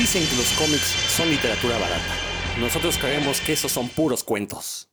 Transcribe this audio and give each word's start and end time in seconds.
Dicen 0.00 0.26
que 0.26 0.36
los 0.36 0.50
cómics 0.52 0.94
son 1.14 1.28
literatura 1.28 1.76
barata. 1.76 2.14
Nosotros 2.58 2.96
creemos 2.96 3.38
que 3.42 3.52
esos 3.52 3.70
son 3.70 3.86
puros 3.90 4.24
cuentos. 4.24 4.88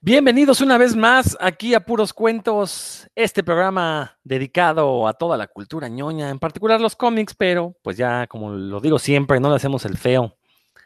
Bienvenidos 0.00 0.60
una 0.60 0.78
vez 0.78 0.94
más 0.94 1.36
aquí 1.40 1.74
a 1.74 1.80
Puros 1.80 2.12
Cuentos, 2.12 3.08
este 3.16 3.42
programa 3.42 4.16
dedicado 4.22 5.08
a 5.08 5.14
toda 5.14 5.36
la 5.36 5.48
cultura 5.48 5.88
ñoña, 5.88 6.30
en 6.30 6.38
particular 6.38 6.80
los 6.80 6.94
cómics, 6.94 7.34
pero 7.36 7.76
pues 7.82 7.96
ya 7.96 8.28
como 8.28 8.52
lo 8.52 8.80
digo 8.80 9.00
siempre, 9.00 9.40
no 9.40 9.50
le 9.50 9.56
hacemos 9.56 9.84
el 9.86 9.98
feo 9.98 10.38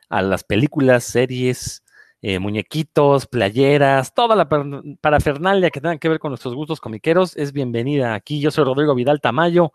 a 0.08 0.22
las 0.22 0.44
películas, 0.44 1.04
series, 1.04 1.84
eh, 2.22 2.38
muñequitos, 2.38 3.26
playeras, 3.26 4.14
toda 4.14 4.36
la 4.36 4.48
parafernalia 5.00 5.70
que 5.70 5.80
tenga 5.80 5.98
que 5.98 6.08
ver 6.08 6.20
con 6.20 6.30
nuestros 6.30 6.54
gustos 6.54 6.80
comiqueros 6.80 7.36
es 7.36 7.52
bienvenida 7.52 8.14
aquí. 8.14 8.40
Yo 8.40 8.52
soy 8.52 8.64
Rodrigo 8.64 8.94
Vidal 8.94 9.20
Tamayo. 9.20 9.72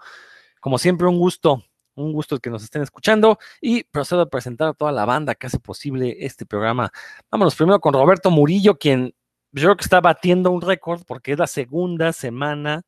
Como 0.61 0.77
siempre, 0.77 1.07
un 1.07 1.19
gusto, 1.19 1.61
un 1.95 2.13
gusto 2.13 2.39
que 2.39 2.49
nos 2.49 2.63
estén 2.63 2.81
escuchando 2.83 3.37
y 3.59 3.83
procedo 3.83 4.21
a 4.21 4.29
presentar 4.29 4.69
a 4.69 4.73
toda 4.73 4.93
la 4.93 5.03
banda 5.03 5.35
que 5.35 5.47
hace 5.47 5.59
posible 5.59 6.15
este 6.21 6.45
programa. 6.45 6.89
Vámonos 7.29 7.53
primero 7.53 7.81
con 7.81 7.93
Roberto 7.93 8.31
Murillo, 8.31 8.77
quien 8.77 9.13
yo 9.51 9.63
creo 9.63 9.75
que 9.75 9.83
está 9.83 9.99
batiendo 9.99 10.49
un 10.49 10.61
récord 10.61 11.01
porque 11.05 11.33
es 11.33 11.39
la 11.39 11.47
segunda 11.47 12.13
semana 12.13 12.83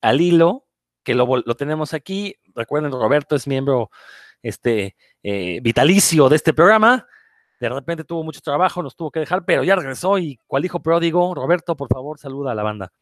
al 0.00 0.22
hilo 0.22 0.64
que 1.02 1.14
lo, 1.14 1.42
tenemos 1.54 1.92
aquí. 1.92 2.36
Recuerden, 2.54 2.92
Roberto 2.92 3.36
es 3.36 3.46
miembro 3.46 3.90
este, 4.42 4.96
eh, 5.22 5.60
vitalicio 5.62 6.30
de 6.30 6.36
este 6.36 6.54
programa 6.54 7.06
de 7.58 7.68
repente 7.68 8.04
tuvo 8.04 8.22
mucho 8.22 8.40
trabajo, 8.40 8.82
nos 8.82 8.96
tuvo 8.96 9.10
que 9.10 9.20
dejar, 9.20 9.44
pero 9.44 9.64
ya 9.64 9.76
regresó 9.76 10.18
y 10.18 10.38
cual 10.46 10.64
hijo 10.64 10.80
pródigo, 10.80 11.34
Roberto, 11.34 11.76
por 11.76 11.88
favor, 11.88 12.18
saluda 12.18 12.52
a 12.52 12.54
la 12.54 12.62
banda. 12.62 12.92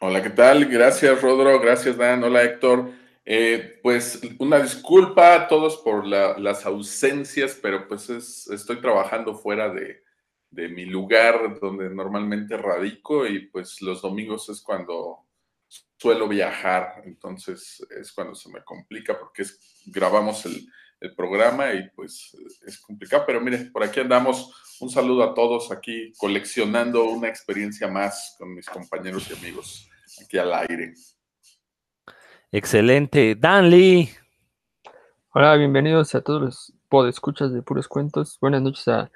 Hola, 0.00 0.22
¿qué 0.22 0.30
tal? 0.30 0.66
Gracias, 0.66 1.22
Rodro, 1.22 1.60
gracias, 1.60 1.96
Dan, 1.96 2.24
hola, 2.24 2.42
Héctor. 2.42 2.90
Eh, 3.24 3.78
pues 3.82 4.20
una 4.40 4.58
disculpa 4.58 5.34
a 5.34 5.48
todos 5.48 5.76
por 5.78 6.04
las 6.06 6.66
ausencias, 6.66 7.58
pero 7.62 7.86
pues 7.86 8.10
estoy 8.10 8.80
trabajando 8.80 9.36
fuera 9.36 9.72
de, 9.72 10.02
de 10.50 10.68
mi 10.68 10.86
lugar 10.86 11.58
donde 11.60 11.88
normalmente 11.88 12.56
radico 12.56 13.26
y 13.26 13.46
pues 13.46 13.80
los 13.80 14.02
domingos 14.02 14.48
es 14.48 14.60
cuando 14.60 15.20
suelo 15.96 16.26
viajar, 16.26 17.02
entonces 17.04 17.86
es 17.96 18.12
cuando 18.12 18.34
se 18.34 18.50
me 18.50 18.64
complica 18.64 19.16
porque 19.16 19.42
es, 19.42 19.82
grabamos 19.86 20.44
el, 20.46 20.66
el 21.02 21.14
programa 21.16 21.74
y 21.74 21.90
pues 21.96 22.34
es 22.64 22.78
complicado, 22.78 23.24
pero 23.26 23.40
mire, 23.40 23.58
por 23.72 23.82
aquí 23.82 24.00
andamos. 24.00 24.54
Un 24.80 24.88
saludo 24.88 25.24
a 25.24 25.34
todos 25.34 25.70
aquí 25.70 26.12
coleccionando 26.16 27.04
una 27.04 27.28
experiencia 27.28 27.88
más 27.88 28.36
con 28.38 28.54
mis 28.54 28.66
compañeros 28.66 29.28
y 29.30 29.34
amigos 29.34 29.88
aquí 30.24 30.38
al 30.38 30.52
aire. 30.54 30.94
Excelente. 32.52 33.34
Dan 33.34 33.68
Lee. 33.68 34.10
Hola, 35.34 35.56
bienvenidos 35.56 36.14
a 36.14 36.20
todos 36.20 36.40
los 36.40 36.72
podescuchas 36.88 37.52
de 37.52 37.62
Puros 37.62 37.88
Cuentos. 37.88 38.38
Buenas 38.40 38.62
noches 38.62 38.86
a, 38.88 39.10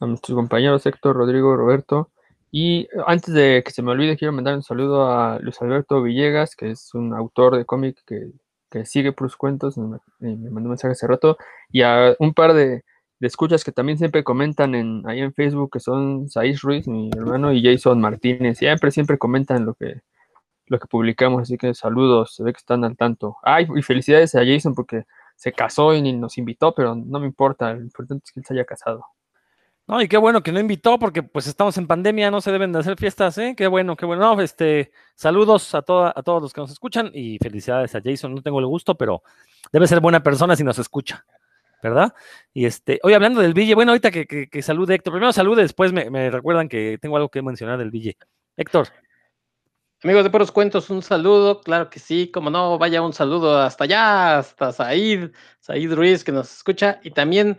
nuestros 0.00 0.36
compañeros 0.36 0.84
Héctor, 0.84 1.16
Rodrigo, 1.16 1.56
Roberto. 1.56 2.10
Y 2.50 2.88
antes 3.06 3.32
de 3.32 3.62
que 3.64 3.70
se 3.70 3.82
me 3.82 3.92
olvide, 3.92 4.16
quiero 4.16 4.32
mandar 4.32 4.56
un 4.56 4.62
saludo 4.62 5.10
a 5.10 5.38
Luis 5.38 5.60
Alberto 5.62 6.02
Villegas, 6.02 6.54
que 6.54 6.70
es 6.70 6.92
un 6.94 7.14
autor 7.14 7.56
de 7.56 7.64
cómic 7.64 8.02
que 8.06 8.30
que 8.70 8.86
sigue 8.86 9.12
por 9.12 9.28
sus 9.28 9.36
cuentos, 9.36 9.76
me, 9.78 9.98
mandó 10.20 10.60
un 10.60 10.68
mensaje 10.68 10.92
hace 10.92 11.06
rato, 11.06 11.36
y 11.70 11.82
a 11.82 12.14
un 12.18 12.34
par 12.34 12.54
de, 12.54 12.84
escuchas 13.20 13.64
que 13.64 13.72
también 13.72 13.98
siempre 13.98 14.24
comentan 14.24 14.74
en, 14.74 15.02
ahí 15.06 15.20
en 15.20 15.34
Facebook, 15.34 15.70
que 15.72 15.80
son 15.80 16.28
Saiz 16.28 16.62
Ruiz, 16.62 16.88
mi 16.88 17.10
hermano, 17.16 17.52
y 17.52 17.62
Jason 17.62 18.00
Martínez, 18.00 18.58
siempre, 18.58 18.90
siempre 18.90 19.18
comentan 19.18 19.66
lo 19.66 19.74
que, 19.74 20.00
lo 20.66 20.78
que 20.78 20.86
publicamos, 20.86 21.42
así 21.42 21.58
que 21.58 21.74
saludos, 21.74 22.34
se 22.36 22.44
ve 22.44 22.52
que 22.52 22.58
están 22.58 22.84
al 22.84 22.96
tanto. 22.96 23.36
Ay, 23.42 23.66
y 23.76 23.82
felicidades 23.82 24.34
a 24.36 24.44
Jason 24.46 24.74
porque 24.74 25.04
se 25.36 25.52
casó 25.52 25.94
y 25.94 26.12
nos 26.12 26.38
invitó, 26.38 26.74
pero 26.74 26.94
no 26.94 27.18
me 27.20 27.26
importa, 27.26 27.74
lo 27.74 27.82
importante 27.82 28.24
es 28.24 28.32
que 28.32 28.40
él 28.40 28.46
se 28.46 28.54
haya 28.54 28.64
casado. 28.64 29.04
No, 29.90 30.00
y 30.00 30.06
qué 30.06 30.18
bueno 30.18 30.40
que 30.40 30.52
no 30.52 30.60
invitó, 30.60 31.00
porque 31.00 31.24
pues 31.24 31.48
estamos 31.48 31.76
en 31.76 31.88
pandemia, 31.88 32.30
no 32.30 32.40
se 32.40 32.52
deben 32.52 32.70
de 32.70 32.78
hacer 32.78 32.96
fiestas, 32.96 33.36
¿eh? 33.38 33.54
Qué 33.56 33.66
bueno, 33.66 33.96
qué 33.96 34.06
bueno. 34.06 34.40
este, 34.40 34.92
saludos 35.16 35.74
a, 35.74 35.78
a 35.78 35.82
todos 35.82 36.40
los 36.40 36.52
que 36.52 36.60
nos 36.60 36.70
escuchan 36.70 37.10
y 37.12 37.38
felicidades 37.38 37.96
a 37.96 38.00
Jason. 38.00 38.32
No 38.32 38.40
tengo 38.40 38.60
el 38.60 38.66
gusto, 38.66 38.94
pero 38.94 39.24
debe 39.72 39.88
ser 39.88 39.98
buena 39.98 40.22
persona 40.22 40.54
si 40.54 40.62
nos 40.62 40.78
escucha, 40.78 41.26
¿verdad? 41.82 42.14
Y 42.54 42.66
este, 42.66 43.00
hoy 43.02 43.14
hablando 43.14 43.40
del 43.40 43.52
Ville, 43.52 43.74
bueno, 43.74 43.90
ahorita 43.90 44.12
que, 44.12 44.48
que, 44.48 44.62
salude 44.62 44.94
Héctor. 44.94 45.14
Primero 45.14 45.32
salude, 45.32 45.62
después 45.62 45.92
me, 45.92 46.30
recuerdan 46.30 46.68
que 46.68 46.96
tengo 47.02 47.16
algo 47.16 47.28
que 47.28 47.42
mencionar 47.42 47.76
del 47.76 47.90
Ville. 47.90 48.16
Héctor. 48.56 48.86
Amigos 50.04 50.22
de 50.22 50.30
Puros 50.30 50.52
Cuentos, 50.52 50.88
un 50.90 51.02
saludo, 51.02 51.62
claro 51.62 51.90
que 51.90 51.98
sí, 51.98 52.30
como 52.30 52.48
no, 52.48 52.78
vaya 52.78 53.02
un 53.02 53.12
saludo 53.12 53.58
hasta 53.58 53.82
allá, 53.82 54.38
hasta 54.38 54.70
Said, 54.70 55.32
Said 55.58 55.92
Ruiz 55.92 56.22
que 56.22 56.30
nos 56.30 56.58
escucha, 56.58 57.00
y 57.02 57.10
también 57.10 57.58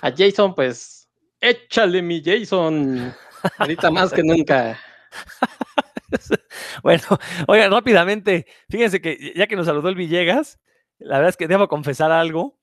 a 0.00 0.12
Jason, 0.16 0.54
pues 0.54 1.01
Échale 1.42 2.02
mi 2.02 2.22
Jason. 2.24 3.12
Ahorita 3.58 3.90
más 3.90 4.12
que 4.12 4.22
nunca. 4.22 4.78
bueno, 6.84 7.02
oigan, 7.48 7.72
rápidamente, 7.72 8.46
fíjense 8.70 9.00
que 9.00 9.32
ya 9.34 9.48
que 9.48 9.56
nos 9.56 9.66
saludó 9.66 9.88
el 9.88 9.96
Villegas, 9.96 10.60
la 11.00 11.16
verdad 11.16 11.30
es 11.30 11.36
que 11.36 11.48
debo 11.48 11.66
confesar 11.66 12.12
algo. 12.12 12.56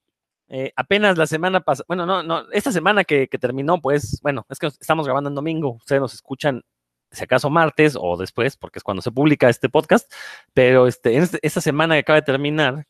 Eh, 0.47 0.71
apenas 0.77 1.17
la 1.17 1.27
semana 1.27 1.59
pasada, 1.59 1.85
bueno, 1.89 2.05
no, 2.05 2.23
no, 2.23 2.49
esta 2.53 2.71
semana 2.71 3.03
que, 3.03 3.27
terminó, 3.27 3.81
pues, 3.81 4.19
bueno, 4.23 4.45
es 4.49 4.57
que 4.57 4.67
estamos 4.67 5.05
grabando 5.05 5.27
en 5.29 5.35
domingo, 5.35 5.71
ustedes 5.73 6.01
nos 6.01 6.13
escuchan, 6.13 6.63
si 7.11 7.25
acaso 7.25 7.49
martes 7.49 7.97
o 7.99 8.15
después, 8.15 8.55
porque 8.55 8.79
es 8.79 8.83
cuando 8.83 9.01
se 9.01 9.11
publica 9.11 9.49
este 9.49 9.67
podcast, 9.67 10.11
pero 10.53 10.87
este, 10.87 11.17
este, 11.17 11.37
esta 11.41 11.59
semana 11.59 11.95
que 11.95 11.99
acaba 11.99 12.21
de 12.21 12.25
terminar, 12.25 12.87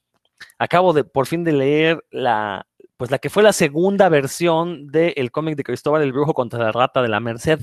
acabo 0.59 0.93
de 0.93 1.03
por 1.03 1.25
fin 1.25 1.43
de 1.43 1.51
leer 1.51 2.05
la, 2.11 2.68
pues 2.99 3.11
la 3.11 3.17
que 3.17 3.29
fue 3.29 3.43
la 3.43 3.53
segunda 3.53 4.09
versión 4.09 4.87
del 4.91 5.31
cómic 5.31 5.55
de 5.55 5.63
Cristóbal 5.63 6.01
el 6.01 6.11
Brujo 6.11 6.33
contra 6.33 6.59
la 6.59 6.73
Rata 6.73 7.01
de 7.01 7.07
la 7.07 7.21
Merced. 7.21 7.57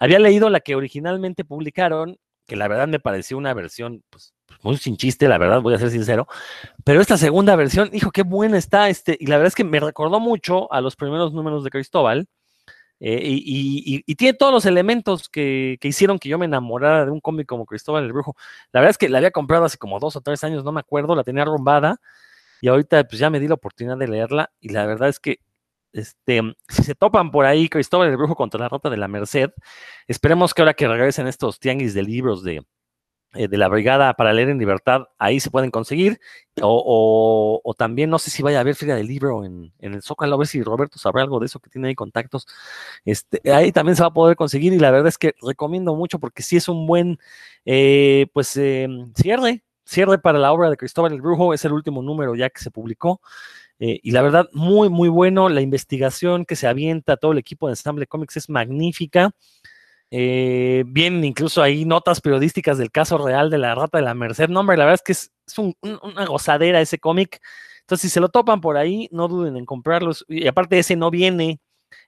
Había 0.00 0.18
leído 0.18 0.48
la 0.48 0.60
que 0.60 0.74
originalmente 0.74 1.44
publicaron, 1.44 2.18
que 2.46 2.56
la 2.56 2.66
verdad 2.66 2.88
me 2.88 2.98
pareció 2.98 3.36
una 3.36 3.52
versión 3.52 4.02
pues, 4.08 4.32
muy 4.62 4.78
sin 4.78 4.96
chiste, 4.96 5.28
la 5.28 5.36
verdad, 5.36 5.60
voy 5.60 5.74
a 5.74 5.78
ser 5.78 5.90
sincero, 5.90 6.26
pero 6.82 7.02
esta 7.02 7.18
segunda 7.18 7.56
versión, 7.56 7.90
hijo, 7.92 8.10
qué 8.10 8.22
buena 8.22 8.56
está, 8.56 8.88
este, 8.88 9.18
y 9.20 9.26
la 9.26 9.36
verdad 9.36 9.48
es 9.48 9.54
que 9.54 9.64
me 9.64 9.80
recordó 9.80 10.18
mucho 10.18 10.72
a 10.72 10.80
los 10.80 10.96
primeros 10.96 11.34
números 11.34 11.62
de 11.62 11.68
Cristóbal, 11.68 12.26
eh, 13.00 13.20
y, 13.22 14.14
tiene 14.14 14.32
todos 14.32 14.50
los 14.50 14.64
elementos 14.64 15.28
que, 15.28 15.76
que, 15.78 15.88
hicieron 15.88 16.18
que 16.18 16.30
yo 16.30 16.38
me 16.38 16.46
enamorara 16.46 17.04
de 17.04 17.10
un 17.10 17.20
cómic 17.20 17.46
como 17.46 17.66
Cristóbal 17.66 18.02
el 18.02 18.12
Brujo. 18.12 18.34
La 18.72 18.80
verdad 18.80 18.92
es 18.92 18.98
que 18.98 19.10
la 19.10 19.18
había 19.18 19.30
comprado 19.30 19.66
hace 19.66 19.76
como 19.76 20.00
dos 20.00 20.16
o 20.16 20.22
tres 20.22 20.42
años, 20.42 20.64
no 20.64 20.72
me 20.72 20.80
acuerdo, 20.80 21.14
la 21.14 21.22
tenía 21.22 21.44
rombada, 21.44 22.00
y 22.60 22.68
ahorita 22.68 23.04
pues 23.04 23.18
ya 23.18 23.30
me 23.30 23.40
di 23.40 23.48
la 23.48 23.54
oportunidad 23.54 23.96
de 23.96 24.08
leerla 24.08 24.52
y 24.60 24.70
la 24.70 24.86
verdad 24.86 25.08
es 25.08 25.20
que 25.20 25.40
este, 25.92 26.40
si 26.68 26.82
se 26.84 26.94
topan 26.94 27.30
por 27.30 27.46
ahí 27.46 27.68
Cristóbal 27.68 28.08
el 28.08 28.16
Brujo 28.16 28.36
contra 28.36 28.60
la 28.60 28.68
Rota 28.68 28.90
de 28.90 28.96
la 28.96 29.08
Merced, 29.08 29.50
esperemos 30.06 30.54
que 30.54 30.62
ahora 30.62 30.74
que 30.74 30.88
regresen 30.88 31.26
estos 31.26 31.60
tianguis 31.60 31.94
de 31.94 32.02
libros 32.02 32.44
de, 32.44 32.62
eh, 33.34 33.48
de 33.48 33.56
la 33.58 33.68
Brigada 33.68 34.14
para 34.14 34.32
leer 34.32 34.48
en 34.48 34.58
libertad, 34.58 35.02
ahí 35.18 35.40
se 35.40 35.50
pueden 35.50 35.70
conseguir, 35.70 36.18
o, 36.62 37.60
o, 37.62 37.74
también 37.74 38.10
no 38.10 38.18
sé 38.18 38.30
si 38.30 38.42
vaya 38.42 38.58
a 38.58 38.60
haber 38.62 38.74
feria 38.74 38.96
del 38.96 39.06
libro 39.06 39.44
en, 39.44 39.72
en, 39.80 39.94
el 39.94 40.02
Zócalo, 40.02 40.34
a 40.34 40.38
ver 40.38 40.46
si 40.46 40.62
Roberto 40.62 40.98
sabrá 40.98 41.22
algo 41.22 41.38
de 41.38 41.46
eso 41.46 41.60
que 41.60 41.70
tiene 41.70 41.88
ahí 41.88 41.94
contactos, 41.94 42.46
este, 43.04 43.40
ahí 43.52 43.70
también 43.72 43.96
se 43.96 44.02
va 44.02 44.08
a 44.08 44.12
poder 44.14 44.36
conseguir 44.36 44.72
y 44.72 44.78
la 44.78 44.90
verdad 44.90 45.08
es 45.08 45.18
que 45.18 45.34
recomiendo 45.42 45.94
mucho 45.94 46.18
porque 46.18 46.42
sí 46.42 46.56
es 46.56 46.68
un 46.68 46.86
buen, 46.86 47.18
eh, 47.66 48.28
pues, 48.32 48.56
em, 48.56 49.12
cierre 49.14 49.62
cierre 49.88 50.18
para 50.18 50.38
la 50.38 50.52
obra 50.52 50.68
de 50.70 50.76
Cristóbal 50.76 51.12
el 51.12 51.22
Brujo, 51.22 51.54
es 51.54 51.64
el 51.64 51.72
último 51.72 52.02
número 52.02 52.34
ya 52.34 52.50
que 52.50 52.60
se 52.60 52.70
publicó. 52.70 53.20
Eh, 53.80 54.00
y 54.02 54.10
la 54.10 54.22
verdad, 54.22 54.48
muy, 54.52 54.88
muy 54.88 55.08
bueno. 55.08 55.48
La 55.48 55.60
investigación 55.60 56.44
que 56.44 56.56
se 56.56 56.66
avienta 56.66 57.16
todo 57.16 57.32
el 57.32 57.38
equipo 57.38 57.66
de 57.68 57.72
Ensemble 57.72 58.06
Comics 58.06 58.36
es 58.36 58.50
magnífica. 58.50 59.30
Eh, 60.10 60.84
vienen 60.86 61.24
incluso 61.24 61.62
ahí 61.62 61.84
notas 61.84 62.20
periodísticas 62.20 62.78
del 62.78 62.90
caso 62.90 63.18
real 63.18 63.50
de 63.50 63.58
la 63.58 63.74
rata 63.74 63.98
de 63.98 64.04
la 64.04 64.14
Merced. 64.14 64.48
No, 64.48 64.60
hombre, 64.60 64.76
la 64.76 64.84
verdad 64.84 65.00
es 65.00 65.02
que 65.02 65.12
es, 65.12 65.32
una 65.58 66.26
gozadera 66.26 66.80
ese 66.80 66.98
cómic. 66.98 67.40
Entonces, 67.80 68.10
si 68.10 68.14
se 68.14 68.20
lo 68.20 68.28
topan 68.28 68.60
por 68.60 68.76
ahí, 68.76 69.08
no 69.12 69.28
duden 69.28 69.56
en 69.56 69.64
comprarlos. 69.64 70.24
Y 70.28 70.46
aparte, 70.46 70.78
ese 70.78 70.96
no 70.96 71.10
viene 71.10 71.60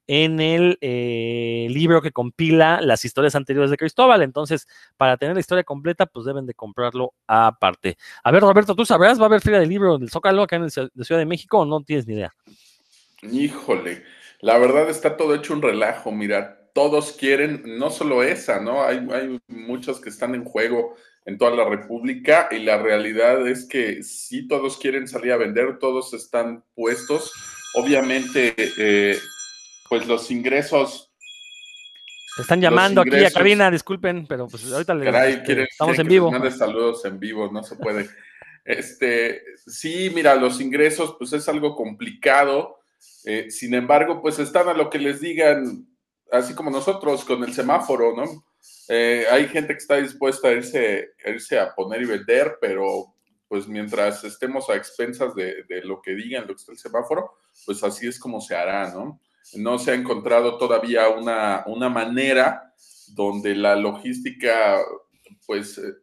en 0.06 0.40
el 0.40 0.78
eh, 0.80 1.66
libro 1.70 2.02
que 2.02 2.12
compila 2.12 2.80
las 2.80 3.04
historias 3.04 3.34
anteriores 3.34 3.70
de 3.70 3.76
Cristóbal. 3.76 4.22
Entonces, 4.22 4.66
para 4.96 5.16
tener 5.16 5.34
la 5.34 5.40
historia 5.40 5.64
completa, 5.64 6.06
pues 6.06 6.26
deben 6.26 6.46
de 6.46 6.54
comprarlo 6.54 7.14
aparte. 7.26 7.96
A 8.22 8.30
ver, 8.30 8.42
Roberto, 8.42 8.74
¿tú 8.74 8.84
sabrás? 8.84 9.18
¿Va 9.18 9.24
a 9.24 9.26
haber 9.26 9.40
feria 9.40 9.60
del 9.60 9.68
libro 9.68 9.98
del 9.98 10.10
Zócalo 10.10 10.42
acá 10.42 10.56
en 10.56 10.62
la 10.62 10.70
Ciudad 10.70 11.20
de 11.20 11.26
México 11.26 11.58
o 11.58 11.64
no 11.64 11.82
tienes 11.82 12.06
ni 12.06 12.14
idea? 12.14 12.32
Híjole, 13.22 14.02
la 14.40 14.58
verdad 14.58 14.88
está 14.88 15.16
todo 15.16 15.34
hecho 15.34 15.52
un 15.52 15.62
relajo, 15.62 16.10
mira, 16.10 16.70
todos 16.74 17.12
quieren, 17.12 17.62
no 17.78 17.90
solo 17.90 18.22
esa, 18.22 18.60
¿no? 18.60 18.82
Hay, 18.82 19.06
hay 19.12 19.38
muchos 19.48 20.00
que 20.00 20.08
están 20.08 20.34
en 20.34 20.44
juego 20.44 20.94
en 21.26 21.38
toda 21.38 21.50
la 21.50 21.64
República 21.64 22.48
y 22.50 22.60
la 22.60 22.78
realidad 22.78 23.46
es 23.46 23.66
que 23.66 24.02
sí 24.02 24.48
todos 24.48 24.78
quieren 24.78 25.06
salir 25.06 25.32
a 25.32 25.36
vender, 25.36 25.78
todos 25.78 26.14
están 26.14 26.64
puestos. 26.74 27.32
Obviamente, 27.74 28.54
eh, 28.78 29.16
pues 29.90 30.06
los 30.06 30.30
ingresos 30.30 31.10
están 32.38 32.60
llamando 32.60 33.00
aquí 33.00 33.24
a 33.24 33.30
cabina, 33.30 33.70
disculpen, 33.70 34.24
pero 34.26 34.46
pues 34.46 34.72
ahorita 34.72 34.94
les, 34.94 35.14
este, 35.36 35.64
estamos 35.64 35.98
en 35.98 36.06
vivo. 36.06 36.30
mande 36.30 36.52
saludos 36.52 37.04
en 37.04 37.18
vivo, 37.18 37.50
no 37.52 37.62
se 37.62 37.76
puede. 37.76 38.08
Este, 38.62 39.42
sí, 39.66 40.12
mira, 40.14 40.36
los 40.36 40.60
ingresos, 40.60 41.16
pues 41.18 41.32
es 41.32 41.48
algo 41.48 41.74
complicado. 41.74 42.78
Eh, 43.24 43.50
sin 43.50 43.72
embargo, 43.74 44.20
pues 44.20 44.38
están 44.38 44.68
a 44.68 44.74
lo 44.74 44.90
que 44.90 44.98
les 44.98 45.20
digan, 45.20 45.88
así 46.30 46.54
como 46.54 46.70
nosotros 46.70 47.24
con 47.24 47.42
el 47.42 47.54
semáforo, 47.54 48.14
¿no? 48.14 48.44
Eh, 48.88 49.24
hay 49.30 49.48
gente 49.48 49.72
que 49.72 49.78
está 49.78 49.96
dispuesta 49.96 50.48
a 50.48 50.52
irse, 50.52 51.14
a 51.24 51.30
irse 51.30 51.58
a 51.58 51.74
poner 51.74 52.02
y 52.02 52.06
vender, 52.06 52.58
pero 52.60 53.14
pues 53.48 53.66
mientras 53.66 54.22
estemos 54.22 54.68
a 54.68 54.76
expensas 54.76 55.34
de, 55.34 55.64
lo 55.82 56.00
que 56.00 56.12
digan, 56.12 56.42
lo 56.42 56.54
que 56.54 56.60
está 56.60 56.72
el 56.72 56.78
semáforo, 56.78 57.32
pues 57.66 57.82
así 57.82 58.06
es 58.06 58.20
como 58.20 58.40
se 58.40 58.54
hará, 58.54 58.92
¿no? 58.92 59.18
No 59.54 59.78
se 59.78 59.92
ha 59.92 59.94
encontrado 59.94 60.58
todavía 60.58 61.08
una, 61.08 61.64
una 61.66 61.88
manera 61.88 62.74
donde 63.08 63.54
la 63.54 63.76
logística, 63.76 64.78
pues, 65.46 65.78
eh, 65.78 65.94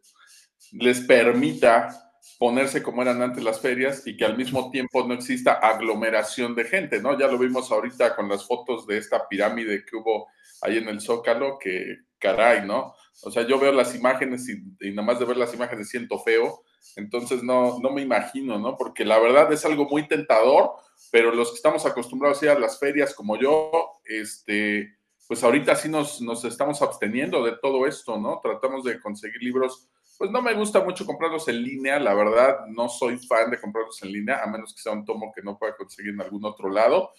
les 0.73 1.01
permita 1.01 2.07
ponerse 2.37 2.83
como 2.83 3.01
eran 3.01 3.21
antes 3.21 3.43
las 3.43 3.59
ferias 3.59 4.05
y 4.05 4.15
que 4.15 4.25
al 4.25 4.37
mismo 4.37 4.69
tiempo 4.69 5.07
no 5.07 5.13
exista 5.13 5.53
aglomeración 5.53 6.55
de 6.55 6.65
gente, 6.65 7.01
¿no? 7.01 7.17
Ya 7.17 7.27
lo 7.27 7.37
vimos 7.37 7.71
ahorita 7.71 8.15
con 8.15 8.29
las 8.29 8.45
fotos 8.45 8.85
de 8.85 8.97
esta 8.97 9.27
pirámide 9.27 9.83
que 9.85 9.95
hubo 9.95 10.27
ahí 10.61 10.77
en 10.77 10.87
el 10.87 11.01
Zócalo, 11.01 11.57
que 11.57 11.97
caray, 12.19 12.65
¿no? 12.65 12.93
O 13.23 13.31
sea, 13.31 13.47
yo 13.47 13.59
veo 13.59 13.71
las 13.71 13.95
imágenes 13.95 14.47
y, 14.49 14.91
nada 14.91 15.05
más 15.05 15.19
de 15.19 15.25
ver 15.25 15.37
las 15.37 15.53
imágenes 15.53 15.89
siento 15.89 16.19
feo, 16.19 16.63
entonces 16.95 17.41
no, 17.41 17.79
no 17.79 17.91
me 17.91 18.01
imagino, 18.01 18.59
¿no? 18.59 18.77
Porque 18.77 19.05
la 19.05 19.19
verdad 19.19 19.51
es 19.51 19.65
algo 19.65 19.85
muy 19.85 20.07
tentador, 20.07 20.71
pero 21.11 21.33
los 21.33 21.49
que 21.49 21.55
estamos 21.55 21.85
acostumbrados 21.85 22.41
a 22.41 22.45
ir 22.45 22.51
a 22.51 22.59
las 22.59 22.79
ferias 22.79 23.13
como 23.13 23.37
yo, 23.37 23.71
este, 24.05 24.97
pues 25.27 25.43
ahorita 25.43 25.75
sí 25.75 25.89
nos, 25.89 26.21
nos 26.21 26.43
estamos 26.45 26.81
absteniendo 26.81 27.43
de 27.43 27.53
todo 27.61 27.87
esto, 27.87 28.17
¿no? 28.17 28.39
Tratamos 28.41 28.83
de 28.83 28.99
conseguir 28.99 29.41
libros 29.41 29.89
pues 30.17 30.31
no 30.31 30.41
me 30.41 30.53
gusta 30.53 30.83
mucho 30.83 31.05
comprarlos 31.05 31.47
en 31.47 31.61
línea, 31.61 31.99
la 31.99 32.13
verdad, 32.13 32.65
no 32.67 32.89
soy 32.89 33.17
fan 33.19 33.51
de 33.51 33.59
comprarlos 33.59 34.01
en 34.01 34.11
línea, 34.11 34.41
a 34.41 34.47
menos 34.47 34.73
que 34.73 34.81
sea 34.81 34.91
un 34.91 35.05
tomo 35.05 35.31
que 35.33 35.43
no 35.43 35.57
pueda 35.57 35.75
conseguir 35.75 36.13
en 36.13 36.21
algún 36.21 36.43
otro 36.43 36.69
lado, 36.69 37.11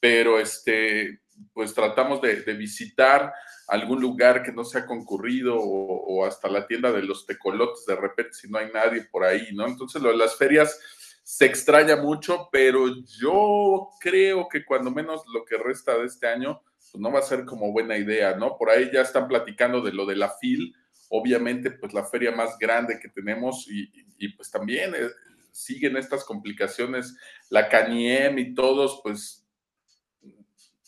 pero 0.00 0.38
este, 0.38 1.20
pues 1.52 1.74
tratamos 1.74 2.20
de, 2.22 2.36
visitar 2.54 3.32
algún 3.68 4.00
lugar 4.00 4.42
que 4.42 4.52
no 4.52 4.64
sea 4.64 4.86
concurrido 4.86 5.56
o, 5.58 6.24
hasta 6.24 6.48
la 6.48 6.66
tienda 6.66 6.90
de 6.92 7.02
los 7.02 7.26
tecolotes 7.26 7.84
de 7.84 7.96
repente 7.96 8.32
si 8.32 8.48
no 8.48 8.58
hay 8.58 8.70
nadie 8.72 9.02
por 9.10 9.24
ahí, 9.24 9.48
¿no? 9.52 9.66
Entonces 9.66 10.00
lo 10.00 10.10
de 10.10 10.16
las 10.16 10.36
ferias 10.36 10.80
se 11.28 11.44
extraña 11.44 11.96
mucho, 11.96 12.48
pero 12.52 12.86
yo 13.18 13.88
creo 13.98 14.48
que 14.48 14.64
cuando 14.64 14.92
menos 14.92 15.24
lo 15.34 15.44
que 15.44 15.56
resta 15.56 15.98
de 15.98 16.06
este 16.06 16.28
año, 16.28 16.62
pues 16.92 17.00
no 17.00 17.10
va 17.10 17.18
a 17.18 17.22
ser 17.22 17.44
como 17.44 17.72
buena 17.72 17.98
idea, 17.98 18.36
¿no? 18.36 18.56
Por 18.56 18.70
ahí 18.70 18.88
ya 18.92 19.00
están 19.00 19.26
platicando 19.26 19.80
de 19.80 19.92
lo 19.92 20.06
de 20.06 20.14
la 20.14 20.30
FIL, 20.30 20.72
obviamente 21.08 21.72
pues 21.72 21.92
la 21.92 22.04
feria 22.04 22.30
más 22.30 22.56
grande 22.60 23.00
que 23.02 23.08
tenemos 23.08 23.66
y, 23.68 24.28
pues 24.36 24.52
también 24.52 24.94
eh, 24.94 25.08
siguen 25.50 25.96
estas 25.96 26.22
complicaciones, 26.22 27.16
la 27.50 27.68
CANIEM 27.68 28.38
y 28.38 28.54
todos, 28.54 29.00
pues 29.02 29.44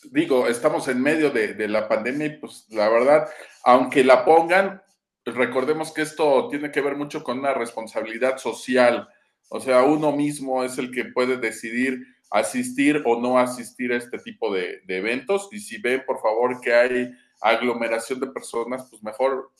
digo, 0.09 0.47
estamos 0.47 0.87
en 0.87 1.01
medio 1.01 1.31
de, 1.31 1.67
la 1.67 1.89
pandemia 1.89 2.27
y 2.27 2.37
pues 2.37 2.65
la 2.69 2.87
verdad, 2.87 3.27
aunque 3.65 4.05
la 4.05 4.23
pongan, 4.23 4.81
recordemos 5.25 5.91
que 5.91 6.01
esto 6.01 6.47
tiene 6.49 6.71
que 6.71 6.79
ver 6.79 6.95
mucho 6.95 7.25
con 7.25 7.39
una 7.39 7.53
responsabilidad 7.53 8.37
social, 8.37 9.09
o 9.49 9.59
sea, 9.59 9.83
uno 9.83 10.11
mismo 10.11 10.63
es 10.63 10.77
el 10.77 10.91
que 10.91 11.05
puede 11.05 11.37
decidir 11.37 12.03
asistir 12.31 13.01
o 13.05 13.19
no 13.19 13.39
asistir 13.39 13.91
a 13.91 13.97
este 13.97 14.19
tipo 14.19 14.53
de, 14.53 14.81
de 14.85 14.97
eventos 14.97 15.49
y 15.51 15.59
si 15.59 15.81
ven 15.81 16.03
por 16.05 16.21
favor 16.21 16.61
que 16.61 16.73
hay 16.73 17.11
aglomeración 17.41 18.19
de 18.19 18.27
personas, 18.27 18.87
pues 18.89 19.01
mejor 19.03 19.51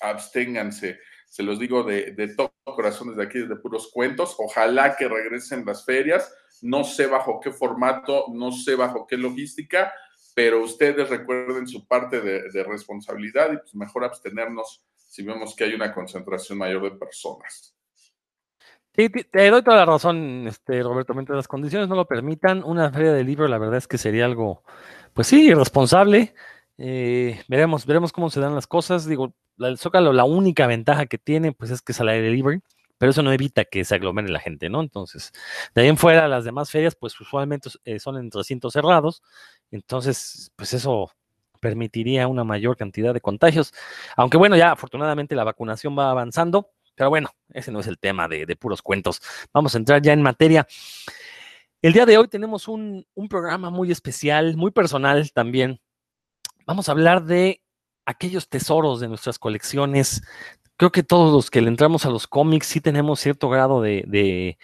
absténganse. 0.00 0.98
Se 1.28 1.42
los 1.42 1.58
digo 1.58 1.84
de, 1.84 2.12
de 2.12 2.34
todo 2.34 2.52
corazón 2.64 3.10
desde 3.10 3.22
aquí, 3.22 3.38
desde 3.38 3.56
puros 3.56 3.90
cuentos. 3.92 4.34
Ojalá 4.38 4.96
que 4.96 5.08
regresen 5.08 5.64
las 5.64 5.84
ferias. 5.84 6.32
No 6.62 6.84
sé 6.84 7.06
bajo 7.06 7.40
qué 7.40 7.52
formato, 7.52 8.26
no 8.32 8.52
sé 8.52 8.74
bajo 8.74 9.06
qué 9.06 9.16
logística, 9.16 9.92
pero 10.34 10.62
ustedes 10.62 11.08
recuerden 11.08 11.66
su 11.66 11.86
parte 11.86 12.20
de, 12.20 12.64
responsabilidad 12.64 13.52
y 13.52 13.56
pues 13.58 13.74
mejor 13.74 14.04
abstenernos 14.04 14.84
si 14.96 15.22
vemos 15.22 15.54
que 15.54 15.64
hay 15.64 15.74
una 15.74 15.92
concentración 15.92 16.58
mayor 16.58 16.82
de 16.82 16.98
personas. 16.98 17.74
Sí, 18.96 19.08
te 19.08 19.50
doy 19.50 19.62
toda 19.62 19.76
la 19.78 19.84
razón, 19.86 20.46
este, 20.48 20.82
Roberto. 20.82 21.14
Mientras 21.14 21.36
las 21.36 21.48
condiciones 21.48 21.88
no 21.88 21.94
lo 21.94 22.06
permitan, 22.06 22.62
una 22.64 22.90
feria 22.90 23.12
de 23.12 23.22
libro, 23.24 23.46
la 23.46 23.58
verdad 23.58 23.78
es 23.78 23.86
que 23.86 23.98
sería 23.98 24.24
algo, 24.24 24.64
pues 25.14 25.28
sí, 25.28 25.46
irresponsable. 25.48 26.34
Eh, 26.76 27.40
veremos, 27.48 27.86
veremos 27.86 28.12
cómo 28.12 28.30
se 28.30 28.40
dan 28.40 28.54
las 28.54 28.66
cosas. 28.66 29.06
Digo, 29.06 29.34
el 29.58 29.78
Zócalo, 29.78 30.12
la 30.12 30.24
única 30.24 30.66
ventaja 30.66 31.06
que 31.06 31.18
tiene, 31.18 31.52
pues 31.52 31.70
es 31.70 31.82
que 31.82 31.92
es 31.92 32.00
al 32.00 32.08
aire 32.08 32.30
libre, 32.30 32.62
pero 32.98 33.10
eso 33.10 33.22
no 33.22 33.32
evita 33.32 33.64
que 33.64 33.84
se 33.84 33.94
aglomere 33.94 34.28
la 34.28 34.40
gente, 34.40 34.68
¿no? 34.68 34.80
Entonces, 34.80 35.32
de 35.74 35.82
ahí 35.82 35.88
en 35.88 35.96
fuera, 35.96 36.26
las 36.28 36.44
demás 36.44 36.70
ferias, 36.70 36.96
pues 36.96 37.18
usualmente 37.20 37.70
eh, 37.84 38.00
son 38.00 38.16
en 38.18 38.30
recintos 38.30 38.72
cerrados, 38.72 39.22
entonces, 39.70 40.52
pues 40.56 40.74
eso 40.74 41.10
permitiría 41.60 42.26
una 42.26 42.42
mayor 42.44 42.76
cantidad 42.76 43.14
de 43.14 43.20
contagios. 43.20 43.72
Aunque 44.16 44.36
bueno, 44.36 44.56
ya 44.56 44.72
afortunadamente 44.72 45.34
la 45.36 45.44
vacunación 45.44 45.96
va 45.98 46.10
avanzando, 46.10 46.70
pero 47.00 47.08
bueno, 47.08 47.30
ese 47.54 47.72
no 47.72 47.80
es 47.80 47.86
el 47.86 47.98
tema 47.98 48.28
de, 48.28 48.44
puros 48.56 48.82
cuentos. 48.82 49.22
Vamos 49.54 49.74
a 49.74 49.78
entrar 49.78 50.02
ya 50.02 50.12
en 50.12 50.20
materia. 50.20 50.66
El 51.80 51.94
día 51.94 52.04
de 52.04 52.18
hoy 52.18 52.28
tenemos 52.28 52.68
un, 52.68 53.06
programa 53.30 53.70
muy 53.70 53.90
especial, 53.90 54.58
muy 54.58 54.70
personal 54.70 55.32
también. 55.32 55.80
Vamos 56.66 56.90
a 56.90 56.92
hablar 56.92 57.24
de 57.24 57.62
aquellos 58.04 58.50
tesoros 58.50 59.00
de 59.00 59.08
nuestras 59.08 59.38
colecciones. 59.38 60.20
Creo 60.76 60.92
que 60.92 61.02
todos 61.02 61.32
los 61.32 61.50
que 61.50 61.62
le 61.62 61.68
entramos 61.68 62.04
a 62.04 62.10
los 62.10 62.26
cómics 62.26 62.66
sí 62.66 62.82
tenemos 62.82 63.18
cierto 63.18 63.48
grado 63.48 63.80
de, 63.80 64.58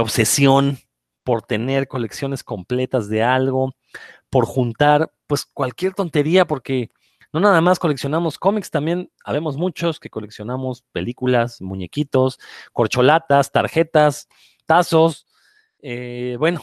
obsesión 0.00 0.78
por 1.22 1.42
tener 1.42 1.86
colecciones 1.86 2.42
completas 2.42 3.08
de 3.08 3.22
algo, 3.22 3.76
por 4.28 4.44
juntar 4.44 5.12
pues 5.28 5.44
cualquier 5.44 5.94
tontería, 5.94 6.48
porque 6.48 6.90
no 7.32 7.40
nada 7.40 7.60
más 7.60 7.78
coleccionamos 7.78 8.38
cómics, 8.38 8.70
también 8.70 9.10
habemos 9.24 9.56
muchos 9.56 10.00
que 10.00 10.10
coleccionamos 10.10 10.82
películas, 10.92 11.60
muñequitos, 11.60 12.38
corcholatas, 12.72 13.52
tarjetas, 13.52 14.28
tazos. 14.66 15.26
Eh, 15.80 16.36
bueno, 16.38 16.62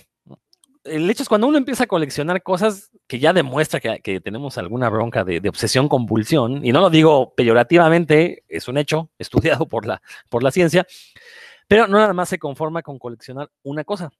el 0.83 1.10
hecho 1.10 1.24
es 1.24 1.30
cuando 1.30 1.48
uno 1.48 1.57
empieza 1.57 1.86
a 1.86 1.88
coleccionar 1.88 2.44
cosas 2.44 2.92
que 3.07 3.19
ya 3.19 3.33
demuestra 3.33 3.80
que, 3.80 4.19
tenemos 4.19 4.57
alguna 4.57 4.89
bronca 4.89 5.24
de, 5.24 5.48
obsesión 5.48 5.88
compulsión, 5.88 6.66
y 6.66 6.71
no 6.71 6.81
lo 6.81 6.89
digo 6.89 7.33
peyorativamente, 7.36 8.44
es 8.48 8.68
un 8.68 8.77
hecho 8.77 9.09
estudiado 9.18 9.68
por 9.68 9.86
la, 9.86 10.01
por 10.30 10.44
la 10.44 10.51
ciencia, 10.51 10.86
pero 11.68 11.88
no 11.88 11.97
nada 11.97 12.14
más 12.14 12.30
se 12.30 12.40
conforma 12.40 12.81
con 12.81 12.99
coleccionar 12.99 13.49
una 13.64 13.83
cosa. 13.83 14.11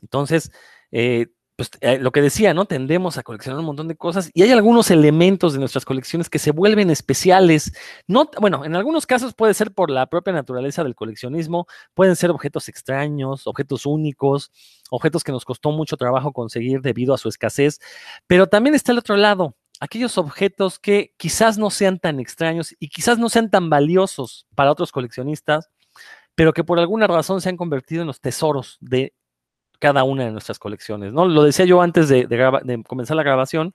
Entonces, 0.00 0.50
eh, 0.90 1.26
pues, 1.62 1.70
eh, 1.80 1.98
lo 2.00 2.10
que 2.10 2.20
decía, 2.20 2.54
¿no? 2.54 2.64
Tendemos 2.64 3.18
a 3.18 3.22
coleccionar 3.22 3.60
un 3.60 3.66
montón 3.66 3.86
de 3.86 3.94
cosas 3.94 4.30
y 4.34 4.42
hay 4.42 4.50
algunos 4.50 4.90
elementos 4.90 5.52
de 5.52 5.60
nuestras 5.60 5.84
colecciones 5.84 6.28
que 6.28 6.40
se 6.40 6.50
vuelven 6.50 6.90
especiales. 6.90 7.72
No, 8.08 8.28
bueno, 8.40 8.64
en 8.64 8.74
algunos 8.74 9.06
casos 9.06 9.32
puede 9.32 9.54
ser 9.54 9.72
por 9.72 9.88
la 9.88 10.06
propia 10.06 10.32
naturaleza 10.32 10.82
del 10.82 10.96
coleccionismo, 10.96 11.66
pueden 11.94 12.16
ser 12.16 12.30
objetos 12.30 12.68
extraños, 12.68 13.46
objetos 13.46 13.86
únicos, 13.86 14.50
objetos 14.90 15.22
que 15.22 15.30
nos 15.30 15.44
costó 15.44 15.70
mucho 15.70 15.96
trabajo 15.96 16.32
conseguir 16.32 16.80
debido 16.80 17.14
a 17.14 17.18
su 17.18 17.28
escasez, 17.28 17.78
pero 18.26 18.48
también 18.48 18.74
está 18.74 18.90
el 18.90 18.98
otro 18.98 19.16
lado, 19.16 19.54
aquellos 19.78 20.18
objetos 20.18 20.80
que 20.80 21.14
quizás 21.16 21.58
no 21.58 21.70
sean 21.70 22.00
tan 22.00 22.18
extraños 22.18 22.74
y 22.80 22.88
quizás 22.88 23.18
no 23.18 23.28
sean 23.28 23.50
tan 23.50 23.70
valiosos 23.70 24.48
para 24.56 24.72
otros 24.72 24.90
coleccionistas, 24.90 25.70
pero 26.34 26.52
que 26.52 26.64
por 26.64 26.80
alguna 26.80 27.06
razón 27.06 27.40
se 27.40 27.50
han 27.50 27.56
convertido 27.56 28.00
en 28.00 28.08
los 28.08 28.20
tesoros 28.20 28.78
de 28.80 29.14
cada 29.82 30.04
una 30.04 30.24
de 30.24 30.30
nuestras 30.30 30.60
colecciones, 30.60 31.12
¿no? 31.12 31.26
Lo 31.26 31.42
decía 31.42 31.64
yo 31.64 31.82
antes 31.82 32.08
de, 32.08 32.84
comenzar 32.86 33.16
la 33.16 33.24
grabación, 33.24 33.74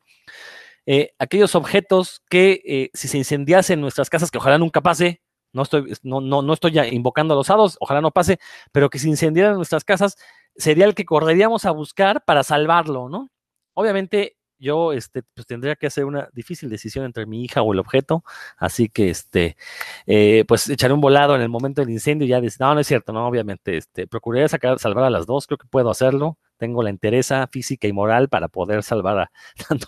eh, 0.85 1.11
aquellos 1.19 1.53
objetos 1.53 2.21
que 2.29 2.61
eh, 2.65 2.89
si 2.93 3.09
se 3.09 3.17
incendiase 3.17 3.73
en 3.73 3.81
nuestras 3.81 4.09
casas, 4.09 4.31
que 4.31 4.37
ojalá 4.37 4.57
nunca 4.57 4.79
pase, 4.79 5.21
no 5.51 5.63
estoy, 5.63 5.91
no, 6.03 6.21
no, 6.21 6.41
no 6.41 6.53
estoy 6.53 6.71
ya 6.71 6.87
invocando 6.87 7.33
a 7.33 7.37
los 7.37 7.49
hados, 7.49 7.75
ojalá 7.81 7.99
no 7.99 8.11
pase, 8.11 8.39
pero 8.71 8.89
que 8.89 8.99
si 8.99 9.09
incendiaran 9.09 9.55
nuestras 9.55 9.83
casas, 9.83 10.15
sería 10.55 10.85
el 10.85 10.95
que 10.95 11.03
correríamos 11.03 11.65
a 11.65 11.71
buscar 11.71 12.23
para 12.23 12.41
salvarlo, 12.43 13.09
¿no? 13.09 13.29
Obviamente 13.73 14.36
yo 14.59 14.93
este, 14.93 15.23
pues 15.23 15.47
tendría 15.47 15.75
que 15.75 15.87
hacer 15.87 16.05
una 16.05 16.29
difícil 16.33 16.69
decisión 16.69 17.05
entre 17.05 17.25
mi 17.25 17.43
hija 17.43 17.61
o 17.61 17.73
el 17.73 17.79
objeto, 17.79 18.23
así 18.57 18.89
que 18.89 19.09
este, 19.09 19.57
eh, 20.05 20.45
pues 20.47 20.69
echaré 20.69 20.93
un 20.93 21.01
volado 21.01 21.35
en 21.35 21.41
el 21.41 21.49
momento 21.49 21.81
del 21.81 21.89
incendio 21.91 22.25
y 22.25 22.29
ya 22.29 22.41
dice, 22.41 22.57
no, 22.59 22.73
no 22.73 22.79
es 22.79 22.87
cierto, 22.87 23.13
no, 23.13 23.27
obviamente, 23.27 23.77
este, 23.77 24.07
procuraré 24.07 24.47
sacar, 24.49 24.79
salvar 24.79 25.05
a 25.05 25.09
las 25.09 25.25
dos, 25.25 25.47
creo 25.47 25.57
que 25.57 25.67
puedo 25.67 25.89
hacerlo, 25.89 26.37
tengo 26.57 26.83
la 26.83 26.89
interesa 26.89 27.47
física 27.47 27.87
y 27.87 27.93
moral 27.93 28.29
para 28.29 28.47
poder 28.47 28.83
salvar 28.83 29.19
a, 29.19 29.31
tanto 29.67 29.87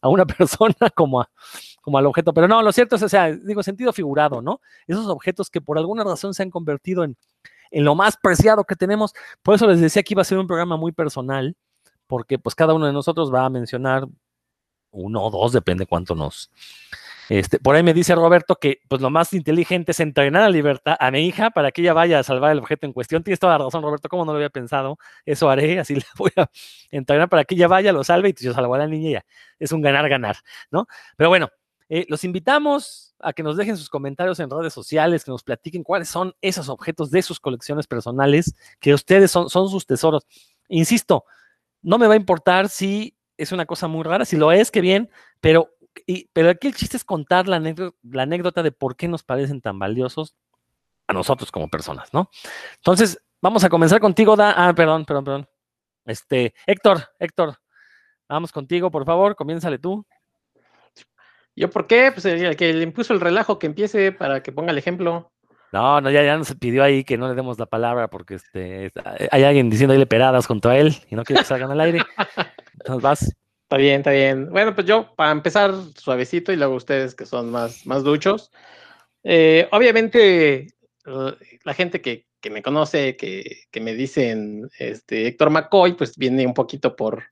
a, 0.00 0.08
una 0.08 0.26
persona 0.26 0.74
como, 0.94 1.20
a, 1.20 1.30
como 1.82 1.98
al 1.98 2.06
objeto, 2.06 2.32
pero 2.34 2.48
no, 2.48 2.62
lo 2.62 2.72
cierto 2.72 2.96
es, 2.96 3.02
o 3.02 3.08
sea, 3.08 3.32
digo, 3.32 3.62
sentido 3.62 3.92
figurado, 3.92 4.42
¿no? 4.42 4.60
Esos 4.86 5.06
objetos 5.06 5.50
que 5.50 5.60
por 5.60 5.78
alguna 5.78 6.04
razón 6.04 6.34
se 6.34 6.42
han 6.42 6.50
convertido 6.50 7.04
en, 7.04 7.16
en 7.70 7.84
lo 7.84 7.94
más 7.94 8.16
preciado 8.16 8.64
que 8.64 8.76
tenemos, 8.76 9.12
por 9.42 9.54
eso 9.54 9.66
les 9.66 9.80
decía 9.80 10.02
que 10.02 10.14
iba 10.14 10.22
a 10.22 10.24
ser 10.24 10.38
un 10.38 10.46
programa 10.46 10.76
muy 10.76 10.92
personal, 10.92 11.56
porque 12.10 12.40
pues 12.40 12.56
cada 12.56 12.74
uno 12.74 12.86
de 12.86 12.92
nosotros 12.92 13.32
va 13.32 13.44
a 13.44 13.50
mencionar 13.50 14.08
uno 14.90 15.22
o 15.22 15.30
dos, 15.30 15.52
depende 15.52 15.86
cuánto 15.86 16.16
nos. 16.16 16.50
Este, 17.28 17.60
por 17.60 17.76
ahí 17.76 17.84
me 17.84 17.94
dice 17.94 18.16
Roberto 18.16 18.56
que 18.56 18.80
pues 18.88 19.00
lo 19.00 19.10
más 19.10 19.32
inteligente 19.32 19.92
es 19.92 20.00
entrenar 20.00 20.42
a 20.42 20.50
libertad 20.50 20.96
a 20.98 21.12
mi 21.12 21.20
hija 21.24 21.50
para 21.50 21.70
que 21.70 21.82
ella 21.82 21.92
vaya 21.92 22.18
a 22.18 22.24
salvar 22.24 22.50
el 22.50 22.58
objeto 22.58 22.84
en 22.84 22.92
cuestión. 22.92 23.22
Tienes 23.22 23.38
toda 23.38 23.56
la 23.56 23.64
razón, 23.66 23.84
Roberto, 23.84 24.08
como 24.08 24.24
no 24.24 24.32
lo 24.32 24.38
había 24.38 24.50
pensado. 24.50 24.98
Eso 25.24 25.48
haré, 25.48 25.78
así 25.78 25.94
le 25.94 26.02
voy 26.16 26.32
a 26.36 26.50
entrenar 26.90 27.28
para 27.28 27.44
que 27.44 27.54
ella 27.54 27.68
vaya, 27.68 27.92
lo 27.92 28.02
salve 28.02 28.30
y 28.30 28.44
yo 28.44 28.52
salvo 28.52 28.74
a 28.74 28.78
la 28.78 28.88
niña 28.88 29.10
ya. 29.20 29.24
Es 29.60 29.70
un 29.70 29.82
ganar-ganar, 29.82 30.38
¿no? 30.72 30.88
Pero 31.16 31.28
bueno, 31.28 31.48
eh, 31.88 32.06
los 32.08 32.24
invitamos 32.24 33.14
a 33.20 33.32
que 33.32 33.44
nos 33.44 33.56
dejen 33.56 33.76
sus 33.76 33.88
comentarios 33.88 34.40
en 34.40 34.50
redes 34.50 34.72
sociales, 34.72 35.24
que 35.24 35.30
nos 35.30 35.44
platiquen 35.44 35.84
cuáles 35.84 36.08
son 36.08 36.34
esos 36.40 36.68
objetos 36.68 37.12
de 37.12 37.22
sus 37.22 37.38
colecciones 37.38 37.86
personales, 37.86 38.56
que 38.80 38.92
ustedes 38.92 39.30
son, 39.30 39.48
son 39.48 39.68
sus 39.68 39.86
tesoros. 39.86 40.26
Insisto, 40.68 41.26
no 41.82 41.98
me 41.98 42.06
va 42.06 42.14
a 42.14 42.16
importar 42.16 42.68
si 42.68 43.16
es 43.36 43.52
una 43.52 43.66
cosa 43.66 43.88
muy 43.88 44.04
rara, 44.04 44.24
si 44.24 44.36
lo 44.36 44.52
es, 44.52 44.70
que 44.70 44.80
bien, 44.80 45.10
pero, 45.40 45.70
pero 46.32 46.50
aquí 46.50 46.66
el 46.68 46.74
chiste 46.74 46.96
es 46.96 47.04
contar 47.04 47.48
la 47.48 47.56
anécdota, 47.56 48.62
de 48.62 48.72
por 48.72 48.96
qué 48.96 49.08
nos 49.08 49.22
parecen 49.22 49.60
tan 49.60 49.78
valiosos 49.78 50.36
a 51.06 51.12
nosotros 51.12 51.50
como 51.50 51.68
personas, 51.68 52.12
¿no? 52.12 52.30
Entonces, 52.76 53.20
vamos 53.40 53.64
a 53.64 53.68
comenzar 53.68 54.00
contigo, 54.00 54.36
da, 54.36 54.52
ah, 54.56 54.74
perdón, 54.74 55.04
perdón, 55.04 55.24
perdón. 55.24 55.48
Este, 56.04 56.54
Héctor, 56.66 57.08
Héctor, 57.18 57.56
vamos 58.28 58.52
contigo, 58.52 58.90
por 58.90 59.04
favor, 59.04 59.34
comiénzale 59.34 59.78
tú. 59.78 60.06
¿Yo 61.56 61.68
por 61.68 61.86
qué? 61.86 62.10
Pues 62.12 62.24
el 62.26 62.56
que 62.56 62.72
le 62.72 62.82
impuso 62.82 63.12
el 63.12 63.20
relajo 63.20 63.58
que 63.58 63.66
empiece 63.66 64.12
para 64.12 64.42
que 64.42 64.52
ponga 64.52 64.70
el 64.70 64.78
ejemplo. 64.78 65.32
No, 65.72 66.00
no, 66.00 66.10
ya, 66.10 66.22
ya 66.24 66.36
nos 66.36 66.54
pidió 66.56 66.82
ahí 66.82 67.04
que 67.04 67.16
no 67.16 67.28
le 67.28 67.34
demos 67.34 67.58
la 67.58 67.66
palabra 67.66 68.08
porque 68.08 68.34
este, 68.34 68.90
hay 69.30 69.44
alguien 69.44 69.70
diciendo 69.70 69.94
ahí 69.94 70.04
peradas 70.04 70.46
contra 70.46 70.76
él 70.76 70.96
y 71.08 71.14
no 71.14 71.24
quiere 71.24 71.42
que 71.42 71.48
salgan 71.48 71.70
al 71.70 71.80
aire. 71.80 72.00
Entonces 72.72 73.02
vas. 73.02 73.36
Está 73.62 73.76
bien, 73.76 73.98
está 73.98 74.10
bien. 74.10 74.50
Bueno, 74.50 74.74
pues 74.74 74.86
yo, 74.86 75.14
para 75.14 75.30
empezar 75.30 75.72
suavecito 75.94 76.52
y 76.52 76.56
luego 76.56 76.74
ustedes 76.74 77.14
que 77.14 77.24
son 77.24 77.52
más, 77.52 77.86
más 77.86 78.02
duchos. 78.02 78.50
Eh, 79.22 79.68
obviamente, 79.70 80.74
la 81.04 81.74
gente 81.74 82.00
que, 82.00 82.26
que 82.40 82.50
me 82.50 82.62
conoce, 82.62 83.16
que, 83.16 83.64
que, 83.70 83.80
me 83.80 83.94
dicen 83.94 84.68
este, 84.78 85.28
Héctor 85.28 85.50
McCoy, 85.50 85.92
pues 85.92 86.16
viene 86.16 86.46
un 86.46 86.54
poquito 86.54 86.96
por, 86.96 87.22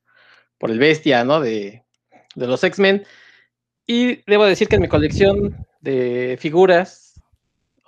por 0.59 0.71
el 0.71 0.79
bestia, 0.79 1.25
¿no? 1.25 1.41
De, 1.41 1.83
de 2.37 2.47
los 2.47 2.63
X-Men. 2.63 3.05
Y 3.85 4.23
debo 4.31 4.45
decir 4.45 4.69
que 4.69 4.77
en 4.77 4.83
mi 4.83 4.89
colección 4.89 5.67
de 5.81 6.37
figuras 6.41 7.08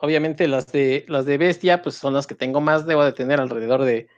obviamente 0.01 0.49
las 0.49 0.71
de, 0.73 1.05
las 1.09 1.27
de 1.27 1.39
bestia, 1.39 1.83
pues 1.83 1.97
son 1.97 2.15
las 2.15 2.27
que 2.27 2.35
tengo 2.35 2.61
más, 2.61 2.87
debo 2.87 3.05
de 3.05 3.13
tener 3.13 3.41
alrededor 3.41 3.85
de, 3.85 4.09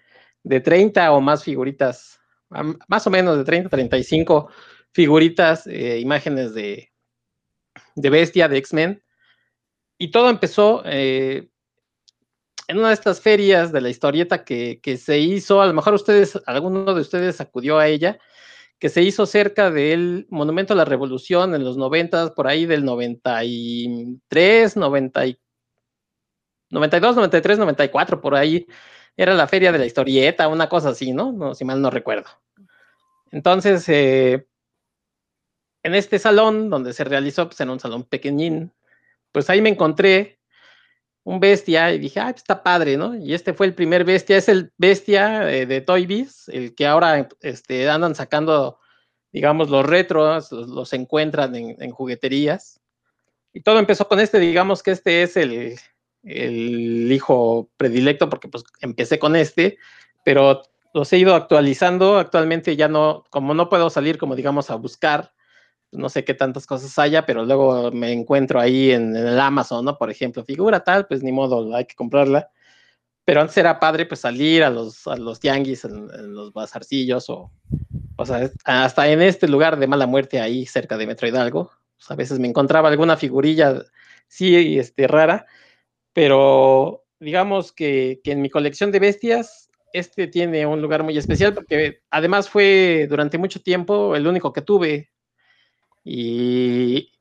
de 0.43 0.61
30 0.61 1.13
o 1.13 1.21
más 1.21 1.45
figuritas, 1.45 2.21
más 2.89 3.07
o 3.07 3.11
menos 3.11 3.39
de 3.39 3.45
30, 3.45 3.69
35 3.69 4.49
figuritas, 4.93 5.67
eh, 5.67 5.99
imágenes 5.99 6.55
de, 6.55 6.93
de 7.95 8.11
bestia, 8.11 8.49
de 8.49 8.59
X-Men. 8.59 9.03
Y 9.99 10.11
todo 10.11 10.31
empezó 10.31 10.83
eh, 10.85 11.49
en 12.69 12.79
una 12.79 12.89
de 12.89 12.95
estas 12.95 13.21
ferias 13.21 13.73
de 13.73 13.81
la 13.81 13.91
historieta 13.91 14.45
que, 14.45 14.81
que, 14.83 14.97
se 14.97 15.19
hizo, 15.19 15.63
a 15.63 15.67
lo 15.67 15.75
mejor 15.75 15.95
ustedes, 15.95 16.39
alguno 16.47 16.95
de 16.95 17.01
ustedes 17.01 17.41
acudió 17.41 17.79
a 17.79 17.89
ella, 17.89 18.19
que 18.79 18.89
se 18.89 19.03
hizo 19.03 19.27
cerca 19.27 19.71
del 19.71 20.27
Monumento 20.29 20.75
a 20.75 20.77
la 20.77 20.85
Revolución 20.85 21.55
en 21.55 21.65
los 21.65 21.77
90, 21.77 22.35
por 22.35 22.49
ahí 22.49 22.67
del 22.67 22.85
93, 22.85 24.77
94 24.77 25.52
92, 26.73 27.17
93, 27.17 27.59
94, 27.59 28.21
por 28.21 28.35
ahí 28.35 28.67
era 29.17 29.35
la 29.35 29.47
feria 29.47 29.71
de 29.73 29.79
la 29.79 29.87
historieta, 29.87 30.49
una 30.49 30.69
cosa 30.69 30.89
así, 30.89 31.13
¿no? 31.13 31.31
no 31.33 31.55
si 31.55 31.65
mal 31.65 31.81
no 31.81 31.91
recuerdo. 31.91 32.31
Entonces, 33.31 33.87
eh, 33.89 34.47
en 35.83 35.95
este 35.95 36.19
salón 36.19 36.71
donde 36.71 36.95
se 36.95 37.05
realizó, 37.05 37.47
pues 37.47 37.61
era 37.61 37.71
un 37.71 37.81
salón 37.81 38.05
pequeñín, 38.05 38.73
pues 39.33 39.51
ahí 39.51 39.61
me 39.61 39.69
encontré 39.69 40.39
un 41.25 41.41
bestia 41.41 41.93
y 41.93 41.99
dije, 41.99 42.21
pues 42.23 42.37
está 42.37 42.63
padre, 42.63 42.97
¿no? 42.97 43.15
Y 43.15 43.35
este 43.35 43.53
fue 43.53 43.67
el 43.67 43.75
primer 43.75 44.05
bestia, 44.05 44.39
es 44.39 44.49
el 44.49 44.73
bestia 44.79 45.51
eh, 45.51 45.67
de 45.67 45.81
Toy 45.83 46.07
Biz, 46.07 46.49
el 46.49 46.75
que 46.75 46.87
ahora 46.87 47.29
este, 47.41 47.89
andan 47.89 48.15
sacando, 48.15 48.81
digamos, 49.31 49.69
los 49.69 49.85
retros, 49.85 50.51
los, 50.51 50.69
los 50.69 50.93
encuentran 50.95 51.55
en, 51.55 51.77
en, 51.81 51.91
jugueterías. 51.91 52.81
Y 53.53 53.61
todo 53.61 53.79
empezó 53.79 54.09
con 54.09 54.21
este, 54.21 54.39
digamos 54.39 54.83
que 54.83 54.93
este 54.93 55.23
es 55.23 55.37
el, 55.37 55.79
el 56.23 57.11
hijo 57.11 57.71
predilecto 57.77 58.29
porque 58.29 58.49
pues 58.49 58.65
empecé 58.81 59.19
con 59.19 59.37
este, 59.37 59.79
pero 60.25 60.63
los 60.95 61.13
he 61.13 61.19
ido 61.19 61.35
actualizando. 61.35 62.19
Actualmente 62.19 62.77
ya 62.77 62.89
no, 62.89 63.25
como 63.31 63.55
no 63.55 63.69
puedo 63.69 63.91
salir 63.91 64.19
como 64.19 64.37
digamos 64.37 64.71
a 64.71 64.77
buscar, 64.77 65.33
no 65.91 66.09
sé 66.09 66.25
qué 66.25 66.35
tantas 66.35 66.67
cosas 66.67 66.99
haya, 66.99 67.27
pero 67.27 67.45
luego 67.45 67.91
me 67.93 68.13
encuentro 68.13 68.61
ahí 68.61 68.93
en, 68.93 69.15
el 69.17 69.39
Amazon, 69.39 69.85
¿no? 69.85 69.99
Por 69.99 70.11
ejemplo, 70.11 70.45
figura 70.45 70.85
tal, 70.85 71.07
pues 71.07 71.23
ni 71.23 71.33
modo, 71.33 71.75
hay 71.75 71.87
que 71.87 71.95
comprarla. 71.95 72.51
Pero 73.25 73.41
antes 73.41 73.57
era 73.57 73.79
padre 73.79 74.07
pues 74.07 74.21
salir 74.21 74.65
a 74.65 74.71
los, 74.71 75.07
a 75.07 75.17
los 75.17 75.39
tianguis, 75.41 75.85
en, 75.85 76.09
en 76.15 76.35
los 76.35 76.53
bazarcillos 76.53 77.31
o, 77.31 77.53
o 78.17 78.27
sea, 78.27 78.51
hasta 78.65 79.09
en 79.09 79.23
este 79.23 79.49
lugar 79.49 79.79
de 79.79 79.87
mala 79.87 80.07
muerte 80.07 80.41
ahí 80.41 80.67
cerca 80.67 80.97
de 80.97 81.07
Metro 81.07 81.29
Hidalgo. 81.29 81.71
Pues, 81.97 82.11
a 82.11 82.17
veces 82.17 82.39
me 82.39 82.49
encontraba 82.49 82.89
alguna 82.89 83.17
figurilla, 83.17 83.83
sí, 84.29 84.79
este, 84.79 85.07
rara, 85.07 85.47
pero 86.13 87.05
digamos 87.21 87.73
que, 87.73 88.21
que, 88.23 88.33
en 88.33 88.43
mi 88.43 88.51
colección 88.51 88.91
de 88.93 88.99
bestias, 88.99 89.71
este 89.93 90.27
tiene 90.27 90.67
un 90.67 90.81
lugar 90.83 91.03
muy 91.03 91.17
especial 91.17 91.55
porque 91.55 92.01
además 92.11 92.49
fue 92.49 93.07
durante 93.09 93.39
mucho 93.39 93.61
tiempo 93.61 94.17
el 94.17 94.27
único 94.27 94.53
que 94.53 94.63
tuve 94.63 95.11
y, 96.05 97.13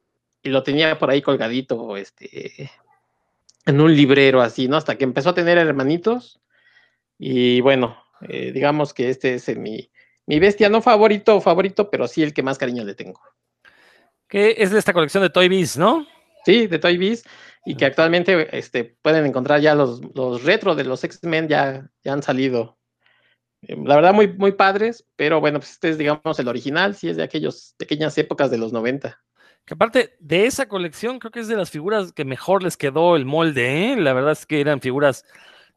y 0.42 0.50
lo 0.50 0.64
tenía 0.64 0.98
por 0.98 1.10
ahí 1.10 1.22
colgadito 1.22 1.98
este, 1.98 2.72
en 3.66 3.80
un 3.80 3.96
librero 3.96 4.42
así, 4.42 4.68
¿no? 4.68 4.78
Hasta 4.78 4.98
que 4.98 5.04
empezó 5.04 5.30
a 5.30 5.36
tener 5.36 5.58
hermanitos 5.58 6.42
y 7.20 7.62
bueno, 7.62 7.98
eh, 8.28 8.52
digamos 8.52 8.94
que 8.94 9.10
este 9.10 9.36
es 9.36 9.56
mi, 9.58 9.92
mi 10.26 10.40
bestia, 10.40 10.70
no 10.70 10.82
favorito, 10.82 11.40
favorito, 11.42 11.90
pero 11.90 12.08
sí 12.08 12.24
el 12.24 12.34
que 12.34 12.44
más 12.44 12.58
cariño 12.58 12.84
le 12.84 12.96
tengo. 12.96 13.22
Que 14.28 14.56
es 14.58 14.72
de 14.72 14.80
esta 14.80 14.94
colección 14.94 15.22
de 15.24 15.30
Toy 15.30 15.50
Biz, 15.50 15.78
¿no? 15.78 16.08
Sí, 16.46 16.68
de 16.68 16.80
Toy 16.80 16.98
Biz 16.98 17.24
y 17.66 17.76
que 17.76 17.86
actualmente 17.86 18.58
este, 18.58 18.98
pueden 19.02 19.26
encontrar 19.26 19.62
ya 19.62 19.76
los, 19.76 20.02
los 20.16 20.44
retro 20.44 20.76
de 20.76 20.84
los 20.84 21.04
X-Men 21.04 21.48
ya, 21.48 21.90
ya 22.04 22.14
han 22.14 22.24
salido. 22.24 22.78
Eh, 23.62 23.78
la 23.84 23.96
verdad, 23.96 24.14
muy, 24.14 24.28
muy 24.28 24.54
padres, 24.54 25.06
pero 25.16 25.40
bueno, 25.40 25.60
pues 25.60 25.72
este 25.72 25.90
es, 25.90 25.98
digamos, 25.98 26.40
el 26.40 26.48
original, 26.48 26.96
sí 26.96 27.10
es 27.10 27.18
de 27.18 27.24
aquellas 27.24 27.76
pequeñas 27.78 28.18
épocas 28.18 28.50
de 28.50 28.58
los 28.58 28.74
90. 28.74 29.20
Que 29.66 29.76
aparte 29.76 30.16
de 30.20 30.48
esa 30.48 30.68
colección, 30.68 31.20
creo 31.20 31.32
que 31.32 31.40
es 31.40 31.48
de 31.48 31.56
las 31.56 31.70
figuras 31.70 32.14
que 32.14 32.26
mejor 32.26 32.64
les 32.64 32.78
quedó 32.78 33.16
el 33.16 33.26
molde, 33.26 33.92
¿eh? 33.92 33.96
La 33.96 34.14
verdad 34.14 34.32
es 34.32 34.48
que 34.48 34.60
eran 34.60 34.82
figuras, 34.82 35.24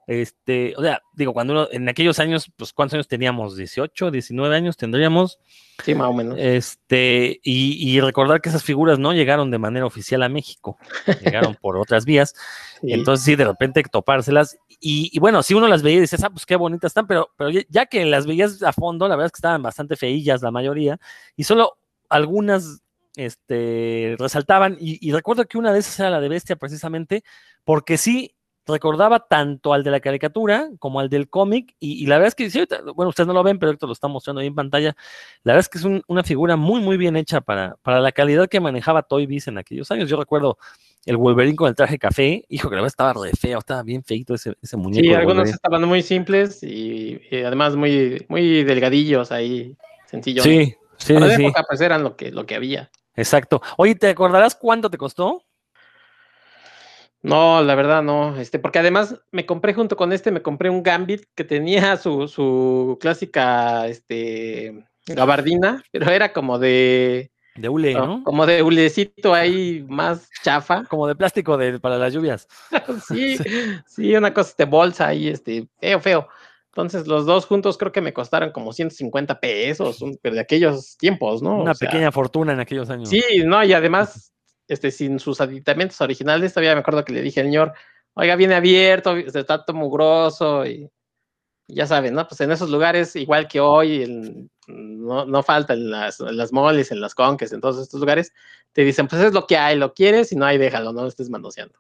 este, 0.07 0.75
o 0.77 0.83
sea, 0.83 1.03
digo, 1.15 1.33
cuando 1.33 1.53
uno, 1.55 1.69
en 1.71 1.89
aquellos 1.89 2.19
años, 2.19 2.51
pues, 2.57 2.73
¿cuántos 2.73 2.95
años 2.95 3.09
teníamos? 3.09 3.57
¿18, 3.57 4.11
19 4.11 4.55
años 4.55 4.77
tendríamos? 4.77 5.39
Sí, 5.83 5.95
más 5.95 6.09
o 6.09 6.13
menos. 6.13 6.37
Este, 6.39 7.41
y, 7.43 7.91
y, 7.91 8.01
recordar 8.01 8.41
que 8.41 8.51
esas 8.51 8.63
figuras 8.63 8.99
no 8.99 9.13
llegaron 9.13 9.51
de 9.51 9.59
manera 9.59 9.87
oficial 9.87 10.23
a 10.23 10.29
México, 10.29 10.79
llegaron 11.23 11.57
por 11.61 11.77
otras 11.77 12.05
vías. 12.05 12.35
Sí. 12.85 12.93
Entonces, 12.93 13.25
sí, 13.25 13.35
de 13.35 13.47
repente 13.47 13.83
topárselas. 13.91 14.59
Y, 14.69 15.09
y, 15.11 15.19
bueno, 15.19 15.43
si 15.43 15.55
uno 15.55 15.69
las 15.69 15.83
veía 15.83 15.97
y 15.97 16.01
dices, 16.03 16.23
ah, 16.23 16.29
pues 16.29 16.45
qué 16.45 16.57
bonitas 16.57 16.91
están, 16.91 17.07
pero, 17.07 17.31
pero 17.39 17.49
ya 17.49 17.87
que 17.87 18.05
las 18.05 18.27
veías 18.27 18.63
a 18.63 18.75
fondo, 18.75 19.09
la 19.09 19.17
verdad 19.17 19.27
es 19.27 19.33
que 19.33 19.39
estaban 19.39 19.63
bastante 19.63 19.97
feillas 19.97 20.43
la 20.43 20.51
mayoría, 20.51 20.99
y 21.35 21.45
solo 21.45 21.79
algunas 22.11 22.83
este, 23.17 24.17
resaltaban. 24.19 24.77
Y, 24.79 24.99
y 25.01 25.13
recuerdo 25.13 25.47
que 25.47 25.57
una 25.57 25.73
de 25.73 25.79
esas 25.79 25.99
era 25.99 26.11
la 26.11 26.21
de 26.21 26.29
Bestia, 26.29 26.57
precisamente, 26.57 27.25
porque 27.65 27.97
sí 27.97 28.35
recordaba 28.67 29.21
tanto 29.21 29.73
al 29.75 29.85
de 29.85 29.91
la 29.91 30.01
caricatura 30.01 30.71
como 30.79 31.01
al 31.01 31.09
del 31.09 31.29
cómic, 31.29 31.75
y, 31.81 32.03
y, 32.03 32.07
la 32.07 32.17
verdad 32.17 32.29
es 32.29 32.35
que, 32.35 32.51
sí, 32.51 32.65
bueno, 32.95 33.11
ustedes 33.11 33.27
no 33.27 33.35
lo 33.35 33.43
ven, 33.43 33.59
pero 33.59 33.73
esto 33.73 33.87
lo 33.87 33.93
está 33.93 34.09
mostrando 34.09 34.41
ahí 34.41 34.47
en 34.47 34.55
pantalla, 34.55 34.97
la 35.43 35.53
verdad 35.53 35.61
es 35.61 35.69
que 35.69 35.79
es 35.79 35.85
un, 35.85 36.03
una 36.07 36.23
figura 36.23 36.57
muy, 36.57 36.81
muy 36.81 36.97
bien 36.97 37.17
hecha 37.17 37.41
para, 37.41 37.77
para 37.83 38.01
la 38.01 38.13
calidad 38.13 38.49
que 38.49 38.61
manejaba 38.61 39.03
Toy 39.03 39.27
Biz 39.27 39.49
en 39.49 39.59
aquellos 39.59 39.91
años. 39.91 40.09
Yo 40.09 40.17
recuerdo 40.17 40.59
el 41.07 41.17
Wolverine 41.17 41.57
con 41.57 41.69
el 41.69 41.75
traje 41.75 41.99
café, 41.99 42.45
hijo, 42.49 42.69
que 42.69 42.77
la 42.77 42.83
verdad 42.83 42.93
estaba 42.93 43.13
re 43.13 43.33
feo, 43.33 43.59
estaba 43.59 43.83
bien 43.83 44.03
feito 44.03 44.35
ese, 44.35 44.55
ese 44.63 44.77
muñeco. 44.77 45.05
Sí, 45.05 45.13
algunos 45.13 45.51
estaban 45.51 45.87
muy 45.87 46.03
simples 46.03 46.63
y, 46.63 47.21
y, 47.31 47.43
además 47.43 47.77
muy, 47.77 48.25
muy 48.29 48.65
delgadillos 48.65 49.31
ahí, 49.31 49.77
sencillos. 50.07 50.45
Sí, 50.45 50.75
sí, 50.97 51.15
Para 51.15 51.27
sí. 51.35 51.43
la 51.43 51.49
época, 51.49 51.65
pues 51.69 51.81
eran 51.81 52.03
lo 52.03 52.17
que, 52.17 52.31
lo 52.31 52.47
que 52.47 52.55
había. 52.55 52.91
Exacto. 53.17 53.61
Oye, 53.77 53.95
¿te 53.95 54.09
acordarás 54.09 54.55
cuánto 54.55 54.91
te 54.91 54.99
costó? 54.99 55.45
No, 57.25 57.63
la 57.63 57.75
verdad 57.75 58.03
no, 58.03 58.39
este, 58.39 58.59
porque 58.59 58.81
además 58.81 59.19
me 59.33 59.47
compré 59.47 59.73
junto 59.73 59.97
con 59.97 60.13
este, 60.13 60.31
me 60.31 60.43
compré 60.43 60.69
un 60.69 60.83
Gambit 60.83 61.25
que 61.35 61.43
tenía 61.43 61.97
su, 61.97 62.29
su 62.29 62.99
clásica, 63.01 63.87
este, 63.87 64.85
gabardina, 65.07 65.83
pero 65.91 66.11
era 66.11 66.35
como 66.35 66.59
de... 66.59 67.31
De 67.57 67.69
hule, 67.71 67.95
¿no? 67.95 68.07
¿no? 68.07 68.25
Como 68.25 68.45
de 68.45 68.63
hulecito 68.63 69.33
ahí 69.33 69.87
más 69.89 70.29
chafa. 70.43 70.85
Como 70.91 71.07
de 71.07 71.15
plástico 71.15 71.57
de, 71.57 71.79
para 71.81 71.97
las 71.97 72.13
lluvias. 72.13 72.47
sí, 73.09 73.39
sí, 73.87 74.15
una 74.15 74.35
cosa 74.35 74.55
de 74.59 74.65
bolsa 74.67 75.07
ahí, 75.07 75.29
este, 75.29 75.67
feo, 75.81 76.01
feo. 76.01 76.29
Entonces, 76.73 77.07
los 77.07 77.25
dos 77.25 77.47
juntos 77.47 77.79
creo 77.79 77.93
que 77.93 78.03
me 78.03 78.13
costaron 78.13 78.51
como 78.51 78.73
150 78.73 79.41
pesos, 79.41 80.05
pero 80.21 80.35
de 80.35 80.43
aquellos 80.43 80.99
tiempos, 80.99 81.41
¿no? 81.41 81.57
Una 81.57 81.73
pequeña 81.73 82.13
fortuna 82.13 82.53
en 82.53 82.61
aquellos 82.61 82.91
años. 82.91 83.09
Sí, 83.09 83.23
no, 83.47 83.63
y 83.65 83.73
además, 83.73 84.34
este, 84.69 84.91
sin 84.91 85.19
sus 85.19 85.41
aditamentos 85.41 86.01
originales, 86.01 86.53
todavía 86.53 86.75
me 86.75 86.81
acuerdo 86.81 87.05
que 87.05 87.13
le 87.13 87.23
dije 87.23 87.41
al 87.41 87.47
señor, 87.47 87.73
oiga, 88.15 88.37
viene 88.37 88.55
abierto, 88.55 89.17
está 89.17 89.65
todo 89.65 89.77
mugroso, 89.77 90.67
y, 90.67 90.91
ya 91.69 91.87
saben, 91.87 92.15
¿no? 92.15 92.27
Pues 92.29 92.41
en 92.41 92.53
esos 92.53 92.71
lugares, 92.71 93.17
igual 93.17 93.49
que 93.49 93.61
hoy, 93.61 94.49
no, 94.67 95.25
no 95.25 95.43
falta 95.43 95.73
en 95.73 95.91
las, 95.91 96.21
las 96.21 96.53
moles, 96.53 96.91
en 96.91 97.01
las 97.01 97.15
conques, 97.15 97.53
en 97.53 97.61
todos 97.61 97.81
estos 97.81 98.01
lugares, 98.01 98.33
te 98.73 98.85
dicen, 98.85 99.09
pues 99.09 99.23
es 99.23 99.33
lo 99.33 99.47
que 99.47 99.57
hay, 99.57 99.77
lo 99.77 99.95
quieres, 99.95 100.33
y 100.33 100.37
no 100.37 100.45
hay, 100.45 100.59
déjalo, 100.59 100.93
no 100.93 101.03
lo 101.03 101.09
estés 101.09 101.31
manoseando. 101.31 101.79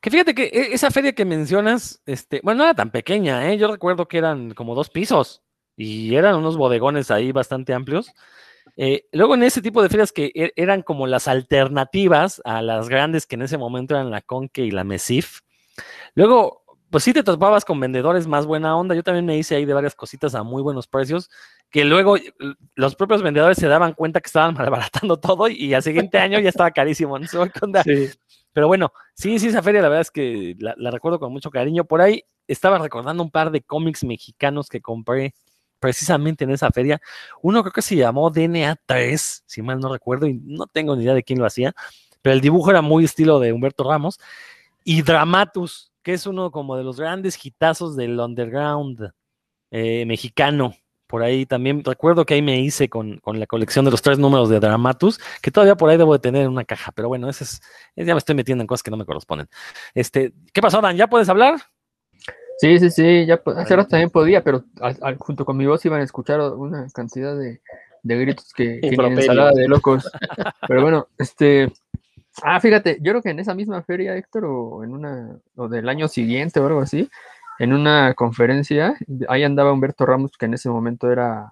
Que 0.00 0.10
fíjate 0.10 0.34
que 0.34 0.44
e, 0.44 0.72
esa 0.72 0.90
feria 0.90 1.12
que 1.12 1.24
mencionas, 1.24 2.00
este, 2.06 2.40
bueno, 2.42 2.58
no 2.58 2.64
era 2.64 2.74
tan 2.74 2.90
pequeña, 2.90 3.50
¿eh? 3.50 3.58
Yo 3.58 3.70
recuerdo 3.70 4.08
que 4.08 4.18
eran 4.18 4.54
como 4.54 4.74
dos 4.74 4.88
pisos 4.88 5.42
y 5.76 6.14
eran 6.14 6.36
unos 6.36 6.56
bodegones 6.56 7.10
ahí 7.10 7.32
bastante 7.32 7.74
amplios. 7.74 8.12
Eh, 8.76 9.06
luego 9.12 9.34
en 9.34 9.42
ese 9.42 9.62
tipo 9.62 9.82
de 9.82 9.88
ferias 9.88 10.12
que 10.12 10.32
e, 10.34 10.52
eran 10.56 10.82
como 10.82 11.06
las 11.06 11.28
alternativas 11.28 12.40
a 12.44 12.62
las 12.62 12.88
grandes 12.88 13.26
que 13.26 13.34
en 13.34 13.42
ese 13.42 13.58
momento 13.58 13.94
eran 13.94 14.10
la 14.10 14.20
Conque 14.20 14.64
y 14.64 14.70
la 14.70 14.84
Mesif. 14.84 15.40
Luego, 16.14 16.62
pues 16.90 17.04
sí 17.04 17.12
te 17.12 17.22
topabas 17.22 17.64
con 17.64 17.78
vendedores 17.78 18.26
más 18.26 18.46
buena 18.46 18.76
onda. 18.76 18.94
Yo 18.94 19.02
también 19.02 19.26
me 19.26 19.36
hice 19.36 19.56
ahí 19.56 19.64
de 19.64 19.74
varias 19.74 19.94
cositas 19.94 20.34
a 20.34 20.42
muy 20.42 20.62
buenos 20.62 20.86
precios, 20.86 21.30
que 21.70 21.84
luego 21.84 22.16
los 22.74 22.96
propios 22.96 23.22
vendedores 23.22 23.58
se 23.58 23.68
daban 23.68 23.94
cuenta 23.94 24.20
que 24.20 24.26
estaban 24.26 24.54
malbaratando 24.58 25.18
todo 25.18 25.48
y 25.48 25.74
al 25.74 25.82
siguiente 25.82 26.18
año 26.18 26.40
ya 26.40 26.48
estaba 26.48 26.70
carísimo. 26.70 27.18
¿no? 27.18 27.26
Sí. 27.26 28.10
Pero 28.52 28.66
bueno, 28.66 28.92
sí, 29.14 29.38
sí, 29.38 29.48
esa 29.48 29.62
feria 29.62 29.82
la 29.82 29.88
verdad 29.88 30.02
es 30.02 30.10
que 30.10 30.56
la, 30.58 30.74
recuerdo 30.90 31.20
con 31.20 31.32
mucho 31.32 31.50
cariño. 31.50 31.84
Por 31.84 32.00
ahí 32.00 32.24
estaba 32.48 32.78
recordando 32.78 33.22
un 33.22 33.30
par 33.30 33.50
de 33.50 33.62
cómics 33.62 34.02
mexicanos 34.02 34.68
que 34.68 34.80
compré 34.80 35.34
precisamente 35.80 36.44
en 36.44 36.50
esa 36.50 36.70
feria. 36.70 37.00
Uno 37.42 37.62
creo 37.62 37.72
que 37.72 37.82
se 37.82 37.96
llamó 37.96 38.30
DNA 38.30 38.76
3, 38.86 39.44
si 39.46 39.62
mal 39.62 39.80
no 39.80 39.92
recuerdo, 39.92 40.26
y 40.26 40.34
no 40.34 40.66
tengo 40.66 40.94
ni 40.94 41.04
idea 41.04 41.14
de 41.14 41.24
quién 41.24 41.40
lo 41.40 41.46
hacía, 41.46 41.74
pero 42.22 42.34
el 42.34 42.40
dibujo 42.40 42.70
era 42.70 42.82
muy 42.82 43.04
estilo 43.04 43.40
de 43.40 43.52
Humberto 43.52 43.84
Ramos. 43.84 44.20
Y 44.84 45.02
Dramatus, 45.02 45.92
que 46.02 46.12
es 46.12 46.26
uno 46.26 46.50
como 46.50 46.76
de 46.76 46.84
los 46.84 46.98
grandes 46.98 47.38
hitazos 47.44 47.96
del 47.96 48.18
underground 48.18 49.10
eh, 49.70 50.04
mexicano. 50.06 50.74
Por 51.06 51.22
ahí 51.22 51.44
también 51.44 51.82
recuerdo 51.84 52.24
que 52.24 52.34
ahí 52.34 52.42
me 52.42 52.60
hice 52.60 52.88
con, 52.88 53.20
la 53.24 53.46
colección 53.46 53.84
de 53.84 53.90
los 53.90 54.00
tres 54.00 54.18
números 54.18 54.48
de 54.48 54.60
Dramatus, 54.60 55.18
que 55.42 55.50
todavía 55.50 55.74
por 55.74 55.90
ahí 55.90 55.96
debo 55.96 56.12
de 56.12 56.20
tener 56.20 56.42
en 56.42 56.50
una 56.50 56.64
caja, 56.64 56.92
pero 56.92 57.08
bueno, 57.08 57.28
ese 57.28 57.44
es, 57.44 57.60
ya 57.96 58.14
me 58.14 58.18
estoy 58.18 58.36
metiendo 58.36 58.62
en 58.62 58.68
cosas 58.68 58.84
que 58.84 58.92
no 58.92 58.96
me 58.96 59.04
corresponden. 59.04 59.48
Este, 59.92 60.32
¿qué 60.52 60.62
pasó, 60.62 60.80
Dan? 60.80 60.96
¿Ya 60.96 61.08
puedes 61.08 61.28
hablar? 61.28 61.56
Sí, 62.60 62.78
sí, 62.78 62.90
sí, 62.90 63.24
ya 63.24 63.40
hace 63.56 63.74
rato 63.74 63.88
también 63.88 64.10
podía, 64.10 64.44
pero 64.44 64.64
junto 65.18 65.46
con 65.46 65.56
mi 65.56 65.64
voz 65.64 65.82
iban 65.86 66.02
a 66.02 66.04
escuchar 66.04 66.40
una 66.40 66.86
cantidad 66.92 67.34
de, 67.34 67.62
gritos 68.02 68.52
que, 68.52 68.80
que 68.82 68.88
ensalada 68.88 69.52
de 69.52 69.66
locos. 69.66 70.10
Pero 70.68 70.82
bueno, 70.82 71.08
este, 71.16 71.72
ah, 72.42 72.60
fíjate, 72.60 72.98
yo 73.00 73.12
creo 73.12 73.22
que 73.22 73.30
en 73.30 73.38
esa 73.38 73.54
misma 73.54 73.82
feria, 73.82 74.14
Héctor, 74.14 74.44
o 74.44 74.84
en 74.84 74.92
una, 74.92 75.38
o 75.56 75.68
del 75.68 75.88
año 75.88 76.06
siguiente 76.06 76.60
o 76.60 76.66
algo 76.66 76.80
así, 76.80 77.08
en 77.58 77.72
una 77.72 78.12
conferencia, 78.12 78.94
ahí 79.28 79.42
andaba 79.42 79.72
Humberto 79.72 80.04
Ramos, 80.04 80.32
que 80.36 80.44
en 80.44 80.52
ese 80.52 80.68
momento 80.68 81.10
era... 81.10 81.50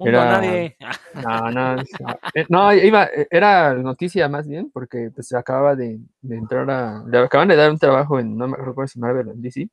era 0.00 0.32
nadie. 0.32 0.76
No, 1.14 1.50
no, 1.50 1.80
eh, 2.34 2.46
no, 2.50 2.74
iba, 2.74 3.08
era 3.30 3.72
noticia 3.72 4.28
más 4.28 4.46
bien, 4.46 4.70
porque 4.70 5.10
pues 5.14 5.32
acababa 5.32 5.74
de, 5.76 5.98
entrar 6.28 6.70
a... 6.70 7.04
Le 7.06 7.20
acaban 7.20 7.48
de 7.48 7.56
dar 7.56 7.70
un 7.70 7.78
trabajo 7.78 8.20
en, 8.20 8.36
no 8.36 8.48
me 8.48 8.54
acuerdo 8.54 8.86
si 8.86 9.00
Marvel 9.00 9.28
o 9.28 9.32
en 9.32 9.40
DC, 9.40 9.70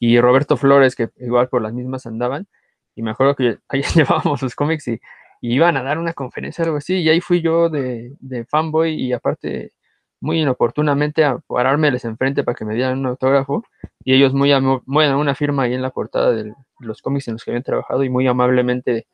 y 0.00 0.18
Roberto 0.20 0.56
Flores, 0.56 0.96
que 0.96 1.10
igual 1.18 1.48
por 1.48 1.62
las 1.62 1.74
mismas 1.74 2.06
andaban, 2.06 2.48
y 2.96 3.02
me 3.02 3.12
acuerdo 3.12 3.36
que 3.36 3.58
ahí 3.68 3.82
llevábamos 3.94 4.42
los 4.42 4.56
cómics 4.56 4.88
y, 4.88 5.00
iban 5.42 5.76
a 5.78 5.82
dar 5.82 5.98
una 5.98 6.12
conferencia 6.12 6.62
o 6.64 6.66
algo 6.66 6.78
así, 6.78 6.96
y 6.96 7.08
ahí 7.08 7.20
fui 7.20 7.40
yo 7.40 7.70
de, 7.70 8.16
fanboy 8.50 8.92
y 8.94 9.12
aparte 9.14 9.72
muy 10.20 10.40
inoportunamente 10.40 11.24
a 11.24 11.38
parármeles 11.38 12.04
enfrente 12.04 12.44
para 12.44 12.54
que 12.54 12.66
me 12.66 12.74
dieran 12.74 12.98
un 12.98 13.06
autógrafo 13.06 13.64
y 14.04 14.14
ellos 14.14 14.34
muy, 14.34 14.52
bueno, 14.84 15.18
una 15.18 15.34
firma 15.34 15.62
ahí 15.64 15.74
en 15.74 15.82
la 15.82 15.90
portada 15.90 16.32
de 16.32 16.52
los 16.80 17.00
cómics 17.02 17.28
en 17.28 17.34
los 17.34 17.44
que 17.44 17.52
habían 17.52 17.62
trabajado 17.62 18.04
y 18.04 18.10
muy 18.10 18.26
amablemente 18.26 19.06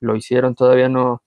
lo 0.00 0.16
hicieron, 0.16 0.54
todavía 0.54 0.88
no, 0.88 1.22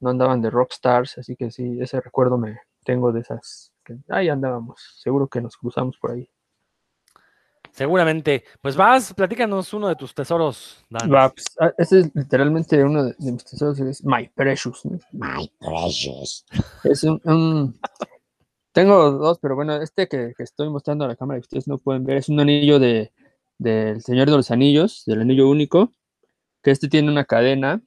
no 0.00 0.10
andaban 0.10 0.40
de 0.42 0.50
rockstars, 0.50 1.18
así 1.18 1.36
que 1.36 1.50
sí, 1.50 1.78
ese 1.80 2.00
recuerdo 2.00 2.38
me 2.38 2.58
tengo 2.84 3.12
de 3.12 3.20
esas, 3.20 3.72
ahí 4.08 4.30
andábamos, 4.30 4.80
seguro 5.02 5.28
que 5.28 5.42
nos 5.42 5.56
cruzamos 5.56 5.98
por 5.98 6.12
ahí. 6.12 6.30
Seguramente. 7.72 8.44
Pues 8.60 8.76
vas, 8.76 9.14
platícanos 9.14 9.72
uno 9.72 9.88
de 9.88 9.96
tus 9.96 10.14
tesoros. 10.14 10.84
Va, 10.92 11.30
pues, 11.30 11.46
ah, 11.60 11.72
ese 11.78 12.00
es 12.00 12.10
literalmente 12.14 12.82
uno 12.82 13.04
de, 13.04 13.14
mis 13.18 13.44
tesoros, 13.44 13.78
es 13.80 14.04
My 14.04 14.28
Precious. 14.34 14.82
My 15.12 15.50
Precious. 15.58 16.44
Es 16.84 17.04
un, 17.04 17.78
tengo 18.72 19.10
dos, 19.12 19.38
pero 19.40 19.56
bueno, 19.56 19.80
este 19.82 20.08
que, 20.08 20.32
estoy 20.38 20.68
mostrando 20.68 21.04
a 21.04 21.08
la 21.08 21.16
cámara 21.16 21.40
que 21.40 21.44
ustedes 21.44 21.66
no 21.66 21.78
pueden 21.78 22.04
ver 22.04 22.18
es 22.18 22.28
un 22.28 22.38
anillo 22.40 22.78
de, 22.78 23.12
del 23.58 24.00
Señor 24.02 24.30
de 24.30 24.36
los 24.36 24.50
Anillos, 24.50 25.04
del 25.06 25.22
anillo 25.22 25.48
único, 25.48 25.92
que 26.62 26.70
este 26.70 26.88
tiene 26.88 27.10
una 27.10 27.24
cadena 27.24 27.82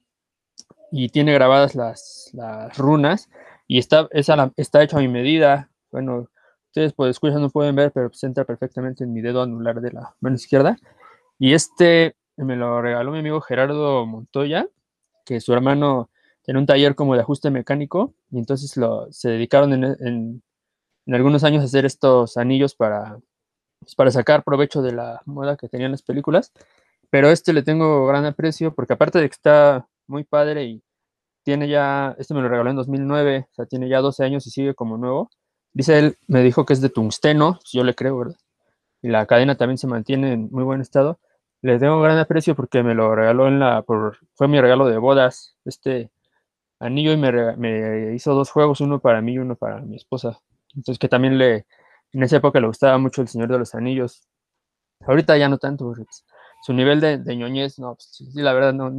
y 0.92 1.08
tiene 1.08 1.32
grabadas 1.32 1.74
las, 1.74 2.30
runas 2.76 3.30
y 3.66 3.78
está, 3.78 4.08
está 4.12 4.82
hecho 4.82 4.98
a 4.98 5.00
mi 5.00 5.08
medida. 5.08 5.70
Bueno, 5.90 6.28
ustedes 6.74 6.92
por 6.92 7.08
escuchar 7.08 7.40
no 7.40 7.50
pueden 7.50 7.76
ver, 7.76 7.92
pero 7.92 8.12
se 8.12 8.26
entra 8.26 8.44
perfectamente 8.44 9.04
en 9.04 9.12
mi 9.12 9.20
dedo 9.20 9.42
anular 9.42 9.80
de 9.80 9.92
la 9.92 10.16
mano 10.18 10.34
izquierda. 10.34 10.76
Y 11.38 11.52
este 11.54 12.16
me 12.36 12.56
lo 12.56 12.82
regaló 12.82 13.12
mi 13.12 13.20
amigo 13.20 13.40
Gerardo 13.40 14.04
Montoya, 14.06 14.66
que 15.24 15.40
su 15.40 15.52
hermano 15.52 16.10
tiene 16.42 16.58
un 16.58 16.66
taller 16.66 16.96
como 16.96 17.14
de 17.14 17.20
ajuste 17.20 17.50
mecánico 17.50 18.14
y 18.32 18.38
entonces 18.38 18.76
lo, 18.76 19.06
se 19.12 19.30
dedicaron 19.30 19.72
en 19.72 20.42
algunos 21.14 21.44
años 21.44 21.62
hacer 21.62 21.84
estos 21.84 22.36
anillos 22.36 22.74
para, 22.74 23.20
pues, 23.78 23.94
para 23.94 24.10
sacar 24.10 24.42
provecho 24.42 24.82
de 24.82 24.94
la 24.94 25.22
moda 25.26 25.56
que 25.56 25.68
tenían 25.68 25.92
las 25.92 26.02
películas. 26.02 26.52
Pero 27.08 27.28
este 27.30 27.52
le 27.52 27.62
tengo 27.62 28.04
gran 28.08 28.24
aprecio 28.24 28.74
porque 28.74 28.94
aparte 28.94 29.20
de 29.20 29.28
que 29.28 29.34
está 29.34 29.86
muy 30.08 30.24
padre 30.24 30.64
y 30.64 30.82
tiene 31.44 31.68
ya, 31.68 32.16
este 32.18 32.34
me 32.34 32.42
lo 32.42 32.48
regaló 32.48 32.70
en 32.70 32.76
2009, 32.76 33.46
o 33.48 33.54
sea, 33.54 33.66
tiene 33.66 33.88
ya 33.88 34.00
12 34.00 34.24
años 34.24 34.44
y 34.48 34.50
sigue 34.50 34.74
como 34.74 34.96
nuevo. 34.98 35.30
Dice 35.74 35.98
él, 35.98 36.18
me 36.28 36.42
dijo 36.42 36.64
que 36.64 36.72
es 36.72 36.80
de 36.80 36.88
tungsteno, 36.88 37.54
pues, 37.54 37.72
yo 37.72 37.84
le 37.84 37.94
creo, 37.94 38.18
¿verdad? 38.18 38.36
Y 39.02 39.08
la 39.08 39.26
cadena 39.26 39.56
también 39.56 39.78
se 39.78 39.86
mantiene 39.88 40.32
en 40.32 40.48
muy 40.50 40.64
buen 40.64 40.80
estado. 40.80 41.18
Le 41.62 41.78
tengo 41.78 42.00
gran 42.00 42.18
aprecio 42.18 42.54
porque 42.54 42.82
me 42.82 42.94
lo 42.94 43.14
regaló 43.14 43.48
en 43.48 43.58
la, 43.58 43.82
por, 43.82 44.18
fue 44.34 44.48
mi 44.48 44.60
regalo 44.60 44.86
de 44.86 44.98
bodas, 44.98 45.56
este 45.64 46.10
anillo 46.80 47.12
y 47.12 47.16
me, 47.16 47.56
me 47.56 48.14
hizo 48.14 48.34
dos 48.34 48.50
juegos, 48.50 48.80
uno 48.80 49.00
para 49.00 49.20
mí 49.20 49.32
y 49.34 49.38
uno 49.38 49.56
para 49.56 49.80
mi 49.80 49.96
esposa. 49.96 50.38
Entonces 50.74 50.98
que 50.98 51.08
también 51.08 51.38
le, 51.38 51.66
en 52.12 52.22
esa 52.22 52.36
época 52.36 52.60
le 52.60 52.68
gustaba 52.68 52.96
mucho 52.98 53.22
El 53.22 53.28
Señor 53.28 53.48
de 53.48 53.58
los 53.58 53.74
Anillos. 53.74 54.22
Ahorita 55.06 55.36
ya 55.36 55.48
no 55.48 55.58
tanto, 55.58 55.92
pues, 55.92 56.24
su 56.62 56.72
nivel 56.72 57.00
de, 57.00 57.18
de, 57.18 57.36
ñoñez, 57.36 57.78
no, 57.78 57.94
pues, 57.94 58.08
sí, 58.32 58.40
la 58.40 58.52
verdad, 58.52 58.72
no, 58.72 58.90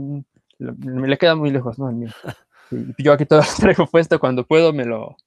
me 0.59 1.07
le 1.07 1.17
queda 1.17 1.35
muy 1.35 1.49
lejos, 1.51 1.79
¿no? 1.79 1.89
yo 2.99 3.13
aquí 3.13 3.25
todo 3.25 3.39
lo 3.39 3.45
traigo 3.59 3.87
puesto, 3.87 4.19
cuando 4.19 4.45
puedo 4.45 4.73
me 4.73 4.85
lo, 4.85 5.17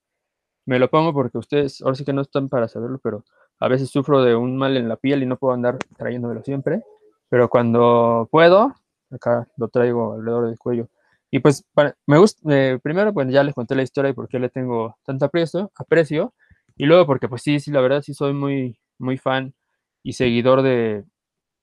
me 0.68 0.78
lo 0.78 0.90
pongo 0.90 1.14
porque 1.14 1.38
ustedes, 1.38 1.80
ahora 1.80 1.94
sí 1.94 2.04
que 2.04 2.12
no 2.12 2.20
están 2.20 2.50
para 2.50 2.68
saberlo, 2.68 3.00
pero 3.02 3.24
a 3.58 3.68
veces 3.68 3.88
sufro 3.88 4.22
de 4.22 4.36
un 4.36 4.58
mal 4.58 4.76
en 4.76 4.86
la 4.86 4.96
piel 4.96 5.22
y 5.22 5.26
no 5.26 5.38
puedo 5.38 5.54
andar 5.54 5.78
trayéndomelo 5.96 6.42
siempre, 6.42 6.82
pero 7.30 7.48
cuando 7.48 8.28
puedo, 8.30 8.74
acá 9.10 9.48
lo 9.56 9.68
traigo 9.68 10.12
alrededor 10.12 10.46
del 10.46 10.58
cuello. 10.58 10.88
Y 11.30 11.38
pues 11.38 11.64
me 12.06 12.18
gusta, 12.18 12.42
eh, 12.54 12.78
primero 12.82 13.14
pues 13.14 13.28
ya 13.30 13.42
les 13.42 13.54
conté 13.54 13.74
la 13.76 13.82
historia 13.82 14.10
y 14.10 14.12
por 14.12 14.28
qué 14.28 14.38
le 14.38 14.50
tengo 14.50 14.98
tanto 15.06 15.24
aprecio, 15.24 16.34
y 16.76 16.84
luego 16.84 17.06
porque 17.06 17.28
pues 17.28 17.40
sí, 17.40 17.60
sí, 17.60 17.70
la 17.70 17.80
verdad 17.80 18.02
sí 18.02 18.12
soy 18.12 18.34
muy, 18.34 18.78
muy 18.98 19.16
fan 19.16 19.54
y 20.02 20.12
seguidor 20.12 20.60
de 20.60 21.02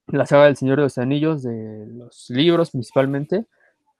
la 0.08 0.26
saga 0.26 0.46
del 0.46 0.56
Señor 0.56 0.78
de 0.78 0.82
los 0.82 0.98
Anillos, 0.98 1.44
de 1.44 1.86
los 1.86 2.28
libros 2.28 2.72
principalmente, 2.72 3.46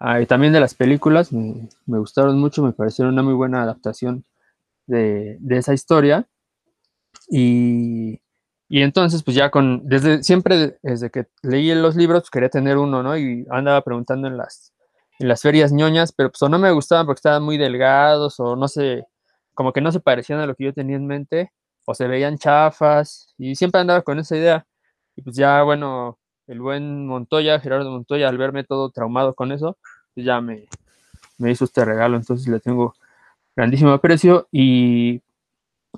ah, 0.00 0.20
y 0.20 0.26
también 0.26 0.52
de 0.52 0.58
las 0.58 0.74
películas, 0.74 1.32
me, 1.32 1.68
gustaron 1.86 2.40
mucho, 2.40 2.64
me 2.64 2.72
parecieron 2.72 3.14
una 3.14 3.22
muy 3.22 3.34
buena 3.34 3.62
adaptación 3.62 4.24
de, 4.86 5.38
esa 5.50 5.74
historia. 5.74 6.28
Y, 7.28 8.20
y 8.68 8.82
entonces, 8.82 9.22
pues 9.22 9.36
ya 9.36 9.50
con, 9.50 9.88
desde 9.88 10.22
siempre, 10.22 10.78
desde 10.82 11.10
que 11.10 11.26
leí 11.42 11.74
los 11.74 11.96
libros, 11.96 12.22
pues, 12.22 12.30
quería 12.30 12.48
tener 12.48 12.78
uno, 12.78 13.02
¿no? 13.02 13.16
Y 13.16 13.46
andaba 13.50 13.82
preguntando 13.82 14.28
en 14.28 14.36
las, 14.36 14.72
en 15.18 15.28
las 15.28 15.42
ferias 15.42 15.72
ñoñas, 15.72 16.12
pero 16.12 16.30
pues 16.30 16.42
o 16.42 16.48
no 16.48 16.58
me 16.58 16.72
gustaban 16.72 17.06
porque 17.06 17.18
estaban 17.18 17.42
muy 17.42 17.58
delgados 17.58 18.38
o 18.40 18.56
no 18.56 18.68
sé, 18.68 19.04
como 19.54 19.72
que 19.72 19.80
no 19.80 19.92
se 19.92 20.00
parecían 20.00 20.40
a 20.40 20.46
lo 20.46 20.54
que 20.54 20.64
yo 20.64 20.74
tenía 20.74 20.96
en 20.96 21.06
mente 21.06 21.52
o 21.86 21.94
se 21.94 22.06
veían 22.08 22.38
chafas 22.38 23.34
y 23.38 23.54
siempre 23.56 23.80
andaba 23.80 24.02
con 24.02 24.18
esa 24.18 24.36
idea. 24.36 24.66
Y 25.16 25.22
pues 25.22 25.36
ya, 25.36 25.62
bueno, 25.62 26.18
el 26.46 26.60
buen 26.60 27.06
Montoya, 27.06 27.60
Gerardo 27.60 27.90
Montoya, 27.90 28.28
al 28.28 28.38
verme 28.38 28.64
todo 28.64 28.90
traumado 28.90 29.34
con 29.34 29.52
eso, 29.52 29.78
ya 30.14 30.40
me, 30.40 30.66
me 31.38 31.50
hizo 31.50 31.64
este 31.64 31.84
regalo, 31.84 32.16
entonces 32.16 32.48
le 32.48 32.60
tengo 32.60 32.94
grandísimo 33.56 33.90
aprecio 33.90 34.48
y, 34.52 35.22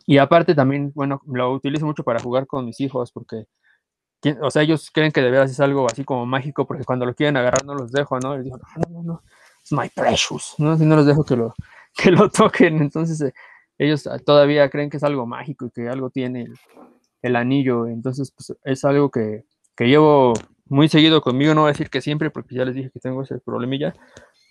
y 0.06 0.18
aparte 0.18 0.54
también, 0.54 0.92
bueno, 0.94 1.20
lo 1.26 1.52
utilizo 1.52 1.84
mucho 1.84 2.04
para 2.04 2.20
jugar 2.20 2.46
con 2.46 2.64
mis 2.64 2.80
hijos 2.80 3.12
porque 3.12 3.46
o 4.42 4.50
sea, 4.50 4.62
ellos 4.62 4.90
creen 4.92 5.12
que 5.12 5.22
de 5.22 5.30
veras 5.30 5.50
es 5.50 5.60
algo 5.60 5.86
así 5.86 6.04
como 6.04 6.26
mágico 6.26 6.66
porque 6.66 6.84
cuando 6.84 7.06
lo 7.06 7.14
quieren 7.14 7.36
agarrar 7.36 7.64
no 7.64 7.74
los 7.74 7.92
dejo, 7.92 8.18
¿no? 8.18 8.36
Les 8.36 8.44
digo, 8.44 8.58
no, 8.58 8.82
no, 8.90 9.02
no, 9.02 9.22
es 9.62 9.72
my 9.72 9.88
precious, 9.94 10.54
¿no? 10.58 10.76
Si 10.76 10.84
no 10.84 10.96
los 10.96 11.06
dejo 11.06 11.24
que 11.24 11.36
lo, 11.36 11.54
que 11.96 12.10
lo 12.10 12.28
toquen, 12.28 12.78
entonces 12.78 13.20
eh, 13.20 13.32
ellos 13.78 14.08
todavía 14.24 14.68
creen 14.70 14.90
que 14.90 14.96
es 14.96 15.04
algo 15.04 15.26
mágico 15.26 15.66
y 15.66 15.70
que 15.70 15.88
algo 15.88 16.10
tiene 16.10 16.42
el, 16.42 16.54
el 17.22 17.36
anillo, 17.36 17.86
entonces 17.86 18.32
pues 18.32 18.58
es 18.64 18.84
algo 18.84 19.10
que, 19.10 19.44
que 19.76 19.86
llevo 19.86 20.32
muy 20.66 20.88
seguido 20.88 21.20
conmigo, 21.22 21.54
no 21.54 21.62
voy 21.62 21.68
a 21.68 21.72
decir 21.72 21.88
que 21.88 22.00
siempre 22.00 22.30
porque 22.30 22.56
ya 22.56 22.64
les 22.64 22.74
dije 22.74 22.90
que 22.90 23.00
tengo 23.00 23.22
ese 23.22 23.38
problemilla, 23.38 23.94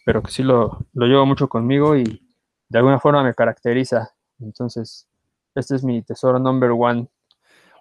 pero 0.05 0.23
que 0.23 0.31
sí 0.31 0.43
lo, 0.43 0.85
lo 0.93 1.05
llevo 1.07 1.25
mucho 1.25 1.49
conmigo 1.49 1.97
y 1.97 2.26
de 2.69 2.77
alguna 2.79 2.99
forma 2.99 3.23
me 3.23 3.33
caracteriza, 3.33 4.13
entonces 4.39 5.07
este 5.55 5.75
es 5.75 5.83
mi 5.83 6.01
tesoro 6.01 6.37
number 6.39 6.71
one, 6.71 7.07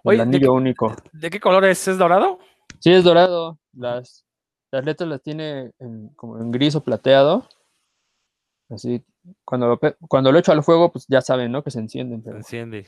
Oye, 0.03 0.15
el 0.15 0.17
¿de 0.17 0.23
anillo 0.23 0.39
qué- 0.39 0.57
único. 0.57 0.95
¿De 1.11 1.29
qué 1.29 1.39
color 1.39 1.65
es? 1.65 1.87
¿Es 1.87 1.97
dorado? 1.97 2.39
Sí, 2.79 2.91
es 2.93 3.03
dorado. 3.03 3.57
Las, 3.73 4.23
las 4.71 4.85
letras 4.85 5.09
las 5.09 5.21
tiene 5.21 5.71
en- 5.79 6.09
como 6.15 6.39
en 6.39 6.51
gris 6.51 6.75
o 6.75 6.83
plateado. 6.83 7.47
Así, 8.69 9.03
cuando 9.45 9.67
lo, 9.67 9.79
cuando 10.09 10.31
lo 10.31 10.39
echo 10.39 10.51
al 10.51 10.63
fuego, 10.63 10.91
pues 10.91 11.05
ya 11.07 11.21
saben, 11.21 11.51
¿no? 11.51 11.63
Que 11.63 11.71
se 11.71 11.79
encienden. 11.79 12.21
Se 12.23 12.29
enciende. 12.31 12.87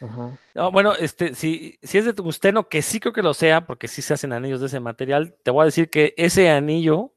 ajá. 0.00 0.38
No, 0.54 0.72
bueno, 0.72 0.94
este, 0.94 1.34
si, 1.34 1.78
si 1.82 1.98
es 1.98 2.04
de 2.06 2.12
tungsteno, 2.14 2.68
que 2.68 2.80
sí 2.82 3.00
creo 3.00 3.12
que 3.12 3.22
lo 3.22 3.34
sea, 3.34 3.66
porque 3.66 3.86
sí 3.88 4.00
se 4.02 4.14
hacen 4.14 4.32
anillos 4.32 4.60
de 4.60 4.66
ese 4.66 4.80
material, 4.80 5.36
te 5.42 5.50
voy 5.50 5.62
a 5.62 5.66
decir 5.66 5.90
que 5.90 6.14
ese 6.16 6.50
anillo 6.50 7.12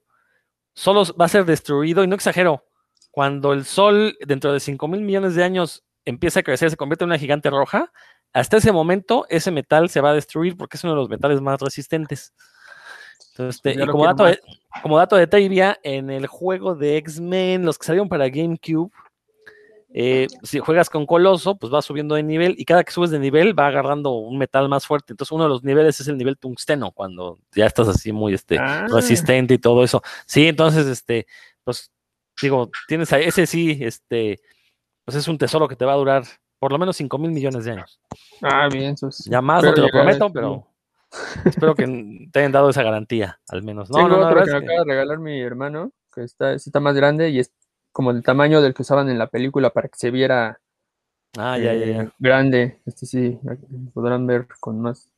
solo 0.74 1.04
va 1.20 1.26
a 1.26 1.30
ser 1.30 1.46
destruido, 1.46 2.04
y 2.04 2.08
no 2.08 2.16
exagero, 2.16 2.66
cuando 3.14 3.54
el 3.54 3.64
sol 3.64 4.18
dentro 4.26 4.52
de 4.52 4.60
5 4.60 4.88
mil 4.88 5.02
millones 5.02 5.36
de 5.36 5.44
años 5.44 5.84
empieza 6.04 6.40
a 6.40 6.44
crecer, 6.44 6.72
se 6.72 6.78
convierte 6.78 7.04
en 7.04 7.12
una 7.12 7.20
gigante 7.20 7.52
roja, 7.52 7.92
hasta 8.34 8.58
ese 8.58 8.72
momento 8.72 9.28
ese 9.30 9.52
metal 9.52 9.88
se 9.88 10.02
va 10.02 10.10
a 10.10 10.14
destruir 10.16 10.58
porque 10.58 10.78
es 10.78 10.84
uno 10.84 10.94
de 10.94 10.98
los 11.00 11.10
metales 11.10 11.40
más 11.40 11.62
resistentes. 11.62 12.34
Entonces, 13.30 13.62
Pues 13.62 13.62
te- 13.62 13.76
ya 13.80 13.84
y 13.86 13.88
como 13.88 14.06
dato, 14.08 14.26
de, 14.26 14.40
como 14.82 14.98
dato 14.98 15.16
de 15.16 15.28
trivia, 15.28 15.80
en 15.84 16.10
el 16.10 16.26
juego 16.26 16.74
de 16.74 16.98
X-Men, 16.98 17.64
los 17.64 17.78
que 17.78 17.86
salieron 17.86 18.10
para 18.10 18.28
GameCube, 18.30 18.90
eh, 19.94 20.26
si 20.42 20.58
juegas 20.58 20.90
con 20.90 21.06
Coloso, 21.06 21.56
pues 21.56 21.72
vas 21.72 21.86
subiendo 21.86 22.16
de 22.16 22.24
nivel 22.24 22.56
y 22.58 22.66
cada 22.66 22.84
que 22.84 22.92
subes 22.92 23.12
de 23.12 23.20
nivel 23.20 23.58
va 23.58 23.68
agarrando 23.68 24.14
un 24.14 24.40
metal 24.40 24.68
más 24.68 24.88
fuerte. 24.88 25.14
Entonces 25.14 25.32
uno 25.32 25.44
de 25.44 25.50
los 25.50 25.64
niveles 25.64 26.00
es 26.00 26.08
el 26.08 26.18
nivel 26.18 26.40
tungsteno, 26.40 26.92
cuando 26.92 27.38
ya 27.56 27.68
estás 27.68 27.88
así 27.88 28.12
muy 28.12 28.34
este, 28.34 28.58
Ah, 28.60 28.88
resistente 28.90 29.54
y 29.54 29.60
todo 29.60 29.84
eso. 29.84 30.02
Sí, 30.26 30.48
entonces, 30.48 30.88
este, 30.88 31.28
pues 31.64 31.92
digo, 32.42 32.70
tienes 32.88 33.12
ahí, 33.14 33.26
ese 33.26 33.46
sí, 33.46 33.78
este, 33.82 34.40
pues 35.06 35.16
es 35.18 35.28
un 35.28 35.38
tesoro 35.38 35.68
que 35.68 35.76
te 35.76 35.86
va 35.86 35.94
a 35.94 35.98
durar 35.98 36.24
por 36.60 36.72
lo 36.72 36.78
menos 36.80 36.96
5 36.96 37.18
mil 37.18 37.32
millones 37.32 37.66
de 37.66 37.72
años. 37.72 38.00
ah, 38.42 38.70
bien. 38.72 38.94
Eso 38.94 39.12
sí. 39.12 39.30
Ya 39.30 39.42
más 39.42 39.64
no 39.64 39.70
Espero 39.70 39.88
te 39.88 39.92
lo 39.94 40.02
prometo, 40.04 40.32
pero 40.32 40.68
espero 41.46 41.76
que 41.76 41.86
te 42.32 42.40
hayan 42.40 42.52
dado 42.52 42.70
esa 42.70 42.84
garantía, 42.84 43.40
al 43.50 43.64
menos. 43.64 43.90
No, 43.90 43.98
Tengo 43.98 44.10
no, 44.10 44.18
no, 44.22 44.28
otro 44.28 44.44
que 44.44 44.52
me 44.52 44.58
acaba 44.58 44.80
de 44.80 44.86
regalar 44.86 45.20
mi 45.20 45.40
hermano, 45.42 45.92
que 46.14 46.24
está, 46.24 46.54
está 46.54 46.80
más 46.80 46.96
grande 46.96 47.30
y 47.30 47.40
es 47.40 47.52
como 47.92 48.12
el 48.12 48.24
tamaño 48.24 48.62
del 48.62 48.74
que 48.74 48.82
usaban 48.82 49.10
en 49.10 49.20
la 49.20 49.28
película 49.28 49.70
para 49.72 49.88
que 49.90 49.98
se 49.98 50.10
viera 50.12 50.60
Ah, 51.38 51.58
ya, 51.58 51.74
eh, 51.74 51.94
ya. 51.94 52.12
grande. 52.20 52.80
Este 52.86 53.06
sí, 53.08 53.40
podrán 53.94 54.26
ver 54.28 54.48
con 54.60 54.80
más 54.80 55.10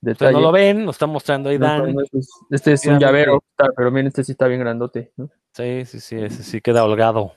detalle. 0.00 0.32
no 0.34 0.40
lo 0.40 0.52
ven, 0.52 0.84
nos 0.84 0.94
está 0.96 1.06
mostrando 1.06 1.48
ahí 1.48 1.58
No, 1.58 1.66
Dan. 1.66 1.80
pero 1.82 1.92
no, 1.94 2.02
este 2.02 2.18
es- 2.18 2.30
este 2.50 2.72
es 2.74 2.86
un 2.86 2.98
llavero, 2.98 3.42
pero 3.74 3.90
miren, 3.90 4.08
este 4.08 4.22
sí 4.24 4.32
está 4.32 4.46
bien 4.46 4.60
grandote. 4.60 5.12
¿no? 5.16 5.30
Sí, 5.54 5.84
sí, 5.84 6.00
sí, 6.00 6.16
ese 6.16 6.42
sí 6.42 6.60
queda 6.60 6.84
holgado. 6.84 7.32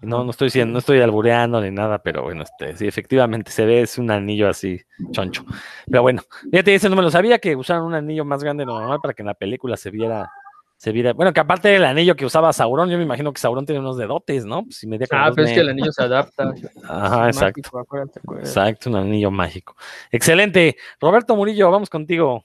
No, 0.00 0.22
no 0.22 0.30
estoy 0.30 0.46
diciendo, 0.46 0.74
no 0.74 0.78
estoy 0.78 1.00
albureando 1.00 1.60
ni 1.60 1.72
nada, 1.72 1.98
pero 1.98 2.22
bueno, 2.22 2.44
este, 2.44 2.76
sí, 2.76 2.86
efectivamente 2.86 3.50
se 3.50 3.66
ve, 3.66 3.82
es 3.82 3.98
un 3.98 4.12
anillo 4.12 4.48
así, 4.48 4.80
choncho. 5.10 5.44
Pero 5.90 6.02
bueno, 6.02 6.22
fíjate, 6.52 6.76
ese 6.76 6.88
no 6.88 6.94
me 6.94 7.02
lo 7.02 7.10
sabía 7.10 7.40
que 7.40 7.56
usaron 7.56 7.84
un 7.86 7.94
anillo 7.94 8.24
más 8.24 8.44
grande 8.44 8.62
de 8.62 8.66
lo 8.66 8.78
normal 8.78 9.00
para 9.02 9.12
que 9.12 9.22
en 9.22 9.26
la 9.26 9.34
película 9.34 9.76
se 9.76 9.90
viera, 9.90 10.30
se 10.76 10.92
viera. 10.92 11.14
Bueno, 11.14 11.32
que 11.32 11.40
aparte 11.40 11.66
del 11.66 11.84
anillo 11.84 12.14
que 12.14 12.24
usaba 12.24 12.52
Sauron, 12.52 12.88
yo 12.90 12.96
me 12.96 13.02
imagino 13.02 13.32
que 13.32 13.40
Sauron 13.40 13.66
tiene 13.66 13.80
unos 13.80 13.96
dedotes, 13.96 14.44
¿no? 14.44 14.62
Pues 14.62 14.76
si 14.76 14.86
como 14.86 15.00
Ah, 15.10 15.32
pero 15.34 15.48
es 15.48 15.52
que 15.52 15.60
el 15.60 15.70
anillo 15.70 15.90
se 15.90 16.04
adapta. 16.04 16.44
Ajá, 16.88 17.26
exacto. 17.26 17.60
mágico, 17.62 17.78
acuérdate, 17.80 18.20
acuérdate. 18.20 18.48
Exacto, 18.50 18.90
un 18.90 18.96
anillo 18.96 19.32
mágico. 19.32 19.74
Excelente. 20.12 20.76
Roberto 21.00 21.34
Murillo, 21.34 21.72
vamos 21.72 21.90
contigo. 21.90 22.44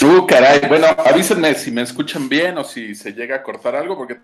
Uh, 0.00 0.26
caray. 0.26 0.60
Bueno, 0.68 0.86
avísenme 0.86 1.54
si 1.54 1.72
me 1.72 1.82
escuchan 1.82 2.28
bien 2.28 2.56
o 2.58 2.62
si 2.62 2.94
se 2.94 3.12
llega 3.12 3.36
a 3.36 3.42
cortar 3.42 3.74
algo, 3.74 3.96
porque 3.96 4.20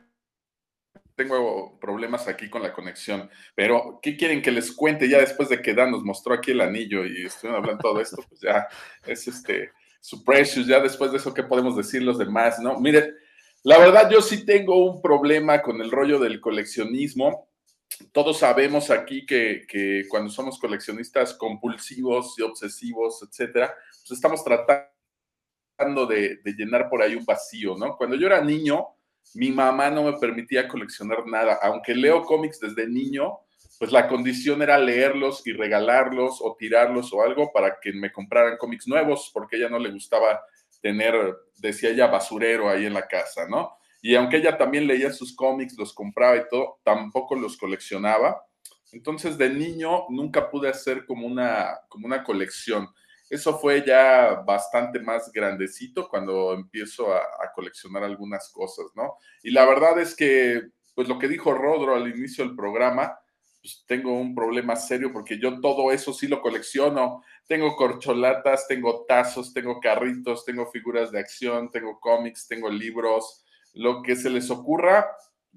tengo 1.17 1.79
problemas 1.81 2.29
aquí 2.29 2.49
con 2.49 2.63
la 2.63 2.73
conexión. 2.73 3.29
Pero, 3.57 3.99
¿qué 4.01 4.17
quieren 4.17 4.41
que 4.41 4.53
les 4.53 4.71
cuente 4.71 5.09
ya 5.09 5.19
después 5.19 5.49
de 5.49 5.61
que 5.61 5.75
Dan 5.75 5.91
nos 5.91 6.05
mostró 6.05 6.35
aquí 6.35 6.53
el 6.53 6.61
anillo 6.61 7.05
y 7.05 7.25
estuvieron 7.27 7.61
hablando 7.61 7.83
todo 7.83 8.01
esto? 8.01 8.23
Pues 8.29 8.41
ya 8.41 8.69
es 9.05 9.27
este 9.27 9.73
su 10.01 10.23
precious. 10.23 10.67
Ya 10.67 10.79
después 10.79 11.11
de 11.11 11.17
eso, 11.17 11.35
¿qué 11.35 11.43
podemos 11.43 11.77
decir 11.77 12.03
los 12.03 12.19
demás? 12.19 12.61
No, 12.61 12.79
miren, 12.79 13.13
la 13.65 13.79
verdad, 13.79 14.09
yo 14.09 14.23
sí 14.23 14.45
tengo 14.47 14.85
un 14.85 15.03
problema 15.03 15.61
con 15.61 15.81
el 15.81 15.91
rollo 15.91 16.21
del 16.21 16.41
coleccionismo. 16.41 17.49
Todos 18.13 18.39
sabemos 18.39 18.91
aquí 18.91 19.27
que, 19.27 19.67
que 19.69 20.05
cuando 20.09 20.31
somos 20.31 20.59
coleccionistas 20.59 21.35
compulsivos 21.35 22.39
y 22.39 22.43
obsesivos, 22.43 23.27
etcétera, 23.29 23.75
pues 24.03 24.13
estamos 24.13 24.45
tratando 24.45 24.94
de, 26.09 26.37
de 26.37 26.53
llenar 26.53 26.89
por 26.89 27.03
ahí 27.03 27.15
un 27.15 27.25
vacío, 27.25 27.77
¿no? 27.77 27.97
Cuando 27.97 28.17
yo 28.17 28.27
era 28.27 28.41
niño, 28.41 28.87
mi 29.35 29.51
mamá 29.51 29.91
no 29.91 30.05
me 30.05 30.19
permitía 30.19 30.69
coleccionar 30.69 31.27
nada. 31.27 31.59
Aunque 31.63 31.95
leo 31.95 32.23
cómics 32.25 32.61
desde 32.61 32.89
niño, 32.89 33.39
pues 33.79 33.91
la 33.91 34.07
condición 34.09 34.63
era 34.63 34.79
leerlos 34.79 35.47
y 35.47 35.53
regalarlos 35.53 36.41
o 36.41 36.57
tirarlos 36.59 37.13
o 37.13 37.23
algo 37.23 37.53
para 37.53 37.79
que 37.81 37.93
me 37.93 38.13
compraran 38.13 38.57
cómics 38.57 38.87
nuevos, 38.87 39.31
porque 39.35 39.57
ella 39.57 39.69
no 39.69 39.79
le 39.79 39.91
gustaba 39.91 40.41
tener, 40.81 41.15
decía 41.59 41.91
ella, 41.91 42.07
basurero 42.07 42.69
ahí 42.69 42.87
en 42.87 42.95
la 42.95 43.07
casa, 43.09 43.49
¿no? 43.49 43.77
Y 44.01 44.15
aunque 44.15 44.37
ella 44.37 44.57
también 44.57 44.87
leía 44.87 45.11
sus 45.11 45.35
cómics, 45.35 45.77
los 45.79 45.95
compraba 45.95 46.37
y 46.37 46.49
todo, 46.49 46.79
tampoco 46.85 47.35
los 47.35 47.57
coleccionaba. 47.57 48.45
Entonces, 48.93 49.39
de 49.39 49.49
niño 49.49 50.05
nunca 50.11 50.51
pude 50.51 50.69
hacer 50.69 51.07
como 51.07 51.27
una, 51.27 51.81
como 51.89 52.07
una 52.07 52.23
colección. 52.23 52.87
Eso 53.31 53.59
fue 53.59 53.85
ya 53.87 54.43
bastante 54.47 55.01
más 55.01 55.33
grandecito 55.33 56.09
cuando 56.09 56.53
empiezo 56.53 57.15
a, 57.15 57.23
coleccionar 57.55 58.03
algunas 58.03 58.51
cosas, 58.51 58.87
¿no? 58.95 59.17
Y 59.43 59.51
la 59.51 59.65
verdad 59.65 59.99
es 60.01 60.17
que, 60.17 60.63
pues 60.95 61.09
lo 61.09 61.19
que 61.19 61.29
dijo 61.29 61.53
Rodro 61.53 61.95
al 61.95 62.09
inicio 62.09 62.45
del 62.45 62.57
programa, 62.57 63.17
pues 63.61 63.85
tengo 63.87 64.13
un 64.13 64.35
problema 64.35 64.77
serio 64.77 65.13
porque 65.13 65.39
yo 65.39 65.61
todo 65.61 65.91
eso 65.93 66.13
sí 66.13 66.27
lo 66.29 66.43
colecciono. 66.43 67.23
Tengo 67.47 67.77
corcholatas, 67.77 68.67
tengo 68.67 69.05
tazos, 69.07 69.55
tengo 69.55 69.81
carritos, 69.81 70.45
tengo 70.45 70.67
figuras 70.67 71.13
de 71.13 71.21
acción, 71.21 71.71
tengo 71.71 71.99
cómics, 72.01 72.47
tengo 72.47 72.69
libros, 72.69 73.45
lo 73.75 74.03
que 74.03 74.17
se 74.17 74.31
les 74.31 74.51
ocurra, 74.51 75.07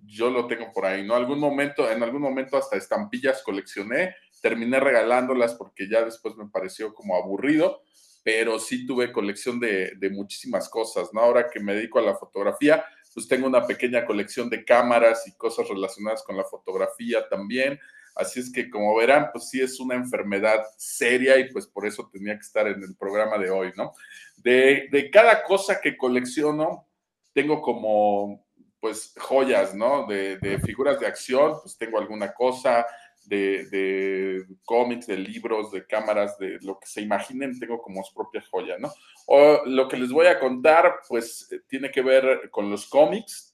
yo 0.05 0.29
lo 0.29 0.47
tengo 0.47 0.71
por 0.71 0.85
ahí, 0.85 1.05
¿no? 1.05 1.15
Algún 1.15 1.39
momento, 1.39 1.89
en 1.89 2.03
algún 2.03 2.21
momento 2.21 2.57
hasta 2.57 2.77
estampillas 2.77 3.41
coleccioné, 3.43 4.15
terminé 4.41 4.79
regalándolas 4.79 5.55
porque 5.55 5.89
ya 5.89 6.03
después 6.03 6.35
me 6.35 6.49
pareció 6.49 6.93
como 6.93 7.15
aburrido, 7.15 7.81
pero 8.23 8.59
sí 8.59 8.85
tuve 8.85 9.11
colección 9.11 9.59
de, 9.59 9.93
de, 9.95 10.09
muchísimas 10.09 10.69
cosas, 10.69 11.09
¿no? 11.13 11.21
Ahora 11.21 11.49
que 11.49 11.59
me 11.59 11.73
dedico 11.73 11.99
a 11.99 12.03
la 12.03 12.15
fotografía, 12.15 12.83
pues 13.13 13.27
tengo 13.27 13.47
una 13.47 13.65
pequeña 13.65 14.05
colección 14.05 14.49
de 14.49 14.63
cámaras 14.63 15.27
y 15.27 15.35
cosas 15.35 15.67
relacionadas 15.69 16.23
con 16.23 16.37
la 16.37 16.43
fotografía 16.43 17.27
también. 17.27 17.79
Así 18.15 18.39
es 18.39 18.51
que, 18.51 18.69
como 18.69 18.95
verán, 18.95 19.29
pues 19.31 19.49
sí 19.49 19.61
es 19.61 19.79
una 19.79 19.95
enfermedad 19.95 20.63
seria 20.77 21.37
y 21.37 21.51
pues 21.51 21.67
por 21.67 21.87
eso 21.87 22.09
tenía 22.11 22.33
que 22.35 22.41
estar 22.41 22.67
en 22.67 22.83
el 22.83 22.95
programa 22.95 23.37
de 23.37 23.49
hoy, 23.49 23.71
¿no? 23.75 23.93
De, 24.37 24.87
de 24.91 25.09
cada 25.09 25.43
cosa 25.43 25.79
que 25.81 25.97
colecciono, 25.97 26.87
tengo 27.33 27.61
como, 27.61 28.45
pues, 28.79 29.13
joyas, 29.17 29.73
¿no? 29.73 30.05
De, 30.07 30.37
de 30.37 30.59
figuras 30.59 30.99
de 30.99 31.07
acción, 31.07 31.53
pues 31.61 31.77
tengo 31.77 31.99
alguna 31.99 32.33
cosa, 32.33 32.85
de, 33.27 33.65
de 33.65 34.45
cómics, 34.63 35.05
de 35.05 35.17
libros, 35.17 35.71
de 35.71 35.85
cámaras, 35.85 36.37
de 36.37 36.59
lo 36.61 36.79
que 36.79 36.87
se 36.87 37.01
imaginen, 37.01 37.59
tengo 37.59 37.81
como 37.81 38.03
su 38.03 38.13
propia 38.13 38.41
joya, 38.49 38.77
¿no? 38.79 38.91
O 39.25 39.65
lo 39.65 39.87
que 39.87 39.97
les 39.97 40.11
voy 40.11 40.27
a 40.27 40.39
contar, 40.39 41.01
pues 41.07 41.49
tiene 41.67 41.91
que 41.91 42.01
ver 42.01 42.49
con 42.49 42.71
los 42.71 42.87
cómics, 42.87 43.53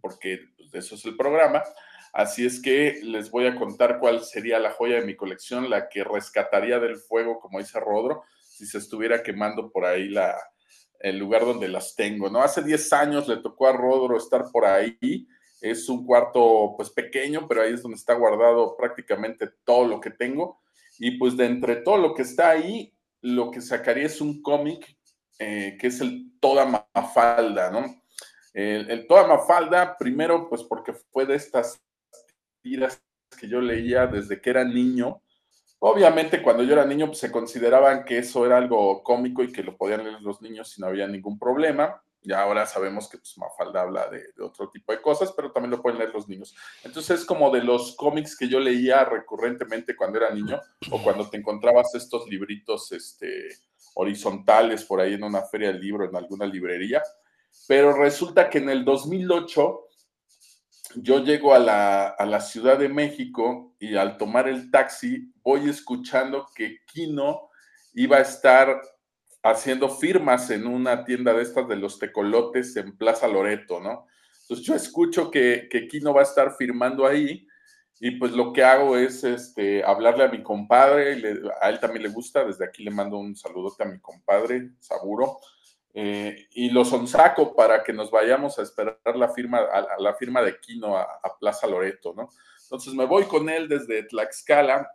porque 0.00 0.38
pues, 0.56 0.70
de 0.70 0.78
eso 0.78 0.94
es 0.94 1.04
el 1.04 1.16
programa. 1.16 1.62
Así 2.12 2.46
es 2.46 2.62
que 2.62 3.00
les 3.02 3.30
voy 3.30 3.46
a 3.46 3.56
contar 3.56 3.98
cuál 3.98 4.22
sería 4.22 4.60
la 4.60 4.70
joya 4.70 4.96
de 4.96 5.06
mi 5.06 5.16
colección, 5.16 5.68
la 5.68 5.88
que 5.88 6.04
rescataría 6.04 6.78
del 6.78 6.96
fuego, 6.96 7.40
como 7.40 7.58
dice 7.58 7.80
Rodro, 7.80 8.22
si 8.40 8.66
se 8.66 8.78
estuviera 8.78 9.22
quemando 9.22 9.72
por 9.72 9.84
ahí 9.84 10.08
la, 10.08 10.36
el 11.00 11.18
lugar 11.18 11.44
donde 11.44 11.66
las 11.66 11.96
tengo, 11.96 12.30
¿no? 12.30 12.40
Hace 12.40 12.62
10 12.62 12.92
años 12.92 13.26
le 13.26 13.38
tocó 13.38 13.66
a 13.66 13.72
Rodro 13.72 14.16
estar 14.16 14.44
por 14.52 14.64
ahí 14.64 15.26
es 15.62 15.88
un 15.88 16.04
cuarto 16.04 16.74
pues 16.76 16.90
pequeño, 16.90 17.46
pero 17.48 17.62
ahí 17.62 17.72
es 17.72 17.82
donde 17.82 17.96
está 17.96 18.14
guardado 18.14 18.76
prácticamente 18.76 19.48
todo 19.64 19.86
lo 19.86 20.00
que 20.00 20.10
tengo. 20.10 20.60
Y 20.98 21.12
pues 21.12 21.36
de 21.36 21.46
entre 21.46 21.76
todo 21.76 21.96
lo 21.96 22.14
que 22.14 22.22
está 22.22 22.50
ahí, 22.50 22.92
lo 23.22 23.50
que 23.50 23.60
sacaría 23.60 24.04
es 24.04 24.20
un 24.20 24.42
cómic 24.42 24.96
eh, 25.38 25.78
que 25.80 25.86
es 25.86 26.00
el 26.00 26.32
Toda 26.40 26.66
Mafalda, 26.94 27.70
¿no? 27.70 28.02
El, 28.52 28.90
el, 28.90 29.06
Toda 29.06 29.26
Mafalda, 29.26 29.96
primero 29.96 30.48
pues 30.48 30.62
porque 30.62 30.92
fue 30.92 31.24
de 31.24 31.36
estas 31.36 31.80
tiras 32.60 33.02
que 33.40 33.48
yo 33.48 33.60
leía 33.60 34.06
desde 34.06 34.40
que 34.40 34.50
era 34.50 34.64
niño, 34.64 35.22
Obviamente 35.84 36.40
cuando 36.40 36.62
yo 36.62 36.74
era 36.74 36.84
niño 36.84 37.06
pues, 37.06 37.18
se 37.18 37.32
consideraban 37.32 38.04
que 38.04 38.18
eso 38.18 38.46
era 38.46 38.56
algo 38.56 39.02
cómico 39.02 39.42
y 39.42 39.50
que 39.50 39.64
lo 39.64 39.76
podían 39.76 40.04
leer 40.04 40.22
los 40.22 40.40
niños 40.40 40.78
y 40.78 40.80
no 40.80 40.86
había 40.86 41.08
ningún 41.08 41.40
problema. 41.40 42.00
Ya 42.24 42.40
ahora 42.40 42.66
sabemos 42.66 43.08
que 43.08 43.18
pues, 43.18 43.36
Mafalda 43.36 43.82
habla 43.82 44.08
de, 44.08 44.22
otro 44.42 44.68
tipo 44.70 44.92
de 44.92 45.02
cosas, 45.02 45.32
pero 45.32 45.50
también 45.50 45.72
lo 45.72 45.82
pueden 45.82 45.98
leer 45.98 46.12
los 46.14 46.28
niños. 46.28 46.54
Entonces 46.84 47.20
es 47.20 47.26
como 47.26 47.50
de 47.50 47.62
los 47.62 47.96
cómics 47.96 48.36
que 48.36 48.48
yo 48.48 48.60
leía 48.60 49.04
recurrentemente 49.04 49.96
cuando 49.96 50.18
era 50.18 50.32
niño 50.32 50.60
o 50.90 51.02
cuando 51.02 51.28
te 51.28 51.36
encontrabas 51.36 51.94
estos 51.94 52.28
libritos 52.28 52.92
este, 52.92 53.48
horizontales 53.94 54.84
por 54.84 55.00
ahí 55.00 55.14
en 55.14 55.24
una 55.24 55.42
feria 55.42 55.68
del 55.68 55.80
libro, 55.80 56.04
en 56.04 56.14
alguna 56.14 56.46
librería. 56.46 57.02
Pero 57.66 57.92
resulta 57.92 58.48
que 58.48 58.58
en 58.58 58.70
el 58.70 58.84
2008 58.84 59.80
yo 60.96 61.24
llego 61.24 61.54
a 61.54 61.58
la, 61.58 62.08
a 62.08 62.26
la 62.26 62.40
Ciudad 62.40 62.78
de 62.78 62.88
México 62.88 63.74
y 63.80 63.96
al 63.96 64.16
tomar 64.16 64.48
el 64.48 64.70
taxi 64.70 65.32
voy 65.42 65.68
escuchando 65.68 66.46
que 66.54 66.78
Kino 66.86 67.50
iba 67.94 68.18
a 68.18 68.22
estar 68.22 68.80
haciendo 69.42 69.88
firmas 69.88 70.50
en 70.50 70.66
una 70.66 71.04
tienda 71.04 71.32
de 71.34 71.42
estas 71.42 71.68
de 71.68 71.76
los 71.76 71.98
tecolotes 71.98 72.76
en 72.76 72.96
Plaza 72.96 73.26
Loreto, 73.26 73.80
¿no? 73.80 74.06
Entonces 74.42 74.66
yo 74.66 74.74
escucho 74.74 75.30
que, 75.30 75.68
que 75.70 75.88
Kino 75.88 76.14
va 76.14 76.20
a 76.20 76.24
estar 76.24 76.54
firmando 76.56 77.06
ahí 77.06 77.46
y 78.00 78.12
pues 78.12 78.32
lo 78.32 78.52
que 78.52 78.64
hago 78.64 78.96
es 78.96 79.22
este, 79.24 79.84
hablarle 79.84 80.24
a 80.24 80.28
mi 80.28 80.42
compadre, 80.42 81.40
a 81.60 81.70
él 81.70 81.80
también 81.80 82.02
le 82.02 82.08
gusta, 82.08 82.44
desde 82.44 82.64
aquí 82.64 82.82
le 82.82 82.90
mando 82.90 83.16
un 83.18 83.36
saludote 83.36 83.84
a 83.84 83.86
mi 83.86 84.00
compadre, 84.00 84.70
Saburo, 84.80 85.38
eh, 85.94 86.48
y 86.52 86.70
lo 86.70 86.84
sonsaco 86.84 87.54
para 87.54 87.84
que 87.84 87.92
nos 87.92 88.10
vayamos 88.10 88.58
a 88.58 88.62
esperar 88.62 88.98
la 89.14 89.28
firma, 89.28 89.58
a, 89.58 90.00
la 90.00 90.14
firma 90.14 90.42
de 90.42 90.58
Kino 90.58 90.96
a, 90.96 91.02
a, 91.02 91.38
Plaza 91.38 91.66
Loreto, 91.66 92.12
¿no? 92.16 92.28
Entonces 92.64 92.94
me 92.94 93.04
voy 93.04 93.24
con 93.24 93.48
él 93.48 93.68
desde 93.68 94.02
Tlaxcala 94.04 94.90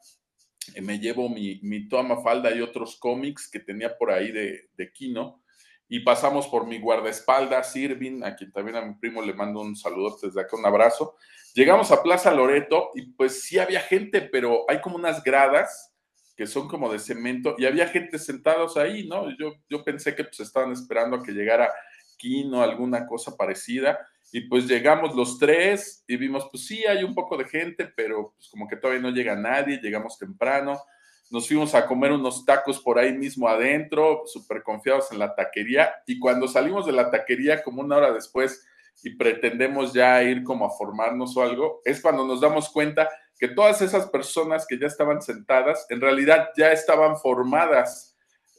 me 0.82 1.00
llevo 1.00 1.30
mi, 1.30 1.60
mi 1.64 1.88
Toa 1.88 2.22
Falda 2.22 2.54
y 2.54 2.62
otros 2.62 2.98
cómics 2.98 3.50
que 3.50 3.60
tenía 3.60 3.98
por 3.98 4.12
ahí 4.12 4.32
de, 4.32 4.70
de 4.76 4.92
Kino. 4.92 5.42
Y 5.90 6.02
pasamos 6.02 6.48
por 6.48 6.68
mi 6.68 6.80
guardaespaldas, 6.80 7.76
Irving, 7.76 8.22
a 8.24 8.36
quien 8.36 8.52
también 8.52 8.76
a 8.76 8.82
mi 8.82 8.96
primo 8.96 9.22
le 9.22 9.34
mando 9.34 9.62
un 9.62 9.76
saludo 9.76 10.18
desde 10.22 10.42
acá, 10.42 10.58
un 10.58 10.66
abrazo. 10.66 11.16
Llegamos 11.54 11.92
a 11.92 12.04
Plaza 12.04 12.32
Loreto 12.34 12.92
y 12.94 13.14
pues 13.14 13.44
sí 13.44 13.58
había 13.58 13.80
gente, 13.80 14.22
pero 14.22 14.66
hay 14.68 14.82
como 14.82 14.98
unas 14.98 15.24
gradas 15.24 15.94
que 16.36 16.46
son 16.46 16.68
como 16.68 16.92
de 16.92 17.00
cemento 17.00 17.56
y 17.58 17.66
había 17.66 17.88
gente 17.88 18.20
sentados 18.20 18.78
ahí, 18.78 19.08
¿no? 19.08 19.30
Yo, 19.38 19.54
yo 19.70 19.84
pensé 19.84 20.14
que 20.14 20.26
pues 20.26 20.40
estaban 20.42 20.72
esperando 20.72 21.18
a 21.18 21.24
que 21.24 21.32
llegara 21.32 21.74
Kino, 22.18 22.62
alguna 22.62 23.08
cosa 23.08 23.36
parecida 23.36 23.98
y 24.32 24.42
pues 24.42 24.68
llegamos 24.68 25.16
los 25.16 25.40
tres 25.40 26.04
y 26.08 26.18
vimos, 26.18 26.48
pues 26.52 26.66
sí, 26.66 26.86
hay 26.86 27.04
un 27.04 27.16
poco 27.16 27.38
de 27.38 27.46
gente, 27.46 27.92
pero 27.96 28.34
pues 28.36 28.50
como 28.50 28.68
que 28.68 28.76
todavía 28.76 29.02
no 29.02 29.12
llega 29.12 29.36
nadie, 29.36 29.80
llegamos 29.82 30.18
temprano. 30.18 30.82
Nos 31.30 31.48
fuimos 31.48 31.74
a 31.76 31.86
comer 31.86 32.12
unos 32.12 32.46
tacos 32.46 32.80
por 32.80 33.00
ahí 33.00 33.14
mismo 33.14 33.48
adentro, 33.48 34.24
súper 34.26 34.64
confiados 34.64 35.12
en 35.12 35.20
la 35.20 35.34
taquería. 35.34 35.94
Y 36.06 36.20
cuando 36.20 36.48
salimos 36.48 36.86
de 36.86 36.94
la 36.94 37.10
taquería, 37.10 37.64
como 37.64 37.82
una 37.82 37.98
hora 37.98 38.12
después, 38.12 38.66
y 39.04 39.12
pretendemos 39.12 39.94
ya 39.94 40.22
ir 40.24 40.44
como 40.44 40.66
a 40.66 40.72
formarnos 40.72 41.36
o 41.38 41.42
algo, 41.42 41.82
es 41.86 42.02
cuando 42.02 42.26
nos 42.26 42.42
damos 42.42 42.70
cuenta 42.70 43.10
que 43.38 43.48
todas 43.48 43.82
esas 43.82 44.08
personas 44.08 44.66
que 44.68 44.80
ya 44.80 44.88
estaban 44.88 45.22
sentadas, 45.22 45.86
en 45.90 46.02
realidad 46.02 46.50
ya 46.58 46.72
estaban 46.72 47.18
formadas 47.18 48.07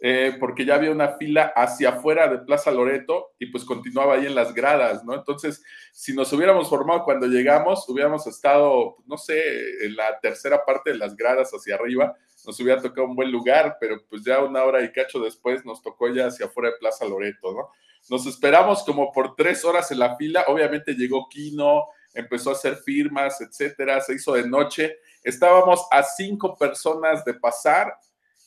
eh, 0.00 0.36
porque 0.38 0.64
ya 0.64 0.76
había 0.76 0.92
una 0.92 1.16
fila 1.16 1.52
hacia 1.56 1.90
afuera 1.90 2.28
de 2.28 2.38
Plaza 2.38 2.70
Loreto 2.70 3.32
y 3.38 3.46
pues 3.46 3.64
continuaba 3.64 4.14
ahí 4.14 4.26
en 4.26 4.34
las 4.34 4.54
gradas, 4.54 5.04
¿no? 5.04 5.14
Entonces, 5.14 5.62
si 5.92 6.14
nos 6.14 6.32
hubiéramos 6.32 6.68
formado 6.68 7.02
cuando 7.04 7.26
llegamos, 7.26 7.88
hubiéramos 7.88 8.26
estado, 8.28 8.96
no 9.06 9.18
sé, 9.18 9.84
en 9.84 9.96
la 9.96 10.20
tercera 10.20 10.64
parte 10.64 10.90
de 10.90 10.98
las 10.98 11.16
gradas 11.16 11.50
hacia 11.50 11.74
arriba, 11.74 12.16
nos 12.46 12.60
hubiera 12.60 12.80
tocado 12.80 13.08
un 13.08 13.16
buen 13.16 13.32
lugar, 13.32 13.76
pero 13.80 13.96
pues 14.08 14.22
ya 14.24 14.38
una 14.38 14.62
hora 14.62 14.82
y 14.82 14.92
cacho 14.92 15.18
después 15.18 15.64
nos 15.64 15.82
tocó 15.82 16.08
ya 16.08 16.28
hacia 16.28 16.46
afuera 16.46 16.70
de 16.70 16.76
Plaza 16.78 17.04
Loreto, 17.04 17.52
¿no? 17.52 17.70
Nos 18.08 18.24
esperamos 18.26 18.84
como 18.84 19.10
por 19.12 19.34
tres 19.34 19.64
horas 19.64 19.90
en 19.90 19.98
la 19.98 20.16
fila, 20.16 20.44
obviamente 20.46 20.94
llegó 20.94 21.28
Kino, 21.28 21.88
empezó 22.14 22.50
a 22.50 22.52
hacer 22.52 22.76
firmas, 22.76 23.40
etcétera, 23.40 24.00
se 24.00 24.14
hizo 24.14 24.34
de 24.34 24.48
noche, 24.48 24.98
estábamos 25.22 25.86
a 25.90 26.02
cinco 26.02 26.56
personas 26.56 27.24
de 27.24 27.34
pasar 27.34 27.92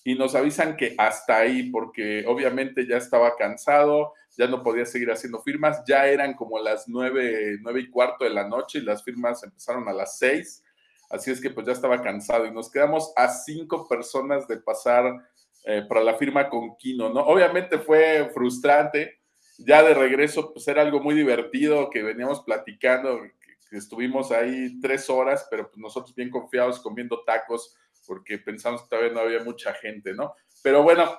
y 0.04 0.16
nos 0.16 0.36
avisan 0.36 0.76
que 0.76 0.96
hasta 0.98 1.38
ahí, 1.38 1.70
porque 1.70 2.26
obviamente 2.28 2.88
ya 2.88 2.98
estaba 2.98 3.36
cansado, 3.36 4.14
ya 4.38 4.48
no 4.48 4.64
podía 4.64 4.86
seguir 4.86 5.12
haciendo 5.12 5.42
firmas, 5.42 5.84
ya 5.88 6.08
eran 6.08 6.34
como 6.34 6.60
las 6.60 6.88
nueve, 6.88 7.58
nueve 7.62 7.82
y 7.82 7.90
cuarto 7.90 8.24
de 8.24 8.32
la 8.32 8.48
noche 8.48 8.80
y 8.80 8.84
las 8.84 9.04
firmas 9.04 9.44
empezaron 9.44 9.88
a 9.88 9.94
las 9.94 10.18
seis, 10.18 10.64
así 11.10 11.30
es 11.30 11.40
que 11.40 11.52
pues 11.52 11.68
ya 11.68 11.74
estaba 11.74 12.02
cansado 12.02 12.46
y 12.46 12.52
nos 12.52 12.72
quedamos 12.72 13.14
a 13.16 13.28
cinco 13.28 13.88
personas 13.88 14.48
de 14.48 14.58
pasar 14.58 15.22
eh, 15.66 15.84
para 15.88 16.02
la 16.02 16.16
firma 16.16 16.50
con 16.50 16.76
Kino, 16.78 17.10
¿no? 17.10 17.22
Obviamente 17.22 17.78
fue 17.78 18.32
frustrante, 18.34 19.20
ya 19.60 19.84
de 19.84 19.94
regreso 19.94 20.52
pues 20.54 20.68
era 20.68 20.82
algo 20.82 21.00
muy 21.00 21.14
divertido 21.14 21.92
que 21.92 22.02
veníamos 22.02 22.42
platicando, 22.42 23.22
que 23.70 23.78
estuvimos 23.78 24.32
ahí 24.32 24.80
tres 24.82 25.10
horas, 25.10 25.48
pero 25.52 25.68
pues 25.68 25.78
nosotros 25.78 26.16
bien 26.16 26.32
confiados 26.32 26.80
comiendo 26.80 27.24
tacos 27.24 27.78
porque 28.06 28.38
pensamos 28.38 28.84
que 28.84 28.90
todavía 28.90 29.14
no 29.14 29.20
había 29.22 29.44
mucha 29.44 29.74
gente, 29.74 30.14
¿no? 30.14 30.36
Pero 30.64 30.84
bueno, 30.84 31.18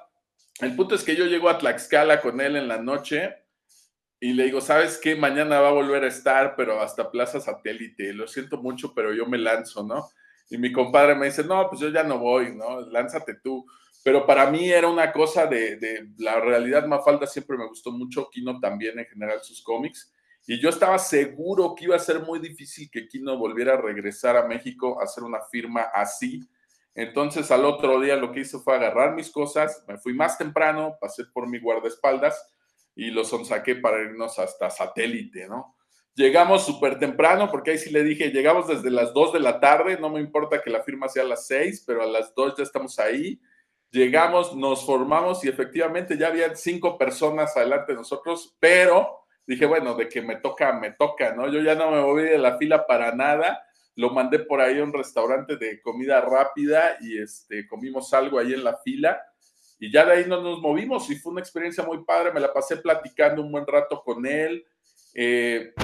el 0.61 0.77
punto 0.77 0.95
es 0.95 1.03
que 1.03 1.17
yo 1.17 1.27
llego 1.27 1.49
a 1.49 1.59
Tlaxcala 1.59 2.21
con 2.21 2.41
él 2.41 2.57
en 2.57 2.69
la 2.69 2.79
noche 2.79 3.35
y 4.21 4.35
le 4.35 4.45
digo, 4.45 4.61
¿sabes 4.61 4.99
qué? 4.99 5.17
Mañana 5.17 5.61
va 5.61 5.71
a 5.71 5.73
volver 5.73 6.05
a 6.05 6.09
estar, 6.09 6.55
pero 6.57 6.81
hasta 6.81 7.11
Plaza 7.11 7.41
Satélite. 7.41 8.13
Lo 8.13 8.29
siento 8.29 8.59
mucho, 8.59 8.95
pero 8.95 9.13
yo 9.13 9.27
me 9.27 9.39
lanzo, 9.39 9.83
¿no? 9.83 10.09
Y 10.49 10.59
mi 10.59 10.71
compadre 10.71 11.15
me 11.15 11.27
dice, 11.27 11.43
no, 11.43 11.69
pues 11.69 11.81
yo 11.81 11.89
ya 11.89 12.05
no 12.05 12.19
voy, 12.19 12.55
¿no? 12.55 12.83
Lánzate 12.83 13.35
tú. 13.43 13.67
Pero 14.05 14.27
para 14.27 14.51
mí 14.51 14.71
era 14.71 14.89
una 14.89 15.13
cosa 15.13 15.47
de, 15.47 15.77
de 15.77 16.09
la 16.19 16.41
realidad, 16.41 16.87
Mafalda 16.87 17.27
siempre 17.27 17.57
me 17.57 17.67
gustó 17.67 17.91
mucho, 17.93 18.29
Kino 18.31 18.61
también 18.61 18.99
en 18.99 19.07
general 19.07 19.41
sus 19.43 19.63
cómics. 19.63 20.13
Y 20.47 20.61
yo 20.61 20.69
estaba 20.69 20.99
seguro 20.99 21.75
que 21.75 21.85
iba 21.85 21.97
a 21.97 22.01
ser 22.01 22.21
muy 22.21 22.41
difícil 22.41 22.91
que 22.91 23.07
Kino 23.07 23.37
volviera 23.39 23.75
a 23.75 23.81
regresar 23.81 24.37
a 24.37 24.47
México 24.47 25.01
a 25.01 25.05
hacer 25.05 25.23
una 25.23 25.41
firma 25.51 25.83
así, 25.95 26.41
entonces 26.95 27.51
al 27.51 27.65
otro 27.65 28.01
día 28.01 28.17
lo 28.17 28.33
que 28.33 28.41
hice 28.41 28.59
fue 28.59 28.75
agarrar 28.75 29.15
mis 29.15 29.31
cosas, 29.31 29.85
me 29.89 29.99
fui 29.99 30.13
más 30.13 30.37
temprano, 30.37 30.97
pasé 31.01 31.25
por 31.33 31.49
mi 31.49 31.59
guardaespaldas 31.59 32.51
y 32.95 33.11
los 33.11 33.29
sonsaqué 33.29 33.77
para 33.77 34.03
irnos 34.03 34.39
hasta 34.39 34.69
satélite, 34.69 35.49
¿no? 35.49 35.77
Llegamos 36.15 36.67
súper 36.67 36.99
temprano, 36.99 37.51
porque 37.51 37.71
ahí 37.71 37.79
sí 37.79 37.91
le 37.91 38.05
dije, 38.05 38.31
llegamos 38.31 38.69
desde 38.69 38.91
las 38.91 39.15
2 39.15 39.33
de 39.33 39.41
la 39.41 39.61
tarde, 39.61 39.99
no 39.99 40.11
me 40.11 40.21
importa 40.21 40.61
que 40.61 40.69
la 40.69 40.83
firma 40.83 41.09
sea 41.09 41.23
a 41.23 41.27
las 41.27 41.47
6, 41.47 41.85
pero 41.87 42.03
a 42.03 42.07
las 42.07 42.35
2 42.35 42.57
ya 42.59 42.65
estamos 42.65 42.99
ahí. 42.99 43.41
Llegamos, 43.91 44.55
nos 44.55 44.85
formamos 44.85 45.43
y 45.45 45.49
efectivamente 45.49 46.19
ya 46.19 46.27
habían 46.27 46.55
cinco 46.55 46.99
personas 46.99 47.57
adelante 47.57 47.93
de 47.93 47.99
nosotros, 47.99 48.55
pero 48.61 49.21
dije, 49.47 49.65
bueno, 49.65 49.95
de 49.95 50.09
que 50.09 50.21
me 50.21 50.37
toca, 50.37 50.75
me 50.75 50.93
toca, 50.93 51.35
¿no? 51.35 51.49
Yo 51.49 51.63
ya 51.63 51.75
no 51.75 51.91
me 51.91 52.03
moví 52.03 52.25
de 52.25 52.39
la 52.39 52.59
fila 52.59 52.87
para 52.87 53.15
nada 53.15 53.63
lo 53.97 54.11
mandé 54.11 54.41
por 54.41 54.61
ahí 54.61 54.79
a 54.79 54.85
un 54.85 54.93
restaurante 54.93 55.57
de 55.57 55.81
comida 55.81 56.21
rápida 56.21 56.97
y 57.01 57.19
este, 57.19 57.67
comimos 57.67 58.13
algo 58.15 58.39
ahí 58.39 58.55
en 58.55 58.65
la 58.65 58.77
fila 58.79 59.21
y 59.83 59.91
ya 59.91 60.05
de 60.05 60.13
ahí 60.13 60.25
no 60.29 60.41
nos 60.41 60.61
movimos 60.61 61.11
y 61.11 61.17
fue 61.17 61.33
una 61.33 61.41
experiencia 61.41 61.83
muy 61.83 62.05
padre, 62.05 62.33
me 62.33 62.39
la 62.39 62.53
pasé 62.53 62.77
platicando 62.77 63.43
un 63.43 63.51
buen 63.51 63.67
rato 63.67 64.01
con 64.05 64.25
él. 64.25 64.65
Eh, 65.13 65.75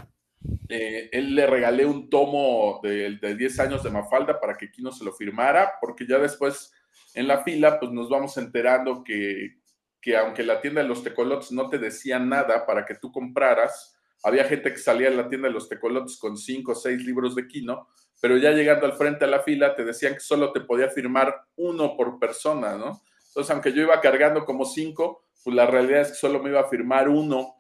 eh, 0.69 1.09
él 1.11 1.35
le 1.35 1.47
regalé 1.49 1.85
un 1.85 2.09
tomo 2.09 2.79
de, 2.81 3.19
de, 3.21 3.35
10 3.35 3.59
años 3.59 3.83
de 3.83 3.91
Mafalda 3.91 4.39
para 4.39 4.57
que 4.57 4.71
Kino 4.71 4.93
se 4.93 5.05
lo 5.05 5.13
firmara, 5.13 5.73
porque 5.81 6.07
ya 6.07 6.19
después 6.19 6.73
en 7.15 7.27
la 7.27 7.43
fila 7.43 7.81
pues 7.81 7.91
nos 7.91 8.09
vamos 8.09 8.37
enterando 8.37 9.03
que, 9.03 9.57
que 10.01 10.17
aunque 10.17 10.45
la 10.45 10.61
tienda 10.61 10.81
de 10.81 10.87
los 10.89 11.03
tecolotes 11.03 11.51
no 11.51 11.69
te 11.69 11.79
decía 11.79 12.21
nada 12.21 12.67
para 12.67 12.87
que 12.87 12.95
tú 12.95 13.11
compraras, 13.11 13.98
había 14.23 14.45
gente 14.45 14.73
que 14.73 14.79
salía 14.79 15.09
en 15.09 15.17
la 15.17 15.29
tienda 15.29 15.49
de 15.49 15.55
los 15.55 15.69
tecolotes 15.69 16.19
con 16.19 16.37
cinco 16.37 16.73
o 16.73 16.75
seis 16.75 17.05
libros 17.05 17.35
de 17.35 17.47
Kino, 17.47 17.89
pero 18.21 18.37
ya 18.37 18.51
llegando 18.51 18.87
al 18.87 18.95
frente 18.95 19.25
a 19.25 19.29
la 19.29 19.41
fila 19.41 19.77
te 19.77 19.85
decían 19.85 20.15
que 20.15 20.21
solo 20.21 20.53
te 20.53 20.61
podía 20.61 20.89
firmar 20.89 21.35
uno 21.57 21.97
por 21.97 22.19
persona, 22.19 22.77
¿no? 22.77 23.03
Entonces, 23.29 23.51
aunque 23.53 23.73
yo 23.73 23.83
iba 23.83 24.01
cargando 24.01 24.45
como 24.45 24.65
cinco, 24.65 25.27
pues 25.45 25.55
la 25.55 25.67
realidad 25.67 26.01
es 26.01 26.09
que 26.09 26.15
solo 26.15 26.43
me 26.43 26.51
iba 26.51 26.61
a 26.61 26.69
firmar 26.69 27.09
uno. 27.09 27.55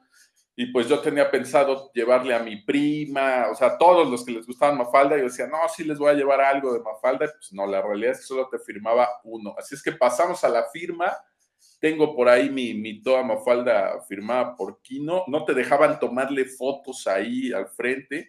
Y 0.56 0.72
pues 0.72 0.88
yo 0.88 0.98
tenía 0.98 1.30
pensado 1.30 1.92
llevarle 1.94 2.34
a 2.34 2.40
mi 2.40 2.64
prima, 2.64 3.46
o 3.48 3.54
sea, 3.54 3.68
a 3.68 3.78
todos 3.78 4.10
los 4.10 4.24
que 4.24 4.32
les 4.32 4.44
gustaban 4.44 4.76
Mafalda, 4.76 5.16
yo 5.16 5.24
decía, 5.24 5.46
no, 5.46 5.58
sí 5.68 5.84
les 5.84 5.98
voy 5.98 6.10
a 6.10 6.14
llevar 6.14 6.40
algo 6.40 6.74
de 6.74 6.80
Mafalda. 6.80 7.26
Pues 7.32 7.52
no, 7.52 7.64
la 7.64 7.80
realidad 7.80 8.12
es 8.12 8.18
que 8.18 8.26
solo 8.26 8.48
te 8.48 8.58
firmaba 8.58 9.08
uno. 9.22 9.54
Así 9.56 9.76
es 9.76 9.82
que 9.82 9.92
pasamos 9.92 10.42
a 10.42 10.48
la 10.48 10.64
firma 10.72 11.16
tengo 11.80 12.14
por 12.14 12.28
ahí 12.28 12.50
mi, 12.50 12.74
mi 12.74 13.00
toda 13.00 13.22
mafalda 13.22 14.02
firmada 14.08 14.56
por 14.56 14.80
Kino. 14.82 15.24
No 15.28 15.44
te 15.44 15.54
dejaban 15.54 15.98
tomarle 15.98 16.44
fotos 16.44 17.06
ahí 17.06 17.52
al 17.52 17.68
frente. 17.68 18.28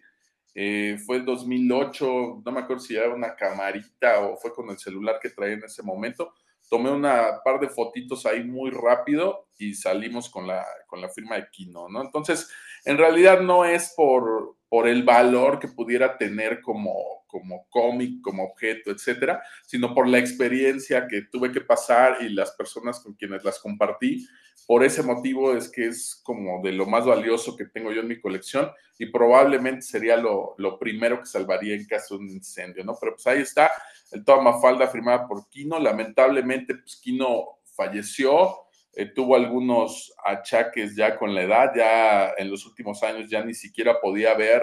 Eh, 0.54 0.98
fue 1.04 1.18
el 1.18 1.24
2008, 1.24 2.42
no 2.44 2.52
me 2.52 2.60
acuerdo 2.60 2.82
si 2.82 2.96
era 2.96 3.12
una 3.14 3.36
camarita 3.36 4.20
o 4.20 4.36
fue 4.36 4.52
con 4.52 4.68
el 4.70 4.78
celular 4.78 5.18
que 5.20 5.30
traía 5.30 5.54
en 5.54 5.64
ese 5.64 5.82
momento. 5.82 6.32
Tomé 6.68 6.90
una 6.90 7.42
par 7.44 7.58
de 7.58 7.68
fotitos 7.68 8.26
ahí 8.26 8.44
muy 8.44 8.70
rápido 8.70 9.48
y 9.58 9.74
salimos 9.74 10.30
con 10.30 10.46
la, 10.46 10.64
con 10.86 11.00
la 11.00 11.08
firma 11.08 11.36
de 11.36 11.48
Kino, 11.50 11.88
¿no? 11.88 12.02
Entonces, 12.02 12.48
en 12.84 12.96
realidad 12.96 13.40
no 13.40 13.64
es 13.64 13.92
por, 13.96 14.56
por 14.68 14.88
el 14.88 15.02
valor 15.02 15.58
que 15.58 15.68
pudiera 15.68 16.16
tener 16.16 16.60
como, 16.60 17.19
como 17.30 17.66
cómic, 17.68 18.20
como 18.22 18.44
objeto, 18.44 18.90
etcétera, 18.90 19.42
sino 19.66 19.94
por 19.94 20.08
la 20.08 20.18
experiencia 20.18 21.06
que 21.06 21.22
tuve 21.22 21.52
que 21.52 21.60
pasar 21.60 22.18
y 22.20 22.28
las 22.30 22.52
personas 22.52 23.00
con 23.00 23.14
quienes 23.14 23.44
las 23.44 23.58
compartí. 23.58 24.26
Por 24.66 24.84
ese 24.84 25.02
motivo 25.02 25.54
es 25.54 25.68
que 25.68 25.86
es 25.86 26.20
como 26.22 26.62
de 26.62 26.72
lo 26.72 26.86
más 26.86 27.06
valioso 27.06 27.56
que 27.56 27.66
tengo 27.66 27.92
yo 27.92 28.02
en 28.02 28.08
mi 28.08 28.20
colección 28.20 28.70
y 28.98 29.06
probablemente 29.06 29.82
sería 29.82 30.16
lo, 30.16 30.54
lo 30.58 30.78
primero 30.78 31.20
que 31.20 31.26
salvaría 31.26 31.74
en 31.74 31.86
caso 31.86 32.18
de 32.18 32.24
un 32.24 32.30
incendio, 32.30 32.84
¿no? 32.84 32.96
Pero 33.00 33.14
pues 33.14 33.26
ahí 33.26 33.40
está, 33.40 33.70
el 34.12 34.24
Toma 34.24 34.60
Falda 34.60 34.86
firmada 34.88 35.26
por 35.26 35.48
Kino. 35.48 35.78
Lamentablemente, 35.78 36.74
pues 36.74 36.96
Kino 36.96 37.60
falleció, 37.74 38.66
eh, 38.92 39.06
tuvo 39.06 39.36
algunos 39.36 40.12
achaques 40.24 40.96
ya 40.96 41.16
con 41.16 41.34
la 41.34 41.42
edad, 41.42 41.72
ya 41.74 42.34
en 42.36 42.50
los 42.50 42.66
últimos 42.66 43.02
años 43.02 43.30
ya 43.30 43.42
ni 43.44 43.54
siquiera 43.54 44.00
podía 44.00 44.34
ver, 44.34 44.62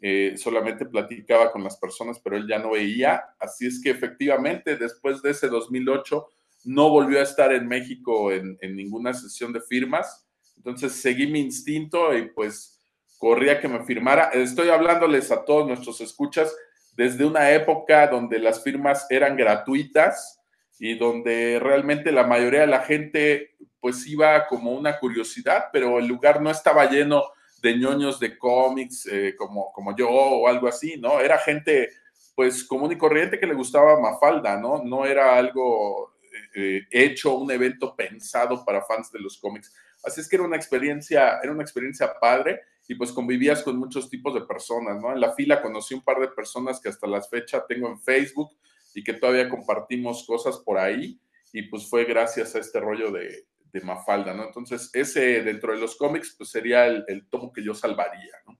eh, 0.00 0.34
solamente 0.36 0.86
platicaba 0.86 1.50
con 1.50 1.64
las 1.64 1.76
personas, 1.76 2.20
pero 2.22 2.36
él 2.36 2.46
ya 2.48 2.58
no 2.58 2.72
veía. 2.72 3.24
Así 3.38 3.66
es 3.66 3.80
que 3.82 3.90
efectivamente, 3.90 4.76
después 4.76 5.22
de 5.22 5.30
ese 5.30 5.48
2008, 5.48 6.26
no 6.64 6.90
volvió 6.90 7.20
a 7.20 7.24
estar 7.24 7.52
en 7.52 7.66
México 7.66 8.32
en, 8.32 8.56
en 8.60 8.76
ninguna 8.76 9.12
sesión 9.14 9.52
de 9.52 9.60
firmas. 9.60 10.26
Entonces 10.56 10.92
seguí 10.92 11.26
mi 11.26 11.40
instinto 11.40 12.16
y 12.16 12.30
pues 12.30 12.80
corría 13.18 13.60
que 13.60 13.68
me 13.68 13.84
firmara. 13.84 14.30
Estoy 14.32 14.68
hablándoles 14.68 15.30
a 15.30 15.44
todos 15.44 15.66
nuestros 15.66 16.00
escuchas 16.00 16.54
desde 16.96 17.24
una 17.24 17.52
época 17.52 18.08
donde 18.08 18.38
las 18.38 18.62
firmas 18.62 19.06
eran 19.08 19.36
gratuitas 19.36 20.40
y 20.78 20.96
donde 20.96 21.58
realmente 21.60 22.12
la 22.12 22.26
mayoría 22.26 22.62
de 22.62 22.66
la 22.66 22.80
gente 22.80 23.56
pues 23.80 24.06
iba 24.06 24.46
como 24.46 24.72
una 24.72 24.98
curiosidad, 24.98 25.66
pero 25.72 25.98
el 25.98 26.06
lugar 26.06 26.40
no 26.40 26.50
estaba 26.50 26.90
lleno 26.90 27.24
de 27.60 27.76
ñoños 27.76 28.20
de 28.20 28.38
cómics 28.38 29.06
eh, 29.06 29.34
como, 29.36 29.72
como 29.72 29.96
yo 29.96 30.08
o 30.08 30.48
algo 30.48 30.68
así, 30.68 30.96
¿no? 30.96 31.20
Era 31.20 31.38
gente 31.38 31.90
pues 32.34 32.62
común 32.64 32.92
y 32.92 32.98
corriente 32.98 33.38
que 33.40 33.46
le 33.46 33.54
gustaba 33.54 33.98
Mafalda, 33.98 34.56
¿no? 34.60 34.82
No 34.84 35.04
era 35.04 35.36
algo 35.36 36.14
eh, 36.54 36.86
hecho, 36.90 37.34
un 37.34 37.50
evento 37.50 37.96
pensado 37.96 38.64
para 38.64 38.82
fans 38.82 39.10
de 39.10 39.18
los 39.18 39.38
cómics. 39.38 39.74
Así 40.04 40.20
es 40.20 40.28
que 40.28 40.36
era 40.36 40.44
una 40.44 40.56
experiencia, 40.56 41.40
era 41.42 41.52
una 41.52 41.62
experiencia 41.62 42.14
padre 42.20 42.60
y 42.86 42.94
pues 42.94 43.12
convivías 43.12 43.62
con 43.62 43.76
muchos 43.76 44.08
tipos 44.08 44.34
de 44.34 44.42
personas, 44.42 45.02
¿no? 45.02 45.12
En 45.12 45.20
la 45.20 45.34
fila 45.34 45.60
conocí 45.60 45.94
un 45.94 46.02
par 46.02 46.20
de 46.20 46.28
personas 46.28 46.80
que 46.80 46.88
hasta 46.88 47.06
la 47.06 47.20
fecha 47.22 47.66
tengo 47.66 47.88
en 47.88 48.00
Facebook 48.00 48.50
y 48.94 49.02
que 49.02 49.14
todavía 49.14 49.48
compartimos 49.48 50.24
cosas 50.24 50.58
por 50.58 50.78
ahí 50.78 51.20
y 51.52 51.62
pues 51.62 51.88
fue 51.88 52.04
gracias 52.04 52.54
a 52.54 52.60
este 52.60 52.78
rollo 52.78 53.10
de, 53.10 53.46
de 53.72 53.80
Mafalda, 53.80 54.34
¿no? 54.34 54.44
Entonces, 54.44 54.90
ese 54.92 55.42
dentro 55.42 55.72
de 55.72 55.78
los 55.78 55.96
cómics, 55.96 56.34
pues 56.36 56.50
sería 56.50 56.86
el, 56.86 57.26
tomo 57.30 57.52
que 57.52 57.62
yo 57.62 57.74
salvaría, 57.74 58.32
¿no? 58.46 58.58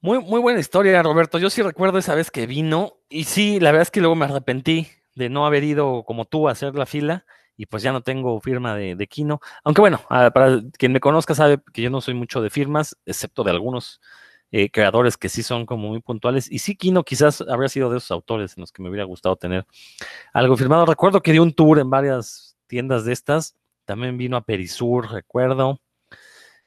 Muy, 0.00 0.18
muy 0.18 0.40
buena 0.40 0.58
historia, 0.58 1.02
Roberto. 1.02 1.38
Yo 1.38 1.48
sí 1.48 1.62
recuerdo 1.62 1.98
esa 1.98 2.14
vez 2.14 2.30
que 2.30 2.46
vino 2.46 2.98
y 3.08 3.24
sí, 3.24 3.60
la 3.60 3.70
verdad 3.70 3.82
es 3.82 3.90
que 3.92 4.00
luego 4.00 4.16
me 4.16 4.24
arrepentí 4.24 4.88
de 5.14 5.28
no 5.28 5.46
haber 5.46 5.62
ido 5.62 6.02
como 6.04 6.24
tú 6.24 6.48
a 6.48 6.52
hacer 6.52 6.74
la 6.74 6.86
fila 6.86 7.24
y 7.56 7.66
pues 7.66 7.84
ya 7.84 7.92
no 7.92 8.02
tengo 8.02 8.40
firma 8.40 8.74
de, 8.74 8.96
de 8.96 9.06
Kino. 9.06 9.40
Aunque 9.62 9.80
bueno, 9.80 10.00
para 10.08 10.60
quien 10.76 10.92
me 10.92 10.98
conozca 10.98 11.36
sabe 11.36 11.60
que 11.72 11.82
yo 11.82 11.90
no 11.90 12.00
soy 12.00 12.14
mucho 12.14 12.42
de 12.42 12.50
firmas, 12.50 12.96
excepto 13.06 13.44
de 13.44 13.52
algunos 13.52 14.00
eh, 14.54 14.70
creadores 14.70 15.16
que 15.16 15.30
sí 15.30 15.42
son 15.42 15.64
como 15.64 15.88
muy 15.88 16.00
puntuales. 16.00 16.50
Y 16.50 16.58
sí, 16.58 16.76
Kino 16.76 17.04
quizás 17.04 17.40
habría 17.40 17.70
sido 17.70 17.88
de 17.90 17.96
esos 17.96 18.10
autores 18.10 18.56
en 18.56 18.60
los 18.60 18.70
que 18.70 18.82
me 18.82 18.90
hubiera 18.90 19.04
gustado 19.04 19.34
tener 19.36 19.66
algo 20.34 20.58
firmado. 20.58 20.84
Recuerdo 20.84 21.22
que 21.22 21.32
dio 21.32 21.42
un 21.42 21.54
tour 21.54 21.78
en 21.78 21.88
varias 21.88 22.51
tiendas 22.66 23.04
de 23.04 23.12
estas. 23.12 23.56
También 23.84 24.18
vino 24.18 24.36
a 24.36 24.42
Perisur, 24.44 25.10
recuerdo. 25.10 25.80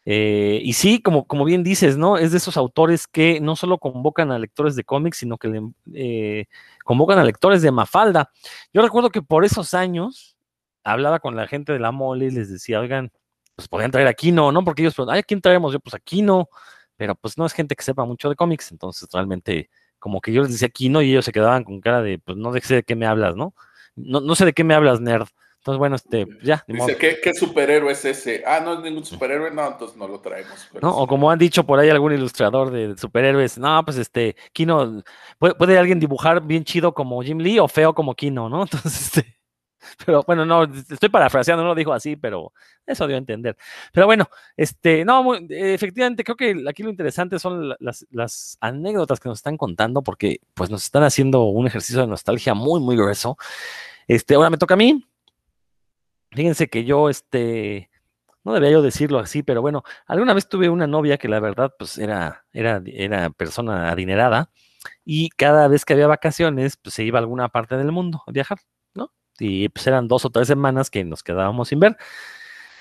Eh, 0.06 0.62
y 0.64 0.74
sí, 0.74 1.02
como, 1.02 1.26
como 1.26 1.46
bien 1.46 1.64
dices, 1.64 1.98
¿no? 1.98 2.18
Es 2.18 2.32
de 2.32 2.38
esos 2.38 2.58
autores 2.58 3.08
que 3.08 3.40
no 3.42 3.56
solo 3.56 3.80
convocan 3.80 4.32
a 4.32 4.38
lectores 4.38 4.76
de 4.76 4.84
cómics, 4.84 5.18
sino 5.18 5.38
que 5.38 5.48
le, 5.48 5.62
eh, 5.94 6.46
convocan 6.84 7.18
a 7.18 7.24
lectores 7.24 7.64
de 7.64 7.72
Mafalda. 7.72 8.32
Yo 8.72 8.82
recuerdo 8.84 9.10
que 9.10 9.24
por 9.24 9.46
esos 9.46 9.74
años 9.74 10.38
hablaba 10.84 11.20
con 11.20 11.36
la 11.36 11.48
gente 11.48 11.74
de 11.74 11.80
la 11.80 11.92
mole 11.92 12.28
y 12.28 12.32
les 12.32 12.52
decía, 12.52 12.80
oigan, 12.80 13.12
pues 13.56 13.68
podrían 13.68 13.92
traer 13.92 14.08
a 14.08 14.14
Kino, 14.14 14.52
¿no? 14.52 14.64
Porque 14.64 14.84
ellos, 14.84 14.96
ay, 15.10 15.20
¿a 15.20 15.24
quién 15.24 15.42
traemos? 15.42 15.74
Yo, 15.74 15.80
pues 15.80 15.96
a 15.96 16.00
Kino, 16.00 16.50
pero 16.98 17.16
pues 17.16 17.38
no 17.38 17.46
es 17.46 17.54
gente 17.54 17.76
que 17.76 17.84
sepa 17.84 18.06
mucho 18.06 18.30
de 18.30 18.36
cómics, 18.36 18.72
entonces 18.72 19.10
realmente 19.12 19.70
como 19.98 20.22
que 20.22 20.32
yo 20.32 20.44
les 20.44 20.52
decía 20.52 20.70
Kino 20.70 21.02
y 21.02 21.12
ellos 21.12 21.26
se 21.26 21.32
quedaban 21.32 21.64
con 21.64 21.82
cara 21.82 22.02
de, 22.02 22.20
pues 22.20 22.38
no 22.38 22.54
sé 22.54 22.76
de 22.76 22.84
qué 22.84 22.96
me 22.96 23.08
hablas, 23.08 23.36
¿no? 23.36 23.56
No, 23.96 24.22
no 24.22 24.36
sé 24.36 24.46
de 24.46 24.54
qué 24.54 24.64
me 24.64 24.76
hablas, 24.76 25.02
nerd. 25.02 25.28
Entonces, 25.66 25.80
bueno, 25.80 25.96
este, 25.96 26.28
ya. 26.44 26.64
Dice, 26.68 26.96
¿qué, 26.96 27.18
¿qué, 27.24 27.34
superhéroe 27.34 27.92
es 27.92 28.06
ese? 28.06 28.44
Ah, 28.46 28.60
no 28.64 28.76
es 28.76 28.82
ningún 28.82 29.04
superhéroe, 29.04 29.50
no, 29.50 29.66
entonces 29.66 29.98
no 29.98 30.08
lo 30.08 30.20
traemos. 30.20 30.52
No, 30.80 30.92
sí. 30.92 30.96
o 31.00 31.08
como 31.08 31.32
han 31.32 31.40
dicho 31.40 31.66
por 31.66 31.80
ahí 31.80 31.90
algún 31.90 32.14
ilustrador 32.14 32.70
de 32.70 32.96
superhéroes, 32.96 33.58
no, 33.58 33.84
pues 33.84 33.98
este, 33.98 34.36
Kino, 34.54 35.02
¿puede, 35.40 35.56
puede, 35.56 35.80
alguien 35.80 36.00
dibujar 36.00 36.40
bien 36.44 36.64
chido 36.64 36.94
como 36.94 37.20
Jim 37.24 37.40
Lee 37.40 37.58
o 37.58 37.68
feo 37.68 37.96
como 37.96 38.14
Kino, 38.14 38.48
¿no? 38.48 38.62
Entonces, 38.72 39.02
este, 39.02 39.38
pero 40.06 40.22
bueno, 40.22 40.46
no, 40.46 40.66
estoy 40.66 41.10
parafraseando, 41.10 41.64
no 41.64 41.70
lo 41.70 41.76
dijo 41.76 41.94
así, 41.94 42.16
pero 42.16 42.54
eso 42.86 43.08
dio 43.08 43.16
a 43.16 43.18
entender. 43.18 43.58
Pero 43.92 44.06
bueno, 44.06 44.30
este, 44.56 45.04
no, 45.04 45.24
muy, 45.24 45.48
efectivamente, 45.50 46.24
creo 46.24 46.36
que 46.38 46.64
aquí 46.70 46.84
lo 46.84 46.92
interesante 46.92 47.40
son 47.40 47.70
las, 47.80 48.06
las, 48.12 48.56
anécdotas 48.62 49.20
que 49.20 49.30
nos 49.30 49.40
están 49.40 49.58
contando, 49.58 50.04
porque 50.04 50.42
pues 50.54 50.70
nos 50.70 50.84
están 50.84 51.02
haciendo 51.02 51.46
un 51.46 51.66
ejercicio 51.66 52.02
de 52.02 52.08
nostalgia 52.08 52.54
muy, 52.54 52.80
muy 52.82 52.96
grueso. 52.96 53.36
Este, 54.08 54.36
ahora 54.36 54.52
me 54.52 54.58
toca 54.60 54.76
a 54.76 54.78
mí. 54.78 55.04
Fíjense 56.36 56.68
que 56.68 56.84
yo, 56.84 57.10
este, 57.10 57.90
no 58.44 58.54
debía 58.54 58.72
yo 58.72 58.82
decirlo 58.82 59.20
así, 59.20 59.42
pero 59.44 59.62
bueno, 59.62 59.84
alguna 60.06 60.34
vez 60.34 60.48
tuve 60.48 60.70
una 60.70 60.88
novia 60.88 61.18
que 61.18 61.28
la 61.28 61.40
verdad, 61.40 61.74
pues 61.78 61.98
era, 61.98 62.46
era, 62.54 62.82
era 62.86 63.30
persona 63.32 63.92
adinerada 63.92 64.52
y 65.04 65.30
cada 65.30 65.68
vez 65.68 65.86
que 65.86 65.94
había 65.94 66.08
vacaciones, 66.08 66.78
pues 66.78 66.96
se 66.96 67.04
iba 67.04 67.20
a 67.20 67.22
alguna 67.22 67.50
parte 67.50 67.78
del 67.78 67.92
mundo 67.92 68.22
a 68.28 68.32
viajar, 68.32 68.60
¿no? 68.94 69.12
Y 69.40 69.70
pues 69.70 69.88
eran 69.88 70.08
dos 70.08 70.26
o 70.26 70.30
tres 70.30 70.48
semanas 70.48 70.90
que 70.90 71.04
nos 71.04 71.24
quedábamos 71.24 71.70
sin 71.70 71.80
ver. 71.80 71.98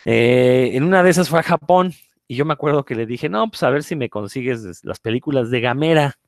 Eh, 0.04 0.72
en 0.74 0.84
una 0.84 1.02
de 1.02 1.10
esas 1.10 1.28
fue 1.28 1.40
a 1.40 1.42
Japón 1.42 1.94
y 2.26 2.36
yo 2.36 2.44
me 2.44 2.52
acuerdo 2.52 2.84
que 2.84 2.94
le 2.94 3.06
dije, 3.06 3.28
no, 3.28 3.48
pues 3.50 3.62
a 3.62 3.70
ver 3.70 3.82
si 3.82 3.96
me 3.96 4.10
consigues 4.10 4.84
las 4.84 5.00
películas 5.00 5.50
de 5.50 5.60
Gamera. 5.60 6.18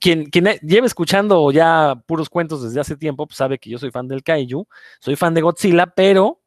Quien, 0.00 0.26
quien 0.26 0.44
lleva 0.62 0.86
escuchando 0.86 1.50
ya 1.52 2.02
puros 2.06 2.28
cuentos 2.28 2.62
desde 2.62 2.80
hace 2.80 2.96
tiempo, 2.96 3.26
pues 3.26 3.36
sabe 3.36 3.58
que 3.58 3.70
yo 3.70 3.78
soy 3.78 3.90
fan 3.90 4.08
del 4.08 4.22
Kaiju, 4.22 4.66
soy 5.00 5.16
fan 5.16 5.34
de 5.34 5.42
Godzilla, 5.42 5.86
pero 5.86 6.40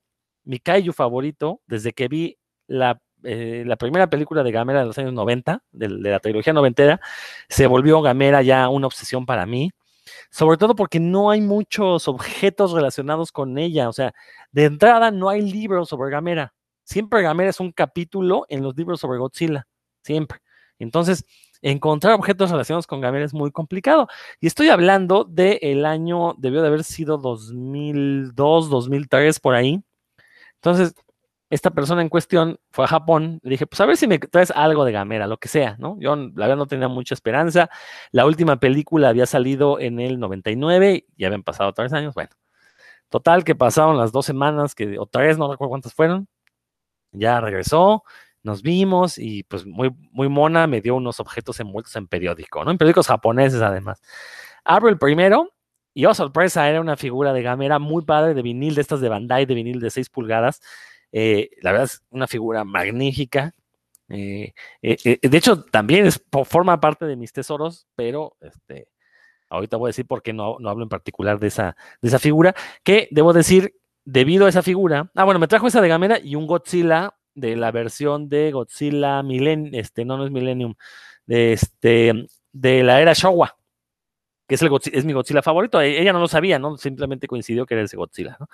mi 0.44 0.60
Kaiju 0.60 0.94
favorito, 0.94 1.62
desde 1.68 1.94
que 1.94 2.08
vi 2.08 2.38
la, 2.68 3.02
eh, 3.24 3.64
la 3.66 3.76
primera 3.76 4.10
película 4.10 4.44
de 4.44 4.52
Gamera 4.52 4.80
de 4.80 4.86
los 4.86 4.98
años 4.98 5.14
90, 5.14 5.64
de, 5.72 5.88
de, 5.88 6.10
la 6.10 6.20
trilogía 6.20 6.54
noventera, 6.54 7.00
se 7.50 7.68
volvió 7.68 8.02
Gamera 8.02 8.42
ya 8.42 8.70
una 8.70 8.88
obsesión 8.88 9.26
para 9.26 9.46
mí, 9.46 9.72
sobre 10.30 10.58
todo 10.58 10.76
porque 10.76 11.00
no 11.00 11.30
hay 11.32 11.42
muchos 11.42 12.08
objetos 12.08 12.72
relacionados 12.74 13.32
con 13.32 13.58
ella, 13.58 13.90
o 13.90 13.94
sea, 13.94 14.14
de 14.52 14.66
entrada 14.66 15.12
no 15.12 15.30
hay 15.30 15.42
libros 15.42 15.90
sobre 15.90 16.12
Gamera, 16.12 16.54
siempre 16.84 17.22
Gamera 17.22 17.50
es 17.50 17.60
un 17.60 17.72
capítulo 17.72 18.46
en 18.50 18.64
los 18.64 18.76
libros 18.76 19.00
sobre 19.00 19.18
Godzilla, 19.18 19.68
siempre. 20.04 20.40
Entonces, 20.78 21.26
encontrar 21.72 22.14
objetos 22.14 22.52
relacionados 22.52 22.86
con 22.88 23.02
Gamera 23.02 23.26
es 23.26 23.34
muy 23.34 23.52
complicado. 23.52 24.08
Y 24.40 24.48
estoy 24.48 24.70
hablando 24.70 25.24
del 25.26 25.60
de 25.60 25.86
año, 25.88 26.36
debió 26.38 26.62
de 26.62 26.68
haber 26.68 26.84
sido 26.84 27.18
2002, 27.18 28.70
2003, 28.70 29.40
por 29.40 29.56
ahí. 29.56 29.84
Entonces, 30.56 30.96
esta 31.50 31.72
persona 31.72 32.02
en 32.04 32.10
cuestión 32.10 32.60
fue 32.72 32.86
a 32.86 32.88
Japón. 32.88 33.40
Le 33.44 33.52
dije, 33.52 33.66
pues 33.68 33.82
a 33.82 33.86
ver 33.88 33.98
si 33.98 34.08
me 34.08 34.20
traes 34.20 34.52
algo 34.52 34.86
de 34.86 34.92
Gamera, 34.92 35.28
lo 35.28 35.38
que 35.38 35.48
sea, 35.48 35.76
¿no? 35.80 35.98
Yo 36.00 36.16
la 36.16 36.32
verdad 36.36 36.58
no 36.58 36.68
tenía 36.68 36.88
mucha 36.88 37.16
esperanza. 37.16 37.70
La 38.12 38.26
última 38.26 38.58
película 38.60 39.10
había 39.10 39.26
salido 39.26 39.80
en 39.80 40.00
el 40.00 40.20
99, 40.20 41.08
ya 41.18 41.28
habían 41.28 41.44
pasado 41.44 41.74
tres 41.74 41.94
años. 41.94 42.14
Bueno, 42.14 42.30
total 43.10 43.44
que 43.44 43.56
pasaron 43.56 43.98
las 43.98 44.12
dos 44.12 44.26
semanas, 44.26 44.76
que, 44.76 45.00
o 45.00 45.08
tres, 45.08 45.38
no 45.38 45.52
recuerdo 45.52 45.70
cuántas 45.72 45.94
fueron. 45.94 46.28
Ya 47.12 47.42
regresó, 47.42 48.04
nos 48.46 48.62
vimos 48.62 49.18
y 49.18 49.44
pues 49.44 49.66
muy, 49.66 49.92
muy 50.12 50.30
mona 50.30 50.68
me 50.68 50.80
dio 50.80 50.96
unos 50.96 51.20
objetos 51.20 51.60
envueltos 51.60 51.96
en 51.96 52.08
periódico, 52.08 52.64
¿no? 52.64 52.72
En 52.72 52.78
periódicos 52.78 53.08
japoneses 53.08 53.62
además. 53.62 54.02
Abro 54.64 54.88
el 54.90 54.98
primero 54.98 55.50
y 55.94 56.06
oh 56.06 56.14
sorpresa, 56.14 56.70
era 56.70 56.80
una 56.80 56.96
figura 56.96 57.34
de 57.34 57.42
Gamera 57.42 57.80
muy 57.80 58.04
padre 58.04 58.34
de 58.34 58.42
vinil, 58.42 58.76
de 58.76 58.82
estas 58.82 59.02
de 59.02 59.10
Bandai, 59.10 59.46
de 59.46 59.56
vinil 59.56 59.80
de 59.80 59.90
6 59.90 60.10
pulgadas. 60.10 60.62
Eh, 61.12 61.50
la 61.62 61.72
verdad 61.72 61.86
es 61.86 62.04
una 62.12 62.28
figura 62.28 62.64
magnífica. 62.64 63.54
Eh, 64.10 64.54
eh, 64.84 65.20
de 65.22 65.38
hecho, 65.38 65.64
también 65.64 66.06
es, 66.06 66.24
forma 66.46 66.80
parte 66.80 67.06
de 67.06 67.16
mis 67.16 67.34
tesoros, 67.34 67.88
pero 67.96 68.36
este, 68.42 68.90
ahorita 69.50 69.78
voy 69.78 69.88
a 69.88 69.90
decir 69.90 70.06
por 70.06 70.22
qué 70.22 70.34
no, 70.34 70.58
no 70.60 70.70
hablo 70.70 70.84
en 70.84 70.90
particular 70.90 71.40
de 71.40 71.48
esa, 71.48 71.76
de 72.02 72.10
esa 72.10 72.20
figura, 72.20 72.54
que 72.84 73.08
debo 73.10 73.34
decir, 73.34 73.76
debido 74.04 74.46
a 74.46 74.50
esa 74.50 74.62
figura, 74.62 75.10
ah, 75.16 75.24
bueno, 75.24 75.40
me 75.40 75.48
trajo 75.48 75.68
esa 75.68 75.82
de 75.82 75.88
Gamera 75.88 76.20
y 76.20 76.36
un 76.36 76.46
Godzilla 76.46 77.15
de 77.36 77.56
la 77.56 77.72
versión 77.72 78.30
de 78.30 78.52
Godzilla 78.52 79.22
Millennium, 79.22 79.76
este, 79.76 80.06
no, 80.06 80.18
no 80.18 80.26
es 80.26 80.32
Millennium, 80.32 80.74
de, 81.26 81.54
este, 81.54 82.28
de 82.52 82.84
la 82.84 83.02
era 83.02 83.14
Showa, 83.14 83.56
que 84.48 84.56
es, 84.56 84.62
el 84.62 84.72
es 84.92 85.06
mi 85.06 85.14
Godzilla 85.14 85.42
favorito. 85.42 85.80
Ella 85.82 86.14
no 86.14 86.20
lo 86.20 86.28
sabía, 86.28 86.58
¿no? 86.58 86.78
Simplemente 86.78 87.28
coincidió 87.28 87.66
que 87.66 87.76
era 87.76 87.84
ese 87.84 87.98
Godzilla, 87.98 88.38
¿no? 88.40 88.48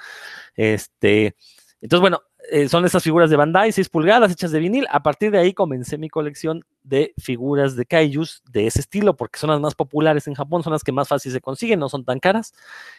Este, 0.56 1.36
entonces, 1.82 2.02
bueno, 2.02 2.22
eh, 2.52 2.68
son 2.68 2.86
esas 2.86 3.02
figuras 3.02 3.30
de 3.30 3.38
Bandai, 3.38 3.72
6 3.72 3.88
pulgadas, 3.88 4.32
hechas 4.32 4.52
de 4.52 4.60
vinil. 4.60 4.86
A 4.92 5.02
partir 5.02 5.32
de 5.32 5.40
ahí 5.40 5.54
comencé 5.54 5.98
mi 5.98 6.10
colección 6.10 6.66
de 6.84 7.14
figuras 7.18 7.78
de 7.78 7.86
kaijus 7.86 8.44
de 8.52 8.68
ese 8.68 8.82
estilo, 8.82 9.16
porque 9.16 9.40
son 9.40 9.50
las 9.50 9.62
más 9.62 9.74
populares 9.74 10.28
en 10.28 10.34
Japón, 10.34 10.62
son 10.62 10.74
las 10.74 10.84
que 10.84 10.92
más 10.92 11.08
fácil 11.08 11.32
se 11.32 11.40
consiguen, 11.40 11.80
no 11.80 11.88
son 11.88 12.04
tan 12.04 12.20
caras. 12.20 12.54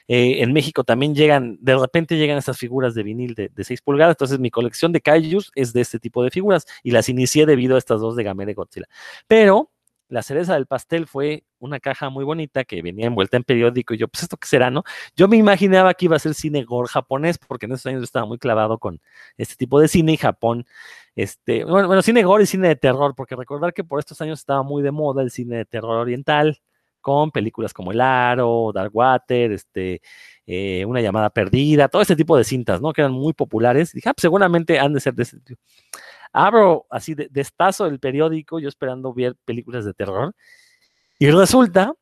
Eh, 0.08 0.42
en 0.42 0.54
México 0.54 0.84
también 0.84 1.14
llegan, 1.14 1.58
de 1.60 1.76
repente 1.76 2.16
llegan 2.16 2.38
estas 2.38 2.56
figuras 2.56 2.94
de 2.94 3.02
vinil 3.02 3.34
de, 3.34 3.50
de 3.50 3.64
6 3.64 3.82
pulgadas, 3.82 4.14
entonces 4.14 4.38
mi 4.38 4.50
colección 4.50 4.90
de 4.90 5.02
kaijus 5.02 5.52
es 5.54 5.74
de 5.74 5.82
este 5.82 5.98
tipo 5.98 6.24
de 6.24 6.30
figuras 6.30 6.66
y 6.82 6.90
las 6.92 7.10
inicié 7.10 7.44
debido 7.44 7.74
a 7.74 7.78
estas 7.78 8.00
dos 8.00 8.16
de 8.16 8.24
Gamera 8.24 8.50
y 8.50 8.54
Godzilla. 8.54 8.88
Pero 9.28 9.70
la 10.12 10.22
cereza 10.22 10.52
del 10.54 10.66
pastel 10.66 11.06
fue 11.06 11.44
una 11.58 11.80
caja 11.80 12.10
muy 12.10 12.22
bonita 12.22 12.64
que 12.64 12.82
venía 12.82 13.06
envuelta 13.06 13.38
en 13.38 13.44
periódico 13.44 13.94
y 13.94 13.96
yo, 13.96 14.08
pues 14.08 14.24
esto 14.24 14.36
qué 14.36 14.46
será, 14.46 14.70
¿no? 14.70 14.84
Yo 15.16 15.26
me 15.26 15.38
imaginaba 15.38 15.94
que 15.94 16.04
iba 16.04 16.16
a 16.16 16.18
ser 16.18 16.34
cine 16.34 16.64
gore 16.64 16.86
japonés 16.88 17.38
porque 17.38 17.64
en 17.64 17.72
esos 17.72 17.86
años 17.86 18.02
estaba 18.02 18.26
muy 18.26 18.36
clavado 18.36 18.78
con 18.78 19.00
este 19.38 19.56
tipo 19.56 19.80
de 19.80 19.88
cine 19.88 20.12
y 20.12 20.16
Japón, 20.18 20.66
este, 21.16 21.64
bueno, 21.64 21.86
bueno, 21.86 22.02
cine 22.02 22.24
gore 22.24 22.44
y 22.44 22.46
cine 22.46 22.68
de 22.68 22.76
terror, 22.76 23.14
porque 23.16 23.36
recordar 23.36 23.72
que 23.72 23.84
por 23.84 24.00
estos 24.00 24.20
años 24.20 24.40
estaba 24.40 24.62
muy 24.62 24.82
de 24.82 24.90
moda 24.90 25.22
el 25.22 25.30
cine 25.30 25.56
de 25.56 25.64
terror 25.64 25.96
oriental 25.96 26.60
con 27.00 27.30
películas 27.30 27.72
como 27.72 27.92
El 27.92 28.00
Aro, 28.02 28.70
Dark 28.74 28.94
Water, 28.94 29.50
este, 29.52 30.02
eh, 30.46 30.84
Una 30.84 31.00
llamada 31.00 31.30
perdida, 31.30 31.88
todo 31.88 32.02
este 32.02 32.16
tipo 32.16 32.36
de 32.36 32.44
cintas, 32.44 32.82
¿no? 32.82 32.92
Que 32.92 33.00
eran 33.00 33.12
muy 33.12 33.32
populares. 33.32 33.92
dije, 33.92 34.10
ah, 34.10 34.14
pues 34.14 34.22
seguramente 34.22 34.78
han 34.78 34.92
de 34.92 35.00
ser 35.00 35.14
de 35.14 35.22
ese 35.22 35.40
tipo 35.40 35.60
abro 36.32 36.86
así 36.90 37.14
de 37.14 37.28
destazo 37.30 37.86
el 37.86 38.00
periódico, 38.00 38.58
yo 38.58 38.68
esperando 38.68 39.12
ver 39.12 39.36
películas 39.44 39.84
de 39.84 39.94
terror, 39.94 40.34
y 41.18 41.30
resulta 41.30 41.94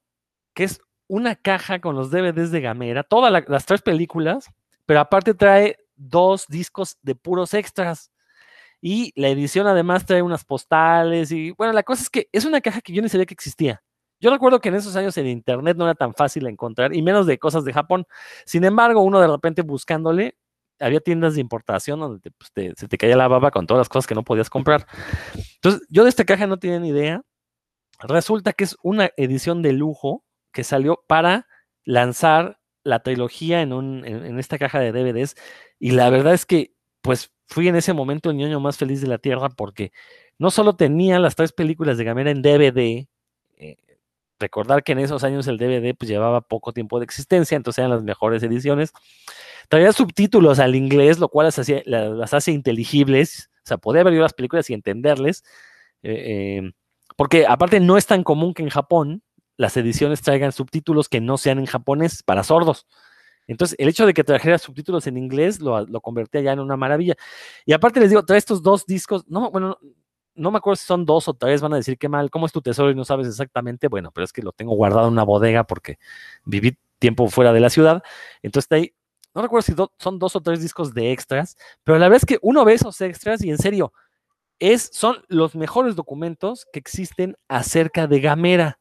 que 0.55 0.65
es 0.65 0.81
una 1.09 1.35
caja 1.35 1.81
con 1.81 1.97
los 1.97 2.11
DVDs 2.11 2.51
de 2.51 2.61
Gamera, 2.61 3.03
todas 3.03 3.33
la, 3.33 3.45
las 3.49 3.67
tres 3.67 3.83
películas, 3.83 4.49
pero 4.87 5.01
aparte 5.01 5.35
trae 5.35 5.77
dos 5.97 6.47
discos 6.49 6.99
de 7.03 7.15
puros 7.15 7.55
extras. 7.55 8.11
Y 8.81 9.13
la 9.15 9.29
edición 9.29 9.67
además 9.67 10.07
trae 10.07 10.23
unas 10.23 10.45
postales 10.45 11.31
y 11.33 11.51
bueno, 11.53 11.73
la 11.73 11.83
cosa 11.83 12.03
es 12.03 12.11
que 12.11 12.29
es 12.33 12.45
una 12.47 12.61
caja 12.61 12.81
que 12.81 12.93
yo 12.93 13.03
ni 13.03 13.09
sabía 13.09 13.27
que 13.27 13.35
existía. 13.35 13.83
Yo 14.21 14.31
recuerdo 14.31 14.61
que 14.61 14.69
en 14.69 14.75
esos 14.75 14.97
años 14.97 15.17
en 15.17 15.27
internet 15.27 15.77
no 15.77 15.85
era 15.85 15.95
tan 15.95 16.15
fácil 16.15 16.47
encontrar 16.47 16.95
y 16.95 17.03
menos 17.03 17.27
de 17.27 17.39
cosas 17.39 17.65
de 17.65 17.73
Japón. 17.73 18.07
Sin 18.45 18.65
embargo, 18.65 19.03
uno 19.03 19.21
de 19.21 19.29
repente 19.29 19.63
buscándole 19.63 20.37
había 20.81 21.01
tiendas 21.01 21.35
de 21.35 21.41
importación 21.41 22.01
donde 22.01 22.31
pues, 22.33 22.77
se 22.77 22.89
te 22.89 22.99
caía 22.99 23.17
la 23.17 23.29
baba 23.29 23.51
con 23.51 23.67
todas 23.67 23.81
las 23.81 23.89
cosas 23.89 24.07
que 24.07 24.15
no 24.15 24.25
podías 24.25 24.51
comprar. 24.51 24.87
Entonces, 25.57 25.87
yo 25.91 26.05
de 26.05 26.11
esta 26.11 26.25
caja 26.25 26.47
no 26.47 26.59
tenía 26.59 26.81
ni 26.81 26.89
idea. 26.89 27.23
Resulta 28.01 28.53
que 28.53 28.65
es 28.65 28.77
una 28.83 29.11
edición 29.17 29.63
de 29.63 29.73
lujo 29.75 30.25
que 30.53 30.65
salió 30.65 31.05
para 31.07 31.47
lanzar 31.85 32.59
la 32.83 33.03
trilogía 33.03 33.61
en, 33.61 33.73
un, 33.73 34.05
en, 34.07 34.39
esta 34.39 34.59
caja 34.59 34.81
de 34.81 34.93
DVDs. 34.93 35.37
Y 35.79 35.93
la 35.93 36.09
verdad 36.11 36.35
es 36.35 36.47
que, 36.47 36.75
pues, 37.03 37.33
fui 37.47 37.69
en 37.69 37.77
ese 37.77 37.93
momento 37.93 38.31
el 38.31 38.37
ñoño 38.37 38.61
más 38.61 38.79
feliz 38.79 39.01
de 39.03 39.09
la 39.09 39.19
tierra 39.19 39.51
porque 39.51 39.93
no 40.39 40.51
solo 40.51 40.77
tenía 40.77 41.19
las 41.19 41.37
tres 41.37 41.53
películas 41.53 41.99
de 41.99 42.05
Gamera 42.05 42.31
en 42.31 42.43
DVD, 42.43 43.07
eh, 43.57 43.77
recordar 44.41 44.83
que 44.83 44.93
en 44.93 44.99
esos 44.99 45.23
años 45.23 45.47
el 45.47 45.59
DVD 45.59 45.95
pues 45.97 46.09
llevaba 46.09 46.41
poco 46.41 46.73
tiempo 46.73 46.99
de 46.99 47.05
existencia, 47.05 47.57
entonces 47.57 47.79
eran 47.79 47.91
las 47.91 48.03
mejores 48.03 48.43
ediciones, 48.43 48.93
traía 49.69 49.93
subtítulos 49.93 50.59
al 50.59 50.75
inglés, 50.75 51.19
lo 51.19 51.29
cual 51.29 51.47
las, 51.47 51.59
hacía, 51.59 51.83
las 51.85 52.35
hace 52.35 52.51
inteligibles, 52.51 53.51
o 53.65 53.67
sea, 53.67 53.79
podía 53.79 54.03
ver 54.03 54.15
yo 54.15 54.23
las 54.23 54.33
películas 54.33 54.69
y 54.71 54.75
entenderles, 54.75 55.45
eh, 56.03 56.59
eh, 56.65 56.73
porque 57.17 57.47
aparte 57.47 57.79
no 57.79 57.97
es 57.97 58.07
tan 58.07 58.25
común 58.25 58.55
que 58.55 58.63
en 58.63 58.71
Japón 58.71 59.23
las 59.57 59.77
ediciones 59.77 60.23
traigan 60.23 60.53
subtítulos 60.53 61.09
que 61.09 61.21
no 61.21 61.37
sean 61.37 61.59
en 61.59 61.67
japonés 61.67 62.23
para 62.23 62.43
sordos. 62.43 62.87
Entonces, 63.47 63.77
el 63.79 63.89
hecho 63.89 64.07
de 64.07 64.15
que 64.15 64.25
trajera 64.25 64.59
subtítulos 64.59 65.07
en 65.07 65.17
inglés 65.17 65.61
lo, 65.61 65.85
lo, 65.87 66.01
convertía 66.01 66.41
ya 66.41 66.53
en 66.53 66.61
una 66.61 66.77
maravilla. 66.77 67.17
Y 67.67 67.73
aparte 67.73 68.01
les 68.01 68.11
digo, 68.11 68.25
trae 68.25 68.39
estos 68.39 68.63
dos 68.63 68.87
discos, 68.87 69.25
no, 69.29 69.51
bueno, 69.51 69.79
no 70.41 70.51
me 70.51 70.59
acuerdo 70.59 70.77
si 70.77 70.87
son 70.87 71.05
dos 71.05 71.29
o 71.29 71.35
tres, 71.35 71.61
van 71.61 71.75
a 71.75 71.77
decir 71.77 71.99
qué 71.99 72.09
mal, 72.09 72.31
¿cómo 72.31 72.47
es 72.47 72.53
tu 72.53 72.63
tesoro 72.63 72.91
y 72.91 72.95
no 72.95 73.05
sabes 73.05 73.29
exactamente? 73.29 73.89
Bueno, 73.89 74.11
pero 74.11 74.25
es 74.25 74.33
que 74.33 74.43
lo 74.43 74.53
tengo 74.53 74.75
guardado 74.75 75.07
en 75.07 75.13
una 75.13 75.23
bodega 75.23 75.65
porque 75.65 75.99
viví 76.45 76.79
tiempo 76.99 77.29
fuera 77.29 77.53
de 77.53 77.61
la 77.61 77.71
ciudad. 77.71 78.03
Entonces, 78.43 78.71
ahí 78.73 78.95
no 79.35 79.43
recuerdo 79.43 79.63
si 79.63 79.75
son 79.99 80.19
dos 80.19 80.37
o 80.37 80.41
tres 80.41 80.63
discos 80.63 80.95
de 80.95 81.13
extras, 81.13 81.57
pero 81.85 81.99
la 81.99 82.09
verdad 82.09 82.23
es 82.23 82.27
que 82.27 82.39
uno 82.43 82.65
ve 82.65 82.75
esos 82.75 83.01
extras 83.01 83.43
y 83.45 83.51
en 83.51 83.59
serio, 83.59 83.93
es, 84.59 84.91
son 84.93 85.25
los 85.29 85.55
mejores 85.55 85.97
documentos 85.97 86.67
que 86.73 86.79
existen 86.79 87.37
acerca 87.49 88.07
de 88.07 88.21
Gamera. 88.21 88.79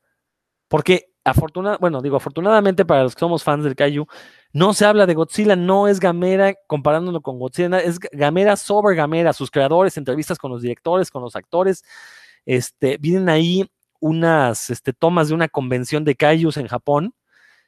Porque 0.67 1.11
afortunadamente, 1.23 1.81
bueno, 1.81 2.01
digo, 2.01 2.17
afortunadamente 2.17 2.85
para 2.85 3.03
los 3.03 3.15
que 3.15 3.19
somos 3.19 3.43
fans 3.43 3.63
del 3.63 3.75
Kaiju, 3.75 4.07
no 4.51 4.73
se 4.73 4.85
habla 4.85 5.05
de 5.05 5.13
Godzilla, 5.13 5.55
no 5.55 5.87
es 5.87 5.99
Gamera 5.99 6.55
comparándolo 6.67 7.21
con 7.21 7.39
Godzilla, 7.39 7.79
es 7.79 7.99
Gamera 7.99 8.55
sobre 8.55 8.95
Gamera, 8.95 9.33
sus 9.33 9.51
creadores, 9.51 9.97
entrevistas 9.97 10.37
con 10.37 10.51
los 10.51 10.61
directores, 10.61 11.11
con 11.11 11.21
los 11.21 11.35
actores. 11.35 11.83
Este, 12.45 12.97
vienen 12.97 13.29
ahí 13.29 13.69
unas 13.99 14.69
este, 14.69 14.93
tomas 14.93 15.27
de 15.29 15.35
una 15.35 15.47
convención 15.49 16.03
de 16.03 16.15
Kaijus 16.15 16.57
en 16.57 16.67
Japón, 16.67 17.13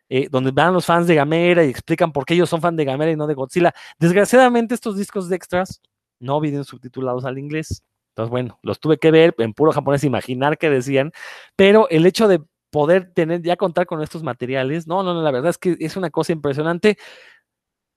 eh, 0.10 0.28
donde 0.30 0.52
van 0.52 0.74
los 0.74 0.86
fans 0.86 1.08
de 1.08 1.16
Gamera 1.16 1.64
y 1.64 1.70
explican 1.70 2.12
por 2.12 2.26
qué 2.26 2.34
ellos 2.34 2.50
son 2.50 2.62
fans 2.62 2.78
de 2.78 2.86
Gamera 2.86 3.12
y 3.12 3.16
no 3.16 3.28
de 3.28 3.34
Godzilla. 3.34 3.74
Desgraciadamente, 4.00 4.74
estos 4.76 4.98
discos 4.98 5.30
de 5.30 5.36
extras 5.36 5.82
no 6.20 6.40
vienen 6.40 6.64
subtitulados 6.64 7.26
al 7.26 7.38
inglés. 7.38 7.84
Entonces, 8.10 8.30
bueno, 8.30 8.60
los 8.62 8.80
tuve 8.80 8.98
que 8.98 9.12
ver 9.12 9.34
en 9.38 9.54
puro 9.54 9.72
japonés, 9.72 10.04
imaginar 10.04 10.58
qué 10.58 10.70
decían, 10.70 11.12
pero 11.56 11.88
el 11.90 12.06
hecho 12.06 12.28
de 12.28 12.42
poder 12.72 13.14
tener, 13.14 13.42
ya 13.44 13.58
contar 13.58 13.86
con 13.86 14.02
estos 14.02 14.24
materiales, 14.24 14.88
no, 14.88 15.04
no, 15.04 15.14
no, 15.14 15.22
la 15.22 15.32
verdad 15.32 15.52
es 15.52 15.58
que 15.58 15.78
es 15.80 15.96
una 15.98 16.10
cosa 16.10 16.32
impresionante. 16.34 16.98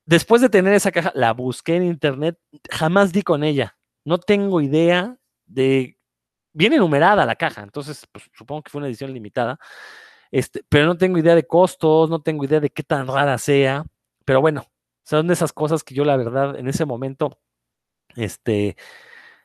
Después 0.07 0.43
de 0.43 0.51
tener 0.51 0.75
esa 0.75 0.93
caja, 0.93 1.13
la 1.15 1.33
busqué 1.33 1.77
en 1.77 1.85
internet, 1.85 2.39
jamás 2.71 3.13
di 3.13 3.23
con 3.23 3.43
ella. 3.45 3.79
No 4.05 4.19
tengo 4.19 4.61
idea 4.61 5.17
de. 5.47 5.99
Viene 6.53 6.79
numerada 6.79 7.27
la 7.27 7.37
caja, 7.37 7.63
entonces 7.63 8.07
pues, 8.13 8.31
supongo 8.35 8.63
que 8.63 8.71
fue 8.71 8.81
una 8.81 8.89
edición 8.89 9.13
limitada. 9.15 9.59
Este, 10.31 10.65
pero 10.69 10.87
no 10.87 10.99
tengo 10.99 11.19
idea 11.19 11.35
de 11.35 11.47
costos, 11.47 12.11
no 12.11 12.21
tengo 12.23 12.45
idea 12.45 12.61
de 12.61 12.71
qué 12.71 12.83
tan 12.83 13.07
rara 13.07 13.39
sea. 13.39 13.85
Pero 14.25 14.41
bueno, 14.41 14.67
son 15.05 15.29
de 15.29 15.35
esas 15.35 15.53
cosas 15.53 15.85
que 15.85 15.95
yo, 15.95 16.05
la 16.05 16.17
verdad, 16.17 16.59
en 16.59 16.69
ese 16.69 16.85
momento, 16.85 17.39
este, 18.17 18.77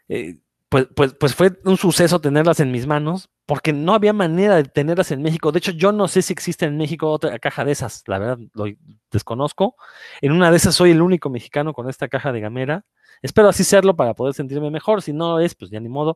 eh, 0.10 0.40
pues, 0.70 0.88
pues, 0.96 1.14
pues 1.14 1.36
fue 1.36 1.60
un 1.66 1.78
suceso 1.78 2.22
tenerlas 2.22 2.60
en 2.60 2.72
mis 2.72 2.88
manos, 2.88 3.30
porque 3.50 3.74
no 3.74 3.96
había 3.96 4.14
manera 4.14 4.58
de 4.58 4.64
tenerlas 4.66 5.10
en 5.10 5.24
México. 5.24 5.52
De 5.52 5.58
hecho, 5.58 5.72
yo 5.72 5.92
no 5.92 6.08
sé 6.08 6.22
si 6.22 6.32
existe 6.34 6.68
en 6.68 6.78
México 6.78 7.10
otra 7.10 7.40
caja 7.40 7.66
de 7.66 7.72
esas, 7.72 8.04
la 8.06 8.20
verdad, 8.20 8.38
lo 8.54 8.66
desconozco. 9.10 9.76
En 10.22 10.34
una 10.34 10.52
de 10.52 10.58
esas 10.58 10.76
soy 10.76 10.92
el 10.92 11.02
único 11.02 11.32
mexicano 11.32 11.74
con 11.74 11.90
esta 11.90 12.08
caja 12.10 12.32
de 12.32 12.42
gamera. 12.42 12.86
Espero 13.24 13.50
así 13.50 13.64
serlo 13.64 13.96
para 13.96 14.14
poder 14.14 14.36
sentirme 14.36 14.70
mejor. 14.70 15.02
Si 15.02 15.14
no 15.14 15.40
es, 15.40 15.56
pues 15.56 15.72
ya 15.72 15.80
ni 15.80 15.90
modo. 15.90 16.16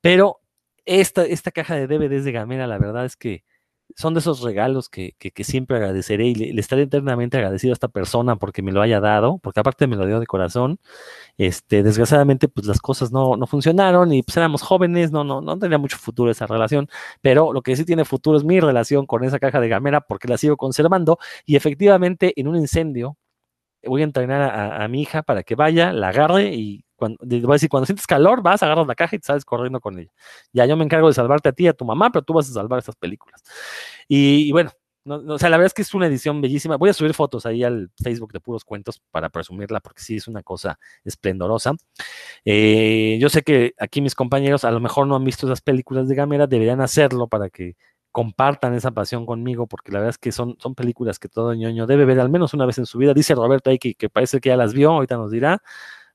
Pero 0.00 0.40
esta, 0.84 1.24
esta 1.24 1.52
caja 1.52 1.76
de 1.76 1.86
DVDs 1.86 2.24
de 2.24 2.32
gamera, 2.32 2.66
la 2.66 2.78
verdad 2.78 3.04
es 3.04 3.14
que 3.14 3.44
son 3.96 4.14
de 4.14 4.20
esos 4.20 4.42
regalos 4.42 4.88
que, 4.88 5.14
que, 5.18 5.30
que 5.30 5.44
siempre 5.44 5.76
agradeceré 5.76 6.26
y 6.26 6.34
le, 6.34 6.52
le, 6.52 6.60
estaré 6.60 6.82
eternamente 6.82 7.36
agradecido 7.36 7.72
a 7.72 7.74
esta 7.74 7.88
persona 7.88 8.36
porque 8.36 8.62
me 8.62 8.72
lo 8.72 8.82
haya 8.82 9.00
dado, 9.00 9.38
porque 9.38 9.60
aparte 9.60 9.86
me 9.86 9.96
lo 9.96 10.06
dio 10.06 10.20
de 10.20 10.26
corazón. 10.26 10.78
Este, 11.38 11.82
desgraciadamente, 11.82 12.48
pues 12.48 12.66
las 12.66 12.80
cosas 12.80 13.12
no, 13.12 13.36
no 13.36 13.46
funcionaron 13.46 14.12
y 14.12 14.22
pues 14.22 14.36
éramos 14.36 14.62
jóvenes, 14.62 15.12
no, 15.12 15.24
no, 15.24 15.40
no 15.40 15.58
tenía 15.58 15.78
mucho 15.78 15.98
futuro 15.98 16.30
esa 16.30 16.46
relación, 16.46 16.88
pero 17.22 17.52
lo 17.52 17.62
que 17.62 17.76
sí 17.76 17.84
tiene 17.84 18.04
futuro 18.04 18.38
es 18.38 18.44
mi 18.44 18.60
relación 18.60 19.06
con 19.06 19.24
esa 19.24 19.38
caja 19.38 19.60
de 19.60 19.68
gamera 19.68 20.00
porque 20.02 20.28
la 20.28 20.38
sigo 20.38 20.56
conservando 20.56 21.18
y 21.46 21.56
efectivamente 21.56 22.32
en 22.36 22.48
un 22.48 22.56
incendio 22.56 23.16
voy 23.84 24.02
a 24.02 24.04
entrenar 24.04 24.42
a, 24.42 24.84
a 24.84 24.88
mi 24.88 25.02
hija 25.02 25.22
para 25.22 25.42
que 25.42 25.54
vaya, 25.54 25.92
la 25.92 26.08
agarre 26.08 26.54
y 26.54 26.83
cuando, 26.96 27.18
voy 27.20 27.42
a 27.44 27.52
decir, 27.54 27.68
cuando 27.68 27.86
sientes 27.86 28.06
calor, 28.06 28.42
vas, 28.42 28.62
agarras 28.62 28.86
la 28.86 28.94
caja 28.94 29.16
y 29.16 29.18
te 29.18 29.26
sales 29.26 29.44
corriendo 29.44 29.80
con 29.80 29.98
ella. 29.98 30.10
Ya 30.52 30.66
yo 30.66 30.76
me 30.76 30.84
encargo 30.84 31.08
de 31.08 31.14
salvarte 31.14 31.48
a 31.48 31.52
ti 31.52 31.64
y 31.64 31.68
a 31.68 31.72
tu 31.72 31.84
mamá, 31.84 32.10
pero 32.10 32.24
tú 32.24 32.32
vas 32.32 32.48
a 32.48 32.52
salvar 32.52 32.78
esas 32.78 32.96
películas. 32.96 33.42
Y, 34.08 34.52
bueno, 34.52 34.70
no, 35.04 35.20
no, 35.20 35.34
o 35.34 35.38
sea, 35.38 35.50
la 35.50 35.58
verdad 35.58 35.66
es 35.66 35.74
que 35.74 35.82
es 35.82 35.92
una 35.94 36.06
edición 36.06 36.40
bellísima. 36.40 36.76
Voy 36.76 36.90
a 36.90 36.94
subir 36.94 37.12
fotos 37.14 37.44
ahí 37.46 37.62
al 37.62 37.90
Facebook 38.02 38.32
de 38.32 38.40
puros 38.40 38.64
cuentos 38.64 39.02
para 39.10 39.28
presumirla, 39.28 39.80
porque 39.80 40.00
sí 40.02 40.16
es 40.16 40.28
una 40.28 40.42
cosa 40.42 40.78
esplendorosa. 41.04 41.72
Eh, 42.44 43.18
yo 43.20 43.28
sé 43.28 43.42
que 43.42 43.74
aquí 43.78 44.00
mis 44.00 44.14
compañeros 44.14 44.64
a 44.64 44.70
lo 44.70 44.80
mejor 44.80 45.06
no 45.06 45.16
han 45.16 45.24
visto 45.24 45.46
esas 45.46 45.60
películas 45.60 46.08
de 46.08 46.14
Gamera, 46.14 46.46
deberían 46.46 46.80
hacerlo 46.80 47.28
para 47.28 47.50
que 47.50 47.76
compartan 48.12 48.74
esa 48.74 48.92
pasión 48.92 49.26
conmigo, 49.26 49.66
porque 49.66 49.90
la 49.92 49.98
verdad 49.98 50.10
es 50.10 50.18
que 50.18 50.32
son, 50.32 50.56
son 50.60 50.74
películas 50.74 51.18
que 51.18 51.28
todo 51.28 51.52
ñoño 51.52 51.86
debe 51.86 52.04
ver 52.04 52.20
al 52.20 52.30
menos 52.30 52.54
una 52.54 52.64
vez 52.64 52.78
en 52.78 52.86
su 52.86 52.98
vida. 52.98 53.12
Dice 53.12 53.34
Roberto 53.34 53.70
ahí 53.70 53.78
que 53.78 54.08
parece 54.08 54.40
que 54.40 54.50
ya 54.50 54.56
las 54.56 54.72
vio, 54.72 54.92
ahorita 54.92 55.16
nos 55.16 55.30
dirá. 55.32 55.60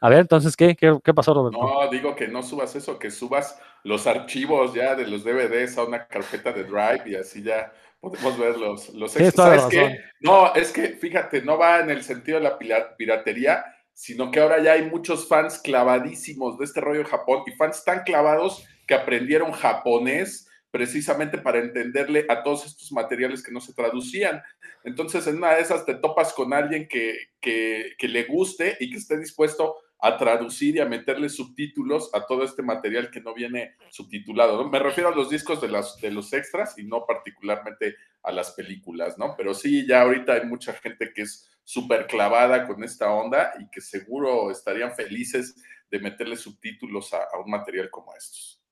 A 0.02 0.10
ver, 0.10 0.20
entonces, 0.20 0.56
¿qué, 0.56 0.76
¿qué, 0.76 0.98
qué, 1.04 1.14
pasó, 1.14 1.34
Roberto? 1.34 1.60
No, 1.62 1.90
digo 1.90 2.16
que 2.16 2.28
no 2.28 2.42
subas 2.42 2.76
eso, 2.76 2.98
que 2.98 3.12
subas 3.12 3.60
los 3.84 4.08
archivos 4.08 4.74
ya 4.74 4.96
de 4.96 5.06
los 5.06 5.24
DVDs 5.24 5.78
a 5.78 5.84
una 5.84 6.08
carpeta 6.08 6.54
de 6.54 6.64
Drive 6.64 7.04
y 7.06 7.16
así 7.16 7.44
ya 7.44 7.74
podemos 8.00 8.38
ver 8.38 8.58
los, 8.58 8.90
los 8.90 9.16
extras. 9.18 9.62
¿Sabes 9.62 9.66
qué? 9.66 10.00
No, 10.22 10.54
es 10.56 10.72
que, 10.72 10.90
fíjate, 10.90 11.42
no 11.42 11.58
va 11.58 11.82
en 11.82 11.90
el 11.90 12.04
sentido 12.04 12.40
de 12.40 12.46
la 12.46 12.58
piratería, 12.96 13.66
sino 13.94 14.32
que 14.32 14.40
ahora 14.40 14.64
ya 14.64 14.74
hay 14.74 14.84
muchos 14.84 15.28
fans 15.28 15.60
clavadísimos 15.60 16.58
de 16.58 16.64
este 16.64 16.80
rollo 16.80 17.00
de 17.00 17.10
Japón 17.10 17.44
y 17.46 17.52
fans 17.52 17.84
tan 17.84 18.04
clavados 18.04 18.66
que 18.88 18.94
aprendieron 18.94 19.52
japonés 19.52 20.48
precisamente 20.72 21.40
para 21.40 21.60
entenderle 21.60 22.26
a 22.30 22.42
todos 22.44 22.66
estos 22.66 22.92
materiales 22.94 23.44
que 23.44 23.52
no 23.52 23.60
se 23.60 23.74
traducían. 23.74 24.42
Entonces, 24.86 25.28
en 25.28 25.38
una 25.38 25.56
de 25.56 25.62
esas 25.62 25.86
te 25.86 25.96
topas 25.96 26.32
con 26.32 26.54
alguien 26.54 26.88
que, 26.88 27.18
que, 27.42 27.96
que 27.98 28.08
le 28.08 28.24
guste 28.24 28.78
y 28.80 28.90
que 28.90 28.98
esté 28.98 29.18
dispuesto 29.18 29.76
a 30.02 30.18
traducir 30.18 30.78
y 30.78 30.80
a 30.80 30.86
meterle 30.86 31.28
subtítulos 31.28 32.10
a 32.14 32.26
todo 32.26 32.44
este 32.44 32.64
material 32.64 33.12
que 33.12 33.20
no 33.20 33.34
viene 33.34 33.76
subtitulado. 33.90 34.68
Me 34.70 34.80
refiero 34.80 35.10
a 35.10 35.16
los 35.16 35.30
discos 35.30 35.60
de, 35.62 35.68
los 36.12 36.34
extras 36.34 36.78
y 36.78 36.84
no 36.84 37.06
particularmente 37.06 37.96
a 38.24 38.32
las 38.32 38.52
películas, 38.52 39.18
¿no? 39.18 39.36
Pero 39.36 39.54
sí, 39.54 39.86
ya 39.86 40.02
ahorita 40.02 40.34
hay 40.34 40.46
mucha 40.46 40.74
gente 40.74 41.12
que 41.14 41.24
es 41.24 41.50
súper 41.64 42.08
clavada 42.08 42.66
con 42.66 42.82
esta 42.84 43.12
onda 43.12 43.52
y 43.60 43.70
que 43.70 43.82
seguro 43.82 44.50
estarían 44.52 44.94
felices 44.94 45.62
de 45.92 46.00
meterle 46.00 46.38
subtítulos 46.38 47.14
a, 47.14 47.28
un 47.44 47.52
material 47.52 47.90
como 47.90 48.16
estos. 48.16 48.64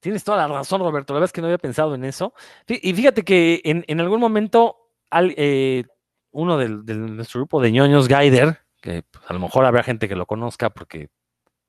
Tienes 0.00 0.24
toda 0.24 0.38
la 0.38 0.48
razón, 0.48 0.80
Roberto. 0.80 1.12
La 1.12 1.20
verdad 1.20 1.28
es 1.28 1.32
que 1.32 1.40
no 1.42 1.48
había 1.48 1.58
pensado 1.58 1.94
en 1.94 2.04
eso. 2.04 2.32
Y 2.66 2.92
fíjate 2.94 3.22
que 3.22 3.60
en, 3.64 4.00
algún 4.00 4.20
momento 4.20 4.90
eh, 5.12 5.84
uno 6.32 6.58
de 6.58 6.68
nuestro 6.68 7.40
grupo 7.40 7.60
de 7.60 7.70
ñoños, 7.70 8.08
Guider, 8.08 8.61
que 8.82 9.02
pues, 9.04 9.24
a 9.26 9.32
lo 9.32 9.38
mejor 9.40 9.64
habrá 9.64 9.82
gente 9.82 10.08
que 10.08 10.16
lo 10.16 10.26
conozca 10.26 10.68
porque 10.70 11.08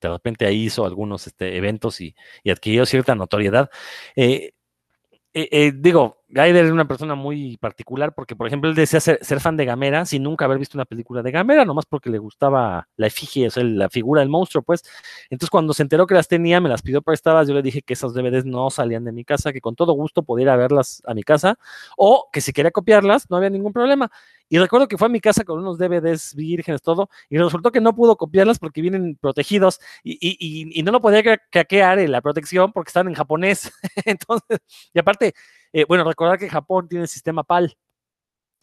de 0.01 0.09
repente 0.09 0.45
ahí 0.45 0.65
hizo 0.65 0.85
algunos 0.85 1.27
este, 1.27 1.55
eventos 1.55 2.01
y, 2.01 2.15
adquirió 2.51 2.85
cierta 2.85 3.15
notoriedad. 3.15 3.69
Eh, 4.17 4.51
eh, 5.33 5.49
eh, 5.51 5.71
digo, 5.73 6.22
Gaider 6.33 6.65
es 6.65 6.71
una 6.71 6.87
persona 6.87 7.13
muy 7.13 7.57
particular 7.57 8.15
porque, 8.15 8.35
por 8.35 8.47
ejemplo, 8.47 8.67
él 8.67 8.75
decía 8.75 8.99
ser, 8.99 9.19
fan 9.39 9.55
de 9.55 9.65
Gamera 9.65 10.03
sin 10.03 10.23
nunca 10.23 10.45
haber 10.45 10.57
visto 10.57 10.75
una 10.75 10.85
película 10.85 11.21
de 11.21 11.29
Gamera, 11.29 11.63
nomás 11.63 11.85
porque 11.85 12.09
le 12.09 12.17
gustaba 12.17 12.87
la 12.97 13.05
efigie, 13.05 13.47
o 13.47 13.51
sea, 13.51 13.63
la 13.63 13.87
figura 13.87 14.21
del 14.21 14.29
monstruo, 14.29 14.63
pues. 14.63 14.81
Entonces, 15.29 15.51
cuando 15.51 15.73
se 15.73 15.83
enteró 15.83 16.07
que 16.07 16.15
las 16.15 16.27
tenía, 16.27 16.59
me 16.59 16.69
las 16.69 16.81
pidió 16.81 17.03
prestadas, 17.03 17.47
yo 17.47 17.53
le 17.53 17.61
dije 17.61 17.83
que 17.83 17.93
esos 17.93 18.15
DVDs 18.15 18.45
no 18.45 18.71
salían 18.71 19.05
de 19.05 19.11
mi 19.11 19.23
casa, 19.23 19.53
que 19.53 19.61
con 19.61 19.75
todo 19.75 19.93
gusto 19.93 20.23
pudiera 20.23 20.55
verlas 20.55 21.03
a 21.05 21.13
mi 21.13 21.21
casa, 21.21 21.59
o 21.97 22.29
que 22.33 22.41
si 22.41 22.51
quería 22.51 22.71
copiarlas, 22.71 23.29
no 23.29 23.37
había 23.37 23.51
ningún 23.51 23.71
problema. 23.71 24.09
Y 24.49 24.57
recuerdo 24.57 24.87
que 24.87 24.97
fue 24.97 25.05
a 25.07 25.09
mi 25.09 25.19
casa 25.19 25.43
con 25.43 25.59
unos 25.59 25.77
DVDs 25.77 26.33
vírgenes, 26.35 26.81
todo, 26.81 27.09
y 27.29 27.37
resultó 27.37 27.71
que 27.71 27.79
no 27.79 27.95
pudo 27.95 28.15
copiarlas 28.17 28.57
porque 28.57 28.81
vienen 28.81 29.17
protegidos 29.21 29.79
y, 30.03 30.81
no 30.83 30.91
lo 30.91 30.99
podía 30.99 31.37
craquear 31.51 31.99
la 32.09 32.21
protección 32.21 32.71
porque 32.73 32.89
están 32.89 33.07
en 33.07 33.13
japonés. 33.13 33.71
Entonces, 34.05 34.59
y 34.93 34.99
aparte, 34.99 35.33
eh, 35.73 35.85
bueno, 35.87 36.03
recordar 36.03 36.37
que 36.39 36.49
Japón 36.49 36.87
tiene 36.87 37.03
el 37.03 37.09
sistema 37.09 37.43
PAL, 37.43 37.75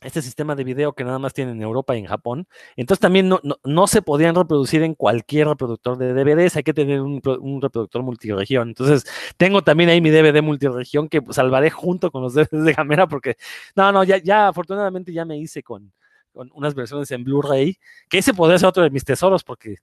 este 0.02 0.22
sistema 0.22 0.54
de 0.54 0.64
video 0.64 0.94
que 0.94 1.04
nada 1.04 1.18
más 1.18 1.34
tiene 1.34 1.52
en 1.52 1.60
Europa 1.62 1.94
y 1.94 1.98
en 1.98 2.06
Japón. 2.06 2.46
Entonces 2.76 3.00
también 3.00 3.28
no, 3.28 3.40
no, 3.64 3.86
se 3.86 4.00
podían 4.00 4.34
reproducir 4.34 4.82
en 4.82 4.94
cualquier 4.94 5.48
reproductor 5.48 5.98
de 5.98 6.14
DVDs, 6.14 6.56
hay 6.56 6.62
que 6.62 6.72
tener 6.72 7.00
un, 7.02 7.20
un, 7.40 7.60
reproductor 7.60 8.02
multiregión. 8.02 8.68
Entonces 8.68 9.04
tengo 9.36 9.62
también 9.62 9.90
ahí 9.90 10.00
mi 10.00 10.10
DVD 10.10 10.40
multiregión 10.42 11.08
que 11.08 11.20
salvaré 11.30 11.70
junto 11.70 12.10
con 12.10 12.22
los 12.22 12.34
DVDs 12.34 12.64
de 12.64 12.72
Gamera 12.72 13.06
porque, 13.08 13.36
no, 13.76 13.92
no, 13.92 14.04
ya, 14.04 14.18
ya 14.18 14.48
afortunadamente 14.48 15.12
ya 15.12 15.24
me 15.24 15.36
hice 15.36 15.62
con, 15.62 15.92
con 16.32 16.50
unas 16.54 16.74
versiones 16.74 17.10
en 17.10 17.24
Blu-ray, 17.24 17.76
que 18.08 18.18
ese 18.18 18.32
podría 18.32 18.58
ser 18.58 18.68
otro 18.68 18.82
de 18.82 18.90
mis 18.90 19.04
tesoros 19.04 19.44
porque 19.44 19.76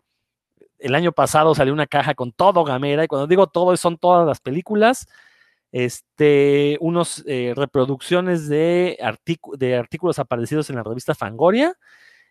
el 0.80 0.96
año 0.96 1.12
pasado 1.12 1.54
salió 1.56 1.74
una 1.74 1.88
caja 1.88 2.16
con 2.16 2.32
todo 2.32 2.64
Gamera 2.64 3.04
y 3.04 3.08
cuando 3.08 3.28
digo 3.28 3.48
todo 3.48 3.76
son 3.78 3.98
todas 3.98 4.28
las 4.28 4.40
películas 4.40 5.08
este, 5.72 6.78
unos 6.80 7.24
eh, 7.28 7.54
reproducciones 7.56 8.48
de, 8.48 8.98
de 9.58 9.76
artículos 9.76 10.20
aparecidos 10.20 10.70
en 10.70 10.78
la 10.78 10.84
revista 10.84 11.16
Fangoria 11.16 11.76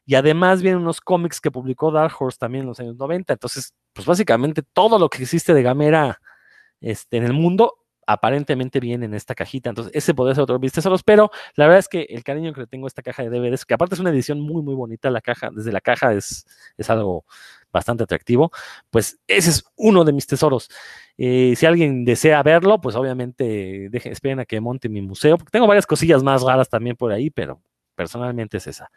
y 0.06 0.14
además 0.14 0.62
vienen 0.62 0.82
unos 0.82 1.00
cómics 1.00 1.40
que 1.40 1.50
publicó 1.50 1.90
Dark 1.90 2.14
Horse 2.18 2.38
también 2.38 2.62
en 2.62 2.68
los 2.68 2.80
años 2.80 2.96
90. 2.96 3.32
Entonces, 3.32 3.74
pues 3.92 4.06
básicamente 4.06 4.62
todo 4.62 4.98
lo 4.98 5.08
que 5.08 5.22
existe 5.22 5.52
de 5.52 5.62
Gamera 5.62 6.20
este, 6.80 7.16
en 7.16 7.24
el 7.24 7.32
mundo 7.32 7.74
aparentemente 8.06 8.78
viene 8.78 9.06
en 9.06 9.14
esta 9.14 9.34
cajita. 9.34 9.70
Entonces, 9.70 9.92
ese 9.94 10.14
podría 10.14 10.36
ser 10.36 10.42
otro 10.42 10.60
solos, 10.80 11.02
pero 11.02 11.30
la 11.56 11.66
verdad 11.66 11.80
es 11.80 11.88
que 11.88 12.06
el 12.08 12.22
cariño 12.22 12.52
que 12.52 12.60
le 12.60 12.66
tengo 12.68 12.86
a 12.86 12.88
esta 12.88 13.02
caja 13.02 13.24
de 13.24 13.30
DVDs, 13.30 13.64
que 13.64 13.74
aparte 13.74 13.96
es 13.96 14.00
una 14.00 14.10
edición 14.10 14.40
muy, 14.40 14.62
muy 14.62 14.76
bonita, 14.76 15.10
la 15.10 15.20
caja, 15.20 15.50
desde 15.52 15.72
la 15.72 15.80
caja 15.80 16.12
es, 16.12 16.46
es 16.76 16.88
algo 16.88 17.24
bastante 17.76 18.04
atractivo, 18.04 18.50
pues 18.90 19.18
ese 19.26 19.50
es 19.50 19.64
uno 19.76 20.04
de 20.04 20.12
mis 20.12 20.26
tesoros. 20.26 20.68
Eh, 21.18 21.54
si 21.56 21.66
alguien 21.66 22.04
desea 22.04 22.42
verlo, 22.42 22.80
pues 22.80 22.96
obviamente 22.96 23.90
esperen 23.92 24.40
a 24.40 24.44
que 24.46 24.60
monte 24.60 24.88
mi 24.88 25.02
museo, 25.02 25.38
porque 25.38 25.50
tengo 25.50 25.66
varias 25.66 25.86
cosillas 25.86 26.22
más 26.22 26.42
raras 26.42 26.68
también 26.68 26.96
por 26.96 27.12
ahí, 27.12 27.30
pero 27.30 27.60
personalmente 27.94 28.58
es 28.58 28.66
esa. 28.66 28.90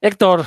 Héctor. 0.00 0.46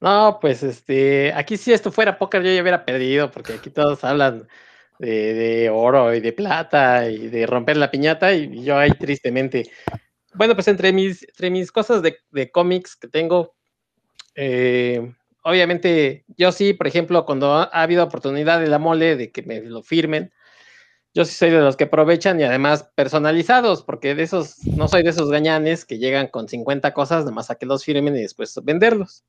No, 0.00 0.38
pues 0.40 0.62
este, 0.64 1.32
aquí 1.32 1.56
si 1.56 1.72
esto 1.72 1.92
fuera 1.92 2.18
póker 2.18 2.42
yo 2.42 2.52
ya 2.52 2.60
hubiera 2.62 2.84
perdido, 2.84 3.30
porque 3.30 3.52
aquí 3.54 3.70
todos 3.70 4.02
hablan 4.02 4.48
de, 4.98 5.70
oro 5.72 6.14
y 6.14 6.20
de 6.20 6.32
plata 6.32 7.08
y 7.08 7.28
de 7.28 7.46
romper 7.46 7.76
la 7.76 7.90
piñata 7.90 8.34
y 8.34 8.64
yo 8.64 8.78
ahí 8.78 8.90
tristemente. 8.92 9.70
Bueno, 10.34 10.54
pues 10.54 10.68
entre 10.68 10.92
mis, 10.92 11.22
entre 11.24 11.50
mis 11.50 11.70
cosas 11.70 12.02
de 12.02 12.50
cómics 12.50 12.96
que 12.96 13.08
tengo, 13.08 13.54
eh, 14.34 15.14
obviamente, 15.42 16.24
yo 16.36 16.52
sí, 16.52 16.72
por 16.72 16.86
ejemplo, 16.86 17.24
cuando 17.26 17.54
ha, 17.54 17.64
habido 17.64 18.04
oportunidad 18.04 18.60
de 18.60 18.68
la 18.68 18.78
mole 18.78 19.16
de 19.16 19.30
que 19.30 19.42
me 19.42 19.60
lo 19.60 19.82
firmen, 19.82 20.32
yo 21.14 21.24
sí 21.24 21.34
soy 21.34 21.50
de 21.50 21.60
los 21.60 21.76
que 21.76 21.84
aprovechan 21.84 22.40
y 22.40 22.44
además 22.44 22.90
personalizados, 22.94 23.82
porque 23.82 24.14
de 24.14 24.22
esos, 24.22 24.64
no 24.66 24.88
soy 24.88 25.02
de 25.02 25.10
esos 25.10 25.30
gañanes 25.30 25.84
que 25.84 25.98
llegan 25.98 26.28
con 26.28 26.48
50 26.48 26.94
cosas, 26.94 27.20
nada 27.24 27.34
más 27.34 27.50
a 27.50 27.56
que 27.56 27.66
los 27.66 27.84
firmen 27.84 28.16
y 28.16 28.22
después 28.22 28.58
venderlos. 28.64 29.24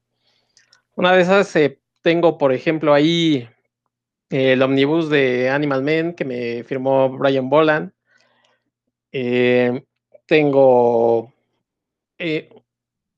Una 0.96 1.14
de 1.14 1.22
esas 1.22 1.54
eh, 1.56 1.80
tengo, 2.02 2.38
por 2.38 2.54
ejemplo, 2.54 2.94
ahí 2.94 3.50
el 4.30 4.62
omnibus 4.62 5.10
de 5.10 5.50
Animal 5.50 5.84
Man 5.84 6.14
que 6.14 6.26
me 6.26 6.64
firmó 6.64 7.10
Brian 7.10 7.50
Boland. 7.50 7.92
Eh, 9.12 9.84
tengo. 10.26 11.32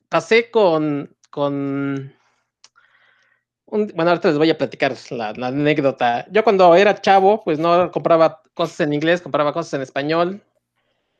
pasé 0.09 0.49
con 0.51 1.14
con... 1.35 2.13
bueno, 3.65 4.09
ahorita 4.09 4.29
les 4.29 4.37
voy 4.37 4.49
a 4.51 4.57
platicar 4.57 4.95
la, 5.09 5.31
anécdota. 5.31 6.25
Yo 6.31 6.45
cuando 6.45 6.73
era 6.75 7.01
chavo, 7.01 7.43
pues 7.43 7.59
no 7.59 7.91
compraba 7.91 8.41
cosas 8.53 8.79
en 8.79 8.93
inglés, 8.93 9.19
compraba 9.19 9.51
cosas 9.51 9.73
en 9.73 9.81
español, 9.81 10.41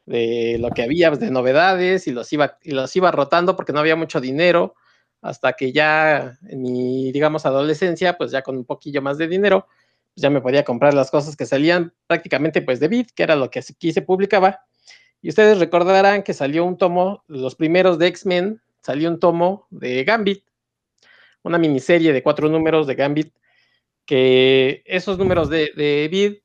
de 0.05 0.55
lo 0.57 0.69
que 0.69 0.83
había 0.83 1.11
de 1.11 1.29
novedades 1.31 2.07
y 2.07 2.11
los 2.11 2.31
iba, 2.31 2.57
y 2.63 2.71
los 2.71 2.95
iba 2.95 3.11
rotando 3.11 3.57
porque 3.57 3.73
no 3.73 3.81
había 3.81 3.97
mucho 3.97 4.21
dinero, 4.21 4.75
hasta 5.21 5.51
que 5.51 5.73
ya 5.73 6.37
en 6.47 6.61
mi, 6.61 7.11
digamos, 7.11 7.45
adolescencia, 7.45 8.17
pues 8.17 8.31
ya 8.31 8.41
con 8.41 8.55
un 8.55 8.63
poquillo 8.63 9.01
más 9.01 9.17
de 9.17 9.27
dinero, 9.27 9.67
pues 10.13 10.21
ya 10.21 10.29
me 10.29 10.39
podía 10.39 10.63
comprar 10.63 10.93
las 10.93 11.11
cosas 11.11 11.35
que 11.35 11.45
salían 11.45 11.93
prácticamente 12.07 12.61
pues 12.61 12.79
de 12.79 12.87
Bit, 12.87 13.11
que 13.13 13.23
era 13.23 13.35
lo 13.35 13.49
que 13.49 13.59
aquí 13.59 13.91
se 13.91 14.01
publicaba. 14.01 14.61
Y 15.21 15.27
ustedes 15.27 15.59
recordarán 15.59 16.23
que 16.23 16.33
salió 16.33 16.63
un 16.63 16.77
tomo, 16.77 17.25
los 17.27 17.55
primeros 17.55 17.99
de 17.99 18.07
X-Men, 18.07 18.61
salió 18.85 19.09
un 19.09 19.19
tomo 19.19 19.65
de 19.71 20.03
Gambit, 20.03 20.43
una 21.41 21.57
miniserie 21.57 22.13
de 22.13 22.21
cuatro 22.21 22.49
números 22.49 22.85
de 22.85 22.93
Gambit, 22.93 23.33
que 24.05 24.83
esos 24.85 25.17
números 25.17 25.49
de, 25.49 25.71
de 25.75 26.39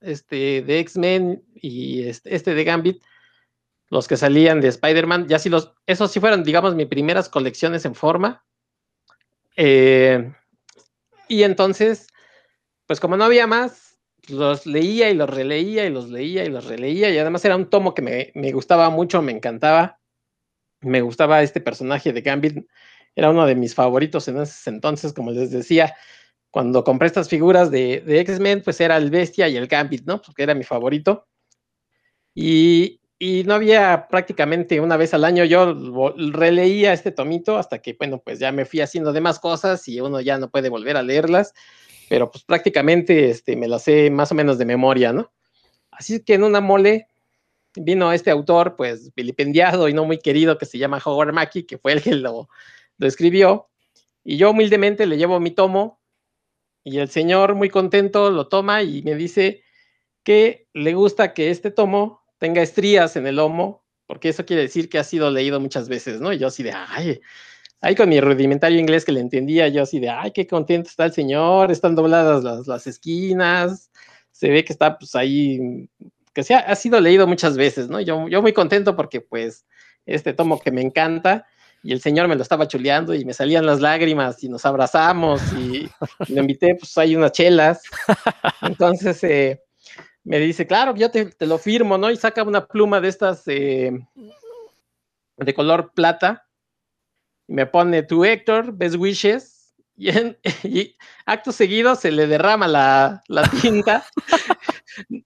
este, 0.00 0.62
de 0.62 0.78
X-Men 0.78 1.44
y 1.54 2.04
este, 2.04 2.34
este, 2.34 2.54
de 2.54 2.64
Gambit, 2.64 3.02
los 3.90 4.08
que 4.08 4.16
salían 4.16 4.62
de 4.62 4.68
Spider-Man, 4.68 5.28
ya 5.28 5.38
sí 5.38 5.50
los, 5.50 5.74
esos 5.86 6.10
sí 6.10 6.18
fueron, 6.18 6.44
digamos, 6.44 6.74
mis 6.74 6.86
primeras 6.86 7.28
colecciones 7.28 7.84
en 7.84 7.94
forma. 7.94 8.42
Eh, 9.56 10.32
y 11.28 11.42
entonces, 11.42 12.06
pues 12.86 13.00
como 13.00 13.18
no 13.18 13.24
había 13.24 13.46
más, 13.46 13.98
los 14.28 14.64
leía 14.64 15.10
y 15.10 15.14
los 15.14 15.28
releía 15.28 15.84
y 15.84 15.90
los 15.90 16.08
leía 16.08 16.42
y 16.46 16.48
los 16.48 16.64
releía 16.64 17.10
y 17.10 17.18
además 17.18 17.44
era 17.44 17.56
un 17.56 17.68
tomo 17.68 17.92
que 17.92 18.00
me, 18.00 18.32
me 18.34 18.50
gustaba 18.52 18.88
mucho, 18.88 19.20
me 19.20 19.32
encantaba 19.32 20.00
me 20.84 21.00
gustaba 21.00 21.42
este 21.42 21.60
personaje 21.60 22.12
de 22.12 22.20
Gambit, 22.20 22.66
era 23.16 23.30
uno 23.30 23.46
de 23.46 23.54
mis 23.54 23.74
favoritos 23.74 24.28
en 24.28 24.38
ese 24.40 24.70
entonces, 24.70 25.12
como 25.12 25.30
les 25.30 25.50
decía, 25.50 25.94
cuando 26.50 26.84
compré 26.84 27.08
estas 27.08 27.28
figuras 27.28 27.70
de, 27.70 28.04
X-Men, 28.06 28.62
pues 28.62 28.80
era 28.80 28.96
el 28.96 29.10
Bestia 29.10 29.48
y 29.48 29.56
el 29.56 29.66
Gambit, 29.66 30.04
¿no? 30.06 30.22
Porque 30.22 30.44
era 30.44 30.54
mi 30.54 30.64
favorito. 30.64 31.26
Y, 32.34 33.00
no 33.46 33.54
había 33.54 34.06
prácticamente 34.08 34.80
una 34.80 34.96
vez 34.96 35.14
al 35.14 35.24
año, 35.24 35.44
yo 35.44 35.74
releía 36.16 36.92
este 36.92 37.10
tomito 37.10 37.56
hasta 37.56 37.80
que, 37.80 37.94
bueno, 37.98 38.20
pues 38.24 38.38
ya 38.38 38.52
me 38.52 38.66
fui 38.66 38.82
haciendo 38.82 39.12
de 39.12 39.20
más 39.20 39.40
cosas 39.40 39.88
y 39.88 40.00
uno 40.00 40.20
ya 40.20 40.36
no 40.38 40.50
puede 40.50 40.68
volver 40.68 40.96
a 40.96 41.02
leerlas, 41.02 41.54
pero 42.10 42.30
pues 42.30 42.44
prácticamente 42.44 43.30
este, 43.30 43.56
me 43.56 43.66
las 43.66 43.84
sé 43.84 44.10
más 44.10 44.30
o 44.30 44.34
menos 44.34 44.58
de 44.58 44.66
memoria, 44.66 45.12
¿no? 45.12 45.32
Así 45.90 46.22
que 46.22 46.34
en 46.34 46.44
una 46.44 46.60
mole 46.60 47.08
vino 47.76 48.12
este 48.12 48.30
autor, 48.30 48.76
pues 48.76 49.14
vilipendiado 49.14 49.88
y 49.88 49.94
no 49.94 50.04
muy 50.04 50.18
querido, 50.18 50.58
que 50.58 50.66
se 50.66 50.78
llama 50.78 51.00
Howard 51.04 51.32
Mackie, 51.32 51.66
que 51.66 51.78
fue 51.78 51.92
el 51.92 52.02
que 52.02 52.14
lo, 52.14 52.48
lo 52.98 53.06
escribió, 53.06 53.68
y 54.22 54.36
yo 54.36 54.50
humildemente 54.50 55.06
le 55.06 55.16
llevo 55.16 55.40
mi 55.40 55.50
tomo, 55.50 56.00
y 56.84 56.98
el 56.98 57.08
señor 57.08 57.54
muy 57.54 57.70
contento 57.70 58.30
lo 58.30 58.48
toma 58.48 58.82
y 58.82 59.02
me 59.02 59.14
dice 59.14 59.62
que 60.22 60.68
le 60.74 60.94
gusta 60.94 61.32
que 61.32 61.50
este 61.50 61.70
tomo 61.70 62.22
tenga 62.38 62.62
estrías 62.62 63.16
en 63.16 63.26
el 63.26 63.36
lomo, 63.36 63.84
porque 64.06 64.28
eso 64.28 64.44
quiere 64.44 64.62
decir 64.62 64.88
que 64.88 64.98
ha 64.98 65.04
sido 65.04 65.30
leído 65.30 65.60
muchas 65.60 65.88
veces, 65.88 66.20
¿no? 66.20 66.32
Y 66.32 66.38
yo 66.38 66.48
así 66.48 66.62
de, 66.62 66.72
ay, 66.72 67.20
ahí 67.80 67.94
con 67.94 68.08
mi 68.08 68.20
rudimentario 68.20 68.78
inglés 68.78 69.04
que 69.04 69.12
le 69.12 69.20
entendía, 69.20 69.68
yo 69.68 69.82
así 69.82 69.98
de, 69.98 70.10
ay, 70.10 70.30
qué 70.32 70.46
contento 70.46 70.90
está 70.90 71.06
el 71.06 71.12
señor, 71.12 71.70
están 71.70 71.94
dobladas 71.94 72.44
las, 72.44 72.66
las 72.66 72.86
esquinas, 72.86 73.90
se 74.30 74.50
ve 74.50 74.64
que 74.64 74.72
está 74.72 74.98
pues 74.98 75.14
ahí 75.14 75.88
que 76.34 76.42
se 76.42 76.54
ha, 76.54 76.74
sido 76.74 77.00
leído 77.00 77.26
muchas 77.26 77.56
veces, 77.56 77.88
¿no? 77.88 78.00
Yo, 78.00 78.28
yo 78.28 78.42
muy 78.42 78.52
contento 78.52 78.96
porque 78.96 79.20
pues 79.20 79.64
este 80.04 80.34
tomo 80.34 80.60
que 80.60 80.72
me 80.72 80.82
encanta 80.82 81.46
y 81.84 81.92
el 81.92 82.00
señor 82.00 82.28
me 82.28 82.34
lo 82.34 82.42
estaba 82.42 82.66
chuleando 82.66 83.14
y 83.14 83.24
me 83.24 83.34
salían 83.34 83.66
las 83.66 83.80
lágrimas 83.80 84.42
y 84.42 84.48
nos 84.48 84.66
abrazamos 84.66 85.40
y, 85.52 85.88
le 86.28 86.40
invité, 86.40 86.74
pues 86.74 86.96
hay 86.98 87.14
unas 87.14 87.32
chelas. 87.32 87.82
Entonces 88.62 89.22
eh, 89.22 89.62
me 90.24 90.38
dice, 90.38 90.66
claro, 90.66 90.94
yo 90.96 91.10
te, 91.10 91.30
lo 91.40 91.58
firmo, 91.58 91.98
¿no? 91.98 92.10
Y 92.10 92.16
saca 92.16 92.42
una 92.42 92.66
pluma 92.66 93.00
de 93.00 93.08
estas 93.08 93.42
eh, 93.46 93.92
de 95.36 95.54
color 95.54 95.92
plata 95.94 96.48
y 97.46 97.52
me 97.52 97.66
pone, 97.66 98.02
tu 98.02 98.24
Héctor, 98.24 98.72
best 98.72 98.96
wishes. 98.96 99.74
Y, 99.96 100.08
y, 100.64 100.96
acto 101.26 101.52
seguido 101.52 101.94
se 101.94 102.10
le 102.10 102.26
derrama 102.26 102.66
la, 102.66 103.22
la 103.28 103.48
tinta 103.48 104.04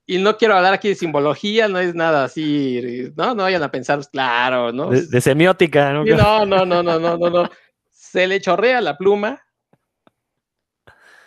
y 0.05 0.17
no 0.17 0.37
quiero 0.37 0.55
hablar 0.55 0.73
aquí 0.73 0.89
de 0.89 0.95
simbología, 0.95 1.67
no 1.67 1.79
es 1.79 1.95
nada 1.95 2.23
así, 2.23 3.11
no, 3.15 3.35
no 3.35 3.43
vayan 3.43 3.63
a 3.63 3.71
pensar, 3.71 3.99
claro, 4.11 4.71
¿no? 4.71 4.89
De, 4.89 5.21
semiótica, 5.21 5.93
¿no? 5.93 6.03
No, 6.03 6.45
no, 6.45 6.65
no, 6.65 6.83
no, 6.83 6.99
no, 6.99 7.17
no, 7.17 7.29
no. 7.29 7.49
Se 7.91 8.27
le 8.27 8.41
chorrea 8.41 8.81
la 8.81 8.97
pluma. 8.97 9.43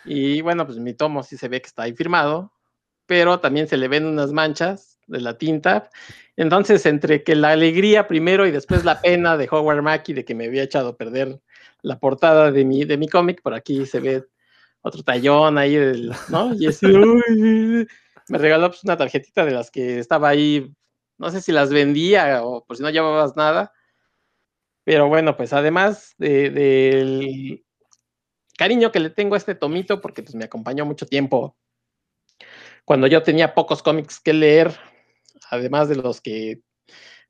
Y 0.04 0.40
bueno, 0.40 0.66
pues 0.66 0.78
mi 0.78 0.94
tomo 0.94 1.22
sí 1.22 1.36
se 1.36 1.48
ve 1.48 1.60
que 1.60 1.68
está 1.68 1.84
ahí 1.84 1.94
firmado, 1.94 2.52
pero 3.06 3.38
también 3.38 3.68
se 3.68 3.76
le 3.76 3.88
ven 3.88 4.04
unas 4.04 4.32
manchas 4.32 4.98
de 5.06 5.20
la 5.20 5.38
tinta. 5.38 5.90
Entonces, 6.36 6.84
entre 6.86 7.22
que 7.22 7.36
la 7.36 7.50
alegría 7.50 8.08
primero 8.08 8.46
y 8.46 8.50
después 8.50 8.84
la 8.84 9.00
pena 9.00 9.36
de 9.36 9.48
Howard 9.50 9.82
Mackie 9.82 10.14
de 10.14 10.24
que 10.24 10.34
me 10.34 10.46
había 10.46 10.62
echado 10.62 10.88
a 10.88 10.96
perder 10.96 11.40
la 11.82 11.98
portada 11.98 12.50
de 12.50 12.64
mi, 12.64 12.84
de 12.84 12.96
mi 12.96 13.08
cómic, 13.08 13.42
por 13.42 13.54
aquí 13.54 13.86
se 13.86 14.00
ve 14.00 14.24
otro 14.82 15.02
tallón 15.02 15.58
ahí, 15.58 16.10
¿no? 16.28 16.54
Y 16.54 16.66
es, 16.66 16.82
uy, 16.82 17.86
me 18.32 18.38
regaló 18.38 18.68
pues, 18.70 18.82
una 18.82 18.96
tarjetita 18.96 19.44
de 19.44 19.50
las 19.50 19.70
que 19.70 19.98
estaba 19.98 20.30
ahí, 20.30 20.74
no 21.18 21.30
sé 21.30 21.42
si 21.42 21.52
las 21.52 21.70
vendía 21.70 22.42
o 22.42 22.64
por 22.64 22.78
si 22.78 22.82
no 22.82 22.88
llevabas 22.88 23.36
nada. 23.36 23.74
Pero 24.84 25.06
bueno, 25.06 25.36
pues 25.36 25.52
además 25.52 26.14
del 26.16 27.62
cariño 28.56 28.90
que 28.90 29.00
le 29.00 29.10
tengo 29.10 29.34
a 29.34 29.38
este 29.38 29.54
tomito, 29.54 30.00
porque 30.00 30.22
pues 30.22 30.34
me 30.34 30.46
acompañó 30.46 30.86
mucho 30.86 31.04
tiempo 31.04 31.58
cuando 32.86 33.06
yo 33.06 33.22
tenía 33.22 33.54
pocos 33.54 33.82
cómics 33.82 34.18
que 34.18 34.32
leer, 34.32 34.74
además 35.50 35.90
de 35.90 35.96
los 35.96 36.22
que 36.22 36.62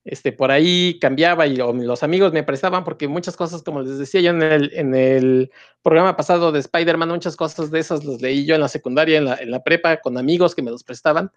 este, 0.05 0.33
por 0.33 0.51
ahí 0.51 0.99
cambiaba 1.01 1.47
y 1.47 1.57
los 1.57 2.03
amigos 2.03 2.33
me 2.33 2.43
prestaban, 2.43 2.85
porque 2.85 3.07
muchas 3.07 3.37
cosas, 3.37 3.63
como 3.63 3.83
les 3.83 3.99
decía 3.99 4.21
yo 4.21 4.31
en 4.31 4.43
el, 4.43 4.71
en 4.75 4.95
el 4.95 5.51
programa 5.83 6.17
pasado 6.17 6.51
de 6.51 6.59
Spider-Man, 6.59 7.09
muchas 7.09 7.37
cosas 7.37 7.71
de 7.71 7.79
esas 7.79 8.05
los 8.05 8.21
leí 8.21 8.45
yo 8.45 8.55
en 8.55 8.61
la 8.61 8.69
secundaria, 8.69 9.19
en 9.19 9.27
la, 9.27 9.37
en 9.37 9.51
la 9.51 9.63
prepa, 9.63 9.99
con 9.99 10.19
amigos 10.19 10.55
que 10.55 10.63
me 10.63 10.71
los 10.71 10.83
prestaban, 10.83 11.31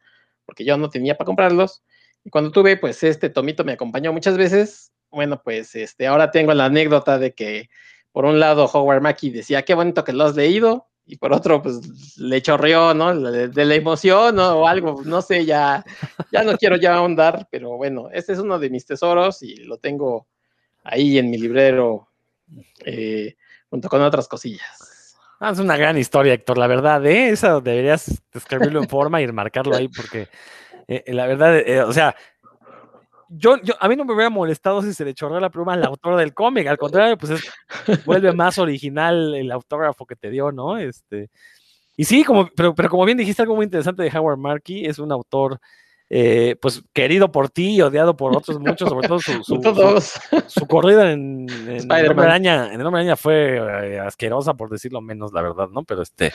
porque 0.45 0.66
yo 0.66 0.78
no 0.78 0.89
tenía 0.89 1.16
para 1.16 1.26
comprarlos. 1.26 1.84
Y 2.24 2.32
cuando 2.32 2.51
tuve, 2.51 2.76
pues 2.78 3.03
este 3.03 3.30
tomito 3.30 3.63
me 3.63 3.74
acompañó 3.74 4.11
muchas 4.11 4.36
veces. 4.38 4.91
Bueno, 5.11 5.41
pues 5.43 5.76
este, 5.76 6.07
ahora 6.07 6.32
tengo 6.32 6.53
la 6.53 6.66
anécdota 6.66 7.20
de 7.20 7.34
que, 7.36 7.70
por 8.11 8.26
un 8.26 8.39
lado, 8.39 8.66
Howard 8.66 9.01
Mackie 9.01 9.30
decía, 9.30 9.61
qué 9.61 9.76
bonito 9.76 10.03
que 10.03 10.11
lo 10.11 10.24
has 10.24 10.36
leído, 10.36 10.88
y 11.06 11.18
por 11.18 11.34
otro, 11.34 11.62
pues 11.62 12.18
le 12.18 12.41
chorreó, 12.41 12.93
¿no? 12.93 13.14
De, 13.32 13.66
la 13.66 13.76
emoción 13.76 14.36
¿no? 14.36 14.62
o 14.62 14.68
algo, 14.68 15.01
no 15.06 15.22
sé, 15.22 15.45
ya, 15.45 15.86
ya 16.32 16.43
no 16.43 16.58
quiero 16.58 16.78
ya 16.78 16.95
ahondar, 16.95 17.47
pero 17.51 17.78
bueno, 17.78 18.10
este 18.12 18.34
es 18.34 18.39
uno 18.39 18.58
de 18.58 18.70
mis 18.70 18.86
tesoros 18.86 19.43
y 19.43 19.58
lo 19.58 19.78
tengo 19.78 20.28
ahí 20.84 21.18
en 21.18 21.30
mi 21.30 21.38
librero 21.38 22.10
eh, 22.86 23.36
junto 23.70 23.89
con 23.89 24.01
otras 24.01 24.28
cosillas. 24.28 25.16
Ah, 25.39 25.51
es 25.51 25.60
una 25.60 25.78
gran 25.78 25.97
historia, 25.97 26.34
Héctor, 26.34 26.58
la 26.58 26.68
verdad, 26.68 27.06
¿eh? 27.06 27.30
Eso 27.30 27.62
deberías 27.62 28.24
escribirlo 28.34 28.82
en 28.82 28.89
forma 28.89 29.22
y 29.22 29.28
marcarlo 29.28 29.76
ahí, 29.76 29.89
porque 29.89 30.30
eh, 30.88 31.03
la 31.08 31.28
verdad, 31.28 31.58
eh, 31.58 31.82
o 31.82 31.91
sea, 31.91 32.16
yo, 33.30 33.58
yo, 33.62 33.74
a 33.80 33.88
mí 33.88 33.96
no 33.96 34.06
me 34.06 34.14
hubiera 34.14 34.30
molestado 34.30 34.82
si 34.82 34.94
se 34.94 35.06
le 35.06 35.14
chorreó 35.14 35.40
la 35.40 35.50
pluma 35.50 35.74
al 35.74 35.84
autor 35.86 36.18
del 36.18 36.34
cómic, 36.34 36.68
al 36.68 36.78
contrario, 36.78 37.18
pues 37.18 37.42
vuelve 38.06 38.32
más 38.34 38.58
original 38.58 39.36
el 39.36 39.52
autógrafo 39.52 40.06
que 40.06 40.16
te 40.16 40.30
dio, 40.30 40.52
¿no? 40.52 40.78
Este, 40.78 41.30
y 41.98 42.06
sí, 42.06 42.24
como, 42.24 42.48
pero, 42.56 42.76
pero 42.76 42.90
como 42.90 43.06
bien 43.06 43.18
dijiste 43.18 43.42
algo 43.42 43.56
muy 43.56 43.66
interesante 43.66 44.04
de 44.04 44.18
Howard 44.18 44.38
Markey, 44.38 44.86
es 44.86 45.00
un 45.00 45.12
autor 45.12 45.60
eh, 46.10 46.56
pues 46.62 46.84
querido 46.94 47.32
por 47.32 47.50
ti 47.50 47.76
y 47.76 47.82
odiado 47.82 48.16
por 48.16 48.36
otros 48.38 48.60
muchos, 48.60 48.90
sobre 48.90 49.08
todo 49.08 49.20
su, 49.20 49.44
su, 50.48 50.68
corrida 50.68 51.12
en, 51.12 51.48
en, 51.50 51.92
el 51.92 52.10
Hombre 52.12 52.26
Araña, 52.26 52.74
en 52.74 52.80
el 52.80 52.88
Araña 52.88 53.16
fue 53.16 53.58
eh, 53.58 54.00
asquerosa, 54.00 54.54
por 54.54 54.70
decirlo 54.70 55.02
menos, 55.02 55.34
la 55.34 55.42
verdad, 55.42 55.70
¿no? 55.70 55.84
Pero 55.84 56.04
este, 56.04 56.32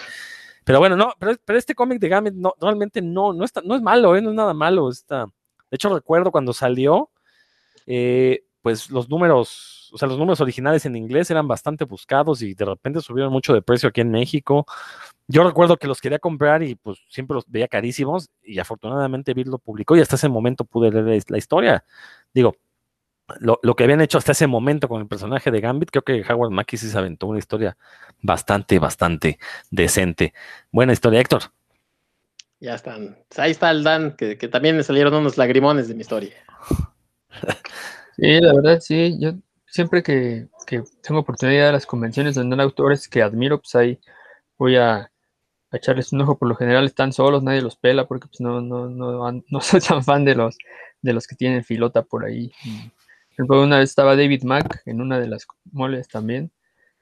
pero 0.65 0.81
bueno, 0.81 0.97
no, 0.97 1.15
pero, 1.19 1.37
pero 1.45 1.59
este 1.59 1.75
cómic 1.75 2.01
de 2.01 2.09
Gambit 2.09 2.35
no, 2.35 2.55
realmente 2.61 3.01
no, 3.01 3.33
no, 3.33 3.45
está, 3.45 3.61
no 3.63 3.77
es 3.77 3.83
malo, 3.83 4.17
¿eh? 4.17 4.23
no 4.23 4.31
es 4.31 4.37
nada 4.37 4.55
malo, 4.55 4.91
está 4.91 5.27
de 5.71 5.77
hecho, 5.77 5.95
recuerdo 5.95 6.33
cuando 6.33 6.53
salió, 6.53 7.11
eh, 7.87 8.45
pues 8.63 8.91
los 8.91 9.09
números, 9.09 9.91
o 9.93 9.99
sea, 9.99 10.09
los 10.09 10.19
números 10.19 10.41
originales 10.41 10.85
en 10.87 10.97
inglés 10.97 11.31
eran 11.31 11.49
bastante 11.49 11.85
buscados 11.85 12.43
y 12.43 12.55
de 12.55 12.65
repente 12.65 13.01
subieron 13.01 13.33
mucho 13.33 13.55
de 13.55 13.63
precio 13.63 13.89
aquí 13.89 14.01
en 14.01 14.11
México. 14.11 14.67
Yo 15.29 15.45
recuerdo 15.45 15.77
que 15.77 15.87
los 15.87 16.01
quería 16.01 16.19
comprar 16.19 16.63
y 16.63 16.75
pues 16.75 16.99
siempre 17.09 17.35
los 17.35 17.45
veía 17.49 17.69
carísimos 17.69 18.31
y 18.43 18.59
afortunadamente 18.59 19.35
Bill 19.35 19.49
lo 19.49 19.59
publicó 19.59 19.97
y 19.97 20.01
hasta 20.01 20.17
ese 20.17 20.29
momento 20.29 20.65
pude 20.65 20.91
leer 20.91 21.25
la 21.29 21.39
historia. 21.39 21.85
Digo, 22.35 22.57
lo, 23.39 23.59
que 23.77 23.85
habían 23.85 24.01
hecho 24.01 24.19
hasta 24.19 24.33
ese 24.33 24.47
momento 24.47 24.89
con 24.89 25.01
el 25.01 25.07
personaje 25.07 25.51
de 25.51 25.61
Gambit, 25.61 25.91
creo 25.91 26.03
que 26.03 26.25
Howard 26.33 26.51
Mackie 26.51 26.77
sí 26.79 26.89
se 26.89 26.99
aventó 26.99 27.27
una 27.29 27.39
historia 27.39 27.77
bastante, 28.23 28.79
bastante 28.79 29.39
decente. 29.71 30.35
Buena 30.73 30.93
historia, 30.93 31.21
Héctor. 31.21 31.43
Ya 32.61 32.75
están. 32.75 33.17
Pues 33.29 33.39
ahí 33.39 33.51
está 33.53 33.71
el 33.71 33.83
Dan, 33.83 34.17
que, 34.17 34.37
también 34.37 34.77
me 34.77 34.83
salieron 34.83 35.15
unos 35.15 35.39
lagrimones 35.39 35.89
de 35.89 35.95
mi 35.95 36.03
historia. 36.03 36.35
Sí, 38.17 38.39
la 38.39 38.53
verdad, 38.53 38.81
sí. 38.81 39.17
Yo 39.19 39.33
siempre 39.65 40.03
que, 40.03 40.47
tengo 41.03 41.21
oportunidad 41.21 41.69
de 41.69 41.73
las 41.73 41.87
convenciones 41.87 42.35
donde 42.35 42.55
hay 42.55 42.61
autores 42.61 43.09
que 43.09 43.23
admiro, 43.23 43.63
pues 43.63 43.75
ahí 43.75 43.99
voy 44.59 44.77
a, 44.77 45.11
echarles 45.73 46.13
un 46.13 46.21
ojo. 46.21 46.37
Por 46.37 46.49
lo 46.49 46.55
general 46.55 46.85
están 46.85 47.15
solos, 47.15 47.43
nadie 47.43 47.63
los 47.63 47.77
pela, 47.77 48.07
porque 48.07 48.27
pues 48.29 48.43
no, 48.43 48.61
no, 48.61 48.91
no, 48.91 49.43
no 49.49 49.61
soy 49.63 49.81
tan 49.81 50.05
fan 50.05 50.27
de 50.27 50.35
los, 50.35 50.59
de 51.01 51.15
los 51.15 51.27
que 51.27 51.35
tienen 51.35 51.65
filota 51.65 52.03
por 52.03 52.27
ahí. 52.27 52.53
Por 53.39 53.57
una 53.57 53.79
vez 53.79 53.89
estaba 53.89 54.17
David 54.17 54.43
Mack 54.43 54.83
en 54.85 55.01
una 55.01 55.19
de 55.19 55.29
las 55.29 55.47
moles 55.73 56.09
también 56.09 56.53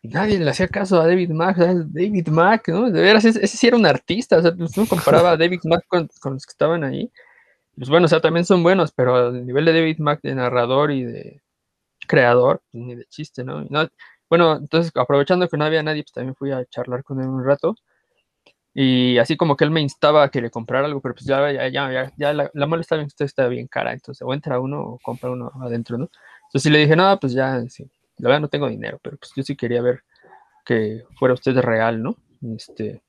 nadie 0.02 0.38
le 0.38 0.50
hacía 0.50 0.68
caso 0.68 1.00
a 1.00 1.06
David 1.06 1.30
Mack, 1.30 1.56
David 1.58 2.28
Mack, 2.28 2.68
¿no? 2.68 2.90
De 2.90 3.00
veras, 3.02 3.24
ese, 3.24 3.46
sí 3.46 3.66
era 3.66 3.76
un 3.76 3.86
artista, 3.86 4.38
o 4.38 4.42
sea, 4.42 4.54
pues, 4.54 4.76
no 4.76 4.86
comparaba 4.86 5.32
a 5.32 5.36
David 5.36 5.60
Mack 5.64 5.86
con, 5.88 6.08
los 6.34 6.46
que 6.46 6.50
estaban 6.50 6.84
ahí. 6.84 7.10
Pues 7.76 7.88
bueno, 7.90 8.06
o 8.06 8.08
sea, 8.08 8.20
también 8.20 8.44
son 8.44 8.62
buenos, 8.62 8.92
pero 8.92 9.16
al 9.16 9.46
nivel 9.46 9.64
de 9.64 9.72
David 9.74 9.98
Mack 9.98 10.22
de 10.22 10.34
narrador 10.34 10.90
y 10.92 11.04
de 11.04 11.42
creador, 12.08 12.62
pues, 12.72 12.84
ni 12.84 12.94
de 12.96 13.06
chiste, 13.06 13.44
¿no? 13.44 13.66
bueno, 14.30 14.56
entonces 14.56 14.92
aprovechando 14.94 15.48
que 15.48 15.56
no 15.56 15.64
había 15.64 15.82
nadie, 15.82 16.02
pues 16.04 16.12
también 16.12 16.34
fui 16.36 16.52
a 16.52 16.64
charlar 16.66 17.04
con 17.04 17.20
él 17.20 17.28
un 17.28 17.44
rato. 17.44 17.76
Y 18.74 19.18
así 19.18 19.36
como 19.36 19.56
que 19.56 19.64
él 19.64 19.70
me 19.72 19.80
instaba 19.80 20.24
a 20.24 20.30
que 20.30 20.40
le 20.40 20.50
comprara 20.50 20.86
algo, 20.86 21.00
pero 21.00 21.14
pues 21.14 21.26
ya, 21.26 21.50
ya, 21.52 21.68
ya, 21.68 22.12
ya 22.16 22.32
la, 22.32 22.50
la 22.54 22.66
mala 22.66 22.82
está 22.82 22.96
bien, 22.96 23.08
está 23.18 23.48
bien 23.48 23.66
cara, 23.66 23.92
entonces 23.92 24.22
o 24.26 24.32
entra 24.32 24.60
uno 24.60 24.82
o 24.82 24.98
compra 25.00 25.30
uno 25.30 25.50
adentro, 25.62 25.98
¿no? 25.98 26.10
Entonces 26.46 26.62
sí 26.62 26.70
le 26.70 26.78
dije, 26.78 26.94
no, 26.94 27.18
pues 27.18 27.32
ya, 27.32 27.60
sí, 27.68 27.90
la 28.18 28.28
verdad 28.28 28.40
no 28.40 28.48
tengo 28.48 28.68
dinero, 28.68 28.98
pero 29.02 29.16
pues 29.16 29.32
yo 29.36 29.42
sí 29.42 29.56
quería 29.56 29.82
ver 29.82 30.02
que 30.64 31.04
fuera 31.18 31.34
usted 31.34 31.56
real, 31.58 32.02
¿no? 32.02 32.16
Este, 32.54 33.02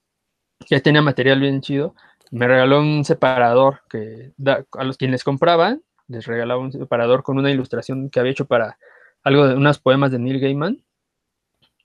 ya 0.69 0.79
tenía 0.81 1.01
material 1.01 1.39
bien 1.39 1.61
chido. 1.61 1.95
Me 2.31 2.47
regaló 2.47 2.79
un 2.79 3.03
separador 3.05 3.81
que 3.89 4.33
a 4.71 4.83
los 4.83 4.97
quienes 4.97 5.23
compraban, 5.23 5.81
les 6.07 6.25
regalaba 6.25 6.61
un 6.61 6.71
separador 6.71 7.23
con 7.23 7.37
una 7.37 7.51
ilustración 7.51 8.09
que 8.09 8.19
había 8.19 8.31
hecho 8.31 8.45
para 8.45 8.77
algo 9.23 9.47
de 9.47 9.55
unos 9.55 9.79
poemas 9.79 10.11
de 10.11 10.19
Neil 10.19 10.39
Gaiman. 10.39 10.83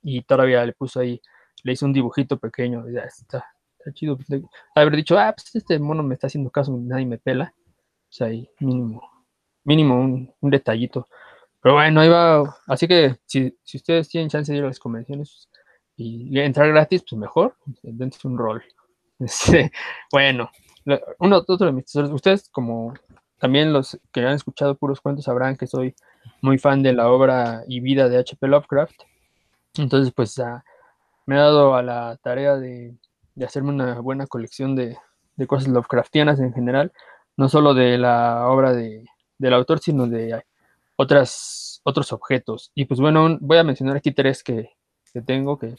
Y 0.03 0.23
todavía 0.23 0.65
le 0.67 0.73
puso 0.73 1.01
ahí, 1.01 1.21
le 1.63 1.73
hizo 1.73 1.87
un 1.87 1.93
dibujito 1.93 2.39
pequeño. 2.39 2.89
Ya 2.91 3.01
está, 3.01 3.45
está 3.79 3.93
chido. 3.93 4.19
Haber 4.75 4.97
dicho, 4.97 5.19
ah, 5.19 5.33
pues 5.35 5.55
este 5.55 5.79
mono 5.79 6.03
me 6.03 6.15
está 6.15 6.27
haciendo 6.27 6.51
caso, 6.51 6.77
nadie 6.79 7.07
me 7.07 7.19
pela. 7.19 7.55
O 7.57 8.13
sea, 8.13 8.29
ahí 8.29 8.49
mínimo, 8.61 9.03
mínimo 9.65 9.99
un, 9.99 10.33
un 10.41 10.51
detallito. 10.51 11.09
Pero 11.65 11.77
bueno, 11.77 12.03
ahí 12.03 12.11
va. 12.11 12.59
Así 12.67 12.87
que 12.87 13.17
si, 13.25 13.57
ustedes 13.73 14.11
tienen 14.11 14.29
chance 14.29 14.53
de 14.53 14.59
ir 14.59 14.65
a 14.65 14.67
las 14.67 14.79
convenciones 14.79 15.49
y 15.97 16.39
entrar 16.39 16.69
gratis, 16.69 17.03
pues 17.09 17.19
mejor, 17.19 17.57
dense 17.83 18.29
un 18.29 18.39
rol. 18.39 18.63
Este, 19.21 19.71
bueno, 20.13 20.51
uno 21.21 21.37
otro 21.37 21.67
de 21.67 21.73
mis 21.73 21.85
tesoros, 21.85 22.11
ustedes 22.11 22.49
como 22.51 22.93
también 23.39 23.73
los 23.73 23.99
que 24.13 24.21
han 24.21 24.35
escuchado 24.35 24.75
puros 24.75 25.01
cuentos 25.01 25.27
sabrán 25.27 25.57
que 25.57 25.69
soy 25.69 25.95
muy 26.43 26.59
fan 26.59 26.83
de 26.83 26.93
la 26.93 27.09
obra 27.09 27.63
y 27.69 27.79
vida 27.79 28.09
de 28.09 28.19
H.P. 28.19 28.49
Lovecraft. 28.49 29.03
Entonces, 29.79 30.13
pues 30.13 30.37
me 31.27 31.37
he 31.37 31.39
dado 31.39 31.77
a 31.77 31.83
la 31.83 32.19
tarea 32.23 32.57
de, 32.57 32.99
hacerme 33.43 33.71
una 33.71 34.01
buena 34.01 34.27
colección 34.27 34.75
de, 34.75 34.99
cosas 35.47 35.69
Lovecraftianas 35.69 36.41
en 36.41 36.53
general, 36.53 36.93
no 37.37 37.49
solo 37.49 37.73
de 37.73 37.97
la 37.97 38.49
obra 38.49 38.75
de, 38.75 39.07
del 39.39 39.55
autor, 39.55 39.79
sino 39.79 40.09
de 40.09 40.43
otras, 40.97 41.81
otros 41.85 42.13
objetos. 42.13 42.71
Y 42.75 42.85
pues 42.87 43.01
bueno, 43.01 43.39
voy 43.41 43.59
a 43.59 43.65
mencionar 43.65 43.97
aquí 43.97 44.13
tres 44.13 44.43
que, 44.43 44.71
tengo 45.27 45.59
que 45.59 45.77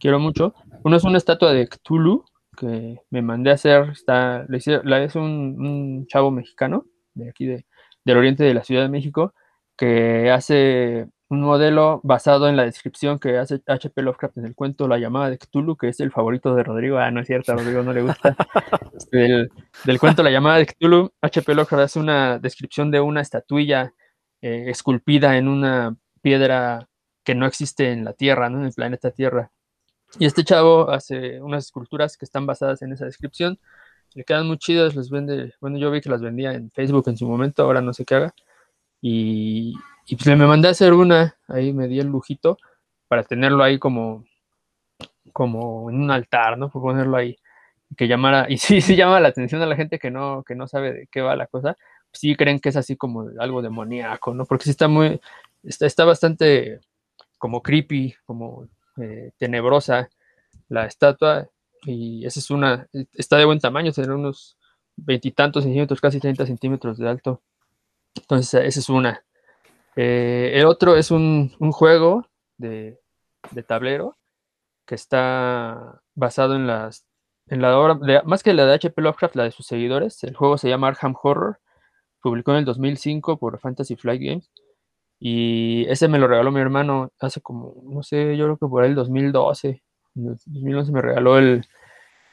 quiero 0.00 0.18
mucho. 0.18 0.54
Uno 0.82 0.96
es 0.96 1.04
una 1.04 1.18
estatua 1.18 1.52
de 1.52 1.68
Cthulhu 1.68 2.24
que 2.56 3.00
me 3.10 3.22
mandé 3.22 3.50
a 3.50 3.54
hacer, 3.54 3.90
está, 3.90 4.44
la 4.48 5.02
es 5.02 5.14
un, 5.14 6.06
chavo 6.08 6.30
mexicano 6.30 6.84
de 7.14 7.30
aquí 7.30 7.46
de, 7.46 7.64
del 8.04 8.18
oriente 8.18 8.44
de 8.44 8.54
la 8.54 8.64
Ciudad 8.64 8.82
de 8.82 8.88
México 8.88 9.34
que 9.76 10.30
hace 10.30 11.08
un 11.28 11.40
modelo 11.40 12.00
basado 12.04 12.48
en 12.48 12.56
la 12.56 12.64
descripción 12.64 13.18
que 13.18 13.38
hace 13.38 13.62
H.P. 13.66 14.02
Lovecraft 14.02 14.36
en 14.36 14.44
el 14.44 14.54
cuento 14.54 14.86
La 14.86 14.98
llamada 14.98 15.30
de 15.30 15.38
Cthulhu, 15.38 15.76
que 15.76 15.88
es 15.88 15.98
el 16.00 16.12
favorito 16.12 16.54
de 16.54 16.62
Rodrigo. 16.62 16.98
Ah, 16.98 17.10
no 17.10 17.20
es 17.20 17.26
cierto, 17.26 17.52
a 17.52 17.56
Rodrigo 17.56 17.82
no 17.82 17.94
le 17.94 18.02
gusta. 18.02 18.36
Del, 19.10 19.50
del 19.84 19.98
cuento 19.98 20.22
La 20.22 20.30
llamada 20.30 20.58
de 20.58 20.66
Cthulhu, 20.66 21.10
H.P. 21.22 21.54
Lovecraft 21.54 21.84
hace 21.84 21.98
una 21.98 22.38
descripción 22.38 22.90
de 22.90 23.00
una 23.00 23.22
estatuilla 23.22 23.94
eh, 24.42 24.64
esculpida 24.68 25.36
en 25.38 25.48
una 25.48 25.96
piedra 26.20 26.88
que 27.24 27.34
no 27.34 27.46
existe 27.46 27.92
en 27.92 28.04
la 28.04 28.12
Tierra, 28.12 28.50
¿no? 28.50 28.58
en 28.58 28.66
el 28.66 28.72
planeta 28.72 29.10
Tierra. 29.10 29.52
Y 30.18 30.26
este 30.26 30.44
chavo 30.44 30.90
hace 30.90 31.40
unas 31.40 31.66
esculturas 31.66 32.16
que 32.16 32.24
están 32.24 32.46
basadas 32.46 32.82
en 32.82 32.92
esa 32.92 33.06
descripción. 33.06 33.58
Le 34.14 34.24
quedan 34.24 34.46
muy 34.46 34.58
chidas, 34.58 34.94
les 34.94 35.10
vende. 35.10 35.54
Bueno, 35.60 35.78
yo 35.78 35.90
vi 35.90 36.00
que 36.00 36.10
las 36.10 36.20
vendía 36.20 36.52
en 36.52 36.70
Facebook 36.70 37.04
en 37.08 37.16
su 37.16 37.26
momento, 37.26 37.62
ahora 37.62 37.80
no 37.80 37.92
sé 37.94 38.04
qué 38.04 38.16
haga. 38.16 38.34
Y, 39.00 39.74
pues 40.10 40.26
le 40.26 40.36
me 40.36 40.46
mandé 40.46 40.68
a 40.68 40.72
hacer 40.72 40.92
una, 40.92 41.36
ahí 41.48 41.72
me 41.72 41.88
di 41.88 42.00
el 42.00 42.08
lujito 42.08 42.58
para 43.08 43.24
tenerlo 43.24 43.64
ahí 43.64 43.78
como, 43.78 44.24
como 45.32 45.90
en 45.90 46.00
un 46.00 46.10
altar, 46.10 46.58
¿no? 46.58 46.70
Por 46.70 46.82
ponerlo 46.82 47.16
ahí, 47.16 47.36
que 47.96 48.08
llamara, 48.08 48.46
y 48.50 48.58
sí, 48.58 48.80
sí 48.80 48.96
llama 48.96 49.20
la 49.20 49.28
atención 49.28 49.62
a 49.62 49.66
la 49.66 49.76
gente 49.76 49.98
que 49.98 50.10
no, 50.10 50.44
que 50.44 50.54
no 50.54 50.68
sabe 50.68 50.92
de 50.92 51.06
qué 51.08 51.22
va 51.22 51.36
la 51.36 51.46
cosa, 51.46 51.76
sí 52.12 52.36
creen 52.36 52.60
que 52.60 52.68
es 52.70 52.76
así 52.76 52.96
como 52.96 53.28
algo 53.38 53.62
demoníaco, 53.62 54.34
¿no? 54.34 54.44
Porque 54.44 54.64
sí 54.64 54.70
está 54.70 54.88
muy, 54.88 55.20
está, 55.62 55.86
está 55.86 56.04
bastante 56.04 56.80
como 57.38 57.62
creepy, 57.62 58.14
como 58.24 58.68
eh, 58.98 59.32
tenebrosa 59.38 60.10
la 60.68 60.86
estatua, 60.86 61.48
y 61.84 62.24
esa 62.24 62.40
es 62.40 62.50
una, 62.50 62.86
está 63.14 63.36
de 63.36 63.44
buen 63.44 63.58
tamaño, 63.58 63.92
tiene 63.92 64.14
unos 64.14 64.56
veintitantos 64.96 65.64
centímetros, 65.64 66.00
casi 66.00 66.20
30 66.20 66.46
centímetros 66.46 66.98
de 66.98 67.08
alto. 67.08 67.42
Entonces, 68.14 68.62
esa 68.64 68.80
es 68.80 68.88
una. 68.88 69.24
Eh, 69.96 70.52
el 70.54 70.66
otro 70.66 70.96
es 70.96 71.10
un, 71.10 71.54
un 71.58 71.72
juego 71.72 72.26
de, 72.56 72.98
de, 73.50 73.62
tablero 73.62 74.16
que 74.86 74.94
está 74.94 76.00
basado 76.14 76.54
en 76.56 76.66
las 76.66 77.06
en 77.48 77.60
la 77.60 77.76
obra, 77.78 77.94
de, 77.94 78.22
más 78.24 78.42
que 78.42 78.54
la 78.54 78.64
de 78.64 78.74
H.P. 78.74 79.02
Lovecraft, 79.02 79.36
la 79.36 79.44
de 79.44 79.50
sus 79.50 79.66
seguidores. 79.66 80.22
El 80.24 80.36
juego 80.36 80.56
se 80.58 80.68
llama 80.68 80.88
Arkham 80.88 81.14
Horror, 81.20 81.58
publicó 82.22 82.52
en 82.52 82.58
el 82.58 82.64
2005 82.64 83.38
por 83.38 83.58
Fantasy 83.60 83.96
Flight 83.96 84.22
Games. 84.22 84.50
Y 85.20 85.86
ese 85.88 86.08
me 86.08 86.18
lo 86.18 86.28
regaló 86.28 86.50
mi 86.50 86.60
hermano 86.60 87.12
hace 87.20 87.40
como, 87.40 87.74
no 87.84 88.02
sé, 88.02 88.36
yo 88.36 88.44
creo 88.46 88.56
que 88.58 88.66
por 88.66 88.84
el 88.84 88.94
2012. 88.94 89.82
En 90.16 90.26
el 90.26 90.36
2011 90.46 90.92
me 90.92 91.02
regaló 91.02 91.38
el, 91.38 91.64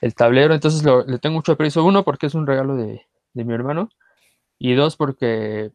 el 0.02 0.16
tablero, 0.16 0.54
entonces 0.54 0.84
lo, 0.84 1.06
le 1.06 1.20
tengo 1.20 1.36
mucho 1.36 1.54
aprecio. 1.54 1.84
Uno, 1.84 2.04
porque 2.04 2.28
es 2.28 2.36
un 2.36 2.48
regalo 2.48 2.76
de, 2.76 3.06
de 3.34 3.46
mi 3.46 3.54
hermano. 3.54 3.90
Y 4.60 4.74
dos, 4.76 4.98
porque 4.98 5.72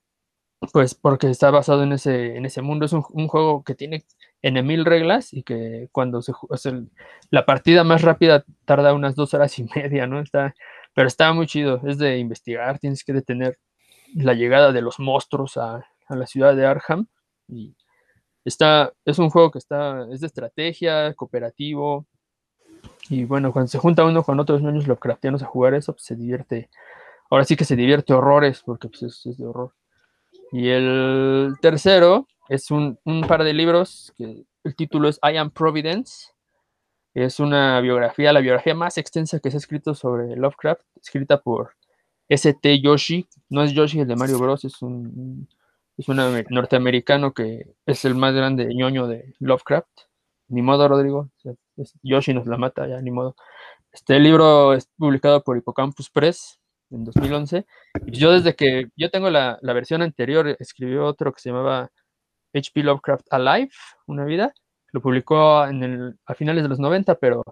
pues 0.73 0.95
porque 0.95 1.29
está 1.31 1.51
basado 1.51 1.83
en 1.83 1.93
ese, 1.93 2.37
en 2.37 2.47
ese 2.47 2.63
mundo. 2.63 2.87
Es 2.87 2.93
un, 2.93 3.03
juego 3.03 3.65
que 3.65 3.75
tiene 3.75 4.05
N 4.43 4.63
mil 4.63 4.85
reglas 4.85 5.33
y 5.33 5.43
que 5.43 5.89
cuando 5.93 6.23
se 6.23 6.33
o 6.33 6.57
la 7.31 7.47
partida 7.47 7.85
más 7.85 8.03
rápida 8.03 8.45
tarda 8.65 8.95
unas 8.95 9.15
dos 9.15 9.35
horas 9.35 9.59
y 9.59 9.65
media, 9.77 10.07
¿no? 10.07 10.21
Está, 10.21 10.55
pero 10.95 11.09
está 11.09 11.33
muy 11.33 11.47
chido. 11.47 11.81
Es 11.87 11.99
de 11.99 12.19
investigar, 12.19 12.79
tienes 12.79 13.05
que 13.05 13.13
detener 13.13 13.59
la 14.15 14.35
llegada 14.35 14.73
de 14.73 14.83
los 14.83 14.99
monstruos 14.99 15.57
a, 15.57 15.87
a 16.09 16.17
la 16.17 16.27
ciudad 16.27 16.55
de 16.57 16.67
Arkham. 16.67 17.07
Y 17.49 17.75
está, 18.45 18.93
es 19.05 19.19
un 19.19 19.31
juego 19.31 19.51
que 19.51 19.59
está, 19.59 20.07
es 20.11 20.21
de 20.21 20.27
estrategia, 20.27 21.15
cooperativo. 21.15 22.07
Y 23.09 23.25
bueno, 23.25 23.53
cuando 23.53 23.69
se 23.69 23.79
junta 23.79 24.05
uno 24.05 24.23
con 24.23 24.41
otros 24.41 24.63
niños 24.63 24.87
Lovecraftianos 24.87 25.43
a 25.43 25.47
jugar 25.47 25.75
eso, 25.75 25.93
pues 25.93 26.05
se 26.05 26.17
divierte. 26.17 26.71
Ahora 27.31 27.45
sí 27.45 27.57
que 27.57 27.65
se 27.65 27.77
divierte 27.77 28.15
horrores, 28.15 28.63
porque 28.65 28.89
pues 28.89 29.03
es, 29.03 29.27
es 29.27 29.39
de 29.39 29.47
horror. 29.47 29.75
Y 30.53 30.69
el 30.69 31.55
tercero 31.61 32.29
es 32.49 32.71
un, 32.71 32.99
un, 33.05 33.23
par 33.23 33.45
de 33.45 33.53
libros 33.53 34.13
que 34.17 34.45
el 34.63 34.77
título 34.77 35.09
es 35.09 35.19
I 35.23 35.37
Am 35.37 35.51
Providence. 35.51 36.29
Es 37.15 37.41
una 37.41 37.81
biografía, 37.81 38.33
la 38.33 38.41
biografía 38.41 38.75
más 38.75 38.99
extensa 38.99 39.39
que 39.39 39.51
se 39.51 39.57
ha 39.57 39.59
escrito 39.59 39.95
sobre 39.95 40.37
Lovecraft, 40.37 40.83
escrita 41.01 41.41
por 41.41 41.75
S.T. 42.29 42.81
Yoshi. 42.81 43.27
No 43.49 43.63
es 43.63 43.73
Yoshi 43.73 44.01
el 44.01 44.09
de 44.09 44.17
Mario 44.17 44.39
Bros, 44.39 44.65
es 44.65 44.83
un, 44.83 45.49
es 45.97 46.09
un 46.09 46.17
norteamericano 46.51 47.33
que 47.33 47.75
es 47.87 48.05
el 48.05 48.15
más 48.15 48.35
grande 48.35 48.75
ñoño 48.75 49.07
de 49.07 49.35
Lovecraft. 49.41 49.89
Ni 50.49 50.63
modo, 50.63 50.89
Rodrigo. 50.89 51.31
Yoshi 52.03 52.35
nos 52.35 52.47
la 52.47 52.57
mata, 52.57 52.87
ya, 52.87 53.01
ni 53.01 53.11
modo. 53.11 53.37
Este 53.93 54.19
libro 54.19 54.75
es 54.75 54.89
publicado 54.97 55.43
por 55.43 55.57
Hippocampus 55.57 56.11
Press 56.11 56.59
en 56.91 57.05
2011. 57.05 57.67
Yo 58.07 58.33
desde 58.33 58.55
que 58.55 58.89
yo 58.97 59.11
tengo 59.11 59.31
la, 59.31 59.59
la, 59.63 59.73
versión 59.73 60.03
anterior, 60.03 60.57
escribió 60.59 61.07
otro 61.07 61.33
que 61.33 61.41
se 61.41 61.51
llamaba 61.51 61.91
H.P. 62.53 62.83
Lovecraft 62.83 63.27
Alive, 63.31 63.71
una 64.07 64.25
vida. 64.25 64.53
Lo 64.93 65.01
publicó 65.01 65.65
en 65.67 65.83
el, 65.83 66.19
a 66.27 66.35
finales 66.35 66.63
de 66.63 66.69
los 66.69 66.79
90, 66.79 67.17
pero 67.17 67.43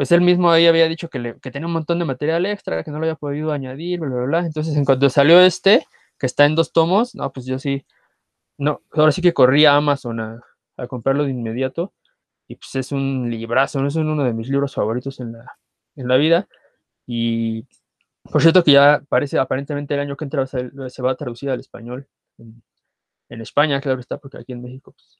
pues 0.00 0.12
él 0.12 0.22
mismo 0.22 0.50
ahí 0.50 0.66
había 0.66 0.88
dicho 0.88 1.10
que, 1.10 1.36
que 1.42 1.50
tenía 1.50 1.66
un 1.66 1.74
montón 1.74 1.98
de 1.98 2.06
material 2.06 2.46
extra, 2.46 2.82
que 2.82 2.90
no 2.90 2.98
lo 2.98 3.04
había 3.04 3.16
podido 3.16 3.52
añadir, 3.52 4.00
bla, 4.00 4.08
bla, 4.08 4.24
bla. 4.24 4.38
Entonces, 4.46 4.74
en 4.74 4.86
cuanto 4.86 5.10
salió 5.10 5.38
este, 5.42 5.86
que 6.18 6.24
está 6.24 6.46
en 6.46 6.54
dos 6.54 6.72
tomos, 6.72 7.14
no, 7.14 7.30
pues 7.30 7.44
yo 7.44 7.58
sí, 7.58 7.84
no, 8.56 8.80
ahora 8.92 9.12
sí 9.12 9.20
que 9.20 9.34
corrí 9.34 9.66
a 9.66 9.76
Amazon 9.76 10.20
a, 10.20 10.42
comprarlo 10.88 11.24
de 11.24 11.32
inmediato. 11.32 11.92
Y 12.48 12.56
pues 12.56 12.74
es 12.76 12.92
un 12.92 13.28
librazo, 13.28 13.86
es 13.86 13.94
uno 13.94 14.24
de 14.24 14.32
mis 14.32 14.48
libros 14.48 14.74
favoritos 14.74 15.20
en 15.20 15.32
la, 15.32 15.44
en 15.96 16.08
la 16.08 16.16
vida. 16.16 16.48
Y 17.06 17.66
por 18.22 18.40
cierto 18.40 18.64
que 18.64 18.72
ya 18.72 19.02
parece, 19.06 19.38
aparentemente 19.38 19.92
el 19.92 20.00
año 20.00 20.16
que 20.16 20.24
entra 20.24 20.46
se, 20.46 20.70
se 20.88 21.02
va 21.02 21.10
a 21.10 21.16
traducir 21.16 21.50
al 21.50 21.60
español. 21.60 22.08
En, 22.38 22.62
en, 23.28 23.42
España, 23.42 23.78
claro 23.82 24.00
está, 24.00 24.16
porque 24.16 24.38
aquí 24.38 24.52
en 24.52 24.62
México 24.62 24.92
pues, 24.92 25.18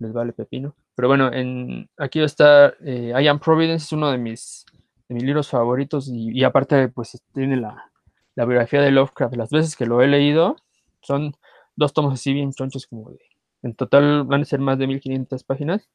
les 0.00 0.12
vale 0.12 0.32
pepino. 0.32 0.74
Pero 0.96 1.08
bueno, 1.08 1.32
en, 1.32 1.88
aquí 1.96 2.20
está 2.20 2.74
eh, 2.80 3.12
I 3.16 3.28
Am 3.28 3.38
Providence, 3.38 3.84
es 3.84 3.92
uno 3.92 4.10
de 4.10 4.18
mis, 4.18 4.66
de 5.08 5.14
mis 5.14 5.24
libros 5.24 5.48
favoritos 5.48 6.08
y, 6.08 6.42
aparte 6.42 6.88
pues 6.88 7.22
tiene 7.32 7.56
la, 7.56 7.90
la 8.34 8.44
biografía 8.44 8.80
de 8.80 8.90
Lovecraft. 8.90 9.36
Las 9.36 9.50
veces 9.50 9.76
que 9.76 9.86
lo 9.86 10.02
he 10.02 10.08
leído 10.08 10.56
son 11.02 11.34
dos 11.76 11.92
tomos 11.92 12.14
así 12.14 12.32
bien 12.32 12.52
chonchos 12.52 12.86
como 12.86 13.10
de... 13.10 13.20
En 13.62 13.74
total 13.74 14.24
van 14.24 14.42
a 14.42 14.44
ser 14.46 14.58
más 14.58 14.78
de 14.78 14.86
1500 14.86 15.44
páginas, 15.44 15.88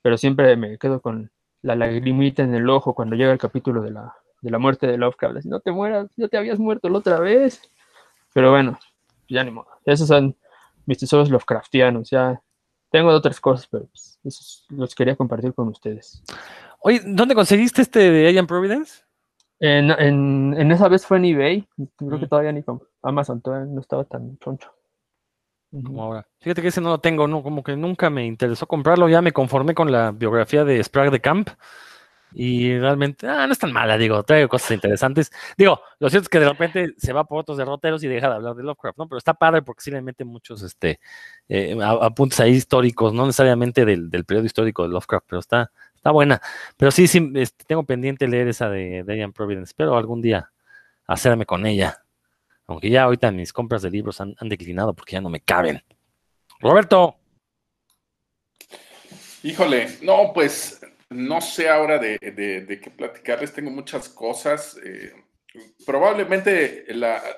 pero 0.00 0.16
siempre 0.16 0.56
me 0.56 0.78
quedo 0.78 1.02
con 1.02 1.30
la 1.60 1.76
lagrimita 1.76 2.42
en 2.42 2.54
el 2.54 2.68
ojo 2.70 2.94
cuando 2.94 3.16
llega 3.16 3.32
el 3.32 3.38
capítulo 3.38 3.82
de 3.82 3.90
la, 3.90 4.14
de 4.40 4.50
la 4.50 4.58
muerte 4.58 4.86
de 4.86 4.96
Lovecraft. 4.96 5.36
Así, 5.36 5.48
no 5.48 5.60
te 5.60 5.72
mueras, 5.72 6.10
ya 6.16 6.28
te 6.28 6.38
habías 6.38 6.58
muerto 6.58 6.88
la 6.88 6.98
otra 6.98 7.20
vez. 7.20 7.60
Pero 8.32 8.50
bueno, 8.50 8.78
ya 9.28 9.44
ni 9.44 9.50
modo. 9.50 9.68
Esos 9.84 10.08
son 10.08 10.34
mis 10.86 10.98
tesoros 10.98 11.30
Lovecraftianos. 11.30 12.08
Ya 12.08 12.40
tengo 12.92 13.08
otras 13.08 13.40
cosas, 13.40 13.66
pero 13.66 13.86
pues, 13.86 14.20
esos 14.22 14.66
los 14.68 14.94
quería 14.94 15.16
compartir 15.16 15.54
con 15.54 15.68
ustedes. 15.68 16.22
Oye, 16.80 17.00
¿dónde 17.04 17.34
conseguiste 17.34 17.82
este 17.82 18.10
de 18.10 18.28
Alien 18.28 18.46
Providence? 18.46 19.02
En, 19.58 19.90
en, 19.90 20.54
en, 20.58 20.72
esa 20.72 20.88
vez 20.88 21.06
fue 21.06 21.16
en 21.16 21.24
eBay. 21.24 21.68
Creo 21.96 22.18
mm. 22.18 22.20
que 22.20 22.26
todavía 22.26 22.52
ni 22.52 22.62
con 22.62 22.82
Amazon, 23.02 23.40
todavía 23.40 23.72
no 23.72 23.80
estaba 23.80 24.04
tan 24.04 24.36
choncho. 24.38 24.70
Como 25.70 26.02
ahora. 26.02 26.28
Fíjate 26.40 26.60
que 26.60 26.68
ese 26.68 26.82
no 26.82 26.90
lo 26.90 27.00
tengo, 27.00 27.26
no, 27.26 27.42
como 27.42 27.62
que 27.62 27.76
nunca 27.76 28.10
me 28.10 28.26
interesó 28.26 28.66
comprarlo. 28.66 29.08
Ya 29.08 29.22
me 29.22 29.32
conformé 29.32 29.74
con 29.74 29.90
la 29.90 30.10
biografía 30.10 30.64
de 30.64 30.82
Sprague 30.84 31.10
de 31.10 31.20
Camp. 31.20 31.48
Y 32.34 32.78
realmente, 32.78 33.28
ah, 33.28 33.46
no 33.46 33.52
es 33.52 33.58
tan 33.58 33.72
mala, 33.72 33.98
digo, 33.98 34.22
trae 34.22 34.48
cosas 34.48 34.70
interesantes. 34.72 35.30
Digo, 35.56 35.80
lo 35.98 36.08
cierto 36.08 36.24
es 36.24 36.28
que 36.28 36.40
de 36.40 36.48
repente 36.48 36.94
se 36.96 37.12
va 37.12 37.24
por 37.24 37.38
otros 37.38 37.58
derroteros 37.58 38.02
y 38.04 38.08
deja 38.08 38.28
de 38.28 38.36
hablar 38.36 38.54
de 38.54 38.62
Lovecraft, 38.62 38.98
¿no? 38.98 39.08
Pero 39.08 39.18
está 39.18 39.34
padre 39.34 39.62
porque 39.62 39.82
sí 39.82 39.90
le 39.90 40.00
mete 40.00 40.24
muchos 40.24 40.62
este, 40.62 41.00
eh, 41.48 41.76
apuntes 41.82 42.40
ahí 42.40 42.52
históricos, 42.52 43.12
no 43.12 43.26
necesariamente 43.26 43.84
del, 43.84 44.10
del, 44.10 44.24
periodo 44.24 44.46
histórico 44.46 44.82
de 44.82 44.88
Lovecraft, 44.88 45.26
pero 45.28 45.40
está, 45.40 45.70
está 45.94 46.10
buena. 46.10 46.40
Pero 46.76 46.90
sí, 46.90 47.06
sí, 47.06 47.32
este, 47.34 47.64
tengo 47.64 47.84
pendiente 47.84 48.26
leer 48.28 48.48
esa 48.48 48.70
de, 48.70 49.04
de 49.04 49.32
Providence. 49.34 49.70
Espero 49.70 49.96
algún 49.96 50.22
día 50.22 50.50
hacerme 51.06 51.46
con 51.46 51.66
ella. 51.66 52.02
Aunque 52.66 52.88
ya 52.90 53.02
ahorita 53.04 53.30
mis 53.30 53.52
compras 53.52 53.82
de 53.82 53.90
libros 53.90 54.20
han, 54.20 54.34
han 54.38 54.48
declinado 54.48 54.94
porque 54.94 55.12
ya 55.12 55.20
no 55.20 55.28
me 55.28 55.40
caben. 55.40 55.82
Roberto. 56.60 57.16
Híjole, 59.42 59.98
no, 60.02 60.32
pues 60.32 60.80
no 61.12 61.40
sé 61.40 61.68
ahora 61.68 61.98
de, 61.98 62.18
qué 62.20 62.90
platicarles, 62.90 63.52
tengo 63.52 63.70
muchas 63.70 64.08
cosas. 64.08 64.78
Eh, 64.84 65.12
probablemente 65.84 66.86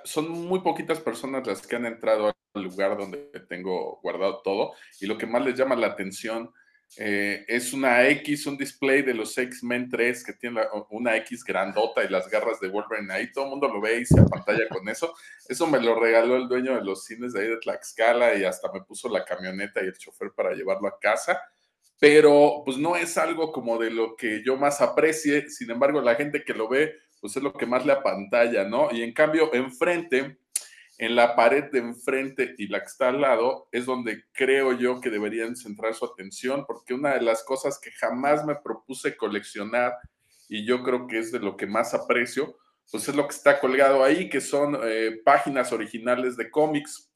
son 0.04 0.30
muy 0.30 0.60
poquitas 0.60 1.00
personas 1.00 1.46
las 1.46 1.66
que 1.66 1.76
han 1.76 1.86
entrado 1.86 2.32
al 2.54 2.62
lugar 2.62 2.96
donde 2.96 3.18
tengo 3.48 4.00
guardado 4.02 4.40
todo 4.42 4.72
y 5.00 5.06
lo 5.06 5.18
que 5.18 5.26
más 5.26 5.44
les 5.44 5.56
llama 5.56 5.74
la 5.74 5.88
atención 5.88 6.52
eh, 6.96 7.44
es 7.48 7.72
una 7.72 8.06
X, 8.08 8.46
un 8.46 8.56
display 8.56 9.02
de 9.02 9.14
los 9.14 9.36
X-Men 9.36 9.88
3 9.90 10.24
que 10.24 10.32
tiene 10.34 10.60
una 10.90 11.16
X 11.16 11.42
grandota 11.42 12.04
y 12.04 12.08
las 12.08 12.30
garras 12.30 12.60
de 12.60 12.68
Wolverine 12.68 13.12
ahí, 13.12 13.32
todo 13.32 13.44
el 13.44 13.50
mundo 13.50 13.68
lo 13.68 13.80
ve 13.80 13.98
y 14.00 14.04
se 14.04 14.22
pantalla 14.22 14.68
con 14.68 14.88
eso. 14.88 15.12
Eso 15.48 15.66
me 15.66 15.80
lo 15.80 15.98
regaló 15.98 16.36
el 16.36 16.46
dueño 16.46 16.76
de 16.76 16.84
los 16.84 17.04
cines 17.04 17.32
de 17.32 17.40
ahí 17.40 17.48
de 17.48 17.56
Tlaxcala 17.56 18.36
y 18.36 18.44
hasta 18.44 18.70
me 18.72 18.82
puso 18.82 19.08
la 19.08 19.24
camioneta 19.24 19.82
y 19.82 19.86
el 19.86 19.98
chofer 19.98 20.30
para 20.36 20.52
llevarlo 20.52 20.86
a 20.86 21.00
casa 21.00 21.40
pero 22.04 22.60
pues 22.66 22.76
no 22.76 22.96
es 22.96 23.16
algo 23.16 23.50
como 23.50 23.78
de 23.78 23.90
lo 23.90 24.14
que 24.14 24.42
yo 24.44 24.58
más 24.58 24.82
aprecie, 24.82 25.48
sin 25.48 25.70
embargo 25.70 26.02
la 26.02 26.16
gente 26.16 26.44
que 26.44 26.52
lo 26.52 26.68
ve, 26.68 26.92
pues 27.18 27.34
es 27.34 27.42
lo 27.42 27.54
que 27.54 27.64
más 27.64 27.86
le 27.86 27.94
apantalla, 27.94 28.64
¿no? 28.64 28.90
Y 28.92 29.02
en 29.02 29.14
cambio, 29.14 29.54
enfrente 29.54 30.36
en 30.98 31.16
la 31.16 31.34
pared 31.34 31.70
de 31.72 31.78
enfrente 31.78 32.56
y 32.58 32.66
la 32.66 32.80
que 32.80 32.88
está 32.88 33.08
al 33.08 33.22
lado 33.22 33.68
es 33.72 33.86
donde 33.86 34.24
creo 34.32 34.74
yo 34.74 35.00
que 35.00 35.08
deberían 35.08 35.56
centrar 35.56 35.94
su 35.94 36.04
atención, 36.04 36.66
porque 36.66 36.92
una 36.92 37.14
de 37.14 37.22
las 37.22 37.42
cosas 37.42 37.80
que 37.80 37.90
jamás 37.90 38.44
me 38.44 38.56
propuse 38.56 39.16
coleccionar 39.16 39.94
y 40.50 40.66
yo 40.66 40.82
creo 40.82 41.06
que 41.06 41.20
es 41.20 41.32
de 41.32 41.40
lo 41.40 41.56
que 41.56 41.66
más 41.66 41.94
aprecio, 41.94 42.58
pues 42.90 43.08
es 43.08 43.16
lo 43.16 43.26
que 43.26 43.34
está 43.34 43.58
colgado 43.60 44.04
ahí, 44.04 44.28
que 44.28 44.42
son 44.42 44.78
eh, 44.84 45.22
páginas 45.24 45.72
originales 45.72 46.36
de 46.36 46.50
cómics. 46.50 47.10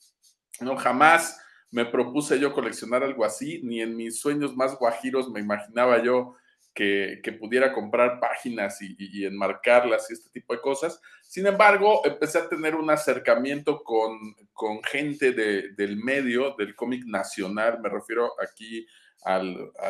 No, 0.62 0.78
jamás 0.78 1.38
me 1.70 1.84
propuse 1.84 2.38
yo 2.38 2.52
coleccionar 2.52 3.02
algo 3.02 3.24
así, 3.24 3.60
ni 3.62 3.80
en 3.80 3.96
mis 3.96 4.20
sueños 4.20 4.56
más 4.56 4.78
guajiros 4.78 5.30
me 5.30 5.40
imaginaba 5.40 6.02
yo 6.02 6.34
que, 6.74 7.20
pudiera 7.40 7.72
comprar 7.72 8.20
páginas 8.20 8.78
y, 8.80 9.24
enmarcarlas 9.24 10.08
y 10.10 10.14
este 10.14 10.30
tipo 10.30 10.54
de 10.54 10.60
cosas. 10.60 11.00
Sin 11.24 11.46
embargo, 11.46 12.02
empecé 12.04 12.38
a 12.38 12.48
tener 12.48 12.76
un 12.76 12.88
acercamiento 12.88 13.82
con, 13.82 14.36
gente 14.84 15.32
del 15.32 15.96
medio, 15.96 16.54
del 16.56 16.74
cómic 16.76 17.04
nacional, 17.04 17.80
me 17.80 17.88
refiero 17.88 18.30
aquí 18.40 18.86
a 19.24 19.42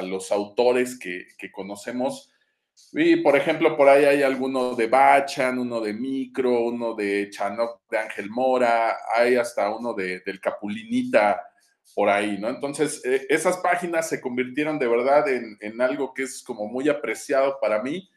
los 0.03 0.33
autores 0.33 0.99
que, 0.99 1.27
que 1.37 1.53
conocemos 1.53 2.33
y 2.93 3.17
por 3.17 3.37
ejemplo, 3.37 3.77
por 3.77 3.89
ahí 3.89 4.05
hay 4.05 4.23
alguno 4.23 4.75
de 4.75 4.87
Bachan, 4.87 5.59
uno 5.59 5.81
de 5.81 5.93
Micro, 5.93 6.61
uno 6.63 6.95
de 6.95 7.29
Chanok 7.31 7.83
de 7.91 7.99
Ángel 7.99 8.31
Mora, 8.31 8.97
hay 9.15 9.37
hasta 9.37 9.69
uno 9.71 9.93
de, 9.93 10.21
del 10.21 10.41
Capulinita 10.41 11.48
por 11.95 12.09
ahí, 12.09 12.39
¿no? 12.39 12.49
Entonces, 12.49 13.05
eh, 13.05 13.27
esas 13.29 13.59
páginas 13.59 14.09
se 14.09 14.21
convirtieron 14.21 14.79
de 14.79 14.89
verdad 14.89 15.27
en, 15.29 15.81
algo 15.81 16.15
que 16.15 16.23
es 16.23 16.43
como 16.43 16.67
muy 16.67 16.89
apreciado 16.89 17.59
para 17.61 17.83
mí, 17.83 18.09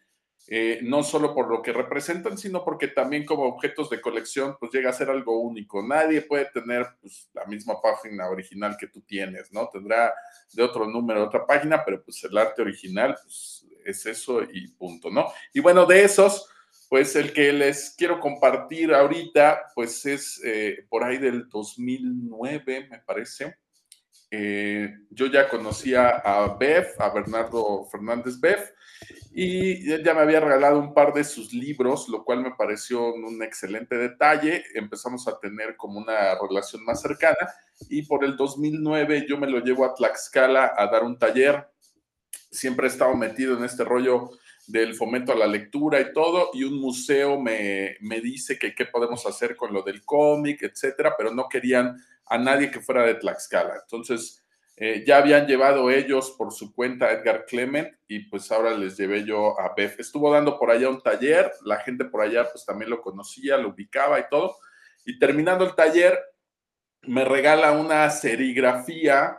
eh, 0.47 0.79
no 0.83 1.03
solo 1.03 1.33
por 1.33 1.49
lo 1.49 1.61
que 1.61 1.71
representan, 1.71 2.37
sino 2.37 2.63
porque 2.63 2.87
también 2.87 3.25
como 3.25 3.43
objetos 3.43 3.89
de 3.89 4.01
colección, 4.01 4.57
pues 4.59 4.71
llega 4.71 4.89
a 4.89 4.93
ser 4.93 5.09
algo 5.09 5.39
único. 5.39 5.81
Nadie 5.85 6.21
puede 6.21 6.45
tener 6.45 6.85
pues, 6.99 7.29
la 7.33 7.45
misma 7.45 7.81
página 7.81 8.29
original 8.29 8.75
que 8.77 8.87
tú 8.87 9.01
tienes, 9.01 9.51
¿no? 9.51 9.69
Tendrá 9.69 10.13
de 10.53 10.63
otro 10.63 10.85
número, 10.87 11.23
otra 11.23 11.45
página, 11.45 11.83
pero 11.85 12.03
pues 12.03 12.23
el 12.23 12.37
arte 12.37 12.61
original, 12.61 13.15
pues 13.23 13.65
es 13.85 14.05
eso 14.05 14.43
y 14.43 14.67
punto, 14.69 15.09
¿no? 15.09 15.31
Y 15.53 15.59
bueno, 15.59 15.85
de 15.85 16.03
esos, 16.03 16.49
pues 16.91 17.15
el 17.15 17.31
que 17.31 17.53
les 17.53 17.95
quiero 17.97 18.19
compartir 18.19 18.93
ahorita, 18.93 19.67
pues 19.73 20.05
es 20.05 20.41
eh, 20.43 20.85
por 20.89 21.05
ahí 21.05 21.19
del 21.19 21.47
2009, 21.47 22.89
me 22.91 22.99
parece. 22.99 23.55
Eh, 24.29 24.93
yo 25.09 25.27
ya 25.27 25.47
conocía 25.47 26.09
a 26.09 26.57
Bev, 26.57 26.87
a 26.99 27.07
Bernardo 27.13 27.85
Fernández 27.89 28.37
Bev, 28.41 28.73
y 29.33 29.87
ya 30.03 30.13
me 30.13 30.19
había 30.19 30.41
regalado 30.41 30.79
un 30.79 30.93
par 30.93 31.13
de 31.13 31.23
sus 31.23 31.53
libros, 31.53 32.09
lo 32.09 32.25
cual 32.25 32.41
me 32.41 32.55
pareció 32.55 33.13
un 33.13 33.41
excelente 33.41 33.95
detalle. 33.95 34.61
Empezamos 34.75 35.25
a 35.29 35.39
tener 35.39 35.77
como 35.77 35.97
una 35.97 36.37
relación 36.41 36.83
más 36.83 37.01
cercana 37.01 37.53
y 37.87 38.01
por 38.01 38.25
el 38.25 38.35
2009 38.35 39.27
yo 39.29 39.37
me 39.37 39.49
lo 39.49 39.59
llevo 39.59 39.85
a 39.85 39.93
Tlaxcala 39.93 40.73
a 40.75 40.87
dar 40.87 41.03
un 41.03 41.17
taller 41.17 41.71
siempre 42.51 42.85
he 42.85 42.89
estado 42.89 43.15
metido 43.15 43.57
en 43.57 43.63
este 43.63 43.83
rollo 43.83 44.31
del 44.71 44.95
fomento 44.95 45.31
a 45.31 45.35
la 45.35 45.47
lectura 45.47 45.99
y 45.99 46.13
todo, 46.13 46.49
y 46.53 46.63
un 46.63 46.79
museo 46.79 47.39
me, 47.39 47.97
dice 48.21 48.57
que 48.57 48.73
qué 48.73 48.85
podemos 48.85 49.25
hacer 49.25 49.55
con 49.55 49.73
lo 49.73 49.81
del 49.81 50.03
cómic, 50.05 50.63
etcétera, 50.63 51.15
pero 51.17 51.33
no 51.33 51.47
querían 51.49 51.97
a 52.25 52.37
nadie 52.37 52.71
que 52.71 52.79
fuera 52.79 53.05
de 53.05 53.15
Tlaxcala. 53.15 53.81
Entonces, 53.83 54.43
eh, 54.77 55.03
ya 55.05 55.17
habían 55.17 55.45
llevado 55.45 55.91
ellos 55.91 56.33
por 56.37 56.53
su 56.53 56.73
cuenta 56.73 57.05
a 57.05 57.11
Edgar 57.11 57.45
Clement 57.45 57.93
y 58.07 58.19
pues 58.29 58.51
ahora 58.51 58.71
les 58.71 58.97
llevé 58.97 59.25
yo 59.25 59.59
a 59.59 59.73
Beth. 59.75 59.99
Estuvo 59.99 60.31
dando 60.31 60.57
por 60.57 60.71
allá 60.71 60.89
un 60.89 61.01
taller, 61.01 61.51
la 61.65 61.77
gente 61.81 62.05
por 62.05 62.21
allá 62.21 62.49
pues 62.49 62.65
también 62.65 62.89
lo 62.89 63.01
conocía, 63.01 63.57
lo 63.57 63.69
ubicaba 63.69 64.19
y 64.19 64.23
todo. 64.29 64.57
Y 65.05 65.19
terminando 65.19 65.65
el 65.65 65.75
taller, 65.75 66.17
me 67.03 67.25
regala 67.25 67.71
una 67.73 68.09
serigrafía 68.09 69.37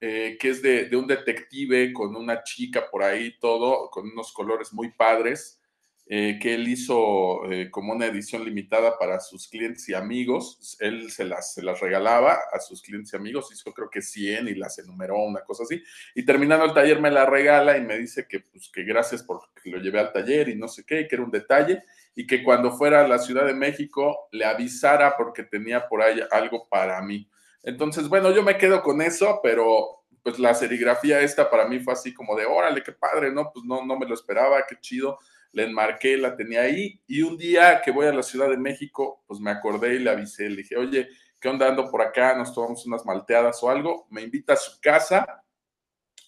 eh, 0.00 0.36
que 0.38 0.50
es 0.50 0.62
de, 0.62 0.94
un 0.94 1.06
detective 1.06 1.92
con 1.92 2.14
una 2.16 2.42
chica 2.42 2.90
por 2.90 3.02
ahí, 3.02 3.38
todo, 3.38 3.90
con 3.90 4.10
unos 4.10 4.32
colores 4.32 4.72
muy 4.72 4.90
padres, 4.92 5.60
eh, 6.08 6.38
que 6.40 6.54
él 6.54 6.68
hizo 6.68 7.50
eh, 7.50 7.68
como 7.70 7.92
una 7.92 8.06
edición 8.06 8.44
limitada 8.44 8.96
para 8.96 9.18
sus 9.20 9.48
clientes 9.48 9.88
y 9.88 9.94
amigos. 9.94 10.76
Él 10.80 11.10
se 11.10 11.24
las, 11.24 11.54
se 11.54 11.62
las 11.62 11.80
regalaba 11.80 12.38
a 12.52 12.60
sus 12.60 12.82
clientes 12.82 13.12
y 13.12 13.16
amigos, 13.16 13.50
hizo 13.52 13.72
creo 13.72 13.90
que 13.90 14.02
100 14.02 14.48
y 14.48 14.54
las 14.54 14.78
enumeró, 14.78 15.18
una 15.18 15.40
cosa 15.40 15.64
así. 15.64 15.82
Y 16.14 16.24
terminando 16.24 16.64
el 16.66 16.74
taller 16.74 17.00
me 17.00 17.10
la 17.10 17.26
regala 17.26 17.76
y 17.76 17.80
me 17.80 17.98
dice 17.98 18.26
que, 18.28 18.40
pues, 18.40 18.68
que 18.68 18.84
gracias 18.84 19.22
por 19.22 19.40
que 19.62 19.70
lo 19.70 19.78
llevé 19.78 19.98
al 19.98 20.12
taller 20.12 20.48
y 20.48 20.54
no 20.54 20.68
sé 20.68 20.84
qué, 20.84 21.08
que 21.08 21.16
era 21.16 21.24
un 21.24 21.30
detalle 21.30 21.82
y 22.14 22.26
que 22.26 22.42
cuando 22.42 22.70
fuera 22.70 23.04
a 23.04 23.08
la 23.08 23.18
Ciudad 23.18 23.46
de 23.46 23.54
México 23.54 24.28
le 24.30 24.44
avisara 24.44 25.16
porque 25.16 25.42
tenía 25.42 25.88
por 25.88 26.02
ahí 26.02 26.20
algo 26.30 26.68
para 26.68 27.00
mí. 27.02 27.28
Entonces, 27.62 28.08
bueno, 28.08 28.30
yo 28.30 28.42
me 28.42 28.58
quedo 28.58 28.82
con 28.82 29.02
eso, 29.02 29.40
pero 29.42 30.04
pues 30.22 30.38
la 30.38 30.54
serigrafía 30.54 31.20
esta 31.20 31.48
para 31.48 31.68
mí 31.68 31.78
fue 31.78 31.92
así 31.92 32.12
como 32.12 32.34
de, 32.36 32.46
órale, 32.46 32.82
qué 32.82 32.92
padre, 32.92 33.30
¿no? 33.30 33.52
Pues 33.52 33.64
no, 33.64 33.84
no 33.84 33.96
me 33.96 34.06
lo 34.06 34.14
esperaba, 34.14 34.64
qué 34.68 34.76
chido. 34.80 35.18
Le 35.52 35.64
enmarqué, 35.64 36.16
la 36.16 36.36
tenía 36.36 36.62
ahí. 36.62 37.00
Y 37.06 37.22
un 37.22 37.38
día 37.38 37.80
que 37.80 37.92
voy 37.92 38.06
a 38.06 38.12
la 38.12 38.22
Ciudad 38.22 38.50
de 38.50 38.56
México, 38.56 39.22
pues 39.26 39.38
me 39.40 39.50
acordé 39.52 39.94
y 39.94 39.98
le 40.00 40.10
avisé, 40.10 40.48
le 40.50 40.56
dije, 40.56 40.76
oye, 40.76 41.08
¿qué 41.40 41.48
onda 41.48 41.68
ando 41.68 41.88
por 41.90 42.02
acá? 42.02 42.34
Nos 42.36 42.52
tomamos 42.52 42.84
unas 42.86 43.06
malteadas 43.06 43.62
o 43.62 43.70
algo. 43.70 44.08
Me 44.10 44.22
invita 44.22 44.54
a 44.54 44.56
su 44.56 44.80
casa. 44.80 45.44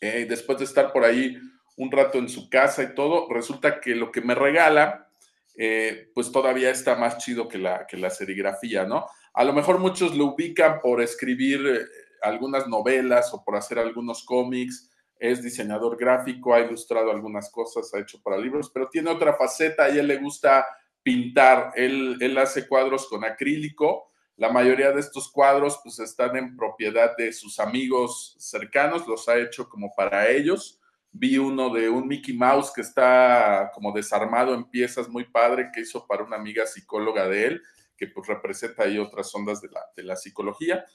Eh, 0.00 0.26
después 0.28 0.58
de 0.58 0.64
estar 0.64 0.92
por 0.92 1.04
ahí 1.04 1.36
un 1.76 1.90
rato 1.90 2.18
en 2.18 2.28
su 2.28 2.48
casa 2.48 2.82
y 2.82 2.94
todo, 2.94 3.28
resulta 3.30 3.80
que 3.80 3.94
lo 3.94 4.12
que 4.12 4.20
me 4.20 4.34
regala, 4.34 5.08
eh, 5.56 6.10
pues 6.14 6.30
todavía 6.30 6.70
está 6.70 6.94
más 6.94 7.18
chido 7.18 7.48
que 7.48 7.58
la, 7.58 7.86
que 7.86 7.96
la 7.96 8.10
serigrafía, 8.10 8.84
¿no? 8.84 9.06
A 9.34 9.44
lo 9.44 9.52
mejor 9.52 9.78
muchos 9.78 10.16
lo 10.16 10.26
ubican 10.26 10.80
por 10.80 11.00
escribir 11.00 11.66
eh, 11.66 11.86
algunas 12.22 12.66
novelas 12.66 13.32
o 13.32 13.44
por 13.44 13.56
hacer 13.56 13.78
algunos 13.78 14.24
cómics. 14.24 14.90
Es 15.18 15.42
diseñador 15.42 15.96
gráfico, 15.96 16.54
ha 16.54 16.60
ilustrado 16.60 17.10
algunas 17.10 17.50
cosas, 17.50 17.92
ha 17.94 17.98
hecho 17.98 18.20
para 18.22 18.38
libros, 18.38 18.70
pero 18.72 18.88
tiene 18.88 19.10
otra 19.10 19.34
faceta 19.34 19.88
y 19.88 19.98
él 19.98 20.06
le 20.06 20.16
gusta 20.16 20.66
pintar. 21.02 21.72
Él, 21.74 22.16
él 22.20 22.38
hace 22.38 22.66
cuadros 22.66 23.08
con 23.08 23.24
acrílico. 23.24 24.12
La 24.36 24.50
mayoría 24.50 24.92
de 24.92 25.00
estos 25.00 25.30
cuadros 25.30 25.80
pues 25.82 25.98
están 25.98 26.36
en 26.36 26.56
propiedad 26.56 27.16
de 27.16 27.32
sus 27.32 27.58
amigos 27.58 28.36
cercanos, 28.38 29.06
los 29.08 29.28
ha 29.28 29.36
hecho 29.36 29.68
como 29.68 29.92
para 29.96 30.28
ellos. 30.28 30.80
Vi 31.10 31.38
uno 31.38 31.70
de 31.70 31.88
un 31.88 32.06
Mickey 32.06 32.36
Mouse 32.36 32.70
que 32.72 32.82
está 32.82 33.72
como 33.74 33.92
desarmado 33.92 34.54
en 34.54 34.70
piezas 34.70 35.08
muy 35.08 35.24
padre 35.24 35.70
que 35.74 35.80
hizo 35.80 36.06
para 36.06 36.22
una 36.22 36.36
amiga 36.36 36.66
psicóloga 36.66 37.26
de 37.26 37.46
él 37.46 37.62
que 37.98 38.06
pues 38.06 38.28
representa 38.28 38.84
ahí 38.84 38.98
otras 38.98 39.34
ondas 39.34 39.60
de 39.60 39.68
la, 39.68 39.80
de 39.94 40.04
la 40.04 40.16
psicología. 40.16 40.86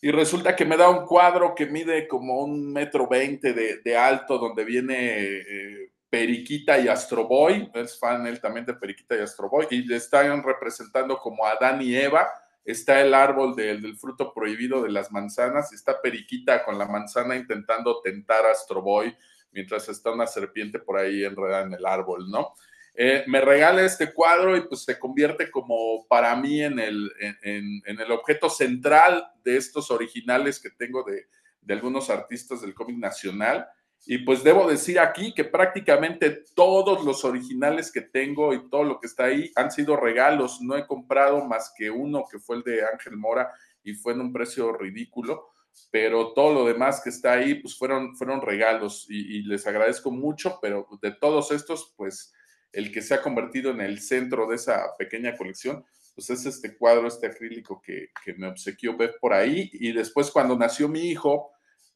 Y 0.00 0.10
resulta 0.10 0.56
que 0.56 0.64
me 0.64 0.76
da 0.76 0.88
un 0.90 1.06
cuadro 1.06 1.54
que 1.54 1.66
mide 1.66 2.08
como 2.08 2.40
un 2.40 2.72
metro 2.72 3.06
veinte 3.06 3.52
de, 3.52 3.96
alto, 3.96 4.38
donde 4.38 4.64
viene 4.64 5.16
eh, 5.18 5.92
Periquita 6.08 6.78
y 6.78 6.88
Astroboy, 6.88 7.70
es 7.74 7.98
fan 7.98 8.26
él 8.26 8.40
también 8.40 8.66
de 8.66 8.74
Periquita 8.74 9.16
y 9.16 9.20
Astroboy, 9.20 9.66
y 9.70 9.82
le 9.84 9.96
están 9.96 10.42
representando 10.42 11.18
como 11.18 11.46
Adán 11.46 11.80
y 11.80 11.96
Eva. 11.96 12.28
Está 12.64 13.00
el 13.00 13.14
árbol 13.14 13.54
del, 13.54 13.80
del 13.80 13.96
fruto 13.96 14.34
prohibido 14.34 14.82
de 14.82 14.90
las 14.90 15.12
manzanas, 15.12 15.72
está 15.72 16.00
Periquita 16.00 16.64
con 16.64 16.78
la 16.78 16.86
manzana 16.86 17.36
intentando 17.36 18.00
tentar 18.02 18.44
a 18.44 18.50
Astroboy, 18.50 19.16
mientras 19.52 19.88
está 19.88 20.10
una 20.10 20.26
serpiente 20.26 20.78
por 20.78 20.98
ahí 20.98 21.24
enredada 21.24 21.62
en 21.62 21.72
el 21.72 21.86
árbol, 21.86 22.30
¿no? 22.30 22.54
Eh, 22.98 23.24
me 23.26 23.42
regala 23.42 23.84
este 23.84 24.14
cuadro 24.14 24.56
y 24.56 24.62
pues 24.62 24.84
se 24.84 24.98
convierte 24.98 25.50
como 25.50 26.06
para 26.08 26.34
mí 26.34 26.62
en 26.62 26.78
el, 26.78 27.12
en, 27.42 27.82
el 27.84 28.10
objeto 28.10 28.48
central 28.48 29.22
de 29.44 29.58
estos 29.58 29.90
originales 29.90 30.58
que 30.58 30.70
tengo 30.70 31.02
de, 31.02 31.26
de 31.60 31.74
algunos 31.74 32.08
artistas 32.08 32.62
del 32.62 32.72
cómic 32.72 32.96
nacional. 32.96 33.68
Y 34.06 34.18
pues 34.18 34.42
debo 34.42 34.66
decir 34.66 34.98
aquí 34.98 35.34
que 35.34 35.44
prácticamente 35.44 36.44
todos 36.54 37.04
los 37.04 37.22
originales 37.26 37.92
que 37.92 38.00
tengo 38.00 38.54
y 38.54 38.70
todo 38.70 38.84
lo 38.84 38.98
que 38.98 39.08
está 39.08 39.24
ahí 39.24 39.52
han 39.56 39.70
sido 39.70 39.96
regalos. 39.96 40.62
No 40.62 40.74
he 40.74 40.86
comprado 40.86 41.44
más 41.44 41.74
que 41.76 41.90
uno 41.90 42.24
que 42.30 42.38
fue 42.38 42.56
el 42.56 42.62
de 42.62 42.86
Ángel 42.86 43.18
Mora 43.18 43.52
y 43.82 43.92
fue 43.92 44.14
en 44.14 44.22
un 44.22 44.32
precio 44.32 44.72
ridículo, 44.72 45.50
pero 45.90 46.32
todo 46.32 46.54
lo 46.54 46.64
demás 46.64 47.02
que 47.02 47.10
está 47.10 47.34
ahí 47.34 47.56
pues 47.56 47.76
fueron, 47.76 48.16
fueron 48.16 48.40
regalos 48.40 49.06
y, 49.10 49.38
y 49.38 49.42
les 49.42 49.66
agradezco 49.66 50.10
mucho, 50.10 50.58
pero 50.62 50.88
de 51.02 51.10
todos 51.10 51.50
estos 51.50 51.92
pues 51.94 52.32
el 52.76 52.92
que 52.92 53.00
se 53.00 53.14
ha 53.14 53.22
convertido 53.22 53.70
en 53.70 53.80
el 53.80 54.00
centro 54.00 54.46
de 54.46 54.56
esa 54.56 54.94
pequeña 54.98 55.34
colección, 55.34 55.82
pues 56.14 56.28
es 56.28 56.44
este 56.44 56.76
cuadro, 56.76 57.08
este 57.08 57.26
acrílico 57.26 57.80
que, 57.80 58.10
me 58.36 58.48
obsequió 58.48 58.94
ver 58.98 59.16
por 59.18 59.32
ahí. 59.32 59.70
Y 59.72 59.92
después 59.92 60.30
cuando 60.30 60.58
nació 60.58 60.86
mi 60.86 61.08
hijo, 61.08 61.52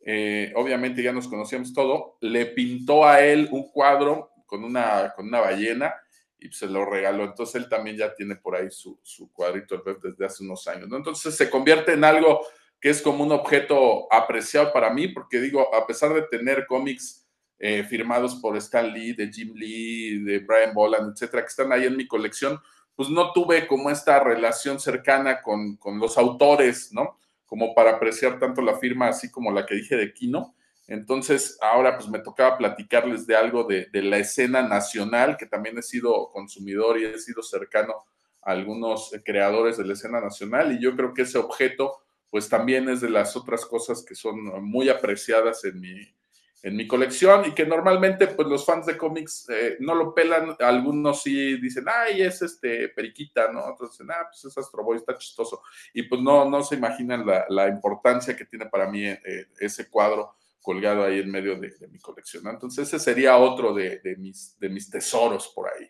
eh, 0.06 0.50
obviamente 0.56 1.02
ya 1.02 1.12
nos 1.12 1.28
conocíamos 1.28 1.74
todo, 1.74 2.16
le 2.22 2.46
pintó 2.46 3.04
a 3.04 3.20
él 3.20 3.46
un 3.52 3.70
cuadro 3.70 4.30
con 4.46 4.64
una, 4.64 5.12
con 5.14 5.26
una 5.26 5.40
ballena 5.40 5.94
y 6.38 6.50
se 6.50 6.66
lo 6.66 6.86
regaló. 6.86 7.24
Entonces 7.24 7.56
él 7.56 7.68
también 7.68 7.98
ya 7.98 8.14
tiene 8.14 8.36
por 8.36 8.56
ahí 8.56 8.70
su, 8.70 8.98
su 9.02 9.30
cuadrito 9.34 9.82
desde 10.02 10.24
hace 10.24 10.44
unos 10.44 10.66
años. 10.66 10.88
¿no? 10.88 10.96
Entonces 10.96 11.34
se 11.34 11.50
convierte 11.50 11.92
en 11.92 12.04
algo 12.04 12.40
que 12.80 12.88
es 12.88 13.02
como 13.02 13.22
un 13.22 13.32
objeto 13.32 14.10
apreciado 14.10 14.72
para 14.72 14.88
mí, 14.88 15.08
porque 15.08 15.40
digo, 15.40 15.74
a 15.74 15.86
pesar 15.86 16.14
de 16.14 16.22
tener 16.22 16.64
cómics 16.66 17.19
eh, 17.62 17.84
firmados 17.84 18.36
por 18.36 18.56
Stan 18.56 18.90
Lee, 18.90 19.12
de 19.12 19.30
Jim 19.30 19.52
Lee, 19.54 20.24
de 20.24 20.38
Brian 20.38 20.72
Boland, 20.72 21.12
etcétera, 21.12 21.42
que 21.42 21.48
están 21.48 21.70
ahí 21.70 21.84
en 21.84 21.94
mi 21.94 22.08
colección, 22.08 22.58
pues 22.96 23.11
no 23.11 23.32
tuve 23.32 23.66
como 23.66 23.90
esta 23.90 24.18
relación 24.18 24.80
cercana 24.80 25.42
con, 25.42 25.76
con 25.76 25.98
los 25.98 26.16
autores, 26.16 26.90
¿no? 26.90 27.20
Como 27.44 27.74
para 27.74 27.90
apreciar 27.90 28.38
tanto 28.38 28.62
la 28.62 28.78
firma 28.78 29.08
así 29.08 29.30
como 29.30 29.52
la 29.52 29.66
que 29.66 29.74
dije 29.74 29.94
de 29.96 30.14
Kino. 30.14 30.54
Entonces, 30.86 31.58
ahora 31.61 31.98
pues 31.98 32.08
me 32.08 32.20
tocaba 32.20 32.56
platicarles 32.56 33.26
de 33.26 33.36
algo 33.36 33.64
de, 33.64 33.88
de, 33.92 34.02
la 34.02 34.16
escena 34.16 34.62
nacional, 34.62 35.36
que 35.36 35.44
también 35.44 35.76
he 35.76 35.82
sido 35.82 36.30
consumidor 36.32 36.98
y 36.98 37.04
he 37.04 37.18
sido 37.18 37.42
cercano 37.42 37.92
a 38.40 38.52
algunos 38.52 39.11
creadores 39.22 39.76
de 39.76 39.84
la 39.84 39.92
escena 39.92 40.18
nacional, 40.18 40.72
y 40.72 40.82
yo 40.82 40.96
creo 40.96 41.12
que 41.12 41.22
ese 41.22 41.36
objeto 41.36 41.98
pues 42.30 42.48
también 42.48 42.88
es 42.88 43.02
de 43.02 43.11
las 43.11 43.36
otras 43.36 43.66
cosas 43.66 44.02
que 44.02 44.14
son 44.14 44.64
muy 44.64 44.88
apreciadas 44.88 45.64
en 45.64 45.80
mi, 45.80 46.14
en 46.62 46.76
mi 46.76 46.86
colección 46.86 47.46
y 47.46 47.52
que 47.52 47.64
normalmente 47.64 48.26
pues 48.26 48.46
los 48.46 48.66
fans 48.66 48.86
de 48.86 48.96
cómics 48.96 49.48
eh, 49.48 49.76
no 49.80 49.94
lo 49.94 50.14
pelan, 50.14 50.56
algunos 50.61 51.22
sí 51.22 51.56
dicen, 51.61 51.84
ay, 51.88 52.22
es 52.22 52.42
este 52.42 52.88
periquita, 52.88 53.50
¿no? 53.50 53.64
Otros 53.64 53.92
dicen, 53.92 54.11
ah, 54.11 54.26
pues 54.28 54.44
es 54.44 54.58
Astro 54.58 54.84
Boy, 54.84 54.98
está 54.98 55.16
chistoso. 55.16 55.62
Y 55.94 56.02
pues 56.02 56.20
no, 56.20 56.44
no 56.48 56.62
se 56.62 56.76
imaginan 56.76 57.26
la, 57.26 57.46
la 57.48 57.68
importancia 57.68 58.36
que 58.36 58.44
tiene 58.44 58.66
para 58.66 58.90
mí 58.90 59.06
eh, 59.06 59.46
ese 59.58 59.88
cuadro 59.88 60.34
colgado 60.61 61.04
ahí 61.04 61.20
en 61.20 61.30
medio 61.30 61.58
de, 61.58 61.72
mi 61.88 61.98
colección. 61.98 62.46
Entonces 62.46 62.88
ese 62.88 62.98
sería 62.98 63.38
otro 63.38 63.72
de, 63.72 64.00
de, 64.00 64.16
mis, 64.16 64.58
de 64.58 64.68
mis 64.68 64.90
tesoros 64.90 65.48
por 65.54 65.68
ahí. 65.68 65.88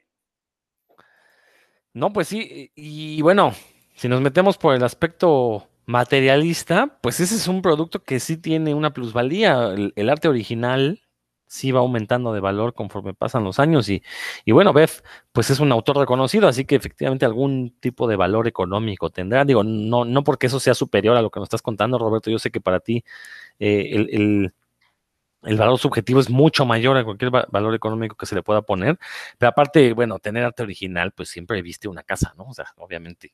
No, 1.93 2.13
pues 2.13 2.29
sí, 2.29 2.71
y 2.77 3.21
bueno, 3.21 3.53
si 3.97 4.09
nos 4.09 4.21
metemos 4.21 4.57
por 4.57 4.77
el 4.77 4.85
aspecto 4.85 5.70
materialista, 5.91 6.99
pues 7.03 7.21
ese 7.21 7.35
es 7.35 7.49
un 7.49 7.63
producto 7.63 8.03
que 8.05 8.21
sí 8.21 8.37
tiene 8.37 8.75
una 8.75 8.93
plusvalía. 8.93 9.75
El, 9.75 10.11
arte 10.11 10.29
original 10.29 11.01
sí 11.47 11.73
va 11.73 11.81
aumentando 11.81 12.33
de 12.33 12.41
valor 12.41 12.75
conforme 12.75 13.13
pasan 13.15 13.45
los 13.45 13.59
años 13.59 13.89
y, 13.89 14.03
y, 14.45 14.53
bueno, 14.53 14.73
Beth, 14.73 15.03
pues 15.33 15.51
es 15.51 15.61
un 15.61 15.73
autor 15.73 15.99
reconocido, 15.99 16.49
así 16.49 16.65
que 16.65 16.77
efectivamente 16.77 17.27
algún 17.27 17.77
tipo 17.81 18.07
de 18.09 18.17
valor 18.17 18.47
económico 18.49 19.11
tendrá. 19.11 19.45
Digo, 19.45 19.65
no, 19.65 20.05
no 20.05 20.25
porque 20.25 20.47
eso 20.47 20.61
sea 20.61 20.75
superior 20.75 21.17
a 21.17 21.23
lo 21.23 21.31
que 21.31 21.41
nos 21.41 21.47
estás 21.49 21.63
contando, 21.63 21.99
Roberto, 21.99 22.31
yo 22.31 22.39
sé 22.39 22.51
que 22.51 22.61
para 22.61 22.81
ti 22.81 23.05
eh, 23.59 23.91
el, 23.93 24.09
el 24.13 24.55
el 25.43 25.57
valor 25.57 25.79
subjetivo 25.79 26.21
es 26.21 26.29
mucho 26.29 26.67
mayor 26.67 26.97
a 26.97 27.05
cualquier 27.05 27.31
valor 27.31 27.75
económico 27.75 28.17
que 28.17 28.27
se 28.27 28.35
le 28.35 28.43
pueda 28.43 28.63
poner, 28.63 28.99
pero 29.39 29.51
aparte, 29.51 29.93
bueno, 29.95 30.19
tener 30.19 30.45
arte 30.45 30.63
original, 30.63 31.13
pues 31.13 31.31
siempre 31.31 31.63
viste 31.63 31.89
una 31.89 32.03
casa, 32.03 32.35
¿no? 32.37 32.45
O 32.45 32.55
sea, 32.55 32.67
obviamente. 32.77 33.33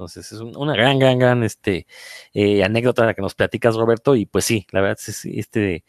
Entonces, 0.00 0.32
es 0.32 0.40
un, 0.40 0.56
una 0.56 0.72
gran, 0.72 0.98
gran, 0.98 1.18
gran 1.18 1.42
este, 1.42 1.86
eh, 2.32 2.64
anécdota 2.64 3.04
la 3.04 3.12
que 3.12 3.20
nos 3.20 3.34
platicas, 3.34 3.76
Roberto, 3.76 4.16
y 4.16 4.24
pues 4.24 4.46
sí, 4.46 4.66
la 4.70 4.80
verdad 4.80 4.98
es 4.98 5.26
este, 5.26 5.84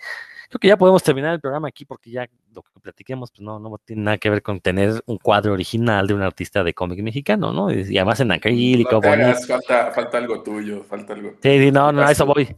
creo 0.49 0.59
que 0.59 0.67
ya 0.67 0.75
podemos 0.75 1.01
terminar 1.01 1.33
el 1.33 1.39
programa 1.39 1.69
aquí 1.69 1.85
porque 1.85 2.11
ya 2.11 2.27
lo 2.53 2.61
que 2.61 2.81
platiquemos, 2.81 3.31
pues 3.31 3.39
no, 3.39 3.57
no 3.57 3.77
tiene 3.85 4.01
nada 4.01 4.17
que 4.17 4.29
ver 4.29 4.41
con 4.41 4.59
tener 4.59 5.01
un 5.05 5.17
cuadro 5.17 5.53
original 5.53 6.07
de 6.07 6.13
un 6.13 6.23
artista 6.23 6.61
de 6.61 6.73
cómic 6.73 7.01
mexicano, 7.01 7.53
¿no? 7.53 7.71
Y 7.71 7.97
además 7.97 8.19
en 8.19 8.33
acrílico. 8.33 8.99
No 8.99 9.09
hagas, 9.13 9.47
falta, 9.47 9.91
falta 9.91 10.17
algo 10.17 10.43
tuyo, 10.43 10.83
falta 10.83 11.13
algo. 11.13 11.35
Sí, 11.41 11.59
sí 11.59 11.71
no, 11.71 11.93
no, 11.93 12.01
a 12.01 12.11
eso 12.11 12.25
voy, 12.25 12.53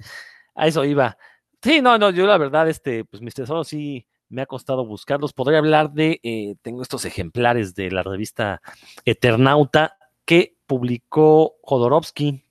a 0.56 0.66
eso 0.66 0.84
iba. 0.84 1.16
Sí, 1.62 1.82
no, 1.84 2.00
no, 2.00 2.10
yo 2.10 2.26
la 2.26 2.40
verdad, 2.40 2.68
este, 2.68 3.06
pues 3.06 3.22
mis 3.22 3.36
tesoros 3.36 3.68
sí 3.68 4.08
me 4.30 4.42
ha 4.42 4.48
costado 4.48 4.88
buscarlos. 4.88 5.34
Podría 5.34 5.60
hablar 5.60 5.92
de, 5.92 6.20
eh, 6.24 6.56
tengo 6.64 6.82
estos 6.82 7.06
ejemplares 7.06 7.76
de 7.76 7.92
la 7.92 8.02
revista 8.02 8.60
Eternauta 9.06 9.98
que 10.26 10.56
publicó 10.74 11.58
Jodorowsky 11.62 12.44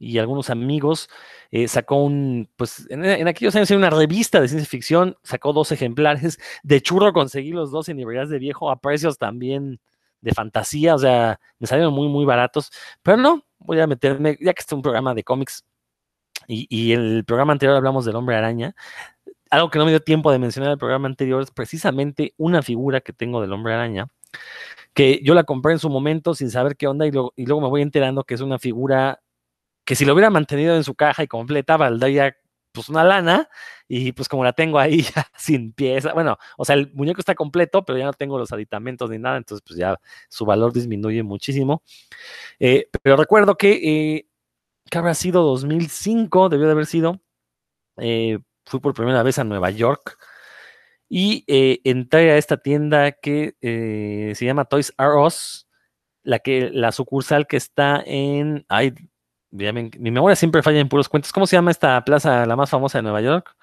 y 0.00 0.18
algunos 0.18 0.50
amigos. 0.50 1.08
Eh, 1.52 1.68
sacó 1.68 2.02
un, 2.02 2.48
pues 2.56 2.84
en, 2.90 3.04
en, 3.04 3.28
aquellos 3.28 3.54
años 3.54 3.70
era 3.70 3.78
una 3.78 3.90
revista 3.90 4.40
de 4.40 4.48
ciencia 4.48 4.68
ficción, 4.68 5.16
sacó 5.22 5.52
dos 5.52 5.70
ejemplares. 5.70 6.40
De 6.64 6.80
churro 6.80 7.12
conseguí 7.12 7.52
los 7.52 7.70
dos 7.70 7.88
en 7.88 7.98
librerías 7.98 8.28
de 8.28 8.40
viejo 8.40 8.72
a 8.72 8.80
precios 8.80 9.18
también 9.18 9.78
de 10.20 10.32
fantasía, 10.32 10.96
o 10.96 10.98
sea, 10.98 11.38
me 11.60 11.68
salieron 11.68 11.94
muy, 11.94 12.08
muy 12.08 12.24
baratos. 12.24 12.72
Pero 13.04 13.18
no, 13.18 13.44
voy 13.58 13.78
a 13.78 13.86
meterme, 13.86 14.36
ya 14.40 14.52
que 14.52 14.60
este 14.60 14.74
es 14.74 14.76
un 14.76 14.82
programa 14.82 15.14
de 15.14 15.22
cómics, 15.22 15.64
y, 16.48 16.66
y, 16.68 16.92
el 16.92 17.24
programa 17.24 17.52
anterior 17.52 17.76
hablamos 17.76 18.04
del 18.04 18.16
hombre 18.16 18.34
araña. 18.34 18.74
Algo 19.50 19.70
que 19.70 19.78
no 19.78 19.84
me 19.84 19.92
dio 19.92 20.00
tiempo 20.00 20.32
de 20.32 20.40
mencionar 20.40 20.68
en 20.68 20.72
el 20.72 20.78
programa 20.78 21.06
anterior 21.06 21.40
es 21.42 21.52
precisamente 21.52 22.34
una 22.36 22.62
figura 22.62 23.00
que 23.00 23.12
tengo 23.12 23.40
del 23.40 23.52
hombre 23.52 23.74
araña, 23.74 24.08
que 24.94 25.20
yo 25.22 25.34
la 25.34 25.44
compré 25.44 25.72
en 25.72 25.78
su 25.78 25.90
momento 25.90 26.34
sin 26.34 26.50
saber 26.50 26.76
qué 26.76 26.86
onda 26.86 27.06
y, 27.06 27.12
lo, 27.12 27.32
y 27.36 27.46
luego 27.46 27.60
me 27.60 27.68
voy 27.68 27.82
enterando 27.82 28.24
que 28.24 28.34
es 28.34 28.40
una 28.40 28.58
figura 28.58 29.22
que 29.84 29.94
si 29.96 30.04
lo 30.04 30.14
hubiera 30.14 30.30
mantenido 30.30 30.76
en 30.76 30.84
su 30.84 30.94
caja 30.94 31.22
y 31.22 31.28
completa, 31.28 31.76
valdría 31.76 32.36
pues 32.72 32.88
una 32.88 33.02
lana 33.02 33.48
y 33.88 34.12
pues 34.12 34.28
como 34.28 34.44
la 34.44 34.52
tengo 34.52 34.78
ahí 34.78 35.02
ya 35.14 35.26
sin 35.36 35.72
pieza, 35.72 36.12
bueno, 36.12 36.38
o 36.56 36.64
sea, 36.64 36.76
el 36.76 36.92
muñeco 36.94 37.20
está 37.20 37.34
completo, 37.34 37.84
pero 37.84 37.98
ya 37.98 38.04
no 38.04 38.12
tengo 38.12 38.38
los 38.38 38.52
aditamentos 38.52 39.10
ni 39.10 39.18
nada, 39.18 39.36
entonces 39.36 39.64
pues 39.66 39.78
ya 39.78 39.98
su 40.28 40.44
valor 40.44 40.72
disminuye 40.72 41.22
muchísimo. 41.22 41.82
Eh, 42.60 42.88
pero 43.02 43.16
recuerdo 43.16 43.56
que 43.56 43.72
eh, 44.16 44.26
que 44.90 44.98
habrá 44.98 45.14
sido 45.14 45.42
2005, 45.42 46.48
debió 46.48 46.66
de 46.66 46.72
haber 46.72 46.86
sido. 46.86 47.20
Eh, 47.98 48.38
fui 48.66 48.80
por 48.80 48.94
primera 48.94 49.22
vez 49.22 49.38
a 49.38 49.44
Nueva 49.44 49.70
York 49.70 50.18
y 51.12 51.44
eh, 51.48 51.80
entré 51.82 52.30
a 52.30 52.36
esta 52.36 52.56
tienda 52.56 53.10
que 53.10 53.56
eh, 53.60 54.32
se 54.36 54.44
llama 54.44 54.64
Toys 54.64 54.94
R 54.96 55.16
Us, 55.16 55.66
la, 56.22 56.38
que, 56.38 56.70
la 56.72 56.92
sucursal 56.92 57.48
que 57.48 57.56
está 57.56 58.00
en. 58.06 58.64
Ay, 58.68 58.94
mi, 59.50 59.72
mi 59.72 60.10
memoria 60.12 60.36
siempre 60.36 60.62
falla 60.62 60.78
en 60.78 60.88
puros 60.88 61.08
cuentos. 61.08 61.32
¿Cómo 61.32 61.48
se 61.48 61.56
llama 61.56 61.72
esta 61.72 62.02
plaza, 62.04 62.46
la 62.46 62.54
más 62.54 62.70
famosa 62.70 62.98
de 62.98 63.02
Nueva 63.02 63.20
York? 63.20 63.56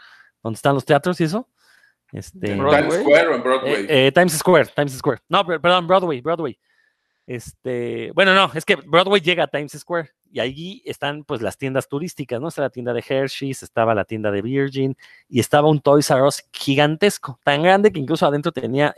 ¿Dónde 0.44 0.58
están 0.58 0.76
los 0.76 0.84
teatros 0.84 1.22
y 1.22 1.24
eso? 1.24 1.50
Este, 2.12 2.48
Times 2.56 2.94
Square 3.00 3.28
o 3.28 3.36
en 3.36 3.44
Broadway. 3.44 3.86
Eh, 3.88 4.12
Times 4.14 4.34
Square, 4.34 4.66
Times 4.76 4.98
Square. 4.98 5.22
No, 5.30 5.46
perdón, 5.46 5.88
Broadway, 5.88 6.20
Broadway. 6.20 6.60
Este, 7.28 8.14
bueno, 8.14 8.34
no, 8.34 8.50
es 8.54 8.64
que 8.64 8.78
Broadway 8.78 9.20
llega 9.20 9.44
a 9.44 9.48
Times 9.48 9.74
Square 9.74 10.12
y 10.32 10.40
allí 10.40 10.82
están 10.86 11.26
pues 11.26 11.42
las 11.42 11.58
tiendas 11.58 11.90
turísticas, 11.90 12.40
¿no? 12.40 12.48
Está 12.48 12.62
la 12.62 12.70
tienda 12.70 12.94
de 12.94 13.04
Hershey's, 13.06 13.64
estaba 13.64 13.94
la 13.94 14.06
tienda 14.06 14.32
de 14.32 14.42
Virgin 14.42 14.96
y 15.28 15.42
estaba 15.42 15.68
un 15.68 15.82
Toys 15.82 16.10
R 16.10 16.24
Us 16.24 16.46
gigantesco, 16.54 17.38
tan 17.44 17.64
grande 17.64 17.92
que 17.92 18.00
incluso 18.00 18.26
adentro 18.26 18.54
tenía 18.54 18.96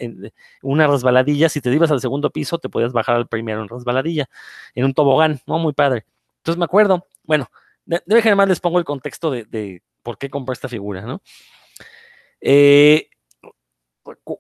una 0.62 0.86
resbaladilla, 0.86 1.50
si 1.50 1.60
te 1.60 1.74
ibas 1.74 1.90
al 1.90 2.02
segundo 2.02 2.30
piso 2.30 2.60
te 2.60 2.70
podías 2.70 2.94
bajar 2.94 3.16
al 3.16 3.28
primero 3.28 3.64
en 3.64 3.68
resbaladilla, 3.68 4.30
en 4.76 4.86
un 4.86 4.94
tobogán, 4.94 5.42
¿no? 5.48 5.58
Muy 5.58 5.74
padre. 5.74 6.06
Entonces 6.38 6.60
me 6.60 6.66
acuerdo, 6.66 7.08
bueno, 7.24 7.50
de, 7.86 8.00
de 8.06 8.36
más 8.36 8.48
les 8.48 8.60
pongo 8.60 8.78
el 8.78 8.86
contexto 8.86 9.32
de, 9.32 9.82
por 10.04 10.20
qué 10.20 10.30
compré 10.30 10.54
esta 10.54 10.70
figura, 10.70 11.02
¿no? 11.02 11.24
Eh, 12.42 13.10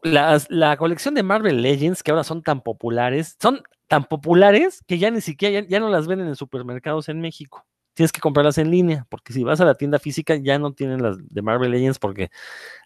la, 0.03 0.77
colección 0.77 1.15
de 1.15 1.23
Marvel 1.23 1.63
Legends, 1.63 2.03
que 2.03 2.11
ahora 2.11 2.23
son 2.23 2.43
tan 2.43 2.61
populares, 2.61 3.35
son 3.41 3.63
tan 3.89 4.05
populares 4.05 4.83
que 4.87 4.99
ya 4.99 5.09
ni 5.09 5.19
siquiera, 5.19 5.65
ya, 5.67 5.79
no 5.79 5.89
las 5.89 6.07
venden 6.07 6.27
en 6.27 6.35
supermercados 6.35 7.09
en 7.09 7.19
México. 7.19 7.65
Tienes 7.95 8.11
que 8.11 8.21
comprarlas 8.21 8.59
en 8.59 8.69
línea, 8.69 9.07
porque 9.09 9.33
si 9.33 9.43
vas 9.43 9.59
a 9.59 9.65
la 9.65 9.73
tienda 9.73 9.97
física 9.97 10.35
ya 10.35 10.59
no 10.59 10.73
tienen 10.73 11.01
las 11.01 11.17
de 11.27 11.41
Marvel 11.41 11.71
Legends, 11.71 11.97
porque 11.97 12.29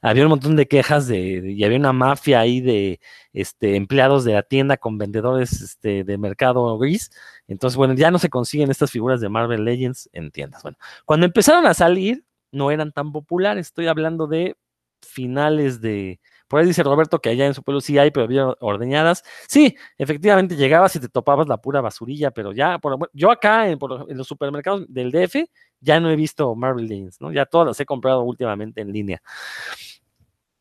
había 0.02 0.24
un 0.24 0.30
montón 0.30 0.56
de 0.56 0.66
quejas 0.66 1.06
de, 1.08 1.42
de 1.42 1.52
y 1.52 1.64
había 1.66 1.78
una 1.78 1.92
mafia 1.92 2.40
ahí 2.40 2.62
de 2.62 3.02
este, 3.34 3.76
empleados 3.76 4.24
de 4.24 4.34
la 4.34 4.44
tienda 4.44 4.78
con 4.78 4.98
vendedores 4.98 5.62
este, 5.62 6.06
de 6.06 6.18
mercado 6.18 6.78
gris. 6.80 7.12
Entonces, 7.48 7.76
bueno, 7.76 7.94
ya 7.96 8.10
no 8.10 8.18
se 8.18 8.30
consiguen 8.30 8.72
estas 8.72 8.90
figuras 8.90 9.20
de 9.20 9.28
Marvel 9.28 9.66
Legends 9.66 10.10
en 10.14 10.32
tiendas. 10.32 10.64
Bueno, 10.64 10.78
cuando 11.06 11.26
empezaron 11.26 11.68
a 11.68 11.74
salir, 11.74 12.24
no 12.52 12.72
eran 12.72 12.94
tan 12.94 13.12
populares. 13.12 13.68
Estoy 13.68 13.88
hablando 13.88 14.26
de 14.26 14.56
finales 15.02 15.82
de, 15.82 16.22
por 16.54 16.60
ahí 16.60 16.68
dice 16.68 16.84
Roberto 16.84 17.20
que 17.20 17.30
allá 17.30 17.48
en 17.48 17.56
su 17.56 17.64
pueblo 17.64 17.82
sí 17.82 17.98
hay, 17.98 18.12
pero 18.12 18.26
había 18.26 18.46
ordeñadas. 18.60 19.24
Sí, 19.48 19.76
efectivamente 19.98 20.56
llegabas 20.56 20.96
y 20.96 21.00
te 21.00 21.10
topabas 21.10 21.48
la 21.48 21.58
pura 21.58 21.82
basurilla, 21.82 22.30
pero 22.30 22.52
ya, 22.52 22.80
yo 23.12 23.32
acá 23.32 23.68
en, 23.70 23.80
los 23.80 24.28
supermercados 24.28 24.86
del 24.88 25.12
DF 25.12 25.50
ya 25.80 26.00
no 26.00 26.12
he 26.12 26.16
visto 26.16 26.54
Marvel 26.54 26.88
Legends, 26.88 27.20
¿no? 27.20 27.32
Ya 27.32 27.48
todas 27.48 27.66
las 27.66 27.80
he 27.80 27.88
comprado 27.88 28.22
últimamente 28.22 28.82
en 28.82 28.94
línea. 28.94 29.20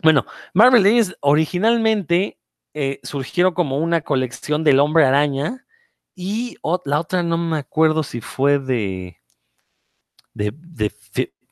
Bueno, 0.02 0.24
Marvel 0.54 0.82
Legends 0.82 1.14
originalmente 1.20 2.38
eh, 2.72 2.98
surgieron 3.02 3.52
como 3.52 3.76
una 3.76 4.00
colección 4.00 4.64
del 4.64 4.80
hombre 4.80 5.04
araña 5.04 5.66
y 6.14 6.56
la 6.86 7.00
otra 7.00 7.22
no 7.22 7.36
me 7.36 7.58
acuerdo 7.58 8.02
si 8.02 8.22
fue 8.22 8.58
de, 8.58 9.18
de, 10.32 10.54
de 10.56 10.90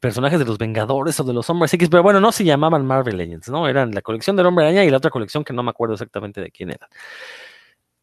personajes 0.01 0.39
de 0.39 0.45
los 0.47 0.59
Vengadores 0.59 1.21
o 1.21 1.25
de 1.25 1.35
los 1.35 1.49
Hombres 1.51 1.73
X, 1.75 1.89
pero 1.91 2.03
bueno, 2.03 2.21
no 2.21 2.33
se 2.33 2.45
llamaban 2.45 2.87
Marvel 2.87 3.19
Legends, 3.19 3.49
¿no? 3.51 3.69
Eran 3.69 3.93
la 3.93 4.03
colección 4.03 4.35
del 4.35 4.47
Hombre 4.47 4.65
Araña 4.65 4.85
y 4.85 4.91
la 4.91 4.97
otra 4.97 5.11
colección 5.11 5.45
que 5.45 5.53
no 5.53 5.63
me 5.63 5.71
acuerdo 5.71 5.95
exactamente 5.95 6.41
de 6.41 6.51
quién 6.51 6.71
era. 6.71 6.89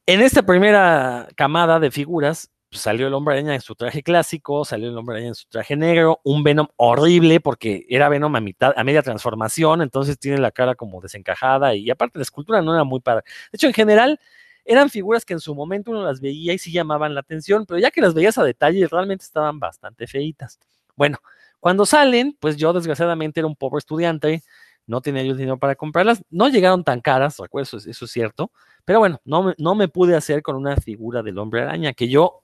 En 0.05 0.21
esta 0.21 0.43
primera 0.43 1.27
camada 1.35 1.79
de 1.79 1.91
figuras 1.91 2.51
pues, 2.69 2.81
salió 2.81 3.07
el 3.07 3.13
Hombre 3.13 3.33
Araña 3.35 3.55
en 3.55 3.61
su 3.61 3.75
traje 3.75 4.03
clásico, 4.03 4.63
salió 4.63 4.89
el 4.89 4.97
Hombre 4.97 5.15
Araña 5.15 5.29
en 5.29 5.35
su 5.35 5.47
traje 5.47 5.75
negro, 5.75 6.21
un 6.23 6.43
Venom 6.43 6.67
horrible 6.77 7.39
porque 7.39 7.85
era 7.89 8.09
Venom 8.09 8.35
a 8.35 8.41
mitad, 8.41 8.73
a 8.77 8.83
media 8.83 9.01
transformación, 9.01 9.81
entonces 9.81 10.19
tiene 10.19 10.37
la 10.37 10.51
cara 10.51 10.75
como 10.75 11.01
desencajada 11.01 11.75
y 11.75 11.89
aparte 11.89 12.19
la 12.19 12.23
escultura 12.23 12.61
no 12.61 12.73
era 12.73 12.83
muy 12.83 12.99
padre. 12.99 13.23
De 13.51 13.57
hecho, 13.57 13.67
en 13.67 13.73
general, 13.73 14.19
eran 14.65 14.89
figuras 14.89 15.25
que 15.25 15.33
en 15.33 15.39
su 15.39 15.55
momento 15.55 15.91
uno 15.91 16.03
las 16.03 16.21
veía 16.21 16.53
y 16.53 16.59
sí 16.59 16.71
llamaban 16.71 17.15
la 17.15 17.21
atención, 17.21 17.65
pero 17.65 17.79
ya 17.79 17.89
que 17.89 18.01
las 18.01 18.13
veías 18.13 18.37
a 18.37 18.43
detalle, 18.43 18.85
realmente 18.87 19.23
estaban 19.23 19.59
bastante 19.59 20.05
feitas. 20.05 20.59
Bueno, 20.95 21.19
cuando 21.68 21.86
salen, 21.86 22.38
pues 22.39 22.55
yo 22.55 22.72
desgraciadamente 22.72 23.41
era 23.41 23.47
un 23.47 23.57
pobre 23.57 23.80
estudiante, 23.80 24.41
no 24.86 25.01
tenía 25.01 25.22
yo 25.24 25.36
dinero 25.36 25.57
para 25.59 25.76
comprarlas. 25.76 26.24
No 26.30 26.47
llegaron 26.47 26.86
tan 26.86 27.01
caras, 27.01 27.36
recuerdo, 27.39 27.78
eso, 27.78 28.05
es 28.05 28.09
cierto. 28.09 28.51
Pero 28.86 28.99
bueno, 28.99 29.20
no, 29.26 29.43
me- 29.43 29.53
no 29.57 29.76
me 29.76 29.89
pude 29.89 30.15
hacer 30.15 30.41
con 30.41 30.55
una 30.55 30.78
figura 30.78 31.22
del 31.24 31.38
hombre 31.38 31.63
araña, 31.63 31.91
que 31.91 32.07
yo 32.07 32.39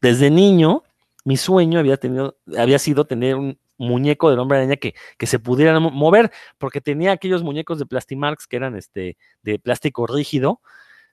desde 0.00 0.28
niño, 0.28 0.82
mi 1.24 1.36
sueño 1.36 1.78
había, 1.78 1.96
tenido, 1.98 2.36
había 2.58 2.80
sido 2.80 3.04
tener 3.04 3.36
un 3.36 3.56
muñeco 3.78 4.28
del 4.28 4.40
hombre 4.40 4.58
araña 4.58 4.74
que, 4.74 4.96
que 5.18 5.26
se 5.28 5.38
pudiera 5.38 5.78
mo- 5.78 5.92
mover, 5.92 6.32
porque 6.58 6.80
tenía 6.80 7.12
aquellos 7.12 7.44
muñecos 7.44 7.78
de 7.78 7.86
Plastimarks 7.86 8.48
que 8.48 8.56
eran 8.56 8.74
este, 8.74 9.16
de 9.42 9.60
plástico 9.60 10.08
rígido, 10.08 10.60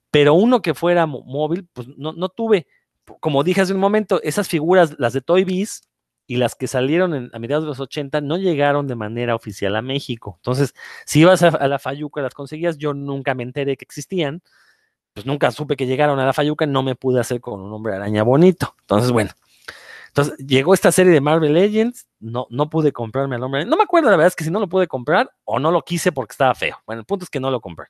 pero 0.10 0.34
uno 0.34 0.64
que 0.64 0.74
fuera 0.74 1.06
móvil, 1.06 1.68
pues 1.74 1.88
no, 1.96 2.12
no 2.14 2.30
tuve. 2.30 2.66
Como 3.20 3.44
dije 3.44 3.62
hace 3.62 3.76
un 3.76 3.80
momento, 3.80 4.20
esas 4.24 4.48
figuras, 4.48 4.96
las 4.98 5.14
de 5.14 5.22
Toy 5.22 5.44
Biz 5.44 5.82
y 6.32 6.38
las 6.38 6.56
que 6.56 6.68
salieron 6.68 7.30
a 7.34 7.40
mediados 7.40 7.66
de 7.66 7.68
los 7.68 7.82
80, 7.82 8.22
no 8.22 8.38
llegaron 8.38 8.88
de 8.88 8.96
manera 8.96 9.36
oficial 9.36 9.76
a 9.76 9.82
México. 9.82 10.36
Entonces, 10.38 10.74
si 11.06 11.20
ibas 11.20 11.44
a, 11.44 11.50
a 11.50 11.68
la 11.68 11.78
Fayuca, 11.78 12.22
las 12.22 12.34
conseguías, 12.34 12.78
yo 12.78 12.94
nunca 12.94 13.34
me 13.36 13.44
enteré 13.44 13.76
que 13.76 13.84
existían, 13.84 14.42
pues 15.14 15.26
nunca 15.26 15.52
supe 15.52 15.76
que 15.76 15.88
llegaron 15.88 16.20
a 16.20 16.26
la 16.26 16.32
Fayuca, 16.32 16.66
no 16.66 16.84
me 16.84 16.96
pude 16.96 17.20
hacer 17.20 17.42
con 17.42 17.60
un 17.60 17.74
hombre 17.74 17.96
araña 17.96 18.24
bonito. 18.24 18.78
Entonces, 18.80 19.12
bueno. 19.12 19.32
Entonces, 20.08 20.38
llegó 20.38 20.74
esta 20.74 20.94
serie 20.94 21.12
de 21.12 21.20
Marvel 21.20 21.54
Legends, 21.54 22.08
no, 22.22 22.48
no 22.50 22.70
pude 22.70 22.94
comprarme 22.94 23.36
al 23.36 23.44
hombre. 23.44 23.66
No 23.66 23.76
me 23.76 23.84
acuerdo, 23.84 24.10
la 24.10 24.16
verdad 24.16 24.28
es 24.28 24.36
que 24.38 24.46
si 24.46 24.52
no 24.52 24.62
lo 24.62 24.70
pude 24.70 24.88
comprar 24.88 25.30
o 25.44 25.60
no 25.60 25.70
lo 25.70 25.82
quise 25.82 26.14
porque 26.14 26.32
estaba 26.32 26.56
feo. 26.56 26.78
Bueno, 26.86 27.02
el 27.02 27.06
punto 27.06 27.26
es 27.26 27.30
que 27.30 27.42
no 27.42 27.52
lo 27.52 27.60
compré. 27.60 27.88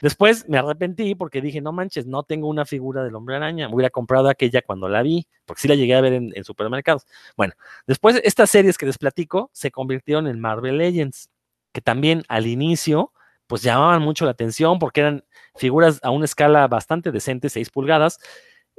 Después 0.00 0.48
me 0.48 0.58
arrepentí 0.58 1.14
porque 1.14 1.40
dije, 1.40 1.60
no 1.60 1.72
manches, 1.72 2.06
no 2.06 2.22
tengo 2.22 2.48
una 2.48 2.64
figura 2.64 3.04
del 3.04 3.14
hombre 3.14 3.36
araña. 3.36 3.68
Me 3.68 3.74
hubiera 3.74 3.90
comprado 3.90 4.28
aquella 4.28 4.62
cuando 4.62 4.88
la 4.88 5.02
vi, 5.02 5.26
porque 5.44 5.62
sí 5.62 5.68
la 5.68 5.74
llegué 5.74 5.94
a 5.94 6.00
ver 6.00 6.14
en, 6.14 6.44
supermercados. 6.44 7.06
Bueno, 7.36 7.54
después 7.86 8.20
estas 8.24 8.50
series 8.50 8.78
que 8.78 8.86
les 8.86 8.98
platico 8.98 9.50
se 9.52 9.70
convirtieron 9.70 10.26
en 10.26 10.40
Marvel 10.40 10.78
Legends, 10.78 11.30
que 11.72 11.80
también 11.80 12.24
al 12.28 12.46
inicio 12.46 13.12
pues 13.46 13.62
llamaban 13.62 14.00
mucho 14.00 14.24
la 14.24 14.30
atención 14.30 14.78
porque 14.78 15.00
eran 15.00 15.24
figuras 15.56 15.98
a 16.04 16.10
una 16.10 16.24
escala 16.24 16.68
bastante 16.68 17.10
decente, 17.10 17.48
6 17.48 17.70
pulgadas, 17.70 18.20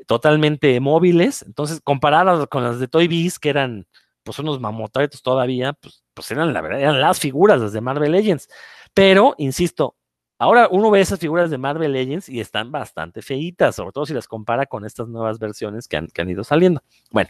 totalmente 0.07 0.79
móviles. 0.79 1.43
Entonces, 1.43 1.81
comparadas 1.83 2.47
con 2.47 2.63
las 2.63 2.79
de 2.79 2.87
Toy 2.87 3.07
Biz, 3.07 3.37
que 3.37 3.49
eran 3.49 3.85
pues 4.23 4.39
unos 4.39 4.59
mamotretos 4.59 5.21
todavía, 5.21 5.73
pues, 5.73 6.03
pues 6.13 6.31
eran 6.31 6.53
la 6.53 6.61
verdad, 6.61 6.79
eran 6.79 7.01
las 7.01 7.19
figuras, 7.19 7.59
las 7.59 7.73
de 7.73 7.81
Marvel 7.81 8.11
Legends. 8.11 8.47
Pero, 8.93 9.35
insisto, 9.37 9.95
ahora 10.41 10.67
uno 10.71 10.89
ve 10.89 11.01
esas 11.01 11.19
figuras 11.19 11.51
de 11.51 11.59
Marvel 11.59 11.93
Legends 11.93 12.27
y 12.27 12.39
están 12.39 12.71
bastante 12.71 13.21
feitas, 13.21 13.75
sobre 13.75 13.91
todo 13.91 14.07
si 14.07 14.13
las 14.15 14.27
compara 14.27 14.65
con 14.65 14.83
estas 14.85 15.07
nuevas 15.07 15.37
versiones 15.37 15.87
que 15.87 15.97
han, 15.97 16.07
que 16.07 16.19
han 16.23 16.29
ido 16.31 16.43
saliendo. 16.43 16.81
Bueno, 17.11 17.29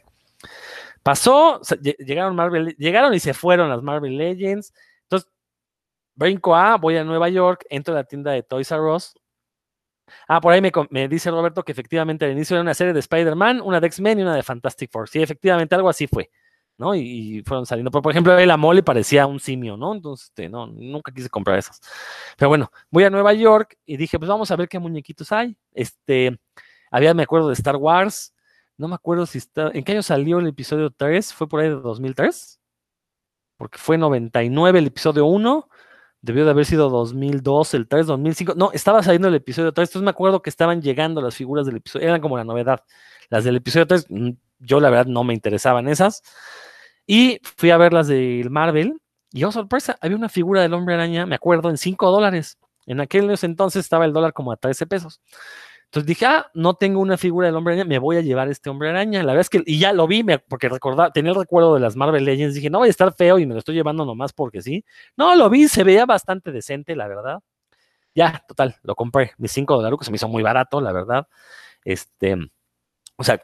pasó, 1.04 1.60
llegaron 2.00 2.38
Marvel, 2.38 2.74
llegaron 2.78 3.14
y 3.14 3.20
se 3.20 3.34
fueron 3.34 3.68
las 3.68 3.82
Marvel 3.82 4.18
Legends. 4.18 4.74
Entonces, 5.04 5.30
brinco 6.16 6.56
a, 6.56 6.78
voy 6.78 6.96
a 6.96 7.04
Nueva 7.04 7.28
York, 7.28 7.66
entro 7.70 7.94
a 7.94 7.98
la 7.98 8.04
tienda 8.06 8.32
de 8.32 8.44
Toys 8.44 8.72
R 8.72 8.82
Us. 8.82 9.14
Ah, 10.30 10.40
por 10.40 10.54
ahí 10.54 10.62
me, 10.62 10.72
me 10.90 11.10
dice 11.10 11.32
Roberto 11.32 11.64
que 11.64 11.74
efectivamente 11.74 12.24
al 12.24 12.32
inicio 12.32 12.56
era 12.56 12.62
una 12.62 12.74
serie 12.74 12.94
de 12.94 13.02
Spider-Man, 13.02 13.60
una 13.62 13.82
de 13.82 13.88
X-Men 13.88 14.20
y 14.20 14.22
una 14.22 14.36
de 14.36 14.44
Fantastic 14.44 14.90
Four. 14.90 15.10
Sí, 15.10 15.22
efectivamente, 15.22 15.76
algo 15.76 15.90
así 15.90 16.08
fue. 16.08 16.30
Y, 16.96 17.44
fueron 17.46 17.66
saliendo. 17.66 17.92
Pero, 17.92 18.02
por 18.02 18.12
ejemplo, 18.12 18.38
la 18.38 18.58
mole 18.58 18.84
parecía 18.84 19.28
un 19.28 19.40
simio, 19.40 19.78
¿no? 19.78 19.94
Entonces, 19.94 20.28
este, 20.28 20.50
no, 20.50 20.68
nunca 20.68 21.12
quise 21.14 21.30
comprar 21.30 21.58
esas. 21.60 21.80
Pero 22.38 22.50
bueno, 22.50 22.72
voy 22.90 23.04
a 23.04 23.10
Nueva 23.10 23.34
York 23.34 23.78
y 23.86 23.98
dije, 23.98 24.18
pues 24.20 24.30
vamos 24.30 24.52
a 24.52 24.56
ver 24.56 24.68
qué 24.68 24.80
muñequitos 24.80 25.32
hay. 25.32 25.56
Este, 25.74 26.40
había, 26.90 27.14
me 27.14 27.24
acuerdo 27.24 27.48
de 27.48 27.54
Star 27.54 27.76
Wars. 27.76 28.34
No 28.78 28.88
me 28.88 28.96
acuerdo 28.96 29.26
si 29.26 29.38
está. 29.38 29.70
¿En 29.74 29.84
qué 29.84 29.92
año 29.94 30.04
salió 30.04 30.40
el 30.40 30.48
episodio 30.48 30.90
3? 30.90 31.34
¿Fue 31.34 31.48
por 31.48 31.60
ahí 31.62 31.70
de 31.70 31.76
2003? 31.76 32.60
Porque 33.58 33.78
fue 33.78 33.98
99 33.98 34.80
el 34.80 34.88
episodio 34.88 35.26
1. 35.26 35.70
Debió 36.24 36.46
de 36.46 36.52
haber 36.52 36.66
sido 36.66 36.90
2002, 36.90 37.74
el 37.76 37.88
3, 37.88 38.08
2005. 38.08 38.54
No, 38.56 38.72
estaba 38.74 39.02
saliendo 39.04 39.28
el 39.28 39.36
episodio 39.36 39.72
3. 39.72 39.90
Entonces 39.90 40.04
me 40.04 40.12
acuerdo 40.12 40.42
que 40.42 40.50
estaban 40.50 40.82
llegando 40.82 41.22
las 41.22 41.36
figuras 41.36 41.66
del 41.66 41.78
episodio. 41.78 42.08
Eran 42.08 42.22
como 42.22 42.38
la 42.38 42.44
novedad. 42.44 42.84
Las 43.30 43.44
del 43.44 43.56
episodio 43.56 43.88
3, 43.88 44.08
mm, 44.10 44.30
yo 44.60 44.80
la 44.80 44.90
verdad 44.90 45.06
no 45.06 45.24
me 45.24 45.34
interesaban 45.34 45.88
esas. 45.88 46.24
Y 47.08 47.40
fui 47.58 47.72
a 47.72 47.78
ver 47.78 47.94
las 47.94 48.08
del 48.08 48.50
Marvel. 48.50 48.98
Y 49.32 49.44
oh, 49.44 49.52
sorpresa, 49.52 49.98
había 50.02 50.18
una 50.18 50.30
figura 50.30 50.62
del 50.62 50.74
hombre 50.74 50.96
araña, 50.96 51.26
me 51.26 51.36
acuerdo, 51.36 51.70
en 51.70 51.78
5 51.78 52.12
dólares. 52.12 52.58
En 52.86 53.00
aquellos 53.00 53.44
entonces 53.44 53.84
estaba 53.86 54.06
el 54.06 54.14
dólar 54.14 54.34
como 54.34 54.52
a 54.52 54.58
13 54.58 54.88
pesos. 54.88 55.22
Entonces 55.86 56.08
dije, 56.08 56.26
ah, 56.26 56.50
no 56.54 56.74
tengo 56.76 57.02
una 57.02 57.18
figura 57.18 57.48
del 57.48 57.56
hombre 57.56 57.74
araña, 57.74 57.88
me 57.88 58.00
voy 58.00 58.18
a 58.18 58.22
llevar 58.22 58.50
este 58.50 58.70
hombre 58.70 58.90
araña. 58.90 59.20
La 59.24 59.34
verdad 59.34 59.42
es 59.42 59.50
que, 59.50 59.62
y 59.66 59.78
ya 59.80 59.94
lo 59.94 60.08
vi, 60.08 60.24
me- 60.24 60.40
porque 60.40 60.70
recordaba, 60.70 61.12
tenía 61.12 61.32
el 61.32 61.38
recuerdo 61.38 61.74
de 61.76 61.82
las 61.82 61.96
Marvel 61.98 62.24
Legends. 62.26 62.56
Dije, 62.56 62.70
no 62.70 62.80
voy 62.80 62.88
a 62.88 62.92
estar 62.92 63.14
feo 63.14 63.40
y 63.40 63.46
me 63.46 63.54
lo 63.54 63.60
estoy 63.60 63.76
llevando 63.76 64.06
nomás 64.06 64.34
porque 64.34 64.62
sí. 64.62 64.86
No, 65.18 65.36
lo 65.36 65.50
vi, 65.50 65.68
se 65.68 65.84
veía 65.84 66.06
bastante 66.06 66.52
decente, 66.52 66.96
la 66.96 67.08
verdad. 67.08 67.40
Ya, 68.16 68.44
total, 68.48 68.78
lo 68.84 68.96
compré. 68.96 69.34
Mis 69.38 69.52
5 69.54 69.76
dólares, 69.78 69.98
que 70.00 70.06
se 70.06 70.12
me 70.12 70.16
hizo 70.18 70.28
muy 70.30 70.44
barato, 70.44 70.82
la 70.82 70.92
verdad. 70.94 71.28
Este, 71.86 72.38
o 73.18 73.24
sea, 73.24 73.42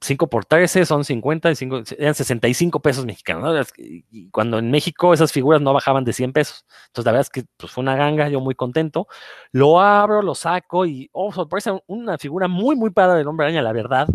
5 0.00 0.28
por 0.28 0.44
13 0.44 0.84
son 0.86 1.04
50, 1.04 1.50
y 1.50 1.56
cinco- 1.56 1.82
eran 1.98 2.14
65 2.14 2.80
pesos 2.80 3.04
mexicanos. 3.06 3.42
¿no? 3.76 3.84
Cuando 4.30 4.58
en 4.58 4.70
México 4.70 5.14
esas 5.14 5.32
figuras 5.32 5.60
no 5.62 5.72
bajaban 5.72 6.04
de 6.04 6.12
100 6.12 6.32
pesos. 6.32 6.64
Entonces, 6.88 7.06
la 7.06 7.12
verdad 7.12 7.20
es 7.22 7.30
que 7.30 7.44
pues, 7.56 7.72
fue 7.72 7.82
una 7.82 7.96
ganga, 7.96 8.28
yo 8.28 8.40
muy 8.40 8.54
contento. 8.54 9.06
Lo 9.52 9.80
abro, 9.80 10.22
lo 10.22 10.34
saco 10.34 10.86
y, 10.86 11.08
oh, 11.12 11.32
sorpresa, 11.32 11.78
una 11.86 12.18
figura 12.18 12.48
muy, 12.48 12.76
muy 12.76 12.90
padre 12.90 13.18
del 13.18 13.28
hombre 13.28 13.46
araña, 13.46 13.62
la 13.62 13.72
verdad. 13.72 14.08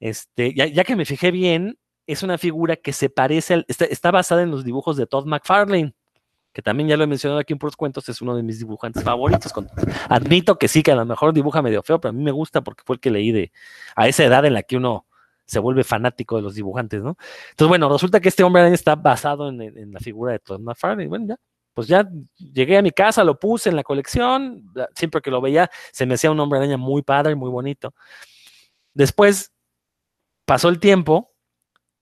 Este, 0.00 0.54
ya, 0.54 0.66
ya 0.66 0.84
que 0.84 0.96
me 0.96 1.04
fijé 1.04 1.30
bien, 1.30 1.78
es 2.06 2.22
una 2.22 2.38
figura 2.38 2.76
que 2.76 2.92
se 2.92 3.10
parece, 3.10 3.54
al- 3.54 3.64
está, 3.68 3.84
está 3.84 4.10
basada 4.10 4.42
en 4.42 4.50
los 4.50 4.64
dibujos 4.64 4.96
de 4.96 5.06
Todd 5.06 5.26
McFarlane, 5.26 5.94
que 6.52 6.62
también 6.62 6.88
ya 6.88 6.96
lo 6.96 7.04
he 7.04 7.06
mencionado 7.06 7.40
aquí 7.40 7.52
en 7.52 7.58
Puros 7.58 7.76
Cuentos, 7.76 8.08
es 8.08 8.20
uno 8.20 8.36
de 8.36 8.42
mis 8.42 8.58
dibujantes 8.58 9.04
favoritos. 9.04 9.52
admito 10.08 10.58
que 10.58 10.68
sí, 10.68 10.82
que 10.82 10.92
a 10.92 10.96
lo 10.96 11.04
mejor 11.04 11.32
dibuja 11.32 11.62
medio 11.62 11.82
feo, 11.82 12.00
pero 12.00 12.10
a 12.10 12.12
mí 12.12 12.22
me 12.22 12.32
gusta 12.32 12.62
porque 12.62 12.82
fue 12.84 12.96
el 12.96 13.00
que 13.00 13.10
leí 13.10 13.32
de 13.32 13.52
a 13.94 14.08
esa 14.08 14.24
edad 14.24 14.44
en 14.44 14.54
la 14.54 14.62
que 14.62 14.76
uno 14.76 15.06
se 15.46 15.58
vuelve 15.58 15.84
fanático 15.84 16.36
de 16.36 16.42
los 16.42 16.54
dibujantes, 16.54 17.02
¿no? 17.02 17.16
Entonces, 17.50 17.68
bueno, 17.68 17.88
resulta 17.88 18.20
que 18.20 18.28
este 18.28 18.44
hombre 18.44 18.62
araña 18.62 18.74
está 18.74 18.94
basado 18.94 19.48
en, 19.48 19.92
la 19.92 19.98
figura 20.00 20.32
de 20.32 20.38
Todd 20.38 20.60
McFarlane. 20.60 21.08
Bueno, 21.08 21.26
ya, 21.26 21.36
pues 21.74 21.88
ya 21.88 22.08
llegué 22.36 22.78
a 22.78 22.82
mi 22.82 22.92
casa, 22.92 23.24
lo 23.24 23.38
puse 23.38 23.68
en 23.68 23.76
la 23.76 23.82
colección, 23.82 24.72
siempre 24.94 25.20
que 25.20 25.30
lo 25.30 25.40
veía 25.40 25.68
se 25.92 26.06
me 26.06 26.14
hacía 26.14 26.30
un 26.30 26.38
hombre 26.38 26.58
araña 26.58 26.76
muy 26.76 27.02
padre, 27.02 27.34
muy 27.34 27.50
bonito. 27.50 27.94
Después 28.94 29.52
pasó 30.44 30.68
el 30.68 30.78
tiempo 30.78 31.32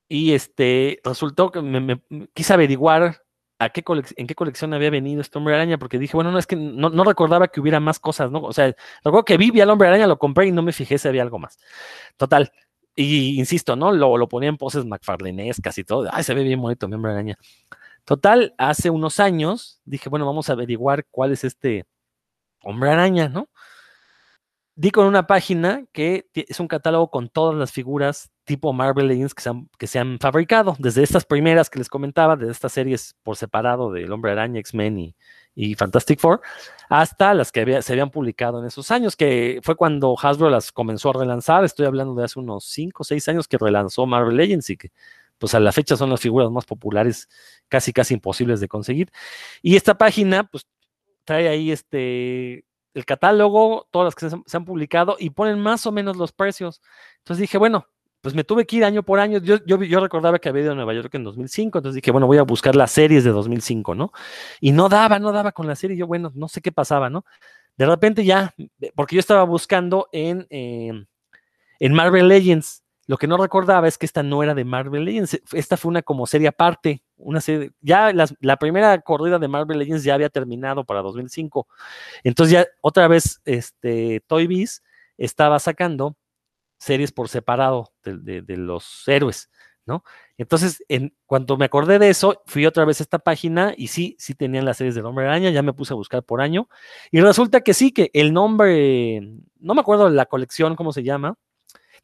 y 0.08 0.32
este 0.32 1.00
resultó 1.04 1.50
que 1.50 1.62
me 1.62 2.02
quise 2.34 2.52
averiguar 2.52 3.22
a 3.58 3.70
qué 3.70 3.82
en 4.16 4.26
qué 4.26 4.34
colección 4.34 4.72
había 4.74 4.90
venido 4.90 5.20
este 5.20 5.38
hombre 5.38 5.54
araña, 5.54 5.78
porque 5.78 5.98
dije, 5.98 6.16
bueno, 6.16 6.30
no 6.30 6.38
es 6.38 6.46
que 6.46 6.56
no, 6.56 6.90
no 6.90 7.04
recordaba 7.04 7.48
que 7.48 7.60
hubiera 7.60 7.80
más 7.80 7.98
cosas, 7.98 8.30
¿no? 8.30 8.40
O 8.40 8.52
sea, 8.52 8.74
recuerdo 9.04 9.24
que 9.24 9.36
vi, 9.36 9.50
vi 9.50 9.60
al 9.60 9.70
hombre 9.70 9.88
araña, 9.88 10.06
lo 10.06 10.18
compré 10.18 10.46
y 10.46 10.52
no 10.52 10.62
me 10.62 10.72
fijé 10.72 10.98
si 10.98 11.08
había 11.08 11.22
algo 11.22 11.38
más. 11.38 11.58
Total. 12.16 12.52
Y 12.94 13.38
insisto, 13.38 13.76
¿no? 13.76 13.92
Lo, 13.92 14.16
lo 14.16 14.28
ponía 14.28 14.48
en 14.48 14.56
poses 14.56 14.84
McFarlanescas 14.84 15.78
y 15.78 15.84
todo. 15.84 16.08
Ay, 16.12 16.24
se 16.24 16.34
ve 16.34 16.42
bien 16.42 16.60
bonito 16.60 16.88
mi 16.88 16.94
hombre 16.96 17.12
araña. 17.12 17.36
Total, 18.04 18.54
hace 18.58 18.90
unos 18.90 19.20
años 19.20 19.80
dije, 19.84 20.08
bueno, 20.08 20.26
vamos 20.26 20.50
a 20.50 20.54
averiguar 20.54 21.06
cuál 21.10 21.32
es 21.32 21.44
este 21.44 21.86
hombre 22.62 22.90
araña, 22.90 23.28
¿no? 23.28 23.48
Di 24.80 24.92
con 24.92 25.06
una 25.06 25.26
página 25.26 25.84
que 25.92 26.28
es 26.32 26.60
un 26.60 26.68
catálogo 26.68 27.10
con 27.10 27.28
todas 27.28 27.56
las 27.56 27.72
figuras 27.72 28.30
tipo 28.44 28.72
Marvel 28.72 29.08
Legends 29.08 29.34
que 29.34 29.86
se 29.88 29.98
han, 29.98 30.20
fabricado, 30.20 30.76
desde 30.78 31.02
estas 31.02 31.24
primeras 31.24 31.68
que 31.68 31.80
les 31.80 31.88
comentaba, 31.88 32.36
de 32.36 32.48
estas 32.48 32.70
series 32.70 33.16
por 33.24 33.34
separado 33.34 33.90
del 33.90 34.12
Hombre 34.12 34.30
Araña, 34.30 34.60
X-Men 34.60 35.00
y, 35.00 35.16
y 35.56 35.74
Fantastic 35.74 36.20
Four, 36.20 36.42
hasta 36.88 37.34
las 37.34 37.50
que 37.50 37.62
había- 37.62 37.82
se 37.82 37.92
habían 37.92 38.10
publicado 38.10 38.60
en 38.60 38.66
esos 38.66 38.92
años, 38.92 39.16
que 39.16 39.58
fue 39.64 39.74
cuando 39.74 40.14
Hasbro 40.16 40.48
las 40.48 40.70
comenzó 40.70 41.10
a 41.10 41.14
relanzar. 41.14 41.64
Estoy 41.64 41.86
hablando 41.86 42.14
de 42.14 42.22
hace 42.26 42.38
unos 42.38 42.64
5 42.66 43.02
o 43.02 43.04
6 43.04 43.28
años 43.28 43.48
que 43.48 43.58
relanzó 43.58 44.06
Marvel 44.06 44.36
Legends 44.36 44.70
y 44.70 44.76
que 44.76 44.92
pues 45.38 45.56
a 45.56 45.60
la 45.60 45.72
fecha 45.72 45.96
son 45.96 46.10
las 46.10 46.20
figuras 46.20 46.52
más 46.52 46.66
populares, 46.66 47.28
casi 47.66 47.92
casi 47.92 48.14
imposibles 48.14 48.60
de 48.60 48.68
conseguir. 48.68 49.10
Y 49.60 49.74
esta 49.74 49.98
página 49.98 50.44
pues 50.44 50.68
trae 51.24 51.48
ahí 51.48 51.72
este 51.72 52.64
el 52.98 53.06
catálogo, 53.06 53.86
todas 53.90 54.06
las 54.06 54.14
que 54.14 54.28
se 54.28 54.56
han, 54.56 54.64
publicado 54.64 55.16
y 55.18 55.30
ponen 55.30 55.60
más 55.60 55.86
o 55.86 55.92
menos 55.92 56.16
los 56.16 56.32
precios. 56.32 56.82
Entonces 57.18 57.40
dije, 57.40 57.56
bueno, 57.58 57.86
pues 58.20 58.34
me 58.34 58.44
tuve 58.44 58.66
que 58.66 58.76
ir 58.76 58.84
año 58.84 59.02
por 59.02 59.20
año. 59.20 59.38
Yo, 59.38 59.56
yo, 59.64 59.82
yo 59.82 60.00
recordaba 60.00 60.38
que 60.38 60.48
había 60.48 60.64
ido 60.64 60.72
a 60.72 60.74
Nueva 60.74 60.92
York 60.92 61.14
en 61.14 61.24
2005, 61.24 61.78
entonces 61.78 61.94
dije, 61.94 62.10
bueno, 62.10 62.26
voy 62.26 62.38
a 62.38 62.42
buscar 62.42 62.74
las 62.74 62.90
series 62.90 63.24
de 63.24 63.30
2005, 63.30 63.94
¿no? 63.94 64.12
Y 64.60 64.72
no 64.72 64.88
daba, 64.88 65.18
no 65.18 65.32
daba 65.32 65.52
con 65.52 65.66
la 65.66 65.76
serie. 65.76 65.96
Yo, 65.96 66.06
bueno, 66.06 66.32
no 66.34 66.48
sé 66.48 66.60
qué 66.60 66.72
pasaba, 66.72 67.08
¿no? 67.08 67.24
De 67.76 67.86
repente 67.86 68.24
ya, 68.24 68.54
porque 68.96 69.14
yo 69.14 69.20
estaba 69.20 69.44
buscando 69.44 70.08
en, 70.12 70.46
eh, 70.50 70.92
en 71.78 71.92
Marvel 71.94 72.26
Legends. 72.26 72.82
Lo 73.06 73.16
que 73.16 73.28
no 73.28 73.36
recordaba 73.36 73.86
es 73.88 73.96
que 73.96 74.04
esta 74.04 74.22
no 74.22 74.42
era 74.42 74.54
de 74.54 74.64
Marvel 74.64 75.04
Legends. 75.04 75.40
Esta 75.52 75.76
fue 75.76 75.90
una 75.90 76.02
como 76.02 76.26
serie 76.26 76.48
aparte. 76.48 77.02
Una 77.18 77.40
serie, 77.40 77.72
ya 77.80 78.12
la 78.40 78.56
primera 78.58 79.00
corrida 79.00 79.38
de 79.38 79.48
Marvel 79.48 79.78
Legends 79.78 80.04
ya 80.04 80.14
había 80.14 80.28
terminado 80.30 80.84
para 80.84 81.02
2005. 81.02 81.66
Entonces 82.24 82.52
ya 82.52 82.66
otra 82.82 83.08
vez 83.08 83.40
este, 83.44 84.22
Toy 84.26 84.46
Biz 84.46 84.82
estaba 85.18 85.58
sacando 85.60 86.16
series 86.78 87.12
por 87.12 87.28
separado 87.28 87.92
de, 88.04 88.18
de- 88.18 88.42
de 88.42 88.56
los 88.56 89.02
héroes, 89.08 89.50
¿no? 89.86 90.04
Entonces, 90.36 90.84
en 90.88 91.14
cuanto 91.26 91.56
me 91.56 91.64
acordé 91.66 91.98
de 91.98 92.10
eso, 92.10 92.42
fui 92.46 92.66
otra 92.66 92.84
vez 92.84 93.00
a 93.00 93.02
esta 93.04 93.18
página 93.18 93.74
y 93.76 93.88
sí, 93.88 94.16
sí 94.18 94.34
tenían 94.34 94.64
las 94.64 94.76
series 94.78 94.94
del 94.94 95.06
Hombre 95.06 95.26
Araña, 95.26 95.50
ya 95.50 95.62
me 95.62 95.72
puse 95.72 95.92
a 95.94 95.96
buscar 95.96 96.22
por 96.24 96.40
año 96.40 96.68
y 97.10 97.20
resulta 97.20 97.62
que 97.62 97.74
sí, 97.74 97.92
que 97.92 98.10
el 98.14 98.32
nombre, 98.32 99.20
no 99.58 99.74
me 99.74 99.80
acuerdo 99.80 100.08
la 100.10 100.26
colección, 100.26 100.76
cómo 100.76 100.92
se 100.92 101.02
llama. 101.02 101.34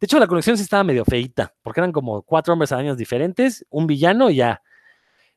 De 0.01 0.07
hecho, 0.07 0.19
la 0.19 0.27
colección 0.27 0.57
sí 0.57 0.62
estaba 0.65 0.85
medio 0.85 1.05
feita, 1.05 1.55
porque 1.62 1.81
eran 1.81 1.93
como 1.93 2.23
cuatro 2.23 2.53
hombres 2.53 2.73
arañas 2.73 2.97
diferentes, 2.99 3.65
un 3.70 3.86
villano 3.86 4.31
y 4.31 4.36
ya. 4.36 4.62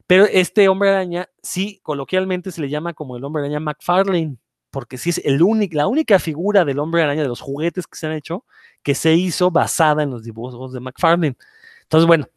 Pero 0.08 0.26
este 0.26 0.70
hombre 0.70 0.90
araña, 0.90 1.30
sí, 1.44 1.80
coloquialmente 1.84 2.52
se 2.52 2.62
le 2.62 2.70
llama 2.70 2.94
como 2.94 3.18
el 3.18 3.24
hombre 3.26 3.44
araña 3.44 3.60
McFarlane, 3.60 4.38
porque 4.72 4.98
sí 4.98 5.10
es 5.10 5.22
el 5.26 5.42
único, 5.44 5.76
la 5.76 5.88
única 5.88 6.18
figura 6.18 6.64
del 6.66 6.80
hombre 6.80 7.04
araña 7.04 7.24
de 7.24 7.28
los 7.28 7.42
juguetes 7.42 7.88
que 7.88 7.98
se 7.98 8.08
han 8.08 8.14
hecho 8.14 8.46
que 8.84 8.96
se 8.96 9.14
hizo 9.14 9.52
basada 9.52 10.04
en 10.04 10.12
los 10.12 10.24
dibujos 10.24 10.72
de 10.72 10.80
McFarlane. 10.80 11.36
Entonces, 11.84 12.08
bueno, 12.08 12.28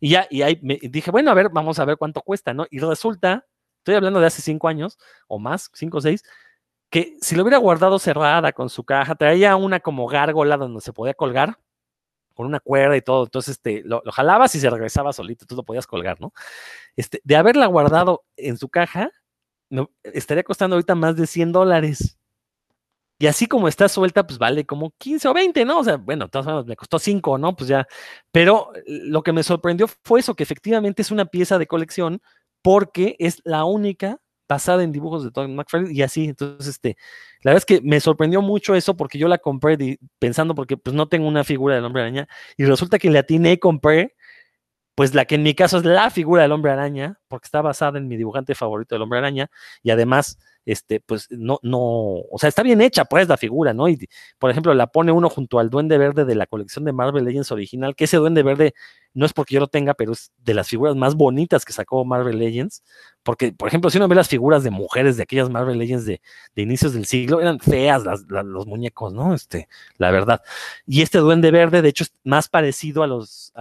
y 0.00 0.10
ya, 0.10 0.26
y 0.30 0.42
ahí 0.42 0.58
me 0.62 0.78
dije, 0.82 1.10
bueno, 1.12 1.30
a 1.30 1.34
ver, 1.34 1.50
vamos 1.50 1.78
a 1.78 1.84
ver 1.84 1.96
cuánto 1.96 2.22
cuesta, 2.22 2.52
¿no? 2.52 2.66
Y 2.70 2.80
resulta, 2.80 3.46
estoy 3.78 3.94
hablando 3.94 4.20
de 4.20 4.26
hace 4.26 4.42
cinco 4.42 4.68
años 4.68 4.98
o 5.28 5.38
más, 5.38 5.70
cinco 5.72 5.98
o 5.98 6.00
seis, 6.00 6.24
que 6.90 7.16
si 7.20 7.36
lo 7.36 7.42
hubiera 7.42 7.58
guardado 7.58 7.98
cerrada 8.00 8.52
con 8.52 8.68
su 8.68 8.84
caja, 8.84 9.14
traía 9.14 9.54
una 9.56 9.80
como 9.80 10.06
gárgola 10.08 10.56
donde 10.56 10.80
se 10.80 10.92
podía 10.92 11.14
colgar 11.14 11.58
con 12.40 12.46
una 12.46 12.60
cuerda 12.60 12.96
y 12.96 13.02
todo. 13.02 13.24
Entonces, 13.24 13.56
este, 13.56 13.82
lo, 13.84 14.02
jalabas 14.12 14.54
y 14.54 14.60
se 14.60 14.70
regresaba 14.70 15.12
solito, 15.12 15.44
tú 15.44 15.54
lo 15.56 15.62
podías 15.62 15.86
colgar, 15.86 16.18
¿no? 16.22 16.32
Este, 16.96 17.20
de 17.22 17.36
haberla 17.36 17.66
guardado 17.66 18.24
en 18.38 18.56
su 18.56 18.70
caja, 18.70 19.10
estaría 20.02 20.42
costando 20.42 20.76
ahorita 20.76 20.94
más 20.94 21.16
de 21.16 21.26
100 21.26 21.52
dólares. 21.52 22.18
Y 23.18 23.26
así 23.26 23.46
como 23.46 23.68
está 23.68 23.90
suelta, 23.90 24.26
pues 24.26 24.38
vale 24.38 24.64
como 24.64 24.94
15 24.96 25.28
o 25.28 25.34
20, 25.34 25.66
¿no? 25.66 25.80
O 25.80 25.84
sea, 25.84 25.98
bueno, 25.98 26.24
de 26.24 26.30
todas 26.30 26.46
maneras 26.46 26.66
me 26.66 26.76
costó 26.76 26.98
5, 26.98 27.36
¿no? 27.36 27.54
Pues 27.54 27.68
ya. 27.68 27.86
Pero 28.32 28.72
lo 28.86 29.22
que 29.22 29.34
me 29.34 29.42
sorprendió 29.42 29.86
fue 30.02 30.20
eso, 30.20 30.34
que 30.34 30.42
efectivamente 30.42 31.02
es 31.02 31.10
una 31.10 31.26
pieza 31.26 31.58
de 31.58 31.66
colección 31.66 32.22
porque 32.62 33.16
es 33.18 33.42
la 33.44 33.64
única 33.66 34.18
basada 34.50 34.82
en 34.82 34.90
dibujos 34.90 35.22
de 35.22 35.30
Todd 35.30 35.48
McFarlane 35.48 35.94
y 35.94 36.02
así. 36.02 36.24
Entonces, 36.26 36.66
este, 36.66 36.96
la 37.42 37.52
verdad 37.52 37.58
es 37.58 37.66
que 37.66 37.80
me 37.82 38.00
sorprendió 38.00 38.42
mucho 38.42 38.74
eso 38.74 38.96
porque 38.96 39.16
yo 39.16 39.28
la 39.28 39.38
compré 39.38 39.98
pensando 40.18 40.54
porque 40.56 40.76
pues 40.76 40.94
no 40.94 41.08
tengo 41.08 41.28
una 41.28 41.44
figura 41.44 41.76
del 41.76 41.84
hombre 41.84 42.02
araña 42.02 42.28
y 42.56 42.64
resulta 42.64 42.98
que 42.98 43.10
le 43.10 43.20
atiné 43.20 43.52
y 43.52 43.58
compré 43.58 44.16
pues 44.96 45.14
la 45.14 45.24
que 45.24 45.36
en 45.36 45.42
mi 45.44 45.54
caso 45.54 45.78
es 45.78 45.84
la 45.84 46.10
figura 46.10 46.42
del 46.42 46.52
hombre 46.52 46.72
araña, 46.72 47.18
porque 47.28 47.46
está 47.46 47.62
basada 47.62 47.98
en 47.98 48.06
mi 48.08 48.18
dibujante 48.18 48.54
favorito 48.54 48.94
del 48.94 49.00
hombre 49.02 49.18
araña, 49.20 49.50
y 49.82 49.90
además, 49.90 50.38
este, 50.66 51.00
pues 51.00 51.26
no, 51.30 51.58
no, 51.62 51.78
o 51.80 52.36
sea, 52.38 52.48
está 52.48 52.62
bien 52.62 52.80
hecha, 52.80 53.04
pues, 53.04 53.28
la 53.28 53.36
figura, 53.36 53.72
¿no? 53.74 53.88
Y, 53.88 54.08
por 54.38 54.50
ejemplo, 54.50 54.74
la 54.74 54.86
pone 54.88 55.12
uno 55.12 55.28
junto 55.28 55.58
al 55.58 55.70
Duende 55.70 55.98
Verde 55.98 56.24
de 56.24 56.34
la 56.34 56.46
colección 56.46 56.84
de 56.84 56.92
Marvel 56.92 57.24
Legends 57.24 57.50
original, 57.52 57.94
que 57.96 58.04
ese 58.04 58.18
Duende 58.18 58.42
Verde 58.42 58.74
no 59.14 59.26
es 59.26 59.32
porque 59.32 59.54
yo 59.54 59.60
lo 59.60 59.66
tenga, 59.68 59.94
pero 59.94 60.12
es 60.12 60.32
de 60.38 60.54
las 60.54 60.68
figuras 60.68 60.96
más 60.96 61.14
bonitas 61.14 61.64
que 61.64 61.72
sacó 61.72 62.04
Marvel 62.04 62.38
Legends, 62.38 62.84
porque, 63.22 63.52
por 63.52 63.68
ejemplo, 63.68 63.90
si 63.90 63.98
uno 63.98 64.08
ve 64.08 64.14
las 64.14 64.28
figuras 64.28 64.62
de 64.62 64.70
mujeres 64.70 65.16
de 65.16 65.24
aquellas 65.24 65.50
Marvel 65.50 65.78
Legends 65.78 66.06
de, 66.06 66.20
de 66.54 66.62
inicios 66.62 66.92
del 66.92 67.06
siglo, 67.06 67.40
eran 67.40 67.60
feas 67.60 68.04
los 68.28 68.66
muñecos, 68.66 69.12
¿no? 69.12 69.34
Este, 69.34 69.68
la 69.96 70.10
verdad. 70.10 70.42
Y 70.86 71.02
este 71.02 71.18
Duende 71.18 71.50
Verde, 71.50 71.82
de 71.82 71.88
hecho, 71.88 72.04
es 72.04 72.12
más 72.24 72.48
parecido 72.48 73.02
a 73.02 73.06
los... 73.06 73.52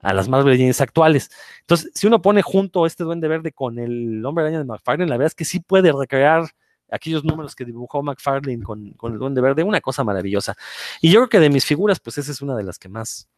a 0.00 0.14
las 0.14 0.28
Marvel 0.28 0.52
Legends 0.52 0.80
actuales. 0.80 1.30
Entonces, 1.60 1.90
si 1.94 2.06
uno 2.06 2.22
pone 2.22 2.42
junto 2.42 2.86
este 2.86 3.04
Duende 3.04 3.28
Verde 3.28 3.52
con 3.52 3.78
el 3.78 4.24
Hombre 4.24 4.44
Araña 4.44 4.58
de 4.58 4.64
McFarlane, 4.64 5.08
la 5.08 5.16
verdad 5.16 5.28
es 5.28 5.34
que 5.34 5.44
sí 5.44 5.60
puede 5.60 5.92
recrear 5.92 6.48
aquellos 6.90 7.24
números 7.24 7.54
que 7.54 7.64
dibujó 7.64 8.02
McFarlane 8.02 8.62
con, 8.62 8.92
con 8.92 9.12
el 9.12 9.18
Duende 9.18 9.40
Verde, 9.40 9.62
una 9.62 9.80
cosa 9.80 10.04
maravillosa. 10.04 10.56
Y 11.00 11.10
yo 11.10 11.20
creo 11.20 11.28
que 11.28 11.40
de 11.40 11.50
mis 11.50 11.64
figuras, 11.64 12.00
pues 12.00 12.18
esa 12.18 12.32
es 12.32 12.40
una 12.40 12.56
de 12.56 12.64
las 12.64 12.78
que 12.78 12.88
más, 12.88 13.28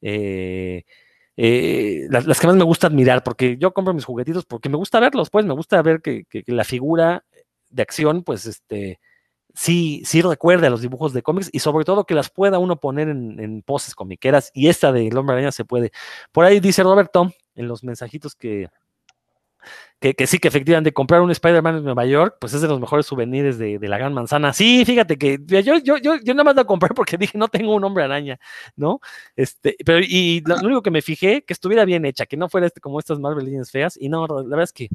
eh, 0.00 0.84
eh, 1.36 2.06
las, 2.10 2.40
que 2.40 2.46
más 2.46 2.56
me 2.56 2.64
gusta 2.64 2.86
admirar, 2.86 3.22
porque 3.22 3.56
yo 3.58 3.74
compro 3.74 3.92
mis 3.92 4.04
juguetitos 4.04 4.44
porque 4.46 4.68
me 4.68 4.76
gusta 4.76 5.00
verlos, 5.00 5.30
pues 5.30 5.44
me 5.44 5.54
gusta 5.54 5.82
ver 5.82 6.00
que 6.00 6.24
la 6.46 6.64
figura 6.64 7.24
de 7.70 7.82
acción, 7.82 8.22
pues 8.22 8.46
este, 8.46 8.98
sí, 9.58 10.02
sí 10.04 10.22
recuerde 10.22 10.68
a 10.68 10.70
los 10.70 10.80
dibujos 10.80 11.12
de 11.12 11.22
cómics 11.22 11.50
y 11.52 11.58
sobre 11.58 11.84
todo 11.84 12.04
que 12.04 12.14
las 12.14 12.30
pueda 12.30 12.60
uno 12.60 12.76
poner 12.76 13.08
en, 13.08 13.40
en 13.40 13.62
poses 13.62 13.96
comiqueras 13.96 14.52
y 14.54 14.68
esta 14.68 14.92
de 14.92 15.08
El 15.08 15.18
Hombre 15.18 15.34
Araña 15.34 15.50
se 15.50 15.64
puede. 15.64 15.90
Por 16.30 16.44
ahí 16.44 16.60
dice 16.60 16.84
Roberto 16.84 17.32
en 17.56 17.66
los 17.66 17.82
mensajitos 17.82 18.36
que, 18.36 18.68
que, 20.00 20.26
sí, 20.26 20.38
que 20.38 20.48
efectivamente 20.48 20.92
comprar 20.92 21.20
un 21.20 21.30
Spider-Man 21.30 21.78
en 21.78 21.84
Nueva 21.84 22.06
York, 22.06 22.36
pues 22.40 22.54
es 22.54 22.60
de 22.60 22.68
los 22.68 22.78
mejores 22.78 23.06
souvenirs 23.06 23.58
de, 23.58 23.78
de 23.78 23.88
la 23.88 23.98
Gran 23.98 24.14
Manzana. 24.14 24.52
Sí, 24.52 24.84
fíjate 24.84 25.18
que 25.18 25.38
yo, 25.44 25.78
yo, 25.78 25.96
yo, 25.96 26.16
yo 26.22 26.34
nada 26.34 26.52
más 26.52 26.64
compré 26.64 26.90
porque 26.94 27.16
dije, 27.18 27.36
no 27.36 27.48
tengo 27.48 27.74
un 27.74 27.84
hombre 27.84 28.04
araña, 28.04 28.38
¿no? 28.76 29.00
Este, 29.36 29.76
pero 29.84 30.00
y 30.00 30.42
lo, 30.46 30.56
lo 30.56 30.66
único 30.66 30.82
que 30.82 30.90
me 30.90 31.02
fijé, 31.02 31.42
que 31.42 31.52
estuviera 31.52 31.84
bien 31.84 32.04
hecha, 32.04 32.26
que 32.26 32.36
no 32.36 32.48
fuera 32.48 32.66
este, 32.66 32.80
como 32.80 32.98
estas 32.98 33.18
Marvel 33.18 33.44
Legends 33.44 33.70
feas, 33.70 33.96
y 34.00 34.08
no, 34.08 34.26
la 34.26 34.42
verdad 34.42 34.64
es 34.64 34.72
que 34.72 34.88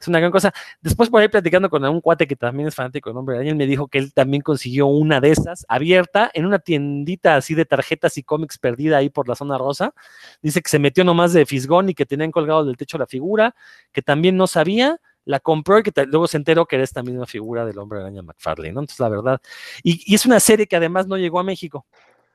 es 0.00 0.06
una 0.06 0.20
gran 0.20 0.30
cosa. 0.30 0.52
Después 0.80 1.10
por 1.10 1.20
ahí 1.20 1.28
platicando 1.28 1.68
con 1.68 1.84
un 1.84 2.00
cuate 2.00 2.26
que 2.28 2.36
también 2.36 2.68
es 2.68 2.74
fanático 2.74 3.10
del 3.10 3.16
hombre 3.16 3.36
araña, 3.36 3.50
él 3.50 3.56
me 3.56 3.66
dijo 3.66 3.88
que 3.88 3.98
él 3.98 4.12
también 4.12 4.42
consiguió 4.42 4.86
una 4.86 5.20
de 5.20 5.30
esas 5.30 5.66
abierta 5.68 6.30
en 6.34 6.46
una 6.46 6.60
tiendita 6.60 7.34
así 7.34 7.54
de 7.54 7.64
tarjetas 7.64 8.16
y 8.16 8.22
cómics 8.22 8.58
perdida 8.58 8.98
ahí 8.98 9.10
por 9.10 9.28
la 9.28 9.34
zona 9.34 9.58
rosa. 9.58 9.94
Dice 10.40 10.62
que 10.62 10.68
se 10.68 10.78
metió 10.78 11.02
nomás 11.02 11.32
de 11.32 11.46
fisgón 11.46 11.88
y 11.88 11.94
que 11.94 12.06
tenían 12.06 12.30
colgado 12.30 12.64
del 12.64 12.76
techo 12.76 12.96
la 12.96 13.06
figura, 13.06 13.56
que 13.92 14.02
también 14.02 14.36
no 14.38 14.46
sabía, 14.46 14.98
la 15.24 15.40
compró 15.40 15.78
y 15.78 15.82
que 15.82 15.92
luego 16.06 16.26
se 16.26 16.38
enteró 16.38 16.64
que 16.64 16.76
era 16.76 16.84
esta 16.84 17.02
misma 17.02 17.26
figura 17.26 17.66
del 17.66 17.78
hombre 17.78 18.00
araña 18.00 18.22
McFarlane, 18.22 18.72
¿no? 18.72 18.80
Entonces, 18.80 19.00
la 19.00 19.10
verdad, 19.10 19.40
y, 19.82 20.00
y 20.10 20.14
es 20.14 20.24
una 20.24 20.40
serie 20.40 20.66
que 20.66 20.76
además 20.76 21.06
no 21.06 21.18
llegó 21.18 21.38
a 21.38 21.44
México. 21.44 21.86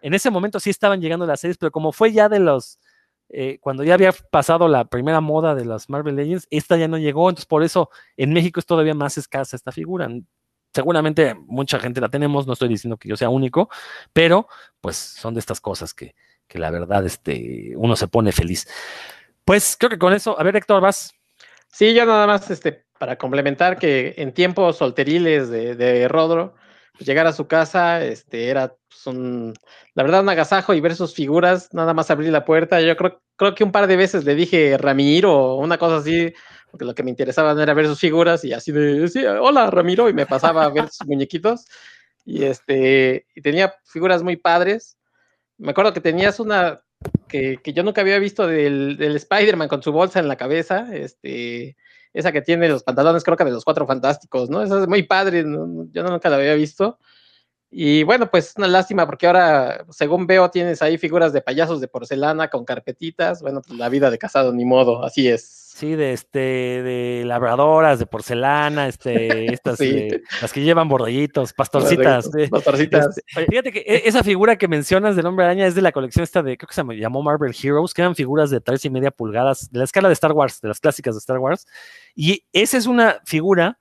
En 0.02 0.14
ese 0.14 0.30
momento 0.30 0.60
sí 0.60 0.70
estaban 0.70 1.02
llegando 1.02 1.26
las 1.26 1.40
series, 1.40 1.58
pero 1.58 1.72
como 1.72 1.92
fue 1.92 2.12
ya 2.12 2.30
de 2.30 2.40
los, 2.40 2.78
eh, 3.30 3.58
cuando 3.62 3.84
ya 3.84 3.96
había 3.96 4.12
pasado 4.12 4.68
la 4.68 4.86
primera 4.86 5.22
moda 5.22 5.56
de 5.56 5.66
las 5.66 5.90
Marvel 5.90 6.16
Legends, 6.16 6.48
esta 6.52 6.78
ya 6.78 6.88
no 6.88 7.00
llegó, 7.00 7.30
entonces 7.30 7.48
por 7.48 7.64
eso 7.64 7.90
en 8.16 8.32
México 8.32 8.60
es 8.60 8.66
todavía 8.68 8.94
más 8.94 9.18
escasa 9.18 9.56
esta 9.56 9.72
figura. 9.72 10.08
Seguramente 10.72 11.34
mucha 11.34 11.80
gente 11.80 12.00
la 12.00 12.10
tenemos, 12.10 12.46
no 12.46 12.54
estoy 12.54 12.68
diciendo 12.68 12.98
que 12.98 13.10
yo 13.10 13.18
sea 13.18 13.30
único, 13.30 13.70
pero 14.12 14.48
pues 14.82 14.98
son 14.98 15.34
de 15.34 15.40
estas 15.40 15.62
cosas 15.62 15.94
que, 15.96 16.14
que 16.48 16.60
la 16.60 16.70
verdad 16.70 17.06
este, 17.06 17.74
uno 17.76 17.96
se 17.96 18.08
pone 18.08 18.32
feliz. 18.32 18.68
Pues 19.46 19.76
creo 19.80 19.90
que 19.90 19.98
con 19.98 20.14
eso, 20.14 20.40
a 20.40 20.44
ver 20.44 20.56
Héctor, 20.56 20.82
vas. 20.82 21.14
Sí, 21.74 21.96
yo 21.96 22.06
nada 22.06 22.28
más 22.28 22.52
este, 22.52 22.86
para 23.00 23.18
complementar 23.18 23.80
que 23.80 24.14
en 24.18 24.32
tiempos 24.32 24.78
solteriles 24.78 25.50
de, 25.50 25.76
de 25.76 26.08
Rodro, 26.08 26.54
pues, 26.96 27.08
llegar 27.08 27.26
a 27.26 27.34
su 27.34 27.48
casa 27.48 28.06
este, 28.06 28.50
era 28.50 28.76
pues, 28.88 29.08
un, 29.08 29.56
la 29.96 30.04
verdad 30.04 30.22
un 30.22 30.30
agasajo 30.30 30.76
y 30.76 30.82
ver 30.82 30.96
sus 30.96 31.16
figuras, 31.16 31.74
nada 31.74 31.96
más 31.96 32.12
abrir 32.12 32.32
la 32.32 32.46
puerta. 32.46 32.80
Yo 32.80 32.96
creo, 32.96 33.24
creo 33.36 33.56
que 33.56 33.64
un 33.64 33.72
par 33.72 33.88
de 33.88 33.96
veces 33.96 34.24
le 34.24 34.36
dije 34.36 34.78
Ramiro 34.78 35.34
o 35.36 35.56
una 35.56 35.80
cosa 35.80 35.98
así, 35.98 36.32
porque 36.70 36.86
lo 36.86 36.94
que 36.94 37.02
me 37.02 37.10
interesaba 37.10 37.60
era 37.60 37.74
ver 37.74 37.88
sus 37.88 38.00
figuras 38.00 38.46
y 38.46 38.54
así 38.54 38.72
de, 38.72 39.08
sí, 39.08 39.26
hola 39.26 39.72
Ramiro, 39.72 40.08
y 40.10 40.14
me 40.14 40.28
pasaba 40.28 40.66
a 40.66 40.70
ver 40.70 40.90
sus 40.92 41.08
muñequitos. 41.08 41.66
Y, 42.24 42.44
este, 42.44 43.26
y 43.34 43.42
tenía 43.42 43.74
figuras 43.84 44.22
muy 44.22 44.38
padres. 44.38 45.00
Me 45.58 45.72
acuerdo 45.72 45.92
que 45.92 46.02
tenías 46.02 46.40
una 46.40 46.84
que, 47.28 47.58
que 47.64 47.74
yo 47.74 47.84
nunca 47.84 48.02
había 48.02 48.20
visto 48.20 48.48
del, 48.48 48.98
del 48.98 49.16
Spider-Man 49.16 49.68
con 49.68 49.82
su 49.82 49.92
bolsa 49.92 50.20
en 50.20 50.28
la 50.28 50.38
cabeza, 50.38 50.88
este, 50.94 51.76
esa 52.14 52.32
que 52.32 52.42
tiene 52.42 52.70
los 52.70 52.84
pantalones, 52.84 53.24
creo 53.24 53.38
que 53.38 53.46
de 53.46 53.52
los 53.52 53.66
cuatro 53.66 53.88
fantásticos, 53.88 54.50
¿no? 54.50 54.62
Esa 54.62 54.82
es 54.82 54.88
muy 54.88 55.04
padre, 55.04 55.44
¿no? 55.44 55.88
Yo 55.92 56.04
nunca 56.04 56.30
la 56.30 56.36
había 56.38 56.54
visto. 56.54 57.00
Y 57.72 58.04
bueno, 58.04 58.30
pues 58.30 58.50
es 58.50 58.56
una 58.58 58.68
lástima 58.68 59.08
porque 59.08 59.26
ahora, 59.26 59.84
según 59.90 60.28
veo, 60.28 60.52
tienes 60.52 60.84
ahí 60.84 61.00
figuras 61.00 61.34
de 61.34 61.42
payasos 61.42 61.82
de 61.82 61.88
porcelana 61.88 62.50
con 62.50 62.66
carpetitas. 62.66 63.42
Bueno, 63.42 63.62
pues 63.66 63.80
la 63.80 63.90
vida 63.90 64.12
de 64.12 64.20
casado, 64.20 64.54
ni 64.54 64.64
modo, 64.64 65.04
así 65.04 65.28
es. 65.28 65.63
Sí, 65.76 65.96
de 65.96 66.14
este, 66.14 66.38
de 66.40 67.24
labradoras, 67.26 67.98
de 67.98 68.06
porcelana, 68.06 68.88
este, 68.88 69.52
estas, 69.54 69.80
Sí. 69.80 69.92
de- 69.92 70.22
las 70.40 70.54
que 70.54 70.62
llevan 70.62 70.88
bordillitos, 70.88 71.52
pastorcitas. 71.54 72.30
eh. 72.38 72.48
Pastorcitas. 72.48 73.18
Este, 73.18 73.46
fíjate 73.48 73.72
que 73.72 73.80
e- 73.80 74.04
esa 74.08 74.24
figura 74.24 74.56
que 74.56 74.68
mencionas 74.68 75.16
del 75.16 75.26
hombre 75.26 75.46
araña 75.46 75.66
es 75.66 75.74
de 75.74 75.82
la 75.82 75.92
colección 75.92 76.22
esta 76.24 76.44
de, 76.44 76.58
creo 76.58 76.68
que 76.68 76.76
se 76.76 76.84
llamó 77.00 77.24
Marvel 77.24 77.56
Heroes, 77.60 77.94
que 77.94 78.04
eran 78.04 78.14
figuras 78.16 78.52
de 78.52 78.62
tres 78.62 78.86
y 78.86 78.92
media 78.92 79.10
pulgadas, 79.10 79.72
de 79.72 79.80
la 79.80 79.86
escala 79.86 80.10
de 80.10 80.14
Star 80.14 80.34
Wars, 80.34 80.62
de 80.62 80.68
las 80.68 80.80
clásicas 80.80 81.16
de 81.16 81.20
Star 81.20 81.40
Wars. 81.40 81.66
Y 82.14 82.46
esa 82.54 82.78
es 82.78 82.86
una 82.86 83.20
figura 83.26 83.80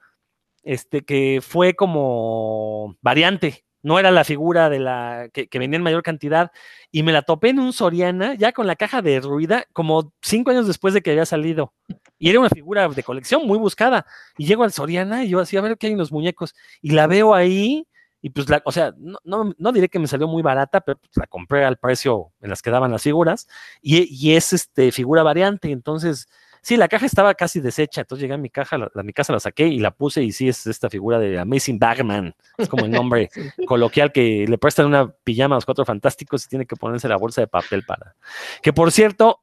este, 0.62 1.04
que 1.04 1.40
fue 1.46 1.74
como 1.74 2.96
variante, 3.02 3.64
no 3.82 3.98
era 3.98 4.10
la 4.10 4.24
figura 4.24 4.70
de 4.70 4.78
la 4.78 5.28
que, 5.32 5.48
que 5.48 5.58
venía 5.58 5.76
en 5.76 5.82
mayor 5.82 6.02
cantidad. 6.02 6.52
Y 6.90 7.02
me 7.02 7.12
la 7.12 7.22
topé 7.22 7.50
en 7.50 7.58
un 7.58 7.72
Soriana, 7.72 8.34
ya 8.34 8.52
con 8.52 8.66
la 8.66 8.76
caja 8.76 9.02
derruida, 9.02 9.64
como 9.72 10.12
cinco 10.22 10.50
años 10.50 10.66
después 10.66 10.94
de 10.94 11.02
que 11.02 11.10
había 11.10 11.26
salido. 11.26 11.72
Y 12.18 12.30
era 12.30 12.40
una 12.40 12.50
figura 12.50 12.88
de 12.88 13.02
colección 13.02 13.46
muy 13.46 13.58
buscada. 13.58 14.06
Y 14.38 14.46
llego 14.46 14.64
al 14.64 14.72
Soriana 14.72 15.24
y 15.24 15.28
yo 15.28 15.40
así, 15.40 15.56
a 15.56 15.60
ver 15.60 15.76
qué 15.78 15.88
hay 15.88 15.92
en 15.92 15.98
los 15.98 16.12
muñecos. 16.12 16.54
Y 16.80 16.90
la 16.90 17.06
veo 17.06 17.34
ahí 17.34 17.86
y 18.24 18.30
pues, 18.30 18.48
la, 18.48 18.62
o 18.64 18.70
sea, 18.70 18.94
no, 18.96 19.18
no, 19.24 19.52
no 19.58 19.72
diré 19.72 19.88
que 19.88 19.98
me 19.98 20.06
salió 20.06 20.28
muy 20.28 20.42
barata, 20.42 20.80
pero 20.80 20.96
pues, 20.98 21.10
la 21.16 21.26
compré 21.26 21.64
al 21.64 21.76
precio 21.76 22.32
en 22.40 22.50
las 22.50 22.62
que 22.62 22.70
daban 22.70 22.92
las 22.92 23.02
figuras. 23.02 23.48
Y, 23.82 24.04
y 24.08 24.36
es 24.36 24.52
este, 24.52 24.92
figura 24.92 25.24
variante, 25.24 25.72
entonces 25.72 26.28
Sí, 26.62 26.76
la 26.76 26.86
caja 26.86 27.06
estaba 27.06 27.34
casi 27.34 27.60
deshecha, 27.60 28.02
entonces 28.02 28.22
llegué 28.22 28.34
a 28.34 28.38
mi 28.38 28.48
caja, 28.48 28.78
la, 28.78 28.88
a 28.94 29.02
mi 29.02 29.12
casa 29.12 29.32
la 29.32 29.40
saqué 29.40 29.66
y 29.66 29.80
la 29.80 29.90
puse 29.90 30.22
y 30.22 30.30
sí 30.30 30.48
es 30.48 30.64
esta 30.68 30.88
figura 30.88 31.18
de 31.18 31.36
Amazing 31.36 31.80
Bagman, 31.80 32.36
es 32.56 32.68
como 32.68 32.84
el 32.84 32.92
nombre 32.92 33.30
coloquial 33.66 34.12
que 34.12 34.46
le 34.46 34.58
prestan 34.58 34.86
una 34.86 35.10
pijama 35.10 35.56
a 35.56 35.58
los 35.58 35.64
cuatro 35.64 35.84
fantásticos 35.84 36.44
y 36.44 36.48
tiene 36.48 36.64
que 36.64 36.76
ponerse 36.76 37.08
la 37.08 37.16
bolsa 37.16 37.40
de 37.40 37.48
papel 37.48 37.82
para. 37.84 38.14
Que 38.62 38.72
por 38.72 38.92
cierto, 38.92 39.40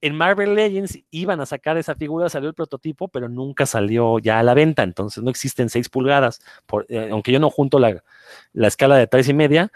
en 0.00 0.14
Marvel 0.14 0.54
Legends 0.54 0.98
iban 1.10 1.40
a 1.40 1.46
sacar 1.46 1.76
esa 1.76 1.94
figura, 1.94 2.28
salió 2.28 2.48
el 2.48 2.54
prototipo, 2.54 3.08
pero 3.08 3.28
nunca 3.28 3.66
salió 3.66 4.18
ya 4.20 4.38
a 4.38 4.42
la 4.42 4.54
venta, 4.54 4.82
entonces 4.82 5.22
no 5.22 5.30
existen 5.30 5.68
6 5.68 5.88
pulgadas, 5.88 6.40
por, 6.66 6.86
eh, 6.88 7.08
aunque 7.10 7.32
yo 7.32 7.40
no 7.40 7.50
junto 7.50 7.78
la, 7.78 8.02
la 8.52 8.68
escala 8.68 8.96
de 8.96 9.06
tres 9.06 9.28
y 9.28 9.34
media, 9.34 9.72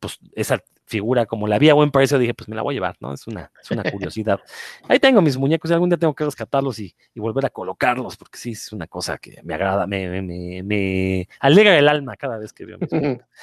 pues 0.00 0.18
esa 0.34 0.62
figura, 0.86 1.26
como 1.26 1.46
la 1.46 1.58
vi 1.58 1.68
a 1.68 1.74
buen 1.74 1.90
precio, 1.90 2.18
dije, 2.18 2.34
pues 2.34 2.48
me 2.48 2.56
la 2.56 2.62
voy 2.62 2.74
a 2.74 2.76
llevar, 2.76 2.96
¿no? 3.00 3.12
Es 3.12 3.26
una, 3.26 3.50
es 3.60 3.70
una 3.70 3.82
curiosidad. 3.92 4.40
Ahí 4.88 4.98
tengo 4.98 5.20
mis 5.20 5.36
muñecos 5.36 5.70
y 5.70 5.74
algún 5.74 5.90
día 5.90 5.98
tengo 5.98 6.14
que 6.14 6.24
rescatarlos 6.24 6.78
y, 6.78 6.94
y, 7.14 7.20
volver 7.20 7.46
a 7.46 7.50
colocarlos, 7.50 8.16
porque 8.16 8.38
sí, 8.38 8.52
es 8.52 8.72
una 8.72 8.86
cosa 8.86 9.18
que 9.18 9.40
me 9.42 9.54
agrada, 9.54 9.86
me, 9.86 10.22
me, 10.22 10.62
me 10.62 11.28
alegra 11.40 11.78
el 11.78 11.88
alma 11.88 12.16
cada 12.16 12.38
vez 12.38 12.52
que 12.52 12.64
veo 12.64 12.78
mis 12.78 12.92
muñecos. 12.92 13.26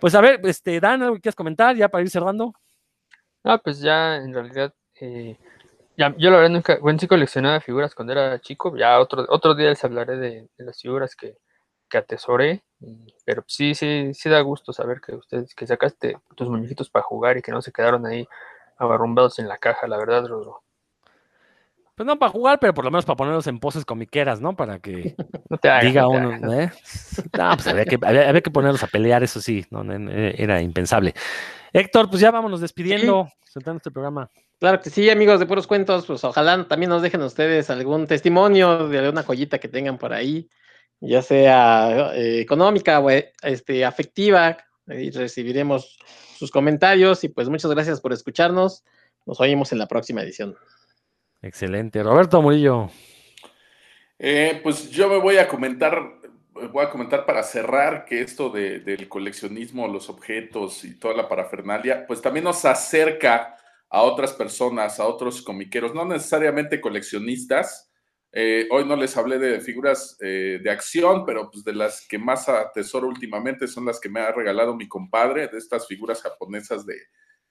Pues 0.00 0.16
a 0.16 0.20
ver, 0.20 0.40
este, 0.42 0.80
Dan, 0.80 1.00
¿algo 1.00 1.14
que 1.14 1.20
quieras 1.20 1.36
comentar 1.36 1.76
ya 1.76 1.88
para 1.88 2.02
ir 2.02 2.10
cerrando? 2.10 2.52
Ah, 3.44 3.58
pues 3.62 3.78
ya 3.78 4.16
en 4.16 4.34
realidad, 4.34 4.74
eh, 5.00 5.38
ya, 5.96 6.12
yo 6.18 6.28
la 6.28 6.38
verdad 6.38 6.50
nunca, 6.50 6.78
bueno, 6.80 6.98
sí 6.98 7.06
coleccionaba 7.06 7.60
figuras 7.60 7.94
cuando 7.94 8.12
era 8.12 8.40
chico, 8.40 8.76
ya 8.76 8.98
otro, 8.98 9.24
otro 9.28 9.54
día 9.54 9.68
les 9.68 9.84
hablaré 9.84 10.16
de, 10.16 10.48
de 10.58 10.64
las 10.64 10.82
figuras 10.82 11.14
que, 11.14 11.36
que 11.92 11.98
atesoré, 11.98 12.64
pero 13.26 13.44
sí, 13.46 13.74
sí, 13.74 14.14
sí 14.14 14.30
da 14.30 14.40
gusto 14.40 14.72
saber 14.72 15.02
que 15.02 15.14
ustedes, 15.14 15.54
que 15.54 15.66
sacaste 15.66 16.16
tus 16.34 16.48
muñequitos 16.48 16.88
para 16.88 17.02
jugar 17.02 17.36
y 17.36 17.42
que 17.42 17.52
no 17.52 17.60
se 17.60 17.70
quedaron 17.70 18.06
ahí 18.06 18.26
abarrumbados 18.78 19.38
en 19.38 19.46
la 19.46 19.58
caja, 19.58 19.86
la 19.86 19.98
verdad, 19.98 20.26
Rodro. 20.26 20.62
Pues 21.94 22.06
no 22.06 22.18
para 22.18 22.32
jugar, 22.32 22.58
pero 22.58 22.72
por 22.72 22.86
lo 22.86 22.90
menos 22.90 23.04
para 23.04 23.18
ponerlos 23.18 23.46
en 23.46 23.60
poses 23.60 23.84
comiqueras, 23.84 24.40
¿no? 24.40 24.56
Para 24.56 24.78
que 24.78 25.14
no 25.50 25.58
te 25.58 25.68
hagas, 25.68 25.84
diga 25.84 26.02
no 26.02 26.10
te 26.10 26.16
uno. 26.16 26.52
¿eh? 26.54 26.72
No, 27.38 27.54
pues 27.56 27.66
había 27.66 27.84
que, 27.84 27.98
había, 28.00 28.30
había 28.30 28.40
que 28.40 28.50
ponerlos 28.50 28.82
a 28.82 28.86
pelear, 28.86 29.22
eso 29.22 29.42
sí, 29.42 29.66
no, 29.70 29.84
era 29.92 30.62
impensable. 30.62 31.12
Héctor, 31.74 32.08
pues 32.08 32.22
ya 32.22 32.30
vámonos 32.30 32.62
despidiendo, 32.62 33.28
sí. 33.44 33.52
sentando 33.52 33.76
este 33.76 33.90
programa. 33.90 34.30
Claro 34.58 34.80
que 34.80 34.88
sí, 34.88 35.10
amigos 35.10 35.40
de 35.40 35.46
Puros 35.46 35.66
Cuentos, 35.66 36.06
pues 36.06 36.24
ojalá 36.24 36.66
también 36.66 36.88
nos 36.88 37.02
dejen 37.02 37.20
ustedes 37.20 37.68
algún 37.68 38.06
testimonio 38.06 38.88
de 38.88 39.00
alguna 39.00 39.24
joyita 39.24 39.58
que 39.58 39.68
tengan 39.68 39.98
por 39.98 40.14
ahí, 40.14 40.48
ya 41.02 41.20
sea 41.20 42.12
eh, 42.14 42.40
económica 42.40 43.00
o 43.00 43.10
este, 43.10 43.84
afectiva, 43.84 44.56
y 44.86 45.10
recibiremos 45.10 45.98
sus 46.36 46.50
comentarios 46.50 47.24
y 47.24 47.28
pues 47.28 47.48
muchas 47.48 47.70
gracias 47.70 48.00
por 48.00 48.12
escucharnos. 48.12 48.84
Nos 49.26 49.40
oímos 49.40 49.72
en 49.72 49.78
la 49.78 49.86
próxima 49.86 50.22
edición. 50.22 50.56
Excelente. 51.40 52.02
Roberto 52.02 52.42
Murillo. 52.42 52.90
Eh, 54.18 54.60
pues 54.62 54.90
yo 54.90 55.08
me 55.08 55.18
voy 55.18 55.38
a 55.38 55.48
comentar, 55.48 56.00
voy 56.72 56.84
a 56.84 56.90
comentar 56.90 57.26
para 57.26 57.42
cerrar 57.42 58.04
que 58.04 58.20
esto 58.20 58.50
de, 58.50 58.80
del 58.80 59.08
coleccionismo, 59.08 59.88
los 59.88 60.08
objetos 60.08 60.84
y 60.84 60.98
toda 60.98 61.14
la 61.14 61.28
parafernalia, 61.28 62.06
pues 62.06 62.20
también 62.20 62.44
nos 62.44 62.64
acerca 62.64 63.56
a 63.88 64.02
otras 64.02 64.32
personas, 64.32 64.98
a 65.00 65.06
otros 65.06 65.42
comiqueros, 65.42 65.94
no 65.94 66.04
necesariamente 66.04 66.80
coleccionistas. 66.80 67.91
Eh, 68.34 68.66
hoy 68.70 68.86
no 68.86 68.96
les 68.96 69.14
hablé 69.18 69.38
de 69.38 69.60
figuras 69.60 70.16
eh, 70.20 70.58
de 70.62 70.70
acción, 70.70 71.26
pero 71.26 71.50
pues 71.50 71.62
de 71.64 71.74
las 71.74 72.06
que 72.08 72.18
más 72.18 72.48
atesoro 72.48 73.06
últimamente 73.06 73.68
son 73.68 73.84
las 73.84 74.00
que 74.00 74.08
me 74.08 74.20
ha 74.20 74.32
regalado 74.32 74.74
mi 74.74 74.88
compadre, 74.88 75.48
de 75.48 75.58
estas 75.58 75.86
figuras 75.86 76.22
japonesas 76.22 76.86
de, 76.86 76.96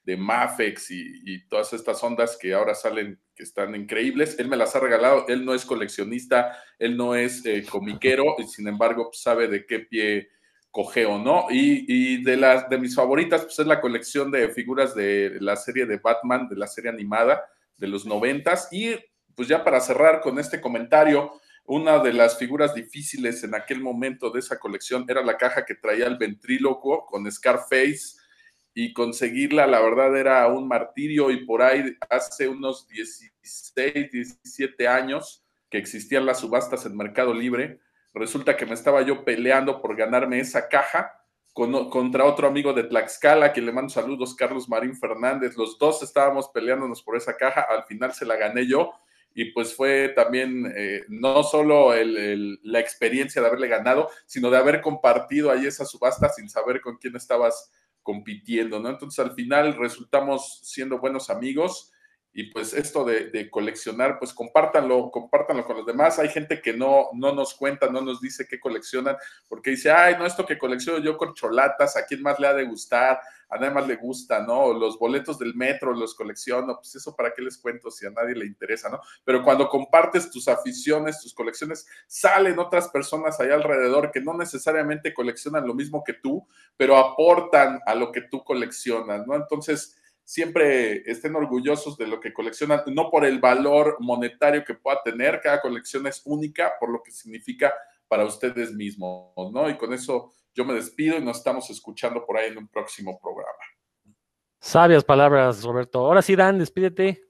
de 0.03 0.17
Mafex 0.17 0.89
y, 0.89 1.47
todas 1.47 1.73
estas 1.73 2.03
ondas 2.03 2.37
que 2.37 2.53
ahora 2.53 2.73
salen, 2.73 3.19
que 3.35 3.43
están 3.43 3.75
increíbles. 3.75 4.39
Él 4.39 4.47
me 4.47 4.57
las 4.57 4.75
ha 4.75 4.79
regalado, 4.79 5.25
él 5.27 5.45
no 5.45 5.53
es 5.53 5.65
coleccionista, 5.65 6.57
él 6.79 6.97
no 6.97 7.13
es 7.13 7.45
eh, 7.45 7.63
comiquero, 7.69 8.35
y 8.39 8.43
sin 8.47 8.67
embargo 8.67 9.09
pues, 9.09 9.21
sabe 9.21 9.47
de 9.47 9.65
qué 9.65 9.79
pie 9.79 10.29
cogeo, 10.71 11.19
¿no? 11.19 11.47
Y, 11.51 11.85
y, 11.87 12.23
de 12.23 12.37
las 12.37 12.69
de 12.69 12.77
mis 12.77 12.95
favoritas, 12.95 13.43
pues 13.43 13.59
es 13.59 13.67
la 13.67 13.81
colección 13.81 14.31
de 14.31 14.49
figuras 14.49 14.95
de 14.95 15.37
la 15.41 15.57
serie 15.57 15.85
de 15.85 15.97
Batman, 15.97 16.47
de 16.47 16.55
la 16.55 16.67
serie 16.67 16.89
animada 16.89 17.43
de 17.77 17.87
los 17.87 18.05
noventas. 18.05 18.69
Y 18.71 18.95
pues 19.35 19.47
ya 19.47 19.63
para 19.63 19.79
cerrar 19.79 20.21
con 20.21 20.39
este 20.39 20.61
comentario, 20.61 21.33
una 21.65 21.99
de 21.99 22.13
las 22.13 22.37
figuras 22.37 22.73
difíciles 22.73 23.43
en 23.43 23.55
aquel 23.55 23.81
momento 23.81 24.29
de 24.29 24.39
esa 24.39 24.59
colección 24.59 25.05
era 25.07 25.21
la 25.21 25.37
caja 25.37 25.65
que 25.65 25.75
traía 25.75 26.07
el 26.07 26.17
ventrílocuo 26.17 27.05
con 27.05 27.31
Scarface 27.31 28.17
y 28.73 28.93
conseguirla, 28.93 29.67
la 29.67 29.81
verdad, 29.81 30.17
era 30.17 30.47
un 30.47 30.67
martirio 30.67 31.29
y 31.29 31.45
por 31.45 31.61
ahí 31.61 31.95
hace 32.09 32.47
unos 32.47 32.87
16, 32.87 34.11
17 34.11 34.87
años 34.87 35.45
que 35.69 35.77
existían 35.77 36.25
las 36.25 36.39
subastas 36.39 36.85
en 36.85 36.97
Mercado 36.97 37.33
Libre, 37.33 37.79
resulta 38.13 38.57
que 38.57 38.65
me 38.65 38.73
estaba 38.73 39.01
yo 39.01 39.23
peleando 39.23 39.81
por 39.81 39.95
ganarme 39.95 40.39
esa 40.39 40.67
caja 40.67 41.13
con, 41.53 41.89
contra 41.89 42.25
otro 42.25 42.47
amigo 42.47 42.73
de 42.73 42.83
Tlaxcala, 42.83 43.53
que 43.53 43.61
le 43.61 43.71
mando 43.71 43.89
saludos, 43.89 44.35
Carlos 44.35 44.69
Marín 44.69 44.95
Fernández, 44.95 45.55
los 45.57 45.77
dos 45.77 46.01
estábamos 46.01 46.49
peleándonos 46.49 47.01
por 47.03 47.17
esa 47.17 47.35
caja, 47.35 47.61
al 47.69 47.83
final 47.85 48.13
se 48.13 48.25
la 48.25 48.35
gané 48.35 48.67
yo, 48.67 48.93
y 49.33 49.51
pues 49.51 49.75
fue 49.75 50.09
también 50.09 50.71
eh, 50.75 51.03
no 51.07 51.43
solo 51.43 51.93
el, 51.93 52.59
la 52.63 52.79
experiencia 52.79 53.41
de 53.41 53.47
haberle 53.47 53.67
ganado, 53.67 54.09
sino 54.25 54.49
de 54.49 54.57
haber 54.57 54.81
compartido 54.81 55.51
ahí 55.51 55.65
esa 55.65 55.85
subasta 55.85 56.29
sin 56.29 56.49
saber 56.49 56.81
con 56.81 56.97
quién 56.97 57.15
estabas 57.15 57.71
compitiendo, 58.03 58.79
¿no? 58.79 58.89
Entonces 58.89 59.19
al 59.23 59.33
final 59.33 59.75
resultamos 59.75 60.59
siendo 60.63 60.99
buenos 60.99 61.29
amigos 61.29 61.91
y 62.33 62.45
pues 62.51 62.73
esto 62.73 63.03
de, 63.03 63.49
coleccionar, 63.49 64.17
pues 64.17 64.33
compártanlo, 64.33 65.11
compártanlo 65.11 65.65
con 65.65 65.77
los 65.77 65.85
demás. 65.85 66.17
Hay 66.17 66.29
gente 66.29 66.61
que 66.61 66.73
no, 66.73 67.09
no 67.13 67.33
nos 67.33 67.53
cuenta, 67.53 67.89
no 67.89 67.99
nos 67.99 68.21
dice 68.21 68.47
qué 68.47 68.59
coleccionan, 68.59 69.17
porque 69.49 69.71
dice, 69.71 69.91
ay, 69.91 70.15
no, 70.17 70.25
esto 70.25 70.45
que 70.45 70.57
colecciono 70.57 70.99
yo 70.99 71.17
con 71.17 71.33
cholatas, 71.33 71.97
¿a 71.97 72.05
quién 72.05 72.21
más 72.21 72.39
le 72.39 72.47
ha 72.47 72.53
de 72.53 72.63
gustar? 72.63 73.19
A 73.49 73.57
nadie 73.57 73.73
más 73.73 73.85
le 73.85 73.97
gusta, 73.97 74.45
¿no? 74.45 74.71
Los 74.71 74.97
boletos 74.97 75.37
del 75.37 75.55
metro 75.55 75.93
los 75.93 76.15
colecciono, 76.15 76.77
pues 76.77 76.95
eso 76.95 77.13
para 77.13 77.33
qué 77.33 77.41
les 77.41 77.57
cuento 77.57 77.91
si 77.91 78.05
a 78.05 78.11
nadie 78.11 78.33
le 78.33 78.45
interesa, 78.45 78.87
¿no? 78.87 79.01
Pero 79.25 79.43
cuando 79.43 79.67
compartes 79.67 80.31
tus 80.31 80.47
aficiones, 80.47 81.19
tus 81.19 81.33
colecciones, 81.33 81.85
salen 82.07 82.59
otras 82.59 82.87
personas 82.87 83.41
allá 83.41 83.55
alrededor 83.55 84.09
que 84.09 84.21
no 84.21 84.37
necesariamente 84.37 85.13
coleccionan 85.13 85.67
lo 85.67 85.73
mismo 85.73 86.01
que 86.01 86.13
tú, 86.13 86.47
pero 86.77 86.95
aportan 86.95 87.81
a 87.85 87.93
lo 87.93 88.09
que 88.13 88.21
tú 88.21 88.41
coleccionas, 88.41 89.27
¿no? 89.27 89.35
Entonces, 89.35 89.97
siempre 90.31 91.03
estén 91.11 91.35
orgullosos 91.35 91.97
de 91.97 92.07
lo 92.07 92.21
que 92.21 92.31
coleccionan, 92.31 92.83
no 92.87 93.11
por 93.11 93.25
el 93.25 93.41
valor 93.41 93.97
monetario 93.99 94.63
que 94.63 94.75
pueda 94.75 95.01
tener, 95.03 95.41
cada 95.41 95.59
colección 95.59 96.07
es 96.07 96.21
única 96.23 96.71
por 96.79 96.89
lo 96.89 97.03
que 97.03 97.11
significa 97.11 97.73
para 98.07 98.23
ustedes 98.23 98.71
mismos, 98.71 99.51
¿no? 99.51 99.69
Y 99.69 99.75
con 99.75 99.91
eso 99.93 100.31
yo 100.53 100.63
me 100.63 100.73
despido 100.73 101.17
y 101.17 101.21
nos 101.21 101.39
estamos 101.39 101.69
escuchando 101.69 102.25
por 102.25 102.37
ahí 102.37 102.49
en 102.49 102.59
un 102.59 102.69
próximo 102.69 103.19
programa. 103.21 103.59
Sabias 104.61 105.03
palabras, 105.03 105.65
Roberto. 105.65 105.99
Ahora 105.99 106.21
sí, 106.21 106.33
Dan, 106.37 106.59
despídete. 106.59 107.21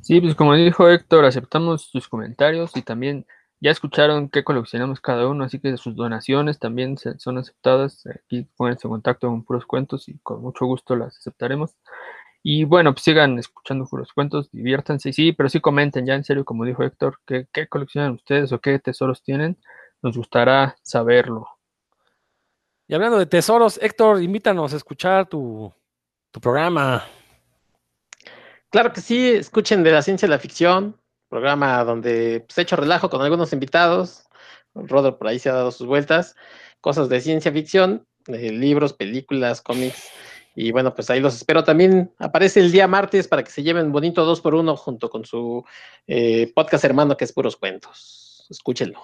Sí, 0.00 0.18
pues 0.18 0.34
como 0.34 0.54
dijo 0.54 0.88
Héctor, 0.88 1.26
aceptamos 1.26 1.82
sus 1.82 2.08
comentarios 2.08 2.74
y 2.74 2.80
también 2.80 3.26
ya 3.60 3.72
escucharon 3.72 4.28
qué 4.28 4.44
coleccionamos 4.44 5.00
cada 5.00 5.26
uno, 5.26 5.44
así 5.44 5.58
que 5.58 5.76
sus 5.76 5.96
donaciones 5.96 6.58
también 6.58 6.96
son 6.96 7.38
aceptadas. 7.38 8.06
Aquí 8.06 8.48
pónganse 8.56 8.86
en 8.86 8.92
contacto 8.92 9.26
con 9.28 9.44
puros 9.44 9.66
cuentos 9.66 10.08
y 10.08 10.18
con 10.20 10.40
mucho 10.40 10.64
gusto 10.64 10.94
las 10.94 11.18
aceptaremos. 11.18 11.76
Y 12.42 12.64
bueno, 12.64 12.92
pues 12.92 13.04
sigan 13.04 13.38
escuchando 13.38 13.84
puros 13.86 14.12
cuentos, 14.12 14.48
diviértanse, 14.52 15.12
sí, 15.12 15.32
pero 15.32 15.48
sí 15.48 15.60
comenten 15.60 16.06
ya 16.06 16.14
en 16.14 16.24
serio, 16.24 16.44
como 16.44 16.64
dijo 16.64 16.82
Héctor, 16.82 17.18
qué, 17.26 17.46
qué 17.52 17.66
coleccionan 17.66 18.12
ustedes 18.12 18.52
o 18.52 18.60
qué 18.60 18.78
tesoros 18.78 19.22
tienen. 19.22 19.58
Nos 20.02 20.16
gustará 20.16 20.76
saberlo. 20.82 21.48
Y 22.86 22.94
hablando 22.94 23.18
de 23.18 23.26
tesoros, 23.26 23.78
Héctor, 23.82 24.22
invítanos 24.22 24.72
a 24.72 24.76
escuchar 24.76 25.28
tu, 25.28 25.72
tu 26.30 26.40
programa. 26.40 27.04
Claro 28.70 28.92
que 28.92 29.00
sí, 29.00 29.30
escuchen 29.30 29.82
de 29.82 29.92
la 29.92 30.02
ciencia 30.02 30.26
de 30.26 30.30
la 30.30 30.38
ficción, 30.38 30.98
programa 31.28 31.84
donde 31.84 32.44
pues, 32.46 32.58
he 32.58 32.62
hecho 32.62 32.76
relajo 32.76 33.10
con 33.10 33.22
algunos 33.22 33.52
invitados. 33.52 34.24
Rodro 34.74 35.18
por 35.18 35.28
ahí 35.28 35.38
se 35.38 35.50
ha 35.50 35.54
dado 35.54 35.70
sus 35.70 35.86
vueltas, 35.86 36.36
cosas 36.80 37.08
de 37.08 37.20
ciencia 37.20 37.52
ficción, 37.52 38.06
de 38.26 38.52
libros, 38.52 38.92
películas, 38.92 39.60
cómics. 39.60 40.10
Y 40.60 40.72
bueno, 40.72 40.92
pues 40.92 41.08
ahí 41.08 41.20
los 41.20 41.36
espero. 41.36 41.62
También 41.62 42.12
aparece 42.18 42.58
el 42.58 42.72
día 42.72 42.88
martes 42.88 43.28
para 43.28 43.44
que 43.44 43.50
se 43.52 43.62
lleven 43.62 43.92
bonito 43.92 44.24
dos 44.24 44.40
por 44.40 44.56
uno 44.56 44.74
junto 44.74 45.08
con 45.08 45.24
su 45.24 45.64
eh, 46.08 46.50
podcast 46.52 46.84
hermano 46.84 47.16
que 47.16 47.24
es 47.24 47.32
Puros 47.32 47.56
Cuentos. 47.56 48.44
Escúchenlo. 48.50 49.00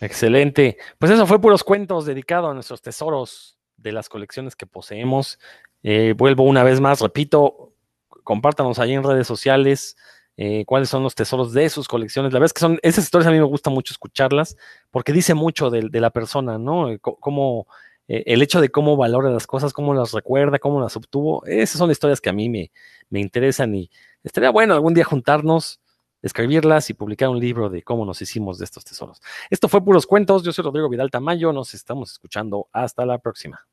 Excelente. 0.00 0.78
Pues 1.00 1.10
eso 1.10 1.26
fue 1.26 1.40
Puros 1.40 1.64
Cuentos 1.64 2.06
dedicado 2.06 2.48
a 2.48 2.54
nuestros 2.54 2.80
tesoros 2.80 3.58
de 3.76 3.90
las 3.90 4.08
colecciones 4.08 4.54
que 4.54 4.66
poseemos. 4.66 5.40
Eh, 5.82 6.14
vuelvo 6.16 6.44
una 6.44 6.62
vez 6.62 6.78
más, 6.78 7.00
repito, 7.00 7.74
compártanos 8.22 8.78
ahí 8.78 8.92
en 8.92 9.02
redes 9.02 9.26
sociales 9.26 9.96
eh, 10.36 10.64
cuáles 10.64 10.88
son 10.88 11.02
los 11.02 11.16
tesoros 11.16 11.52
de 11.52 11.68
sus 11.68 11.88
colecciones. 11.88 12.32
La 12.32 12.38
verdad 12.38 12.46
es 12.46 12.52
que 12.52 12.60
son, 12.60 12.78
esas 12.82 13.04
historias 13.04 13.26
a 13.26 13.32
mí 13.32 13.38
me 13.38 13.44
gusta 13.44 13.68
mucho 13.68 13.92
escucharlas 13.92 14.56
porque 14.92 15.12
dice 15.12 15.34
mucho 15.34 15.70
de, 15.70 15.88
la 16.00 16.10
persona, 16.10 16.56
¿no? 16.56 16.88
Cómo, 17.00 17.66
eh, 18.12 18.24
el 18.26 18.42
hecho 18.42 18.60
de 18.60 18.68
cómo 18.68 18.94
valora 18.96 19.30
las 19.30 19.46
cosas, 19.46 19.72
cómo 19.72 19.94
las 19.94 20.12
recuerda, 20.12 20.58
cómo 20.58 20.80
las 20.80 20.96
obtuvo, 20.96 21.44
esas 21.46 21.78
son 21.78 21.90
historias 21.90 22.20
que 22.20 22.28
a 22.28 22.34
mí 22.34 22.50
me, 22.50 22.70
me 23.08 23.20
interesan 23.20 23.74
y 23.74 23.90
estaría 24.22 24.50
bueno 24.50 24.74
algún 24.74 24.92
día 24.92 25.04
juntarnos 25.04 25.80
escribirlas 26.20 26.90
y 26.90 26.94
publicar 26.94 27.30
un 27.30 27.40
libro 27.40 27.70
de 27.70 27.82
cómo 27.82 28.04
nos 28.04 28.20
hicimos 28.20 28.58
de 28.58 28.66
estos 28.66 28.84
tesoros. 28.84 29.20
Esto 29.50 29.66
fue 29.66 29.82
Puros 29.82 30.06
Cuentos. 30.06 30.44
Yo 30.44 30.52
soy 30.52 30.62
Rodrigo 30.62 30.88
Vidal 30.88 31.10
Tamayo. 31.10 31.52
Nos 31.52 31.74
estamos 31.74 32.12
escuchando. 32.12 32.68
Hasta 32.72 33.04
la 33.04 33.18
próxima. 33.18 33.66